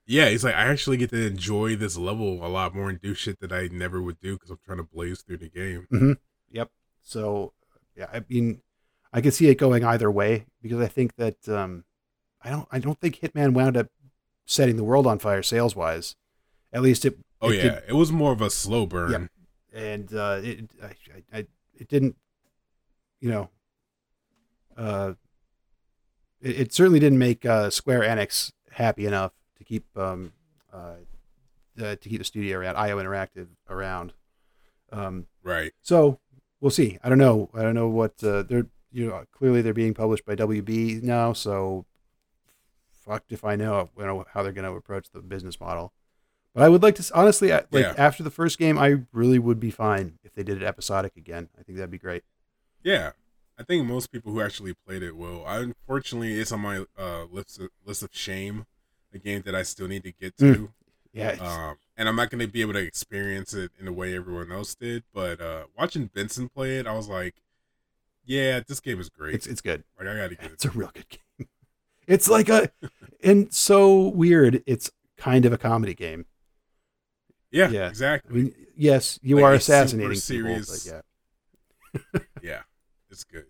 Yeah, 0.10 0.30
he's 0.30 0.43
like, 0.43 0.55
I 0.55 0.68
actually 0.68 0.95
get 0.97 1.10
to 1.10 1.28
enjoy 1.28 1.76
this 1.76 1.97
level 1.97 2.45
a 2.45 2.47
lot 2.47 2.74
more 2.74 2.89
and 2.89 2.99
do 3.01 3.14
shit 3.14 3.39
that 3.41 3.51
I 3.51 3.68
never 3.70 4.01
would 4.01 4.20
do 4.22 4.36
because 4.36 4.49
I'm 4.49 4.60
trying 4.66 4.78
to 4.78 4.84
blaze 4.86 5.22
through 5.22 5.38
the 5.39 5.49
game. 5.49 6.18
yep. 6.49 6.72
So, 7.03 7.51
yeah, 7.95 8.08
I 8.14 8.24
mean, 8.30 8.62
I 9.12 9.20
could 9.20 9.34
see 9.34 9.49
it 9.49 9.55
going 9.55 9.84
either 9.84 10.10
way 10.10 10.45
because 10.62 10.80
I 10.80 10.88
think 10.88 11.16
that 11.18 11.49
um, 11.49 11.84
I 12.41 12.49
don't, 12.49 12.68
I 12.72 12.80
don't 12.80 12.99
think 13.01 13.20
Hitman 13.20 13.53
wound 13.53 13.76
up 13.76 13.88
setting 14.45 14.78
the 14.78 14.84
world 14.86 15.05
on 15.08 15.20
fire 15.20 15.43
sales 15.43 15.76
wise. 15.76 16.16
At 16.72 16.82
least 16.82 17.03
it. 17.05 17.18
Oh 17.41 17.49
it 17.51 17.58
yeah, 17.58 17.62
did- 17.64 17.84
it 17.89 17.93
was 17.93 18.12
more 18.12 18.32
of 18.32 18.39
a 18.41 18.49
slow 18.49 18.86
burn. 18.86 19.12
Yep. 19.12 19.22
and 19.74 20.14
uh, 20.14 20.39
it, 20.41 20.70
I, 20.82 20.86
I, 20.88 21.38
I, 21.39 21.45
it 21.76 21.88
didn't, 21.89 22.16
you 23.20 23.30
know, 23.30 23.49
uh, 24.78 25.14
it, 26.41 26.60
it 26.62 26.74
certainly 26.74 26.99
didn't 26.99 27.20
make 27.20 27.45
uh, 27.45 27.70
Square 27.70 28.01
Enix 28.01 28.51
happy 28.72 29.05
enough 29.05 29.34
to 29.58 29.64
keep 29.64 29.86
um, 29.97 30.34
uh, 30.74 30.95
uh, 31.80 31.95
to 31.95 31.97
keep 32.10 32.18
the 32.20 32.24
studio 32.24 32.60
around, 32.60 32.76
IO 32.76 32.97
Interactive 32.97 33.47
around. 33.70 34.14
Um, 34.91 35.28
Right. 35.43 35.74
so 35.82 36.20
we'll 36.62 36.72
see. 36.72 36.97
I 37.03 37.10
don't 37.10 37.18
know. 37.18 37.49
I 37.53 37.62
don't 37.62 37.76
know 37.76 37.88
what 37.89 38.24
uh, 38.24 38.43
they're. 38.43 38.68
You 38.91 39.08
know, 39.08 39.26
clearly 39.32 39.62
they're 39.62 39.74
being 39.74 39.93
published 39.93 40.26
by 40.26 40.36
WB 40.36 41.03
now. 41.03 41.34
So, 41.34 41.86
fucked 43.05 43.32
if 43.32 43.43
I 43.43 43.55
know, 43.55 43.89
you 43.97 44.05
know 44.05 44.26
how 44.34 44.43
they're 44.43 44.51
going 44.53 44.66
to 44.70 44.76
approach 44.78 45.10
the 45.12 45.20
business 45.22 45.60
model. 45.60 45.93
But 46.53 46.64
I 46.64 46.70
would 46.70 46.82
like 46.82 46.95
to 46.95 47.12
honestly, 47.14 47.53
I- 47.53 47.66
like 47.72 47.84
Yeah. 47.86 47.93
after 47.97 48.24
the 48.24 48.32
first 48.32 48.58
game, 48.58 48.78
I 48.78 49.03
really 49.12 49.39
would 49.39 49.60
be 49.60 49.72
fine 49.72 50.18
if 50.24 50.34
they 50.34 50.41
did 50.43 50.62
it 50.62 50.66
episodic 50.66 51.16
again. 51.16 51.49
I 51.60 51.64
think 51.64 51.78
that'd 51.78 51.91
be 51.91 51.97
great. 51.99 52.24
Yeah. 52.84 53.12
I 53.60 53.64
think 53.64 53.86
most 53.88 54.12
people 54.12 54.32
who 54.32 54.41
actually 54.41 54.74
played 54.74 55.03
it 55.03 55.16
will. 55.16 55.45
I, 55.45 55.60
unfortunately, 55.60 56.39
it's 56.39 56.51
on 56.51 56.62
my 56.62 56.86
uh, 56.97 57.26
list 57.26 57.60
of, 57.60 57.70
list 57.86 58.03
of 58.03 58.10
shame, 58.14 58.66
a 59.14 59.18
game 59.20 59.41
that 59.45 59.55
I 59.55 59.64
still 59.64 59.88
need 59.88 60.03
to 60.03 60.12
get 60.12 60.38
to. 60.38 60.72
Yeah, 61.14 61.32
Um, 61.41 61.78
and 61.97 62.08
I'm 62.08 62.16
not 62.16 62.30
going 62.30 62.41
to 62.45 62.47
be 62.51 62.62
able 62.62 62.74
to 62.74 62.80
experience 62.80 63.53
it 63.53 63.72
in 63.80 63.86
the 63.86 63.93
way 63.93 64.16
everyone 64.16 64.51
else 64.51 64.76
did. 64.76 65.03
But 65.14 65.41
uh, 65.41 65.64
watching 65.78 66.08
Benson 66.14 66.47
play 66.49 66.78
it, 66.78 66.86
I 66.86 66.93
was 66.93 67.08
like, 67.08 67.36
yeah, 68.24 68.60
this 68.68 68.80
game 68.80 68.99
is 68.99 69.10
great. 69.10 69.34
it's 69.34 69.47
it's 69.47 69.62
good. 69.62 69.84
like, 69.97 70.08
I 70.08 70.16
got 70.16 70.30
to 70.30 70.36
get 70.36 70.45
it. 70.45 70.51
It's 70.53 70.66
a 70.66 70.70
real 70.72 70.91
good 70.93 71.10
game. 71.10 71.47
It's 72.08 72.30
like 72.30 72.47
a, 72.47 72.72
and 73.22 73.53
so 73.53 74.08
weird. 74.08 74.64
It's 74.66 74.89
kind 75.18 75.43
of 75.45 75.51
a 75.51 75.58
comedy 75.58 75.93
game. 75.93 76.26
Yeah, 77.51 77.70
yeah. 77.70 77.84
I 77.86 77.88
exactly. 77.89 78.34
mean, 78.43 78.55
yes, 78.78 79.20
you 79.22 79.36
Like, 79.36 79.43
are 79.43 79.53
assassinating 79.55 80.12
people, 80.12 80.22
serious. 80.22 80.88
but 80.88 81.03
yeah. 82.14 82.22
yeah, 82.41 82.62
it's 83.12 83.26
good. 83.26 83.47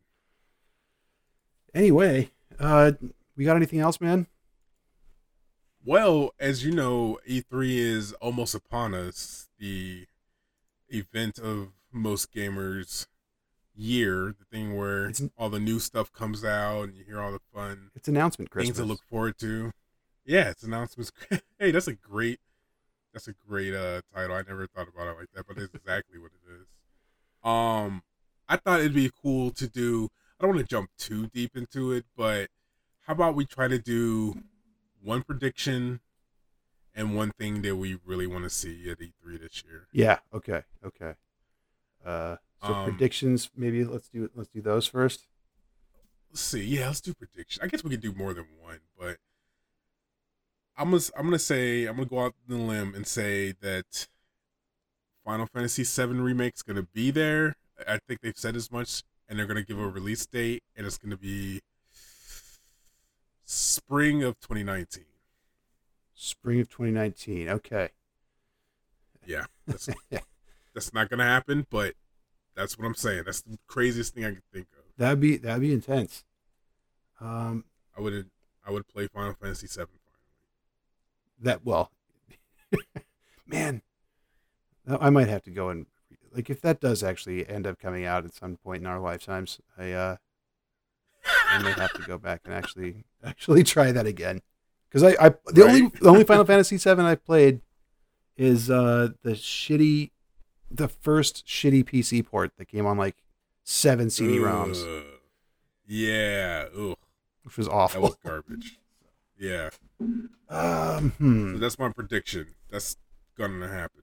Anyway, 1.73 2.31
uh, 2.59 2.93
we 3.35 3.43
got 3.45 3.55
anything 3.57 3.79
else, 3.79 4.01
man? 4.01 4.25
Well, 5.91 6.31
as 6.37 6.65
you 6.65 6.71
know, 6.71 7.17
E3 7.25 7.77
is 7.77 8.11
almost 8.19 8.53
upon 8.53 8.93
us. 8.93 9.47
The 9.57 10.05
event 10.89 11.39
of 11.39 11.69
most 11.93 12.33
gamers' 12.33 13.07
year, 13.73 14.35
the 14.37 14.43
thing 14.51 14.75
where 14.75 15.07
It's- 15.07 15.29
all 15.37 15.49
the 15.49 15.61
new 15.61 15.79
stuff 15.79 16.11
comes 16.11 16.43
out 16.43 16.89
and 16.89 16.97
you 16.97 17.05
hear 17.05 17.21
all 17.21 17.31
the 17.31 17.39
fun 17.53 17.91
It's 17.95 18.09
announcement 18.09 18.51
Christmas. 18.51 18.75
things 18.75 18.77
to 18.79 18.83
look 18.83 19.01
forward 19.03 19.37
to. 19.37 19.71
Yeah, 20.25 20.49
it's 20.49 20.61
announcements. 20.63 21.13
hey, 21.57 21.71
that's 21.71 21.87
a 21.87 21.93
great, 21.95 22.41
that's 23.13 23.29
a 23.29 23.33
great 23.47 23.73
uh 23.73 24.01
title. 24.13 24.35
I 24.35 24.41
never 24.41 24.67
thought 24.67 24.89
about 24.89 25.07
it 25.07 25.17
like 25.17 25.31
that, 25.35 25.47
but 25.47 25.57
it's 25.57 25.73
exactly 25.73 26.19
what 26.19 26.31
it 26.33 26.51
is. 26.53 26.67
Um, 27.49 28.03
I 28.49 28.57
thought 28.57 28.81
it'd 28.81 28.93
be 28.93 29.09
cool 29.21 29.51
to 29.51 29.67
do. 29.69 30.09
I 30.37 30.43
don't 30.43 30.53
want 30.53 30.67
to 30.67 30.69
jump 30.69 30.89
too 30.97 31.27
deep 31.27 31.55
into 31.55 31.93
it, 31.93 32.03
but 32.17 32.49
how 33.03 33.13
about 33.13 33.35
we 33.35 33.45
try 33.45 33.69
to 33.69 33.79
do 33.79 34.43
one 35.07 35.23
prediction 35.23 36.01
and 36.93 37.15
one 37.15 37.31
thing 37.39 37.61
that 37.61 37.77
we 37.77 37.97
really 38.05 38.27
want 38.27 38.43
to 38.43 38.49
see 38.49 38.89
at 38.91 38.99
E3 38.99 39.39
this 39.39 39.63
year. 39.65 39.87
Yeah. 39.93 40.19
Okay. 40.33 40.63
Okay. 40.85 41.13
Uh, 42.05 42.35
so 42.61 42.73
Um, 42.73 42.89
predictions. 42.89 43.49
Maybe 43.55 43.83
let's 43.85 44.09
do 44.09 44.29
let's 44.35 44.49
do 44.49 44.61
those 44.61 44.85
first. 44.87 45.27
Let's 46.29 46.41
see. 46.41 46.63
Yeah, 46.63 46.87
let's 46.87 47.01
do 47.01 47.13
predictions. 47.13 47.63
I 47.63 47.67
guess 47.67 47.83
we 47.83 47.89
could 47.91 48.01
do 48.01 48.13
more 48.13 48.33
than 48.33 48.47
one, 48.59 48.79
but 48.99 49.17
I'm 50.75 50.91
gonna 50.91 51.03
I'm 51.17 51.25
gonna 51.25 51.39
say 51.39 51.85
I'm 51.85 51.95
gonna 51.95 52.07
go 52.09 52.19
out 52.19 52.35
on 52.49 52.57
the 52.57 52.63
limb 52.63 52.93
and 52.93 53.07
say 53.07 53.53
that 53.61 54.07
Final 55.23 55.45
Fantasy 55.47 55.83
VII 55.83 56.19
remake's 56.19 56.61
gonna 56.63 56.83
be 56.83 57.11
there. 57.11 57.55
I 57.87 57.99
think 58.07 58.21
they've 58.21 58.37
said 58.37 58.55
as 58.55 58.71
much, 58.71 59.03
and 59.29 59.39
they're 59.39 59.45
gonna 59.45 59.63
give 59.63 59.79
a 59.79 59.87
release 59.87 60.25
date, 60.25 60.63
and 60.75 60.85
it's 60.85 60.97
gonna 60.97 61.17
be 61.17 61.61
spring 63.47 64.23
of 64.23 64.39
2019. 64.41 65.05
Spring 66.13 66.59
of 66.59 66.69
2019. 66.69 67.49
Okay. 67.49 67.89
Yeah, 69.25 69.45
that's 69.65 69.89
that's 70.73 70.93
not 70.93 71.09
gonna 71.09 71.23
happen, 71.23 71.65
but 71.69 71.95
that's 72.55 72.77
what 72.77 72.85
I'm 72.85 72.95
saying. 72.95 73.23
That's 73.25 73.41
the 73.41 73.57
craziest 73.67 74.13
thing 74.13 74.25
I 74.25 74.31
could 74.31 74.43
think 74.53 74.67
of. 74.77 74.83
That'd 74.97 75.19
be 75.19 75.37
that'd 75.37 75.61
be 75.61 75.73
intense. 75.73 76.23
Um, 77.19 77.65
I 77.97 78.01
would 78.01 78.29
I 78.65 78.71
would 78.71 78.87
play 78.87 79.07
Final 79.07 79.33
Fantasy 79.33 79.67
VII 79.67 79.73
finally. 79.85 79.89
that 81.41 81.65
well, 81.65 81.91
man, 83.47 83.81
I 84.87 85.09
might 85.09 85.27
have 85.27 85.43
to 85.43 85.51
go 85.51 85.69
and 85.69 85.87
like 86.33 86.49
if 86.49 86.61
that 86.61 86.79
does 86.79 87.03
actually 87.03 87.47
end 87.47 87.67
up 87.67 87.79
coming 87.79 88.05
out 88.05 88.25
at 88.25 88.33
some 88.33 88.57
point 88.57 88.81
in 88.81 88.87
our 88.87 88.99
lifetimes, 88.99 89.59
I 89.77 89.91
uh, 89.91 90.17
I 91.49 91.59
may 91.63 91.71
have 91.71 91.93
to 91.93 92.01
go 92.03 92.17
back 92.17 92.41
and 92.45 92.53
actually 92.53 93.05
actually 93.23 93.63
try 93.63 93.91
that 93.91 94.05
again 94.05 94.41
because 94.89 95.03
I, 95.03 95.27
I 95.27 95.33
the 95.47 95.63
only 95.63 95.87
the 96.01 96.09
only 96.09 96.23
Final 96.23 96.45
Fantasy 96.51 96.77
VII 96.77 97.01
I've 97.01 97.23
played 97.25 97.61
is 98.35 98.69
uh 98.69 99.09
the 99.23 99.31
shitty 99.31 100.11
the 100.69 100.87
first 100.87 101.45
shitty 101.47 101.83
PC 101.85 102.25
port 102.25 102.51
that 102.57 102.65
came 102.67 102.85
on 102.85 102.97
like 102.97 103.15
seven 103.63 104.09
CD-ROMs, 104.09 105.03
Yeah, 105.87 106.65
ugh, 106.77 106.97
which 107.43 107.57
was 107.57 107.67
awful. 107.67 108.01
that 108.01 108.07
was 108.07 108.17
garbage. 108.25 108.77
Yeah, 109.39 109.69
Um, 109.99 110.19
so 110.49 111.09
hmm. 111.19 111.59
that's 111.59 111.77
my 111.79 111.89
prediction. 111.91 112.47
That's 112.69 112.97
gonna 113.37 113.67
happen. 113.67 114.01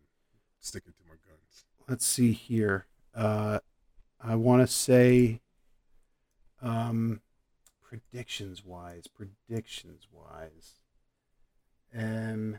Sticking 0.60 0.92
to 0.92 0.98
my 1.08 1.16
guns. 1.28 1.64
let's 1.88 2.06
see 2.06 2.32
here. 2.32 2.86
Uh, 3.14 3.58
I 4.22 4.36
want 4.36 4.62
to 4.66 4.72
say, 4.72 5.40
um, 6.62 7.20
predictions 7.94 8.64
wise, 8.64 9.06
predictions 9.06 10.08
wise, 10.12 10.80
um, 11.96 12.58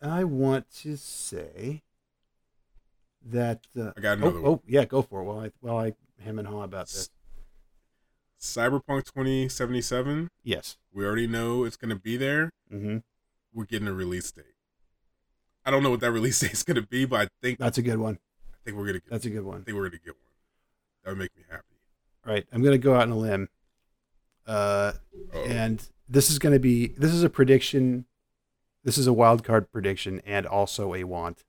I 0.00 0.24
want 0.24 0.70
to 0.82 0.96
say 0.96 1.82
that. 3.24 3.66
Uh, 3.78 3.92
I 3.96 4.00
got 4.00 4.10
oh, 4.10 4.22
another 4.22 4.40
one. 4.40 4.52
oh, 4.52 4.62
yeah, 4.66 4.84
go 4.84 5.02
for 5.02 5.20
it. 5.20 5.24
While 5.24 5.40
I 5.40 5.50
while 5.60 5.78
I 5.78 5.94
hem 6.22 6.38
and 6.38 6.48
haw 6.48 6.62
about 6.62 6.86
this. 6.86 7.10
Cyberpunk 8.40 9.04
2077. 9.04 10.28
Yes. 10.42 10.76
We 10.92 11.04
already 11.04 11.28
know 11.28 11.64
it's 11.64 11.76
gonna 11.76 11.96
be 11.96 12.16
there. 12.16 12.50
Mm-hmm. 12.72 12.98
We're 13.52 13.64
getting 13.64 13.88
a 13.88 13.92
release 13.92 14.32
date. 14.32 14.44
I 15.64 15.70
don't 15.70 15.82
know 15.82 15.90
what 15.90 16.00
that 16.00 16.10
release 16.12 16.40
date 16.40 16.52
is 16.52 16.62
gonna 16.62 16.82
be, 16.82 17.04
but 17.04 17.20
I 17.22 17.28
think 17.40 17.58
That's 17.58 17.78
a 17.78 17.82
good 17.82 17.98
one. 17.98 18.18
I 18.52 18.56
think 18.64 18.76
we're 18.76 18.86
gonna 18.86 19.00
get. 19.00 19.10
That's 19.10 19.26
a 19.26 19.30
good 19.30 19.44
one. 19.44 19.60
I 19.60 19.64
think 19.64 19.76
we're 19.76 19.88
gonna 19.88 20.00
get 20.04 20.14
one. 20.14 20.32
That 21.04 21.10
would 21.10 21.18
make 21.18 21.36
me 21.36 21.44
happy. 21.48 21.71
All 22.26 22.32
right, 22.32 22.46
I'm 22.52 22.62
gonna 22.62 22.78
go 22.78 22.94
out 22.94 23.02
on 23.02 23.10
a 23.10 23.16
limb. 23.16 23.48
Uh, 24.46 24.92
Oh, 25.34 25.44
and 25.44 25.86
this 26.08 26.30
is 26.30 26.38
going 26.38 26.52
to 26.52 26.58
be 26.58 26.88
this 26.88 27.12
is 27.12 27.22
a 27.22 27.30
prediction 27.30 28.04
this 28.84 28.98
is 28.98 29.06
a 29.06 29.12
wild 29.12 29.44
card 29.44 29.70
prediction 29.72 30.20
and 30.26 30.44
also 30.46 30.94
a 30.94 31.04
want 31.04 31.44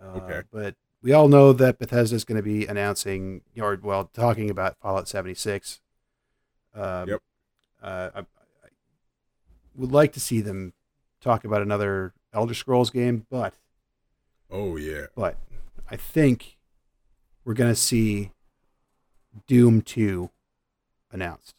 uh, 0.00 0.18
Okay. 0.18 0.42
but 0.52 0.76
we 1.02 1.12
all 1.12 1.26
know 1.28 1.52
that 1.52 1.78
bethesda 1.80 2.14
is 2.14 2.24
going 2.24 2.36
to 2.36 2.42
be 2.42 2.66
announcing 2.66 3.40
or 3.58 3.76
well 3.82 4.04
talking 4.12 4.48
about 4.50 4.76
fallout 4.80 5.08
76 5.08 5.80
um, 6.74 7.08
Yep. 7.08 7.22
uh, 7.82 8.10
I, 8.14 8.20
I 8.20 8.24
would 9.74 9.90
like 9.92 10.12
to 10.12 10.20
see 10.20 10.40
them 10.40 10.74
talk 11.20 11.44
about 11.44 11.62
another 11.62 12.12
elder 12.32 12.54
scrolls 12.54 12.90
game 12.90 13.26
but 13.30 13.54
oh 14.50 14.76
yeah. 14.76 15.06
but 15.16 15.36
i 15.90 15.96
think 15.96 16.58
we're 17.44 17.54
going 17.54 17.72
to 17.72 17.80
see 17.80 18.30
doom 19.46 19.80
2 19.82 20.30
announced 21.10 21.54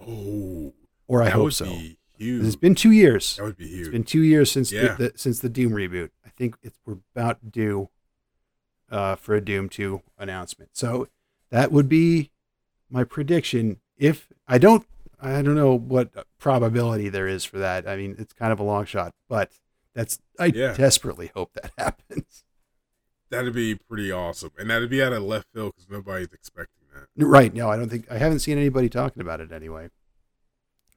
Oh, 0.00 0.72
or 1.06 1.22
i 1.22 1.28
hope 1.30 1.52
so 1.52 1.64
huge. 1.66 1.96
it's 2.46 2.56
been 2.56 2.74
two 2.74 2.90
years 2.90 3.36
that 3.36 3.42
would 3.44 3.56
be 3.56 3.68
huge. 3.68 3.80
It's 3.80 3.88
been 3.90 4.04
two 4.04 4.22
years 4.22 4.50
since 4.50 4.72
Yeah. 4.72 4.94
the, 4.94 5.10
the 5.10 5.18
since 5.18 5.40
the 5.40 5.48
Doom 5.48 5.72
reboot. 5.72 6.10
I 6.24 6.30
think 6.30 6.56
it's 6.62 6.78
we're 6.86 6.96
about 7.14 7.50
due 7.50 7.88
uh, 8.90 9.16
for 9.16 9.34
a 9.34 9.40
Doom 9.40 9.68
two 9.68 10.02
announcement. 10.18 10.70
So 10.74 11.08
that 11.50 11.70
would 11.72 11.88
be 11.88 12.30
my 12.90 13.04
prediction. 13.04 13.80
If 13.98 14.28
I 14.48 14.56
don't, 14.58 14.86
I 15.20 15.42
don't 15.42 15.54
know 15.54 15.76
what 15.76 16.10
probability 16.38 17.08
there 17.10 17.28
is 17.28 17.44
for 17.44 17.58
that. 17.58 17.86
I 17.86 17.96
mean, 17.96 18.16
it's 18.18 18.32
kind 18.32 18.52
of 18.52 18.58
a 18.60 18.62
long 18.64 18.84
shot, 18.86 19.14
but 19.28 19.52
that's 19.94 20.18
I 20.38 20.46
Yeah. 20.46 20.74
desperately 20.74 21.30
hope 21.34 21.52
that 21.54 21.72
happens. 21.78 22.44
That'd 23.28 23.52
be 23.54 23.74
pretty 23.76 24.10
awesome, 24.10 24.50
and 24.58 24.70
that'd 24.70 24.88
be 24.90 25.02
out 25.02 25.12
of 25.12 25.22
left 25.22 25.46
field 25.54 25.74
because 25.76 25.90
nobody's 25.90 26.32
expecting. 26.32 26.79
Right? 27.16 27.52
No, 27.54 27.70
I 27.70 27.76
don't 27.76 27.88
think 27.88 28.10
I 28.10 28.18
haven't 28.18 28.40
seen 28.40 28.58
anybody 28.58 28.88
talking 28.88 29.20
about 29.20 29.40
it 29.40 29.52
anyway. 29.52 29.88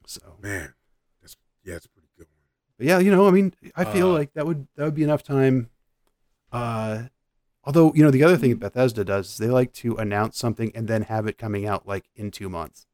So, 0.06 0.20
Man, 0.42 0.74
that's 1.20 1.36
yeah, 1.64 1.74
it's 1.76 1.86
pretty 1.86 2.08
good 2.16 2.26
one. 2.26 2.42
But 2.78 2.86
yeah, 2.86 2.98
you 2.98 3.10
know, 3.10 3.26
I 3.26 3.30
mean, 3.30 3.54
I 3.74 3.84
feel 3.84 4.10
Uh, 4.10 4.14
like 4.14 4.34
that 4.34 4.46
would 4.46 4.66
that 4.76 4.84
would 4.84 4.94
be 4.94 5.02
enough 5.02 5.22
time. 5.22 5.70
Uh, 6.52 7.04
although 7.64 7.92
you 7.94 8.02
know, 8.02 8.10
the 8.10 8.22
other 8.22 8.36
thing 8.36 8.50
that 8.50 8.60
Bethesda 8.60 9.04
does 9.04 9.30
is 9.32 9.36
they 9.38 9.48
like 9.48 9.72
to 9.74 9.96
announce 9.96 10.38
something 10.38 10.70
and 10.74 10.88
then 10.88 11.02
have 11.02 11.26
it 11.26 11.38
coming 11.38 11.66
out 11.66 11.86
like 11.86 12.04
in 12.14 12.30
two 12.30 12.48
months. 12.48 12.86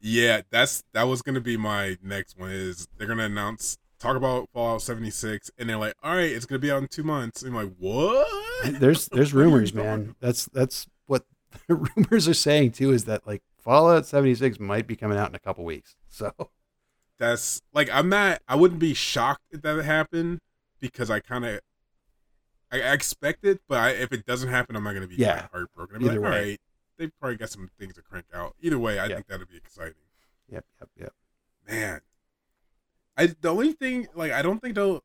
Yeah, 0.00 0.42
that's 0.50 0.84
that 0.92 1.04
was 1.04 1.22
gonna 1.22 1.40
be 1.40 1.56
my 1.56 1.96
next 2.02 2.38
one. 2.38 2.50
Is 2.50 2.88
they're 2.96 3.08
gonna 3.08 3.24
announce 3.24 3.78
talk 3.98 4.16
about 4.16 4.50
Fallout 4.52 4.82
seventy 4.82 5.10
six, 5.10 5.50
and 5.58 5.68
they're 5.68 5.78
like, 5.78 5.94
all 6.02 6.14
right, 6.14 6.30
it's 6.30 6.46
gonna 6.46 6.58
be 6.58 6.70
out 6.70 6.82
in 6.82 6.88
two 6.88 7.02
months. 7.04 7.42
And 7.42 7.56
I'm 7.56 7.64
like, 7.64 7.74
what? 7.78 8.80
There's 8.80 9.08
there's 9.08 9.32
What 9.34 9.40
are 9.40 9.44
you 9.44 9.50
rumors, 9.50 9.74
man. 9.74 10.14
That's 10.20 10.44
that's 10.46 10.86
rumors 11.68 12.28
are 12.28 12.34
saying 12.34 12.72
too. 12.72 12.92
Is 12.92 13.04
that 13.04 13.26
like 13.26 13.42
Fallout 13.58 14.06
76 14.06 14.60
might 14.60 14.86
be 14.86 14.96
coming 14.96 15.16
out 15.18 15.28
in 15.28 15.34
a 15.34 15.38
couple 15.38 15.64
weeks. 15.64 15.96
So 16.08 16.32
That's 17.18 17.62
like 17.72 17.88
I'm 17.92 18.08
not. 18.08 18.40
I 18.48 18.56
wouldn't 18.56 18.80
be 18.80 18.92
shocked 18.94 19.44
if 19.50 19.62
that 19.62 19.84
happened 19.84 20.40
because 20.80 21.10
I 21.10 21.20
kind 21.20 21.44
of. 21.44 21.60
I 22.72 22.80
I 22.82 22.92
expect 22.92 23.44
it, 23.44 23.60
but 23.68 23.78
I, 23.78 23.90
if 23.90 24.12
it 24.12 24.26
doesn't 24.26 24.48
happen, 24.48 24.74
I'm 24.76 24.82
not 24.84 24.94
gonna 24.94 25.06
be 25.06 25.16
Yeah. 25.16 25.46
heartbroken. 25.52 25.96
I'm 25.96 26.04
Either 26.04 26.16
all 26.24 26.30
way. 26.30 26.50
right, 26.50 26.60
they 26.98 27.06
probably 27.20 27.36
got 27.36 27.50
some 27.50 27.70
things 27.78 27.94
to 27.94 28.02
crank 28.02 28.26
out. 28.34 28.56
Either 28.60 28.78
way, 28.78 28.98
I 28.98 29.06
Yeah. 29.06 29.14
think 29.16 29.28
that'd 29.28 29.48
be 29.48 29.56
exciting. 29.56 29.94
yep, 30.48 30.64
yep, 30.80 30.90
yep. 30.98 31.12
man 31.66 32.00
i 33.16 33.26
the 33.26 33.48
only 33.48 33.72
thing 33.72 34.06
like 34.14 34.30
i 34.32 34.42
don't 34.42 34.60
think 34.60 34.74
they'll 34.74 35.02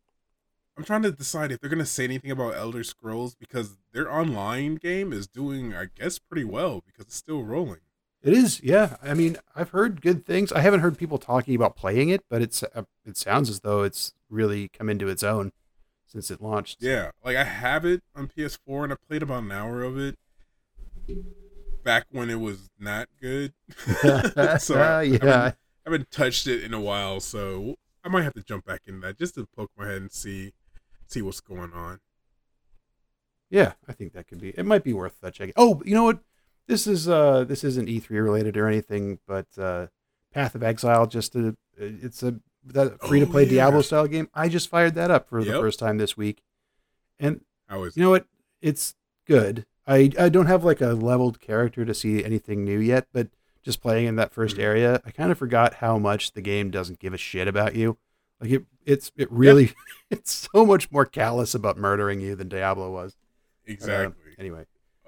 i'm 0.80 0.86
trying 0.86 1.02
to 1.02 1.12
decide 1.12 1.52
if 1.52 1.60
they're 1.60 1.70
gonna 1.70 1.86
say 1.86 2.06
anything 2.06 2.32
about 2.32 2.56
elder 2.56 2.84
scrolls 2.86 3.36
because 3.36 3.76
their 3.92 4.10
online 4.12 4.76
game 4.76 5.12
is 5.12 5.28
doing 5.28 5.76
i 5.76 5.88
guess 5.94 6.18
pretty 6.20 6.46
well 6.46 6.82
because 6.86 7.06
it's 7.08 7.16
still 7.16 7.44
rolling 7.44 7.82
It 8.22 8.34
is, 8.34 8.62
yeah. 8.62 8.98
I 9.02 9.14
mean, 9.14 9.38
I've 9.56 9.70
heard 9.70 10.02
good 10.02 10.26
things. 10.26 10.52
I 10.52 10.60
haven't 10.60 10.82
heard 10.82 10.98
people 10.98 11.18
talking 11.18 11.56
about 11.56 11.78
playing 11.78 12.10
it, 12.10 12.22
but 12.30 12.42
it's 12.42 12.64
uh, 12.64 12.84
it 13.06 13.16
sounds 13.16 13.50
as 13.50 13.62
though 13.62 13.84
it's 13.84 14.14
really 14.30 14.68
come 14.68 14.90
into 14.90 15.08
its 15.08 15.24
own 15.24 15.52
since 16.06 16.32
it 16.32 16.42
launched. 16.42 16.78
yeah 16.82 17.12
like 17.24 17.38
i 17.38 17.44
have 17.44 17.86
it 17.86 18.02
on 18.16 18.28
ps4 18.28 18.84
and 18.84 18.94
i 18.94 18.96
played 19.08 19.22
about 19.24 19.44
an 19.44 19.52
hour 19.52 19.84
of 19.84 19.98
it 19.98 20.16
back 21.84 22.06
when 22.12 22.30
it 22.30 22.40
was 22.40 22.70
not 22.80 23.08
good 23.22 23.54
so 24.60 24.76
I, 24.76 25.00
I, 25.00 25.02
yeah, 25.04 25.18
haven't, 25.20 25.24
I 25.26 25.54
haven't 25.86 26.12
touched 26.12 26.48
it 26.48 26.64
in 26.64 26.74
a 26.74 26.80
while 26.82 27.20
so 27.20 27.76
i 28.04 28.10
might 28.10 28.24
have 28.24 28.34
to 28.34 28.44
jump 28.44 28.66
back 28.66 28.82
in 28.86 29.00
that 29.02 29.18
just 29.18 29.36
to 29.36 29.48
poke 29.56 29.72
my 29.78 29.88
head 29.88 30.02
and 30.02 30.12
see 30.12 30.52
see 31.10 31.22
what's 31.22 31.42
going 31.42 31.74
on 31.74 32.00
Yeah, 33.50 33.74
I 33.88 33.94
think 33.94 34.14
that 34.14 34.28
could 34.28 34.40
be. 34.40 34.50
It 34.50 34.66
might 34.66 34.84
be 34.84 34.94
worth 34.94 35.16
uh, 35.24 35.32
checking. 35.32 35.54
Oh, 35.58 35.82
you 35.84 35.96
know 35.96 36.04
what? 36.04 36.20
This 36.68 36.86
is 36.86 37.10
uh 37.10 37.46
this 37.46 37.64
isn't 37.64 37.88
E3 37.90 38.10
related 38.12 38.56
or 38.58 38.68
anything, 38.68 39.20
but 39.28 39.48
uh 39.58 39.88
Path 40.32 40.54
of 40.56 40.62
Exile 40.64 41.08
just 41.08 41.36
a 41.36 41.56
it's 41.78 42.22
a 42.22 42.40
that 42.66 43.00
free 43.08 43.20
to 43.20 43.26
play 43.26 43.42
Oh, 43.42 43.46
yeah. 43.46 43.52
Diablo 43.52 43.82
style 43.82 44.06
game. 44.08 44.30
I 44.36 44.50
just 44.50 44.70
fired 44.70 44.94
that 44.96 45.10
up 45.10 45.28
for 45.28 45.44
the 45.44 45.52
first 45.54 45.80
time 45.80 45.98
this 45.98 46.16
week. 46.16 46.44
And 47.20 47.42
i 47.68 47.76
was 47.78 47.98
you 47.98 48.04
know 48.04 48.12
what? 48.12 48.28
It's 48.62 48.94
good. 49.26 49.66
I 49.88 50.12
I 50.20 50.30
don't 50.30 50.46
have 50.46 50.64
like 50.64 50.82
a 50.82 50.90
leveled 50.94 51.40
character 51.40 51.86
to 51.86 51.94
see 51.96 52.24
anything 52.24 52.64
new 52.64 52.78
yet, 52.80 53.08
but 53.12 53.30
just 53.64 53.82
playing 53.82 54.06
in 54.06 54.16
that 54.18 54.32
1st 54.32 54.58
Mhm. 54.58 54.64
area, 54.64 55.02
I 55.06 55.12
kind 55.12 55.32
of 55.32 55.38
forgot 55.40 55.76
how 55.76 55.98
much 55.98 56.34
the 56.34 56.42
game 56.42 56.70
doesn't 56.70 57.00
give 57.00 57.14
a 57.16 57.18
shit 57.18 57.48
about 57.48 57.74
you. 57.76 57.98
Like 58.42 58.52
it 58.52 58.66
it's 58.86 59.12
it 59.18 59.32
really 59.32 59.74
it's 60.10 60.50
so 60.54 60.66
much 60.66 60.92
more 60.92 61.06
callous 61.06 61.54
about 61.54 61.78
murdering 61.78 62.22
you 62.22 62.36
than 62.36 62.50
Diablo 62.50 62.92
was. 62.92 63.16
Uh, 63.68 63.72
exactly 63.74 64.34
anyway, 64.40 64.66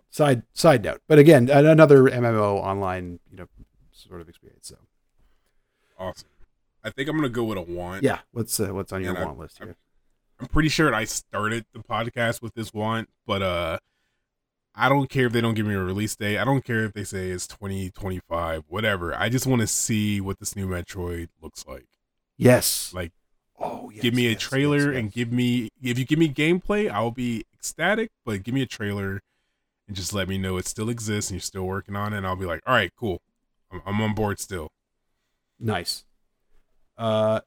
side 0.09 0.43
side 0.53 0.83
note, 0.83 1.01
but 1.07 1.17
again, 1.19 1.49
another 1.49 2.03
MMO 2.03 2.55
online, 2.55 3.19
you 3.31 3.37
know, 3.37 3.47
sort 3.91 4.21
of 4.21 4.29
experience. 4.29 4.67
So, 4.67 4.77
awesome 5.97 6.27
I 6.83 6.89
think 6.89 7.09
I'm 7.09 7.15
gonna 7.15 7.29
go 7.29 7.43
with 7.43 7.57
a 7.57 7.61
want. 7.61 8.03
Yeah. 8.03 8.19
What's 8.31 8.59
uh, 8.59 8.73
what's 8.73 8.91
on 8.91 9.01
your 9.01 9.11
And 9.11 9.19
I- 9.19 9.25
want 9.25 9.39
list 9.39 9.57
here? 9.59 9.75
I'm 10.39 10.47
pretty 10.47 10.69
sure 10.69 10.93
I 10.93 11.03
started 11.05 11.65
the 11.71 11.79
podcast 11.81 12.41
with 12.41 12.55
this 12.55 12.73
want, 12.73 13.09
but 13.27 13.41
uh 13.41 13.77
I 14.73 14.89
don't 14.89 15.09
care 15.09 15.27
if 15.27 15.33
they 15.33 15.41
don't 15.41 15.53
give 15.53 15.65
me 15.65 15.73
a 15.75 15.79
release 15.79 16.15
date. 16.15 16.37
I 16.37 16.45
don't 16.45 16.63
care 16.63 16.85
if 16.85 16.93
they 16.93 17.03
say 17.03 17.29
it's 17.29 17.45
2025, 17.45 18.63
whatever. 18.67 19.13
I 19.13 19.27
just 19.27 19.45
want 19.45 19.59
to 19.61 19.67
see 19.67 20.21
what 20.21 20.39
this 20.39 20.55
new 20.55 20.65
Metroid 20.65 21.27
looks 21.41 21.65
like. 21.67 21.87
Yes. 22.37 22.93
Like 22.93 23.11
oh, 23.61 23.89
yes, 23.93 24.01
give 24.01 24.13
me 24.13 24.27
a 24.27 24.35
trailer 24.35 24.91
yes, 24.91 24.99
and 24.99 25.11
give 25.11 25.31
me 25.31 25.69
if 25.81 25.97
you 25.97 26.05
give 26.05 26.19
me 26.19 26.29
gameplay, 26.29 26.89
I'll 26.89 27.11
be 27.11 27.45
ecstatic, 27.53 28.09
but 28.25 28.43
give 28.43 28.53
me 28.53 28.61
a 28.61 28.67
trailer 28.67 29.21
and 29.87 29.95
just 29.95 30.13
let 30.13 30.27
me 30.27 30.37
know 30.37 30.57
it 30.57 30.65
still 30.65 30.89
exists 30.89 31.31
and 31.31 31.35
you're 31.35 31.41
still 31.41 31.63
working 31.63 31.95
on 31.95 32.13
it 32.13 32.17
and 32.17 32.27
I'll 32.27 32.35
be 32.35 32.45
like, 32.45 32.61
"All 32.65 32.73
right, 32.73 32.91
cool. 32.97 33.21
I'm, 33.71 33.81
I'm 33.85 34.01
on 34.01 34.13
board 34.13 34.39
still." 34.39 34.69
Nice. 35.59 36.05
Uh, 36.97 37.41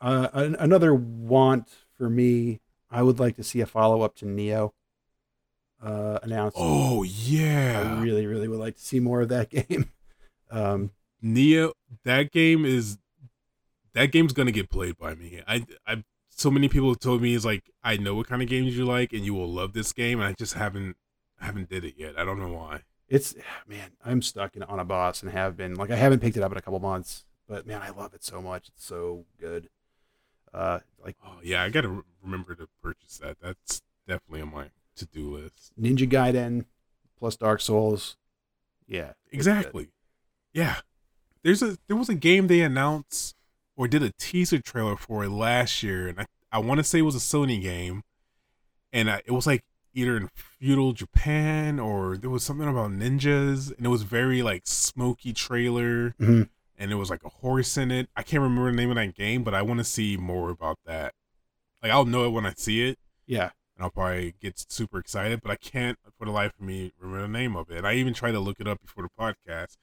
uh, 0.00 0.28
an- 0.32 0.56
another 0.58 0.94
want 0.94 1.68
for 1.96 2.08
me. 2.08 2.60
I 2.90 3.02
would 3.02 3.20
like 3.20 3.36
to 3.36 3.44
see 3.44 3.60
a 3.60 3.66
follow 3.66 4.02
up 4.02 4.16
to 4.16 4.24
Nioh. 4.24 4.70
Uh, 5.82 6.18
announced. 6.22 6.56
Oh 6.60 7.04
I 7.04 7.06
yeah. 7.06 8.02
really, 8.02 8.26
really 8.26 8.48
would 8.48 8.58
like 8.58 8.76
to 8.76 8.82
see 8.82 9.00
more 9.00 9.22
of 9.22 9.30
that 9.30 9.50
game. 9.68 9.90
Um, 10.50 10.90
Nioh 11.22 11.72
that 12.04 12.32
game 12.32 12.64
is 12.64 12.98
that 13.94 14.12
game's 14.12 14.32
gonna 14.32 14.52
get 14.52 14.70
played 14.70 14.96
by 14.98 15.14
me. 15.14 15.42
I 15.46 15.66
I 15.86 16.04
so 16.28 16.50
many 16.50 16.68
people 16.68 16.88
have 16.88 17.00
told 17.00 17.20
me 17.22 17.34
is 17.34 17.44
like 17.44 17.70
I 17.82 17.96
know 17.96 18.14
what 18.14 18.28
kind 18.28 18.42
of 18.42 18.48
games 18.48 18.76
you 18.76 18.84
like 18.84 19.12
and 19.12 19.24
you 19.24 19.34
will 19.34 19.50
love 19.50 19.72
this 19.72 19.92
game 19.92 20.20
and 20.20 20.28
I 20.28 20.32
just 20.32 20.54
haven't 20.54 20.96
haven't 21.38 21.68
did 21.68 21.84
it 21.84 21.94
yet. 21.96 22.18
I 22.18 22.24
don't 22.24 22.38
know 22.38 22.52
why. 22.52 22.82
it's 23.08 23.34
man, 23.68 23.90
I'm 24.04 24.22
stuck 24.22 24.56
in, 24.56 24.62
on 24.62 24.78
a 24.78 24.84
boss 24.84 25.22
and 25.22 25.30
have 25.32 25.56
been 25.56 25.74
like 25.74 25.90
I 25.90 25.96
haven't 25.96 26.20
picked 26.20 26.36
it 26.36 26.42
up 26.42 26.52
in 26.52 26.58
a 26.58 26.62
couple 26.62 26.80
months, 26.80 27.24
but 27.48 27.66
man, 27.66 27.82
I 27.82 27.90
love 27.90 28.14
it 28.14 28.24
so 28.24 28.40
much. 28.40 28.68
It's 28.68 28.84
so 28.84 29.24
good. 29.38 29.68
Uh, 30.52 30.80
like 31.04 31.16
Oh 31.24 31.38
yeah, 31.42 31.62
I 31.62 31.68
gotta 31.68 31.88
re- 31.88 32.02
remember 32.22 32.54
to 32.54 32.68
purchase 32.82 33.18
that. 33.18 33.36
That's 33.40 33.82
definitely 34.06 34.42
on 34.42 34.52
my 34.52 34.70
to 34.96 35.06
do 35.06 35.36
list. 35.36 35.72
Ninja 35.80 36.08
Gaiden 36.08 36.64
plus 37.18 37.36
Dark 37.36 37.60
Souls. 37.60 38.16
Yeah. 38.86 39.12
Exactly. 39.30 39.88
Yeah. 40.52 40.76
There's 41.42 41.62
a 41.62 41.78
there 41.86 41.96
was 41.96 42.08
a 42.08 42.14
game 42.14 42.48
they 42.48 42.60
announced 42.62 43.36
or 43.80 43.88
did 43.88 44.02
a 44.02 44.12
teaser 44.18 44.60
trailer 44.60 44.94
for 44.94 45.24
it 45.24 45.30
last 45.30 45.82
year, 45.82 46.06
and 46.06 46.20
I, 46.20 46.26
I 46.52 46.58
want 46.58 46.76
to 46.80 46.84
say 46.84 46.98
it 46.98 47.02
was 47.02 47.14
a 47.14 47.18
Sony 47.18 47.62
game, 47.62 48.02
and 48.92 49.10
I, 49.10 49.22
it 49.24 49.30
was 49.30 49.46
like 49.46 49.64
either 49.94 50.18
in 50.18 50.28
feudal 50.34 50.92
Japan 50.92 51.80
or 51.80 52.18
there 52.18 52.28
was 52.28 52.44
something 52.44 52.68
about 52.68 52.90
ninjas, 52.90 53.74
and 53.74 53.86
it 53.86 53.88
was 53.88 54.02
very 54.02 54.42
like 54.42 54.66
smoky 54.66 55.32
trailer, 55.32 56.10
Mhm. 56.20 56.50
and 56.76 56.90
there 56.90 56.98
was 56.98 57.08
like 57.08 57.24
a 57.24 57.30
horse 57.30 57.78
in 57.78 57.90
it. 57.90 58.10
I 58.14 58.22
can't 58.22 58.42
remember 58.42 58.70
the 58.70 58.76
name 58.76 58.90
of 58.90 58.96
that 58.96 59.14
game, 59.14 59.44
but 59.44 59.54
I 59.54 59.62
want 59.62 59.78
to 59.78 59.84
see 59.84 60.18
more 60.18 60.50
about 60.50 60.78
that. 60.84 61.14
Like 61.82 61.90
I'll 61.90 62.04
know 62.04 62.26
it 62.26 62.30
when 62.32 62.44
I 62.44 62.52
see 62.58 62.82
it, 62.86 62.98
Yeah, 63.26 63.50
and 63.76 63.84
I'll 63.84 63.90
probably 63.90 64.34
get 64.42 64.58
super 64.70 64.98
excited, 64.98 65.40
but 65.40 65.50
I 65.50 65.56
can't 65.56 65.98
for 66.18 66.26
the 66.26 66.32
life 66.32 66.52
of 66.60 66.66
me 66.66 66.92
remember 67.00 67.22
the 67.22 67.28
name 67.32 67.56
of 67.56 67.70
it. 67.70 67.78
And 67.78 67.86
I 67.86 67.94
even 67.94 68.12
tried 68.12 68.32
to 68.32 68.40
look 68.40 68.60
it 68.60 68.68
up 68.68 68.82
before 68.82 69.04
the 69.04 69.10
podcast. 69.18 69.78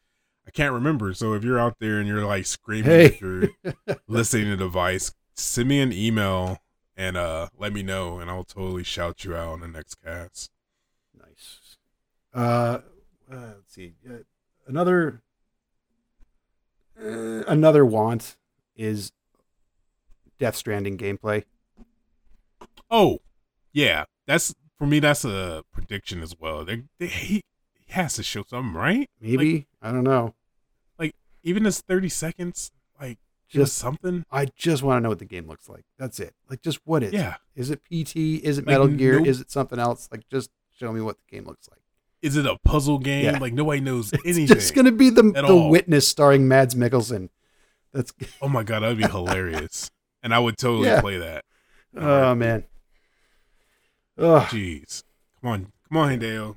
I 0.48 0.52
can't 0.52 0.74
remember. 0.74 1.14
So 1.14 1.34
if 1.34 1.44
you're 1.44 1.60
out 1.60 1.76
there 1.80 2.00
and 2.00 2.08
you're 2.08 2.26
like 2.26 2.46
screaming 2.46 2.90
Hey. 2.90 3.50
listening 4.08 4.46
to 4.46 4.58
device, 4.58 5.12
send 5.36 5.68
me 5.68 5.82
an 5.82 5.92
email 5.92 6.60
and 6.96 7.18
uh 7.18 7.50
let 7.58 7.74
me 7.74 7.84
know 7.84 8.20
and 8.20 8.32
I'll 8.32 8.46
totally 8.46 8.84
shout 8.84 9.24
you 9.26 9.36
out 9.36 9.50
on 9.50 9.60
the 9.60 9.68
next 9.68 9.96
cast. 9.96 10.50
nice. 11.14 11.78
Uh, 12.34 12.80
uh 13.32 13.54
let's 13.58 13.74
see. 13.74 13.96
Uh, 14.10 14.20
another 14.68 15.22
uh, 17.00 17.44
another 17.48 17.86
want 17.86 18.38
is 18.76 19.12
Death 20.40 20.56
Stranding 20.56 20.98
gameplay. 20.98 21.44
Oh, 22.90 23.20
yeah. 23.74 24.06
That's 24.26 24.56
for 24.78 24.88
me 24.88 25.00
that's 25.00 25.26
a 25.26 25.64
prediction 25.72 26.22
as 26.22 26.36
well. 26.40 26.64
They, 26.64 26.84
they 27.00 27.08
he, 27.08 27.42
he 27.74 27.94
has 27.94 28.16
to 28.16 28.24
show 28.24 28.44
something, 28.48 28.74
right? 28.74 29.10
Maybe 29.20 29.68
I 29.82 29.92
don't 29.92 30.04
know. 30.04 30.34
Even 31.48 31.66
as 31.66 31.82
30 31.82 32.10
seconds, 32.10 32.72
like 33.00 33.18
just 33.48 33.72
Just 33.72 33.78
something. 33.78 34.26
I 34.32 34.46
just 34.56 34.84
want 34.84 34.98
to 34.98 35.02
know 35.04 35.10
what 35.10 35.20
the 35.20 35.26
game 35.26 35.48
looks 35.48 35.70
like. 35.70 35.86
That's 35.98 36.20
it. 36.20 36.34
Like 36.50 36.62
just 36.62 36.80
what 36.86 37.04
is? 37.04 37.14
it? 37.14 37.18
Yeah. 37.18 37.36
Is 37.56 37.70
it 37.72 37.82
PT? 37.86 38.16
Is 38.44 38.58
it 38.58 38.66
Like, 38.68 38.74
Metal 38.74 38.88
Gear? 38.88 39.20
no- 39.22 39.26
Is 39.26 39.40
it 39.40 39.50
something 39.50 39.80
else? 39.80 40.10
Like 40.12 40.28
just 40.30 40.50
show 40.78 40.92
me 40.92 41.00
what 41.02 41.18
the 41.18 41.36
game 41.36 41.46
looks 41.46 41.70
like. 41.70 41.80
Is 42.22 42.36
it 42.36 42.46
a 42.46 42.58
puzzle 42.66 42.98
game? 43.00 43.24
Yeah. 43.26 43.38
Like 43.40 43.54
nobody 43.54 43.80
knows 43.80 44.12
It's 44.14 44.26
anything. 44.26 44.48
just 44.48 44.74
gonna 44.76 44.92
be 44.92 45.10
the 45.10 45.24
the 45.24 45.46
all. 45.46 45.70
witness 45.70 46.08
starring 46.08 46.48
Mads 46.48 46.76
Mikkelsen. 46.76 47.30
That's 47.94 48.12
Oh 48.42 48.50
my 48.50 48.64
god, 48.64 48.82
that'd 48.82 48.98
be 48.98 49.06
hilarious. 49.08 49.90
and 50.24 50.34
I 50.34 50.40
would 50.40 50.58
totally 50.58 50.88
Yeah. 50.90 51.00
play 51.02 51.18
that. 51.20 51.46
oh 51.96 52.36
man. 52.36 52.66
Oh, 54.18 54.48
Jeez. 54.50 55.04
Come 55.42 55.52
on. 55.52 55.72
Come 55.88 55.98
on, 55.98 56.10
Hideo. 56.20 56.56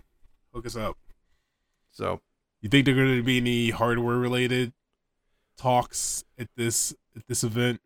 Hook 0.54 0.66
us 0.66 0.74
up. 0.76 0.96
so 1.92 2.20
You 2.62 2.68
think 2.68 2.84
there 2.86 2.94
gonna 2.94 3.22
be 3.22 3.36
any 3.36 3.70
hardware 3.70 4.16
related 4.16 4.72
talks 5.60 6.24
at 6.38 6.48
this 6.56 6.94
at 7.16 7.26
this 7.28 7.44
event 7.44 7.80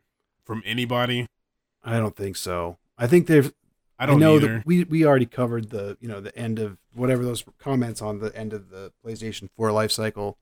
from 0.44 0.62
anybody? 0.64 1.26
I 1.82 1.98
don't 1.98 2.16
think 2.16 2.36
so. 2.36 2.78
I 2.96 3.06
think 3.06 3.26
they've. 3.26 3.52
I 3.98 4.06
don't 4.06 4.20
know 4.20 4.36
either. 4.36 4.58
that 4.58 4.66
we 4.66 4.84
we 4.84 5.04
already 5.04 5.26
covered 5.26 5.70
the 5.70 5.96
you 6.00 6.08
know 6.08 6.20
the 6.20 6.36
end 6.36 6.58
of 6.58 6.78
whatever 6.94 7.24
those 7.24 7.44
comments 7.58 8.00
on 8.00 8.18
the 8.18 8.34
end 8.36 8.52
of 8.52 8.70
the 8.70 8.92
PlayStation 9.04 9.48
4 9.56 9.72
life 9.72 9.90
cycle. 9.90 10.38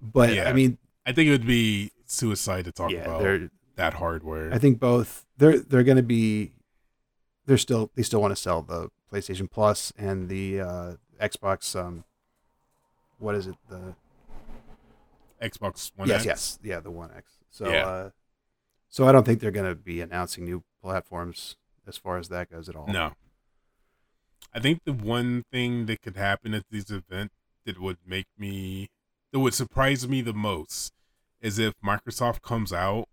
But 0.00 0.34
Yeah. 0.34 0.48
I 0.48 0.52
mean, 0.52 0.78
I 1.06 1.12
think 1.12 1.28
it 1.28 1.32
would 1.32 1.46
be 1.46 1.92
suicide 2.06 2.64
to 2.66 2.72
talk 2.72 2.90
yeah, 2.90 3.04
about 3.04 3.50
that 3.76 3.94
hardware. 3.94 4.52
I 4.52 4.58
think 4.58 4.78
both 4.78 5.24
they're 5.38 5.58
they're 5.58 5.82
going 5.82 5.96
to 5.96 6.02
be. 6.02 6.52
They're 7.46 7.58
still 7.58 7.90
they 7.94 8.02
still 8.02 8.20
want 8.20 8.32
to 8.32 8.40
sell 8.40 8.62
the 8.62 8.90
PlayStation 9.12 9.50
Plus 9.50 9.92
and 9.98 10.28
the 10.28 10.60
uh, 10.60 10.92
Xbox. 11.20 11.78
Um, 11.78 12.04
what 13.18 13.34
is 13.34 13.46
it? 13.46 13.56
The 13.68 13.94
Xbox 15.42 15.90
One 15.96 16.08
yes, 16.08 16.18
X. 16.20 16.26
yes, 16.26 16.58
yeah, 16.62 16.80
the 16.80 16.90
One 16.90 17.10
X. 17.16 17.32
So, 17.50 17.68
Yeah. 17.70 17.86
uh, 17.86 18.10
so 18.88 19.06
I 19.08 19.12
don't 19.12 19.24
think 19.24 19.40
they're 19.40 19.50
going 19.50 19.68
to 19.68 19.74
be 19.74 20.00
announcing 20.00 20.44
new 20.44 20.62
platforms 20.82 21.56
as 21.86 21.96
far 21.96 22.18
as 22.18 22.28
that 22.28 22.50
goes 22.50 22.68
at 22.68 22.76
all. 22.76 22.86
No. 22.88 23.12
I 24.52 24.60
think 24.60 24.80
the 24.84 24.92
one 24.92 25.44
thing 25.50 25.86
that 25.86 26.00
could 26.02 26.16
happen 26.16 26.54
at 26.54 26.64
this 26.70 26.90
event 26.90 27.32
that 27.66 27.80
would 27.80 27.98
make 28.06 28.26
me 28.38 28.88
that 29.32 29.40
would 29.40 29.54
surprise 29.54 30.06
me 30.06 30.20
the 30.22 30.32
most 30.32 30.92
is 31.40 31.58
if 31.58 31.74
Microsoft 31.84 32.40
comes 32.42 32.72
out 32.72 33.06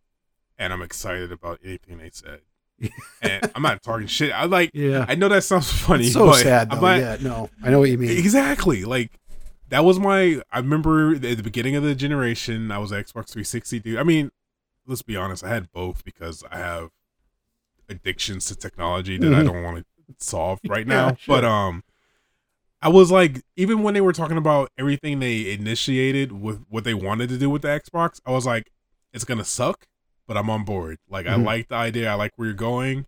and 0.57 0.71
I'm 0.71 0.81
excited 0.83 1.31
about 1.31 1.59
anything 1.63 1.97
they 1.97 2.11
said. 2.13 2.41
and 3.21 3.51
I'm 3.55 3.61
not 3.63 3.81
talking 3.81 4.07
shit. 4.07 4.31
I 4.31 4.45
like 4.45 4.69
Yeah, 4.73 5.05
I 5.07 5.15
know 5.15 5.29
that 5.29 5.43
sounds 5.43 5.71
funny. 5.81 6.05
it's 6.05 6.13
so 6.13 6.27
but 6.27 6.37
sad 6.43 6.67
I'm 6.71 6.77
though. 6.79 6.85
not- 6.87 6.99
yeah, 6.99 7.17
no, 7.21 7.49
I 7.63 7.71
know 7.71 7.79
what 7.79 7.89
you 7.89 7.97
mean. 7.97 8.11
Exactly. 8.11 8.85
Like 8.85 9.11
that 9.71 9.83
was 9.83 9.99
my 9.99 10.41
I 10.51 10.59
remember 10.59 11.15
at 11.15 11.21
the 11.21 11.35
beginning 11.43 11.75
of 11.75 11.81
the 11.83 11.95
generation, 11.95 12.71
I 12.71 12.77
was 12.77 12.91
an 12.91 12.99
Xbox 13.03 13.29
360 13.29 13.79
dude. 13.79 13.97
I 13.99 14.03
mean, 14.03 14.31
let's 14.85 15.01
be 15.01 15.15
honest, 15.17 15.43
I 15.43 15.49
had 15.49 15.71
both 15.71 16.05
because 16.05 16.43
I 16.51 16.57
have 16.57 16.89
addictions 17.89 18.45
to 18.45 18.55
technology 18.55 19.17
that 19.17 19.33
I 19.33 19.41
Mhm. 19.41 19.45
don't 19.45 19.63
want 19.63 19.77
to 19.79 19.85
solve 20.23 20.59
right 20.67 20.85
Yeah, 20.87 21.07
now. 21.09 21.15
sure. 21.15 21.35
But 21.41 21.45
um 21.45 21.83
I 22.81 22.89
was 22.89 23.11
like 23.11 23.43
even 23.55 23.83
when 23.83 23.93
they 23.93 24.01
were 24.01 24.13
talking 24.13 24.37
about 24.37 24.69
everything 24.77 25.19
they 25.19 25.51
initiated 25.51 26.31
with 26.31 26.63
what 26.69 26.83
they 26.83 26.93
wanted 26.93 27.29
to 27.29 27.37
do 27.37 27.49
with 27.49 27.61
the 27.63 27.67
Xbox, 27.67 28.19
I 28.25 28.31
was 28.31 28.45
like 28.45 28.71
it's 29.13 29.25
going 29.25 29.37
to 29.39 29.43
suck, 29.43 29.87
but 30.25 30.37
I'm 30.37 30.49
on 30.49 30.63
board. 30.63 30.97
Like 31.09 31.27
I 31.27 31.31
Mhm. 31.35 31.45
like 31.45 31.67
the 31.67 31.75
idea, 31.75 32.09
I 32.09 32.13
like 32.15 32.31
where 32.37 32.47
you're 32.47 32.55
going 32.55 33.05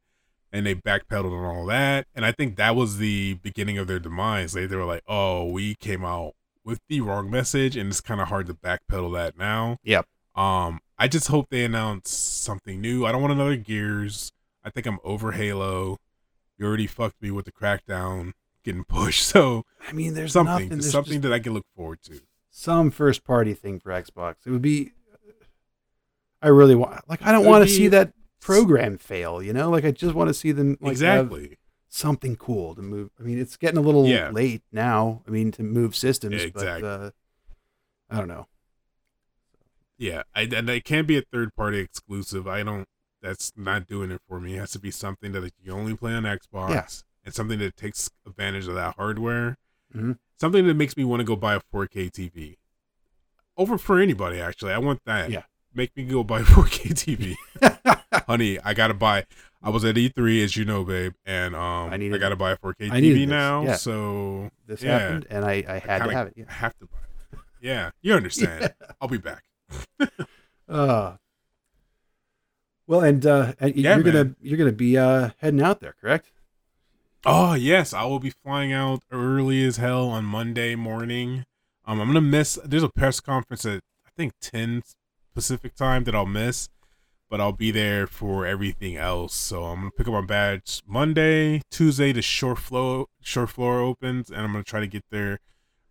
and 0.52 0.66
they 0.66 0.76
backpedaled 0.76 1.32
on 1.38 1.46
all 1.46 1.66
that. 1.68 2.08
And 2.14 2.26
I 2.26 2.32
think 2.32 2.58
that 2.58 2.76
was 2.76 2.98
the 2.98 3.36
beginning 3.36 3.78
of 3.78 3.88
their 3.88 4.00
demise. 4.00 4.52
They, 4.54 4.66
they 4.66 4.76
were 4.76 4.86
like, 4.86 5.04
oh, 5.08 5.46
we 5.46 5.76
came 5.76 6.04
out 6.06 6.34
with 6.64 6.80
the 6.88 7.02
wrong 7.02 7.30
message, 7.30 7.76
and 7.76 7.90
it's 7.90 8.02
kind 8.02 8.22
of 8.22 8.28
hard 8.30 8.48
to 8.48 8.54
backpedal 8.54 9.14
that 9.14 9.38
now. 9.38 9.78
Yep. 9.84 10.06
Um, 10.36 10.80
I 10.98 11.08
just 11.08 11.28
hope 11.28 11.50
they 11.50 11.64
announce 11.64 12.10
something 12.12 12.80
new. 12.82 13.06
I 13.06 13.12
don't 13.12 13.22
want 13.22 13.34
another 13.34 13.56
Gears. 13.56 14.32
I 14.64 14.70
think 14.70 14.86
I'm 14.86 15.00
over 15.04 15.34
Halo. 15.34 15.98
You 16.58 16.66
already 16.66 16.88
fucked 16.88 17.22
me 17.22 17.32
with 17.32 17.46
the 17.46 17.52
Crackdown 17.52 18.34
getting 18.64 18.84
pushed, 18.88 19.26
so 19.26 19.64
I 19.88 19.94
mean, 19.94 20.14
there's 20.14 20.34
something, 20.34 20.54
nothing. 20.54 20.70
There's 20.70 20.92
something 20.92 21.22
that 21.22 21.34
I 21.34 21.40
can 21.40 21.54
look 21.54 21.66
forward 21.76 22.02
to. 22.04 22.22
some 22.50 22.92
first 22.92 23.24
party 23.24 23.54
thing 23.54 23.80
for 23.80 23.92
Xbox. 23.92 24.36
It 24.46 24.52
would 24.52 24.62
be. 24.62 24.92
I 26.42 26.48
really 26.50 26.76
want. 26.76 27.08
Like, 27.08 27.22
I 27.24 27.32
don't 27.32 27.46
want 27.46 27.68
to 27.68 27.74
see 27.74 27.88
that 27.90 28.14
program 28.42 28.98
fail. 28.98 29.42
You 29.42 29.54
know, 29.54 29.70
like 29.70 29.86
I 29.86 29.92
just 29.92 30.14
want 30.14 30.30
to 30.30 30.34
see 30.34 30.52
them 30.52 30.78
like 30.82 31.00
have 31.00 31.28
exactly. 31.28 31.58
Something 31.96 32.36
cool 32.36 32.74
to 32.76 32.82
move. 32.82 33.12
I 33.20 33.24
mean, 33.24 33.40
it's 33.40 33.56
getting 33.58 33.78
a 33.78 33.82
little 33.82 34.08
Yeah. 34.08 34.30
late 34.32 34.64
now. 34.72 35.22
I 35.28 35.32
mean, 35.32 35.52
to 35.54 35.64
move 35.64 35.96
systems, 35.96 36.36
Yeah, 36.42 36.48
exactly. 36.48 36.82
but 36.82 36.88
uh, 37.02 37.12
I 38.10 38.18
don't 38.18 38.28
know. 38.28 38.48
Yeah, 39.98 40.24
I, 40.36 40.42
and 40.42 40.70
it 40.70 40.84
can't 40.84 41.08
be 41.08 41.18
a 41.18 41.22
third 41.22 41.56
party 41.56 41.80
exclusive. 41.80 42.48
I 42.48 42.64
don't. 42.64 42.88
That's 43.22 43.54
not 43.56 43.88
doing 43.88 44.12
it 44.12 44.22
for 44.28 44.40
me. 44.40 44.56
It 44.56 44.60
has 44.60 44.72
to 44.72 44.80
be 44.80 44.92
something 44.92 45.32
that 45.32 45.54
you 45.64 45.72
only 45.72 45.96
play 45.96 46.14
on 46.14 46.24
Xbox, 46.24 46.70
Yeah. 46.72 46.86
and 47.26 47.34
something 47.34 47.60
that 47.60 47.78
takes 47.78 48.10
advantage 48.26 48.68
of 48.68 48.74
that 48.76 48.96
hardware. 48.96 49.58
Mhm. 49.96 50.18
Something 50.38 50.68
that 50.68 50.74
makes 50.74 50.98
me 50.98 51.06
want 51.06 51.22
to 51.22 51.24
go 51.24 51.36
buy 51.38 51.54
a 51.56 51.60
4K 51.62 52.10
TV. 52.10 52.58
Over 53.56 53.78
for 53.78 54.00
anybody, 54.00 54.42
actually. 54.42 54.74
I 54.74 54.80
want 54.80 55.02
that. 55.06 55.30
Yeah. 55.30 55.44
make 55.76 55.96
me 55.98 56.04
go 56.06 56.24
buy 56.24 56.42
4K 56.44 56.90
TV, 56.94 57.36
honey. 58.28 58.60
I 58.60 58.74
gotta 58.76 58.94
buy. 58.94 59.26
I 59.64 59.70
was 59.70 59.86
at 59.86 59.96
E3, 59.96 60.44
as 60.44 60.58
you 60.58 60.66
know, 60.66 60.84
babe, 60.84 61.14
and 61.26 61.56
um, 61.56 61.94
I, 61.94 61.98
needed- 61.98 62.16
I 62.16 62.18
gotta 62.20 62.36
buy 62.36 62.52
a 62.52 62.58
4K 62.58 62.92
I 62.92 63.00
needed 63.00 63.28
TV 63.28 63.28
now. 63.30 63.64
yeah. 63.64 63.76
So 63.78 64.52
this 64.68 64.84
Yeah. 64.84 65.00
happened, 65.00 65.28
and 65.30 65.46
I, 65.46 65.64
I 65.68 65.80
had 65.80 66.04
to 66.04 66.12
have 66.14 66.28
it. 66.28 66.34
Yeah. 66.36 66.46
I 66.50 66.54
have 66.54 66.78
to 66.80 66.86
buy. 66.86 66.98
It. 67.32 67.40
Yeah, 67.62 67.92
you 68.02 68.14
understand. 68.14 68.74
I'll 69.02 69.08
be 69.08 69.18
back. 69.18 69.44
Uh, 70.70 71.18
well, 72.88 73.02
and 73.02 73.26
uh, 73.26 73.54
and 73.60 73.76
Yeah, 73.76 73.96
you're 73.96 74.04
gonna 74.04 74.36
you're 74.42 74.58
gonna 74.58 74.72
be 74.72 74.98
uh 74.98 75.32
heading 75.38 75.62
out 75.62 75.82
there, 75.82 75.94
correct? 76.00 76.32
Oh 77.26 77.54
yes, 77.54 77.94
I 77.94 78.06
will 78.06 78.20
be 78.20 78.30
flying 78.44 78.72
out 78.74 79.04
early 79.12 79.64
as 79.66 79.78
hell 79.78 80.10
on 80.10 80.26
Monday 80.26 80.76
morning. 80.76 81.46
Um, 81.86 82.00
I'm 82.00 82.08
gonna 82.08 82.22
miss. 82.22 82.58
There's 82.64 82.82
a 82.84 82.90
press 82.90 83.20
conference 83.20 83.66
at 83.66 83.82
I 84.06 84.10
think 84.18 84.34
10 84.42 84.84
Pacific 85.36 85.76
time 85.76 86.06
that 86.06 86.16
I'll 86.16 86.26
miss, 86.26 86.70
but 87.34 87.42
I'll 87.42 87.52
be 87.52 87.72
there 87.72 88.06
for 88.06 88.46
everything 88.46 88.96
else. 88.96 89.34
So 89.34 89.64
I'm 89.64 89.78
gonna 89.80 89.90
pick 89.98 90.08
up 90.08 90.14
my 90.14 90.22
badge 90.22 90.84
Monday, 90.86 91.64
Tuesday. 91.72 92.12
The 92.12 92.22
short 92.22 92.60
flow 92.60 93.08
short 93.24 93.50
floor 93.50 93.80
opens, 93.80 94.30
and 94.30 94.42
I'm 94.42 94.52
gonna 94.52 94.64
try 94.64 94.82
to 94.82 94.86
get 94.86 95.04
there 95.10 95.40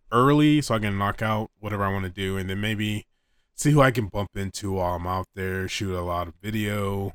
early 0.09 0.61
so 0.61 0.73
I 0.73 0.79
can 0.79 0.97
knock 0.97 1.21
out 1.21 1.51
whatever 1.59 1.83
I 1.83 1.91
want 1.91 2.05
to 2.05 2.09
do, 2.09 2.37
and 2.37 2.49
then 2.49 2.61
maybe 2.61 3.07
see 3.55 3.71
who 3.71 3.81
I 3.81 3.91
can 3.91 4.07
bump 4.07 4.37
into 4.37 4.71
while 4.71 4.95
I'm 4.95 5.05
out 5.05 5.27
there. 5.35 5.67
Shoot 5.67 5.93
a 5.93 5.99
lot 6.01 6.29
of 6.29 6.35
video. 6.41 7.07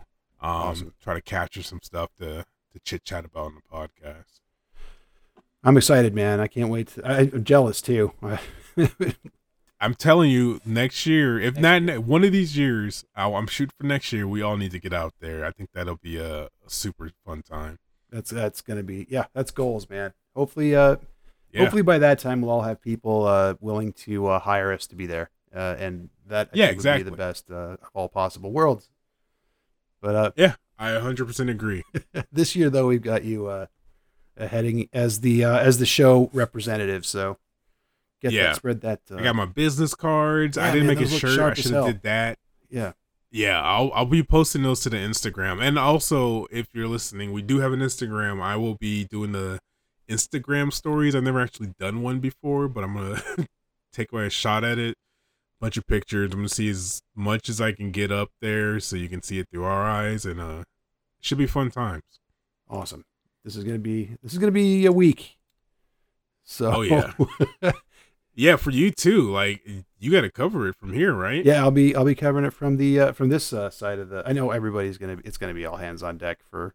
Um, 0.42 0.50
Awesome. 0.50 0.94
try 1.02 1.14
to 1.14 1.22
capture 1.22 1.62
some 1.62 1.80
stuff 1.82 2.10
to 2.18 2.44
to 2.74 2.80
chit 2.84 3.04
chat 3.04 3.24
about 3.24 3.46
on 3.46 3.54
the 3.54 3.62
podcast. 3.74 4.40
I'm 5.64 5.78
excited, 5.78 6.14
man. 6.14 6.38
I 6.38 6.48
can't 6.48 6.68
wait. 6.68 6.88
To, 6.88 7.06
I, 7.10 7.20
I'm 7.20 7.44
jealous 7.44 7.80
too. 7.80 8.12
I'm 9.80 9.94
telling 9.94 10.30
you, 10.30 10.60
next 10.64 11.06
year, 11.06 11.38
if 11.38 11.56
not 11.56 11.82
ne- 11.82 11.98
one 11.98 12.24
of 12.24 12.32
these 12.32 12.56
years, 12.56 13.04
I, 13.14 13.30
I'm 13.30 13.46
shooting 13.46 13.74
for 13.78 13.86
next 13.86 14.12
year. 14.12 14.26
We 14.26 14.42
all 14.42 14.56
need 14.56 14.72
to 14.72 14.80
get 14.80 14.92
out 14.92 15.14
there. 15.20 15.44
I 15.44 15.52
think 15.52 15.70
that'll 15.72 15.96
be 15.96 16.16
a, 16.16 16.44
a 16.46 16.50
super 16.66 17.10
fun 17.24 17.42
time. 17.42 17.78
that's 18.10 18.30
that's 18.30 18.60
gonna 18.60 18.82
be 18.82 19.06
yeah. 19.08 19.26
That's 19.34 19.50
goals, 19.52 19.88
man. 19.88 20.12
Hopefully, 20.34 20.74
uh, 20.74 20.96
Yeah, 21.52 21.60
hopefully 21.60 21.82
by 21.82 21.98
that 21.98 22.18
time 22.18 22.40
we'll 22.40 22.50
all 22.50 22.62
have 22.62 22.80
people 22.82 23.24
uh 23.26 23.54
willing 23.60 23.92
to 24.04 24.26
uh, 24.26 24.38
hire 24.40 24.72
us 24.72 24.86
to 24.88 24.96
be 24.96 25.06
there, 25.06 25.30
uh, 25.54 25.76
and 25.78 26.10
that 26.26 26.48
I 26.52 26.56
Yeah, 26.56 26.66
exactly. 26.66 27.04
be 27.04 27.10
the 27.10 27.16
best 27.16 27.50
uh, 27.50 27.54
of 27.54 27.78
all 27.94 28.08
possible 28.08 28.50
worlds. 28.50 28.90
But 30.00 30.14
uh, 30.14 30.30
yeah, 30.36 30.54
I 30.78 30.90
100% 30.90 31.50
agree. 31.50 31.82
this 32.32 32.54
year 32.56 32.70
though, 32.70 32.86
we've 32.88 33.02
got 33.02 33.24
you 33.24 33.46
uh, 33.46 33.66
uh, 34.38 34.46
heading 34.48 34.88
as 34.92 35.20
the 35.20 35.44
uh, 35.44 35.58
as 35.58 35.78
the 35.78 35.86
show 35.86 36.30
representative. 36.32 37.04
So 37.06 37.38
get 38.20 38.32
Yeah. 38.32 38.42
that, 38.48 38.56
spread 38.56 38.80
that. 38.82 39.00
Uh, 39.10 39.16
I 39.16 39.22
got 39.22 39.36
my 39.36 39.46
business 39.46 39.94
cards. 39.94 40.56
Yeah, 40.56 40.64
I 40.64 40.72
didn't 40.72 40.86
man, 40.86 40.96
make 40.98 41.06
a 41.06 41.08
shirt. 41.08 41.38
I 41.38 41.54
should 41.54 41.72
have 41.72 41.86
did 41.86 42.02
that. 42.02 42.38
yeah. 42.70 42.92
Yeah, 43.30 43.60
I'll 43.62 43.92
I'll 43.94 44.06
be 44.06 44.22
posting 44.22 44.62
those 44.62 44.80
to 44.80 44.88
the 44.90 44.96
Instagram. 44.96 45.60
And 45.62 45.78
also, 45.78 46.46
if 46.50 46.68
you're 46.72 46.88
listening, 46.88 47.30
we 47.32 47.42
do 47.42 47.58
have 47.60 47.74
an 47.74 47.80
Instagram. 47.80 48.40
I 48.40 48.56
will 48.56 48.74
be 48.76 49.04
doing 49.04 49.32
the 49.32 49.58
Instagram 50.08 50.72
stories. 50.72 51.14
I've 51.14 51.24
never 51.24 51.38
actually 51.42 51.74
done 51.78 52.00
one 52.00 52.20
before, 52.20 52.68
but 52.68 52.84
I'm 52.84 52.94
gonna 52.94 53.20
take 53.92 54.12
away 54.14 54.26
a 54.26 54.30
shot 54.30 54.64
at 54.64 54.78
it. 54.78 54.96
Bunch 55.60 55.76
of 55.76 55.86
pictures. 55.86 56.32
I'm 56.32 56.38
gonna 56.38 56.48
see 56.48 56.70
as 56.70 57.02
much 57.14 57.50
as 57.50 57.60
I 57.60 57.72
can 57.72 57.90
get 57.90 58.10
up 58.10 58.30
there, 58.40 58.80
so 58.80 58.96
you 58.96 59.10
can 59.10 59.20
see 59.22 59.38
it 59.40 59.48
through 59.50 59.64
our 59.64 59.84
eyes, 59.84 60.24
and 60.24 60.40
uh, 60.40 60.60
it 60.60 60.66
should 61.20 61.36
be 61.36 61.46
fun 61.46 61.70
times. 61.70 62.04
Awesome. 62.70 63.04
This 63.44 63.56
is 63.56 63.64
gonna 63.64 63.78
be 63.78 64.16
this 64.22 64.32
is 64.32 64.38
gonna 64.38 64.52
be 64.52 64.86
a 64.86 64.92
week. 64.92 65.36
So 66.44 66.76
Oh, 66.76 66.80
yeah. 66.80 67.12
Yeah, 68.38 68.54
for 68.54 68.70
you 68.70 68.92
too. 68.92 69.32
Like 69.32 69.68
you 69.98 70.12
got 70.12 70.20
to 70.20 70.30
cover 70.30 70.68
it 70.68 70.76
from 70.76 70.92
here, 70.92 71.12
right? 71.12 71.44
yeah, 71.44 71.60
I'll 71.60 71.72
be 71.72 71.94
I'll 71.96 72.04
be 72.04 72.14
covering 72.14 72.44
it 72.44 72.52
from 72.52 72.76
the 72.76 73.00
uh, 73.00 73.12
from 73.12 73.30
this 73.30 73.52
uh, 73.52 73.68
side 73.68 73.98
of 73.98 74.10
the. 74.10 74.22
I 74.24 74.32
know 74.32 74.52
everybody's 74.52 74.96
gonna 74.96 75.16
be, 75.16 75.22
it's 75.26 75.36
gonna 75.38 75.54
be 75.54 75.66
all 75.66 75.76
hands 75.78 76.04
on 76.04 76.18
deck 76.18 76.38
for 76.48 76.74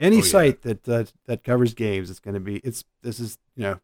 any 0.00 0.16
Oh, 0.16 0.18
yeah. 0.18 0.24
site 0.24 0.62
that 0.62 0.88
uh, 0.88 1.04
that 1.26 1.44
covers 1.44 1.72
games. 1.74 2.10
It's 2.10 2.18
gonna 2.18 2.40
be 2.40 2.56
it's 2.64 2.84
this 3.00 3.20
is 3.20 3.38
you 3.54 3.62
know 3.62 3.80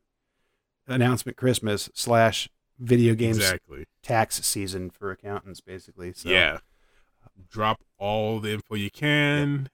announcement 0.89 1.37
Christmas 1.37 1.89
slash 1.95 2.49
video 2.81 3.15
games 3.15 3.37
exactly. 3.37 3.85
tax 4.03 4.45
season 4.45 4.91
for 4.91 5.13
accountants 5.13 5.61
basically. 5.61 6.13
So 6.13 6.29
Yeah. 6.29 6.59
Drop 7.49 7.81
all 7.99 8.41
the 8.41 8.55
info 8.55 8.75
you 8.75 8.91
can. 8.91 9.69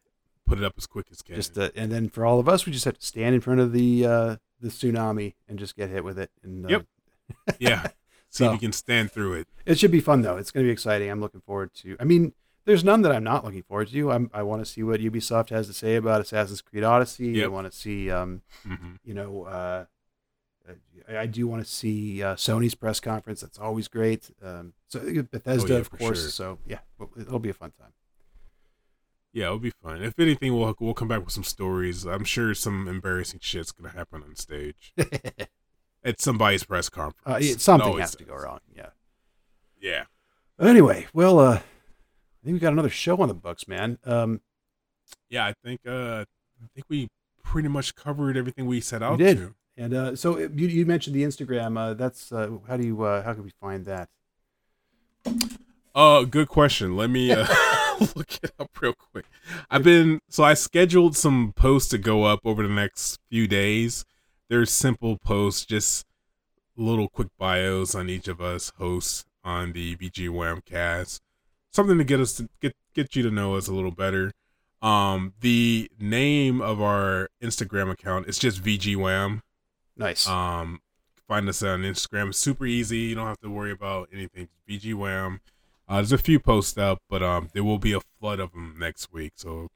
Put 0.47 0.59
it 0.59 0.65
up 0.65 0.75
as 0.77 0.87
quick 0.87 1.07
as 1.11 1.23
can. 1.23 1.37
just 1.37 1.57
uh, 1.57 1.71
and 1.75 1.91
then 1.91 2.11
for 2.11 2.27
all 2.27 2.39
of 2.39 2.51
us, 2.51 2.67
we 2.67 2.73
just 2.73 2.85
have 2.85 2.99
to 2.99 3.07
stand 3.07 3.35
in 3.35 3.41
front 3.41 3.61
of 3.61 3.73
the 3.73 4.05
uh, 4.05 4.37
the 4.61 4.69
tsunami 4.69 5.33
and 5.49 5.59
just 5.59 5.75
get 5.75 5.89
hit 5.89 6.05
with 6.05 6.19
it. 6.19 6.31
And 6.43 6.67
uh, 6.67 6.69
Yep. 6.69 6.87
Yeah. 7.59 7.89
See 8.31 8.45
So- 8.45 8.47
if 8.47 8.53
you 8.55 8.59
can 8.59 8.73
stand 8.73 9.13
through 9.13 9.35
it. 9.35 9.49
It 9.67 9.79
should 9.79 9.91
be 9.93 10.01
fun 10.01 10.23
though. 10.23 10.37
It's 10.37 10.51
going 10.51 10.65
to 10.65 10.69
be 10.69 10.73
exciting. 10.73 11.11
I'm 11.11 11.21
looking 11.21 11.41
forward 11.41 11.73
to. 11.83 11.97
I 12.01 12.05
mean, 12.05 12.33
there's 12.67 12.83
none 12.85 13.03
that 13.03 13.13
I'm 13.13 13.25
not 13.25 13.45
looking 13.45 13.63
forward 13.63 13.89
to. 13.89 14.11
I'm, 14.13 14.31
I 14.35 14.43
want 14.43 14.65
to 14.65 14.71
see 14.71 14.83
what 14.83 15.01
Ubisoft 15.01 15.51
has 15.51 15.67
to 15.69 15.73
say 15.75 15.97
about 15.97 16.21
Assassin's 16.21 16.61
Creed 16.63 16.83
Odyssey. 16.85 17.45
I 17.45 17.47
want 17.49 17.71
to 17.71 17.77
see, 17.79 18.11
um, 18.11 18.43
hmm 18.67 18.95
you 19.05 19.15
know, 19.15 19.45
uh, 19.45 19.85
uh, 20.69 20.73
I, 21.09 21.19
I 21.19 21.27
do 21.27 21.47
want 21.47 21.63
to 21.65 21.71
see 21.71 22.23
uh, 22.23 22.35
Sony's 22.37 22.75
press 22.75 23.01
conference. 23.01 23.43
That's 23.43 23.59
always 23.59 23.87
great. 23.89 24.31
Um, 24.43 24.73
so 24.89 24.99
Bethesda, 25.31 25.73
Oh, 25.73 25.77
yeah, 25.77 25.81
of 25.81 25.91
course. 25.91 26.21
sure. 26.23 26.31
So 26.31 26.59
yeah, 26.67 26.79
it'll 27.21 27.39
be 27.39 27.51
a 27.51 27.55
fun 27.55 27.73
time. 27.79 27.93
Yeah, 29.33 29.47
it'll 29.47 29.59
be 29.59 29.71
fun. 29.83 30.03
If 30.03 30.19
anything, 30.19 30.57
we'll 30.57 30.75
we'll 30.81 30.95
come 30.95 31.09
back 31.09 31.21
with 31.25 31.33
some 31.33 31.45
stories. 31.45 32.05
I'm 32.07 32.25
sure 32.25 32.55
some 32.55 32.89
embarrassing 32.89 33.41
shit's 33.43 33.73
gonna 33.73 33.91
happen 33.93 34.23
on 34.23 34.37
stage 34.37 34.95
at 36.05 36.21
somebody's 36.21 36.65
press 36.65 36.89
conference. 36.89 37.27
uh, 37.27 37.39
it- 37.41 37.61
something 37.61 37.99
has 37.99 38.15
to 38.17 38.25
go 38.25 38.35
wrong. 38.35 38.61
Yeah. 38.77 38.89
Yeah. 39.81 40.05
Anyway, 40.61 41.07
well, 41.13 41.39
uh, 41.39 41.55
I 41.57 41.63
think 42.45 42.55
we 42.55 42.59
got 42.59 42.73
another 42.73 42.89
show 42.91 43.17
on 43.19 43.29
the 43.29 43.35
books, 43.35 43.67
man. 43.69 43.99
Um, 44.05 44.41
Yeah, 45.29 45.47
I 45.47 45.55
think 45.65 45.81
uh 45.87 46.25
I 46.63 46.67
think 46.75 46.87
we 46.89 47.09
pretty 47.43 47.69
much 47.69 47.95
covered 47.95 48.37
everything 48.37 48.67
we 48.67 48.81
set 48.81 49.03
out 49.03 49.19
did. 49.19 49.37
to. 49.39 49.55
and 49.77 49.93
uh, 49.95 50.17
so 50.17 50.39
you, 50.39 50.67
you 50.69 50.87
mentioned 50.87 51.15
the 51.17 51.23
Instagram. 51.25 51.77
Uh, 51.79 51.93
that's 51.95 52.33
uh, 52.33 52.51
how 52.69 52.77
do 52.77 52.85
you 52.87 53.03
uh, 53.03 53.23
how 53.23 53.35
can 53.35 53.43
we 53.45 53.51
find 53.61 53.85
that? 53.87 54.09
Uh, 55.95 56.23
good 56.25 56.49
question. 56.49 56.97
Let 56.97 57.11
me 57.11 57.31
uh, 57.33 57.47
look 58.17 58.39
it 58.43 58.53
up 58.59 58.71
real 58.81 58.95
quick. 58.95 59.27
I've 59.71 59.83
been 59.85 60.21
so 60.29 60.43
I 60.45 60.55
scheduled 60.55 61.17
some 61.17 61.53
posts 61.55 61.91
to 61.91 61.99
go 61.99 62.25
up 62.25 62.41
over 62.45 62.63
the 62.63 62.73
next 62.73 63.19
few 63.31 63.47
days. 63.47 64.05
There's 64.55 64.71
simple 64.71 65.19
posts, 65.19 65.65
just 65.67 66.07
little 66.77 67.09
quick 67.09 67.27
bios 67.37 67.93
on 67.97 68.09
each 68.09 68.29
of 68.29 68.41
us 68.41 68.71
hosts 68.79 69.25
on 69.43 69.73
the 69.73 69.97
VG 69.97 70.31
Wham 70.31 70.61
cast. 70.65 71.21
Something 71.73 71.99
to 71.99 72.05
get 72.05 72.21
us 72.21 72.35
to 72.35 72.49
get 72.61 72.77
get 72.95 73.17
you 73.17 73.25
to 73.25 73.33
know 73.33 73.57
us 73.57 73.67
a 73.67 73.73
little 73.73 73.91
better. 73.91 74.31
Um, 74.81 75.35
the 75.41 75.91
name 75.99 76.61
of 76.61 76.81
our 76.81 77.31
Instagram 77.43 77.91
account 77.91 78.29
is 78.29 78.39
just 78.39 78.63
VG 78.63 78.95
Wham. 78.95 79.43
Nice. 79.97 80.29
Um, 80.29 80.79
find 81.27 81.49
us 81.49 81.61
on 81.65 81.83
Instagram. 81.83 82.29
It's 82.29 82.39
super 82.39 82.65
easy. 82.65 82.99
You 82.99 83.17
don't 83.17 83.27
have 83.27 83.41
to 83.41 83.51
worry 83.51 83.73
about 83.73 84.09
anything. 84.13 84.51
VG 84.71 84.95
Wham. 84.95 85.41
Uh, 85.89 85.97
there's 85.97 86.13
a 86.13 86.17
few 86.19 86.39
posts 86.39 86.79
up, 86.79 87.03
but 87.11 87.25
um, 87.25 87.49
there 87.55 87.65
will 87.65 87.81
be 87.81 87.93
a 87.93 88.01
flood 88.21 88.39
of 88.39 88.53
them 88.53 88.77
next 88.79 89.13
week. 89.13 89.33
So 89.35 89.67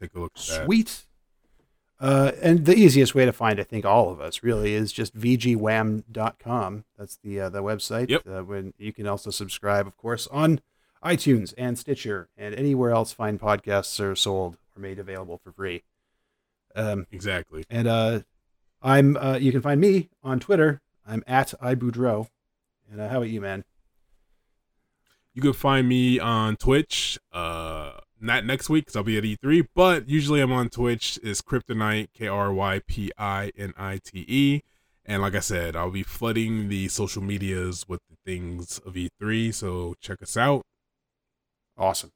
take 0.00 0.14
a 0.14 0.18
look 0.18 0.32
at 0.34 0.46
that. 0.46 0.64
Sweet. 0.64 1.04
Uh, 2.00 2.32
and 2.40 2.64
the 2.64 2.76
easiest 2.76 3.14
way 3.14 3.24
to 3.24 3.32
find, 3.32 3.58
I 3.58 3.64
think, 3.64 3.84
all 3.84 4.10
of 4.10 4.20
us 4.20 4.42
really 4.42 4.74
is 4.74 4.92
just 4.92 5.16
vgwham.com. 5.16 6.84
That's 6.96 7.16
the 7.16 7.40
uh, 7.40 7.48
the 7.48 7.62
website. 7.62 8.08
Yep. 8.08 8.22
Uh, 8.26 8.44
when 8.44 8.72
you 8.78 8.92
can 8.92 9.06
also 9.06 9.30
subscribe, 9.30 9.86
of 9.86 9.96
course, 9.96 10.28
on 10.28 10.60
iTunes 11.04 11.54
and 11.58 11.78
Stitcher 11.78 12.28
and 12.36 12.54
anywhere 12.54 12.90
else 12.90 13.12
fine 13.12 13.38
podcasts 13.38 13.98
are 14.00 14.16
sold 14.16 14.58
or 14.76 14.80
made 14.80 14.98
available 14.98 15.38
for 15.38 15.52
free. 15.52 15.82
Um, 16.74 17.06
Exactly. 17.10 17.64
and 17.70 17.88
uh, 17.88 18.20
I'm 18.82 19.16
uh, 19.16 19.38
you 19.40 19.50
can 19.52 19.62
find 19.62 19.80
me 19.80 20.08
on 20.22 20.38
Twitter. 20.38 20.80
I'm 21.06 21.24
at 21.26 21.54
iBoudreau. 21.62 22.28
And 22.90 23.00
uh, 23.00 23.08
how 23.08 23.18
about 23.18 23.30
you, 23.30 23.40
man? 23.40 23.64
You 25.34 25.42
can 25.42 25.52
find 25.52 25.88
me 25.88 26.18
on 26.18 26.56
Twitch. 26.56 27.18
Uh, 27.32 27.92
not 28.20 28.44
next 28.44 28.68
week 28.68 28.86
because 28.86 28.96
I'll 28.96 29.02
be 29.02 29.18
at 29.18 29.24
E3, 29.24 29.66
but 29.74 30.08
usually 30.08 30.40
I'm 30.40 30.52
on 30.52 30.68
Twitch. 30.68 31.18
Is 31.22 31.42
Kryptonite 31.42 32.08
K 32.14 32.26
R 32.28 32.52
Y 32.52 32.80
P 32.86 33.12
I 33.18 33.52
N 33.56 33.72
I 33.76 33.98
T 34.02 34.24
E. 34.28 34.62
And 35.04 35.22
like 35.22 35.34
I 35.34 35.40
said, 35.40 35.74
I'll 35.74 35.90
be 35.90 36.02
flooding 36.02 36.68
the 36.68 36.88
social 36.88 37.22
medias 37.22 37.88
with 37.88 38.00
the 38.10 38.16
things 38.26 38.78
of 38.84 38.94
E3. 38.94 39.54
So 39.54 39.94
check 40.00 40.22
us 40.22 40.36
out. 40.36 40.62
Awesome. 41.78 42.12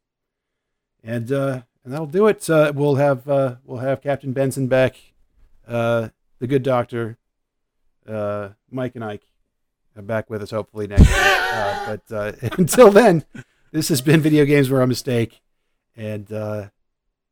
And 1.03 1.33
uh, 1.33 1.63
and 1.85 1.93
that'll 1.93 2.07
do 2.07 2.27
it. 2.27 2.49
Uh, 2.49 2.73
we'll 2.75 2.97
have 2.97 3.29
uh, 3.29 3.57
we'll 3.65 3.79
have 3.79 4.03
Captain 4.03 4.33
Benson 4.33 4.67
back, 4.67 4.97
uh, 5.67 6.09
the 6.39 6.47
good 6.47 6.63
doctor, 6.63 7.19
uh, 8.07 8.51
Mike 8.71 8.95
and 8.95 9.05
Ike 9.05 9.25
uh, 9.97 10.03
back 10.03 10.31
with 10.31 10.43
us 10.43 10.51
hopefully 10.51 10.87
next 10.87 11.03
week. 11.03 11.11
Uh, 11.13 11.97
but 11.97 12.15
uh, 12.15 12.33
until 12.59 12.91
then, 12.91 13.25
this 13.73 13.89
has 13.89 14.01
been 14.01 14.21
video 14.21 14.45
games 14.45 14.71
were 14.71 14.83
a 14.83 14.87
mistake, 14.87 15.41
and 15.97 16.31
uh, 16.33 16.69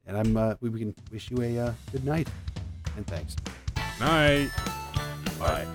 and 0.07 0.17
I'm 0.17 0.37
uh, 0.37 0.55
we, 0.61 0.71
we 0.71 0.81
can 0.81 0.95
wish 1.13 1.31
you 1.31 1.43
a 1.43 1.59
uh, 1.59 1.73
good 1.93 2.05
night 2.05 2.29
and 2.97 3.07
thanks. 3.07 3.37
Night. 3.99 4.51
Bye. 5.39 5.67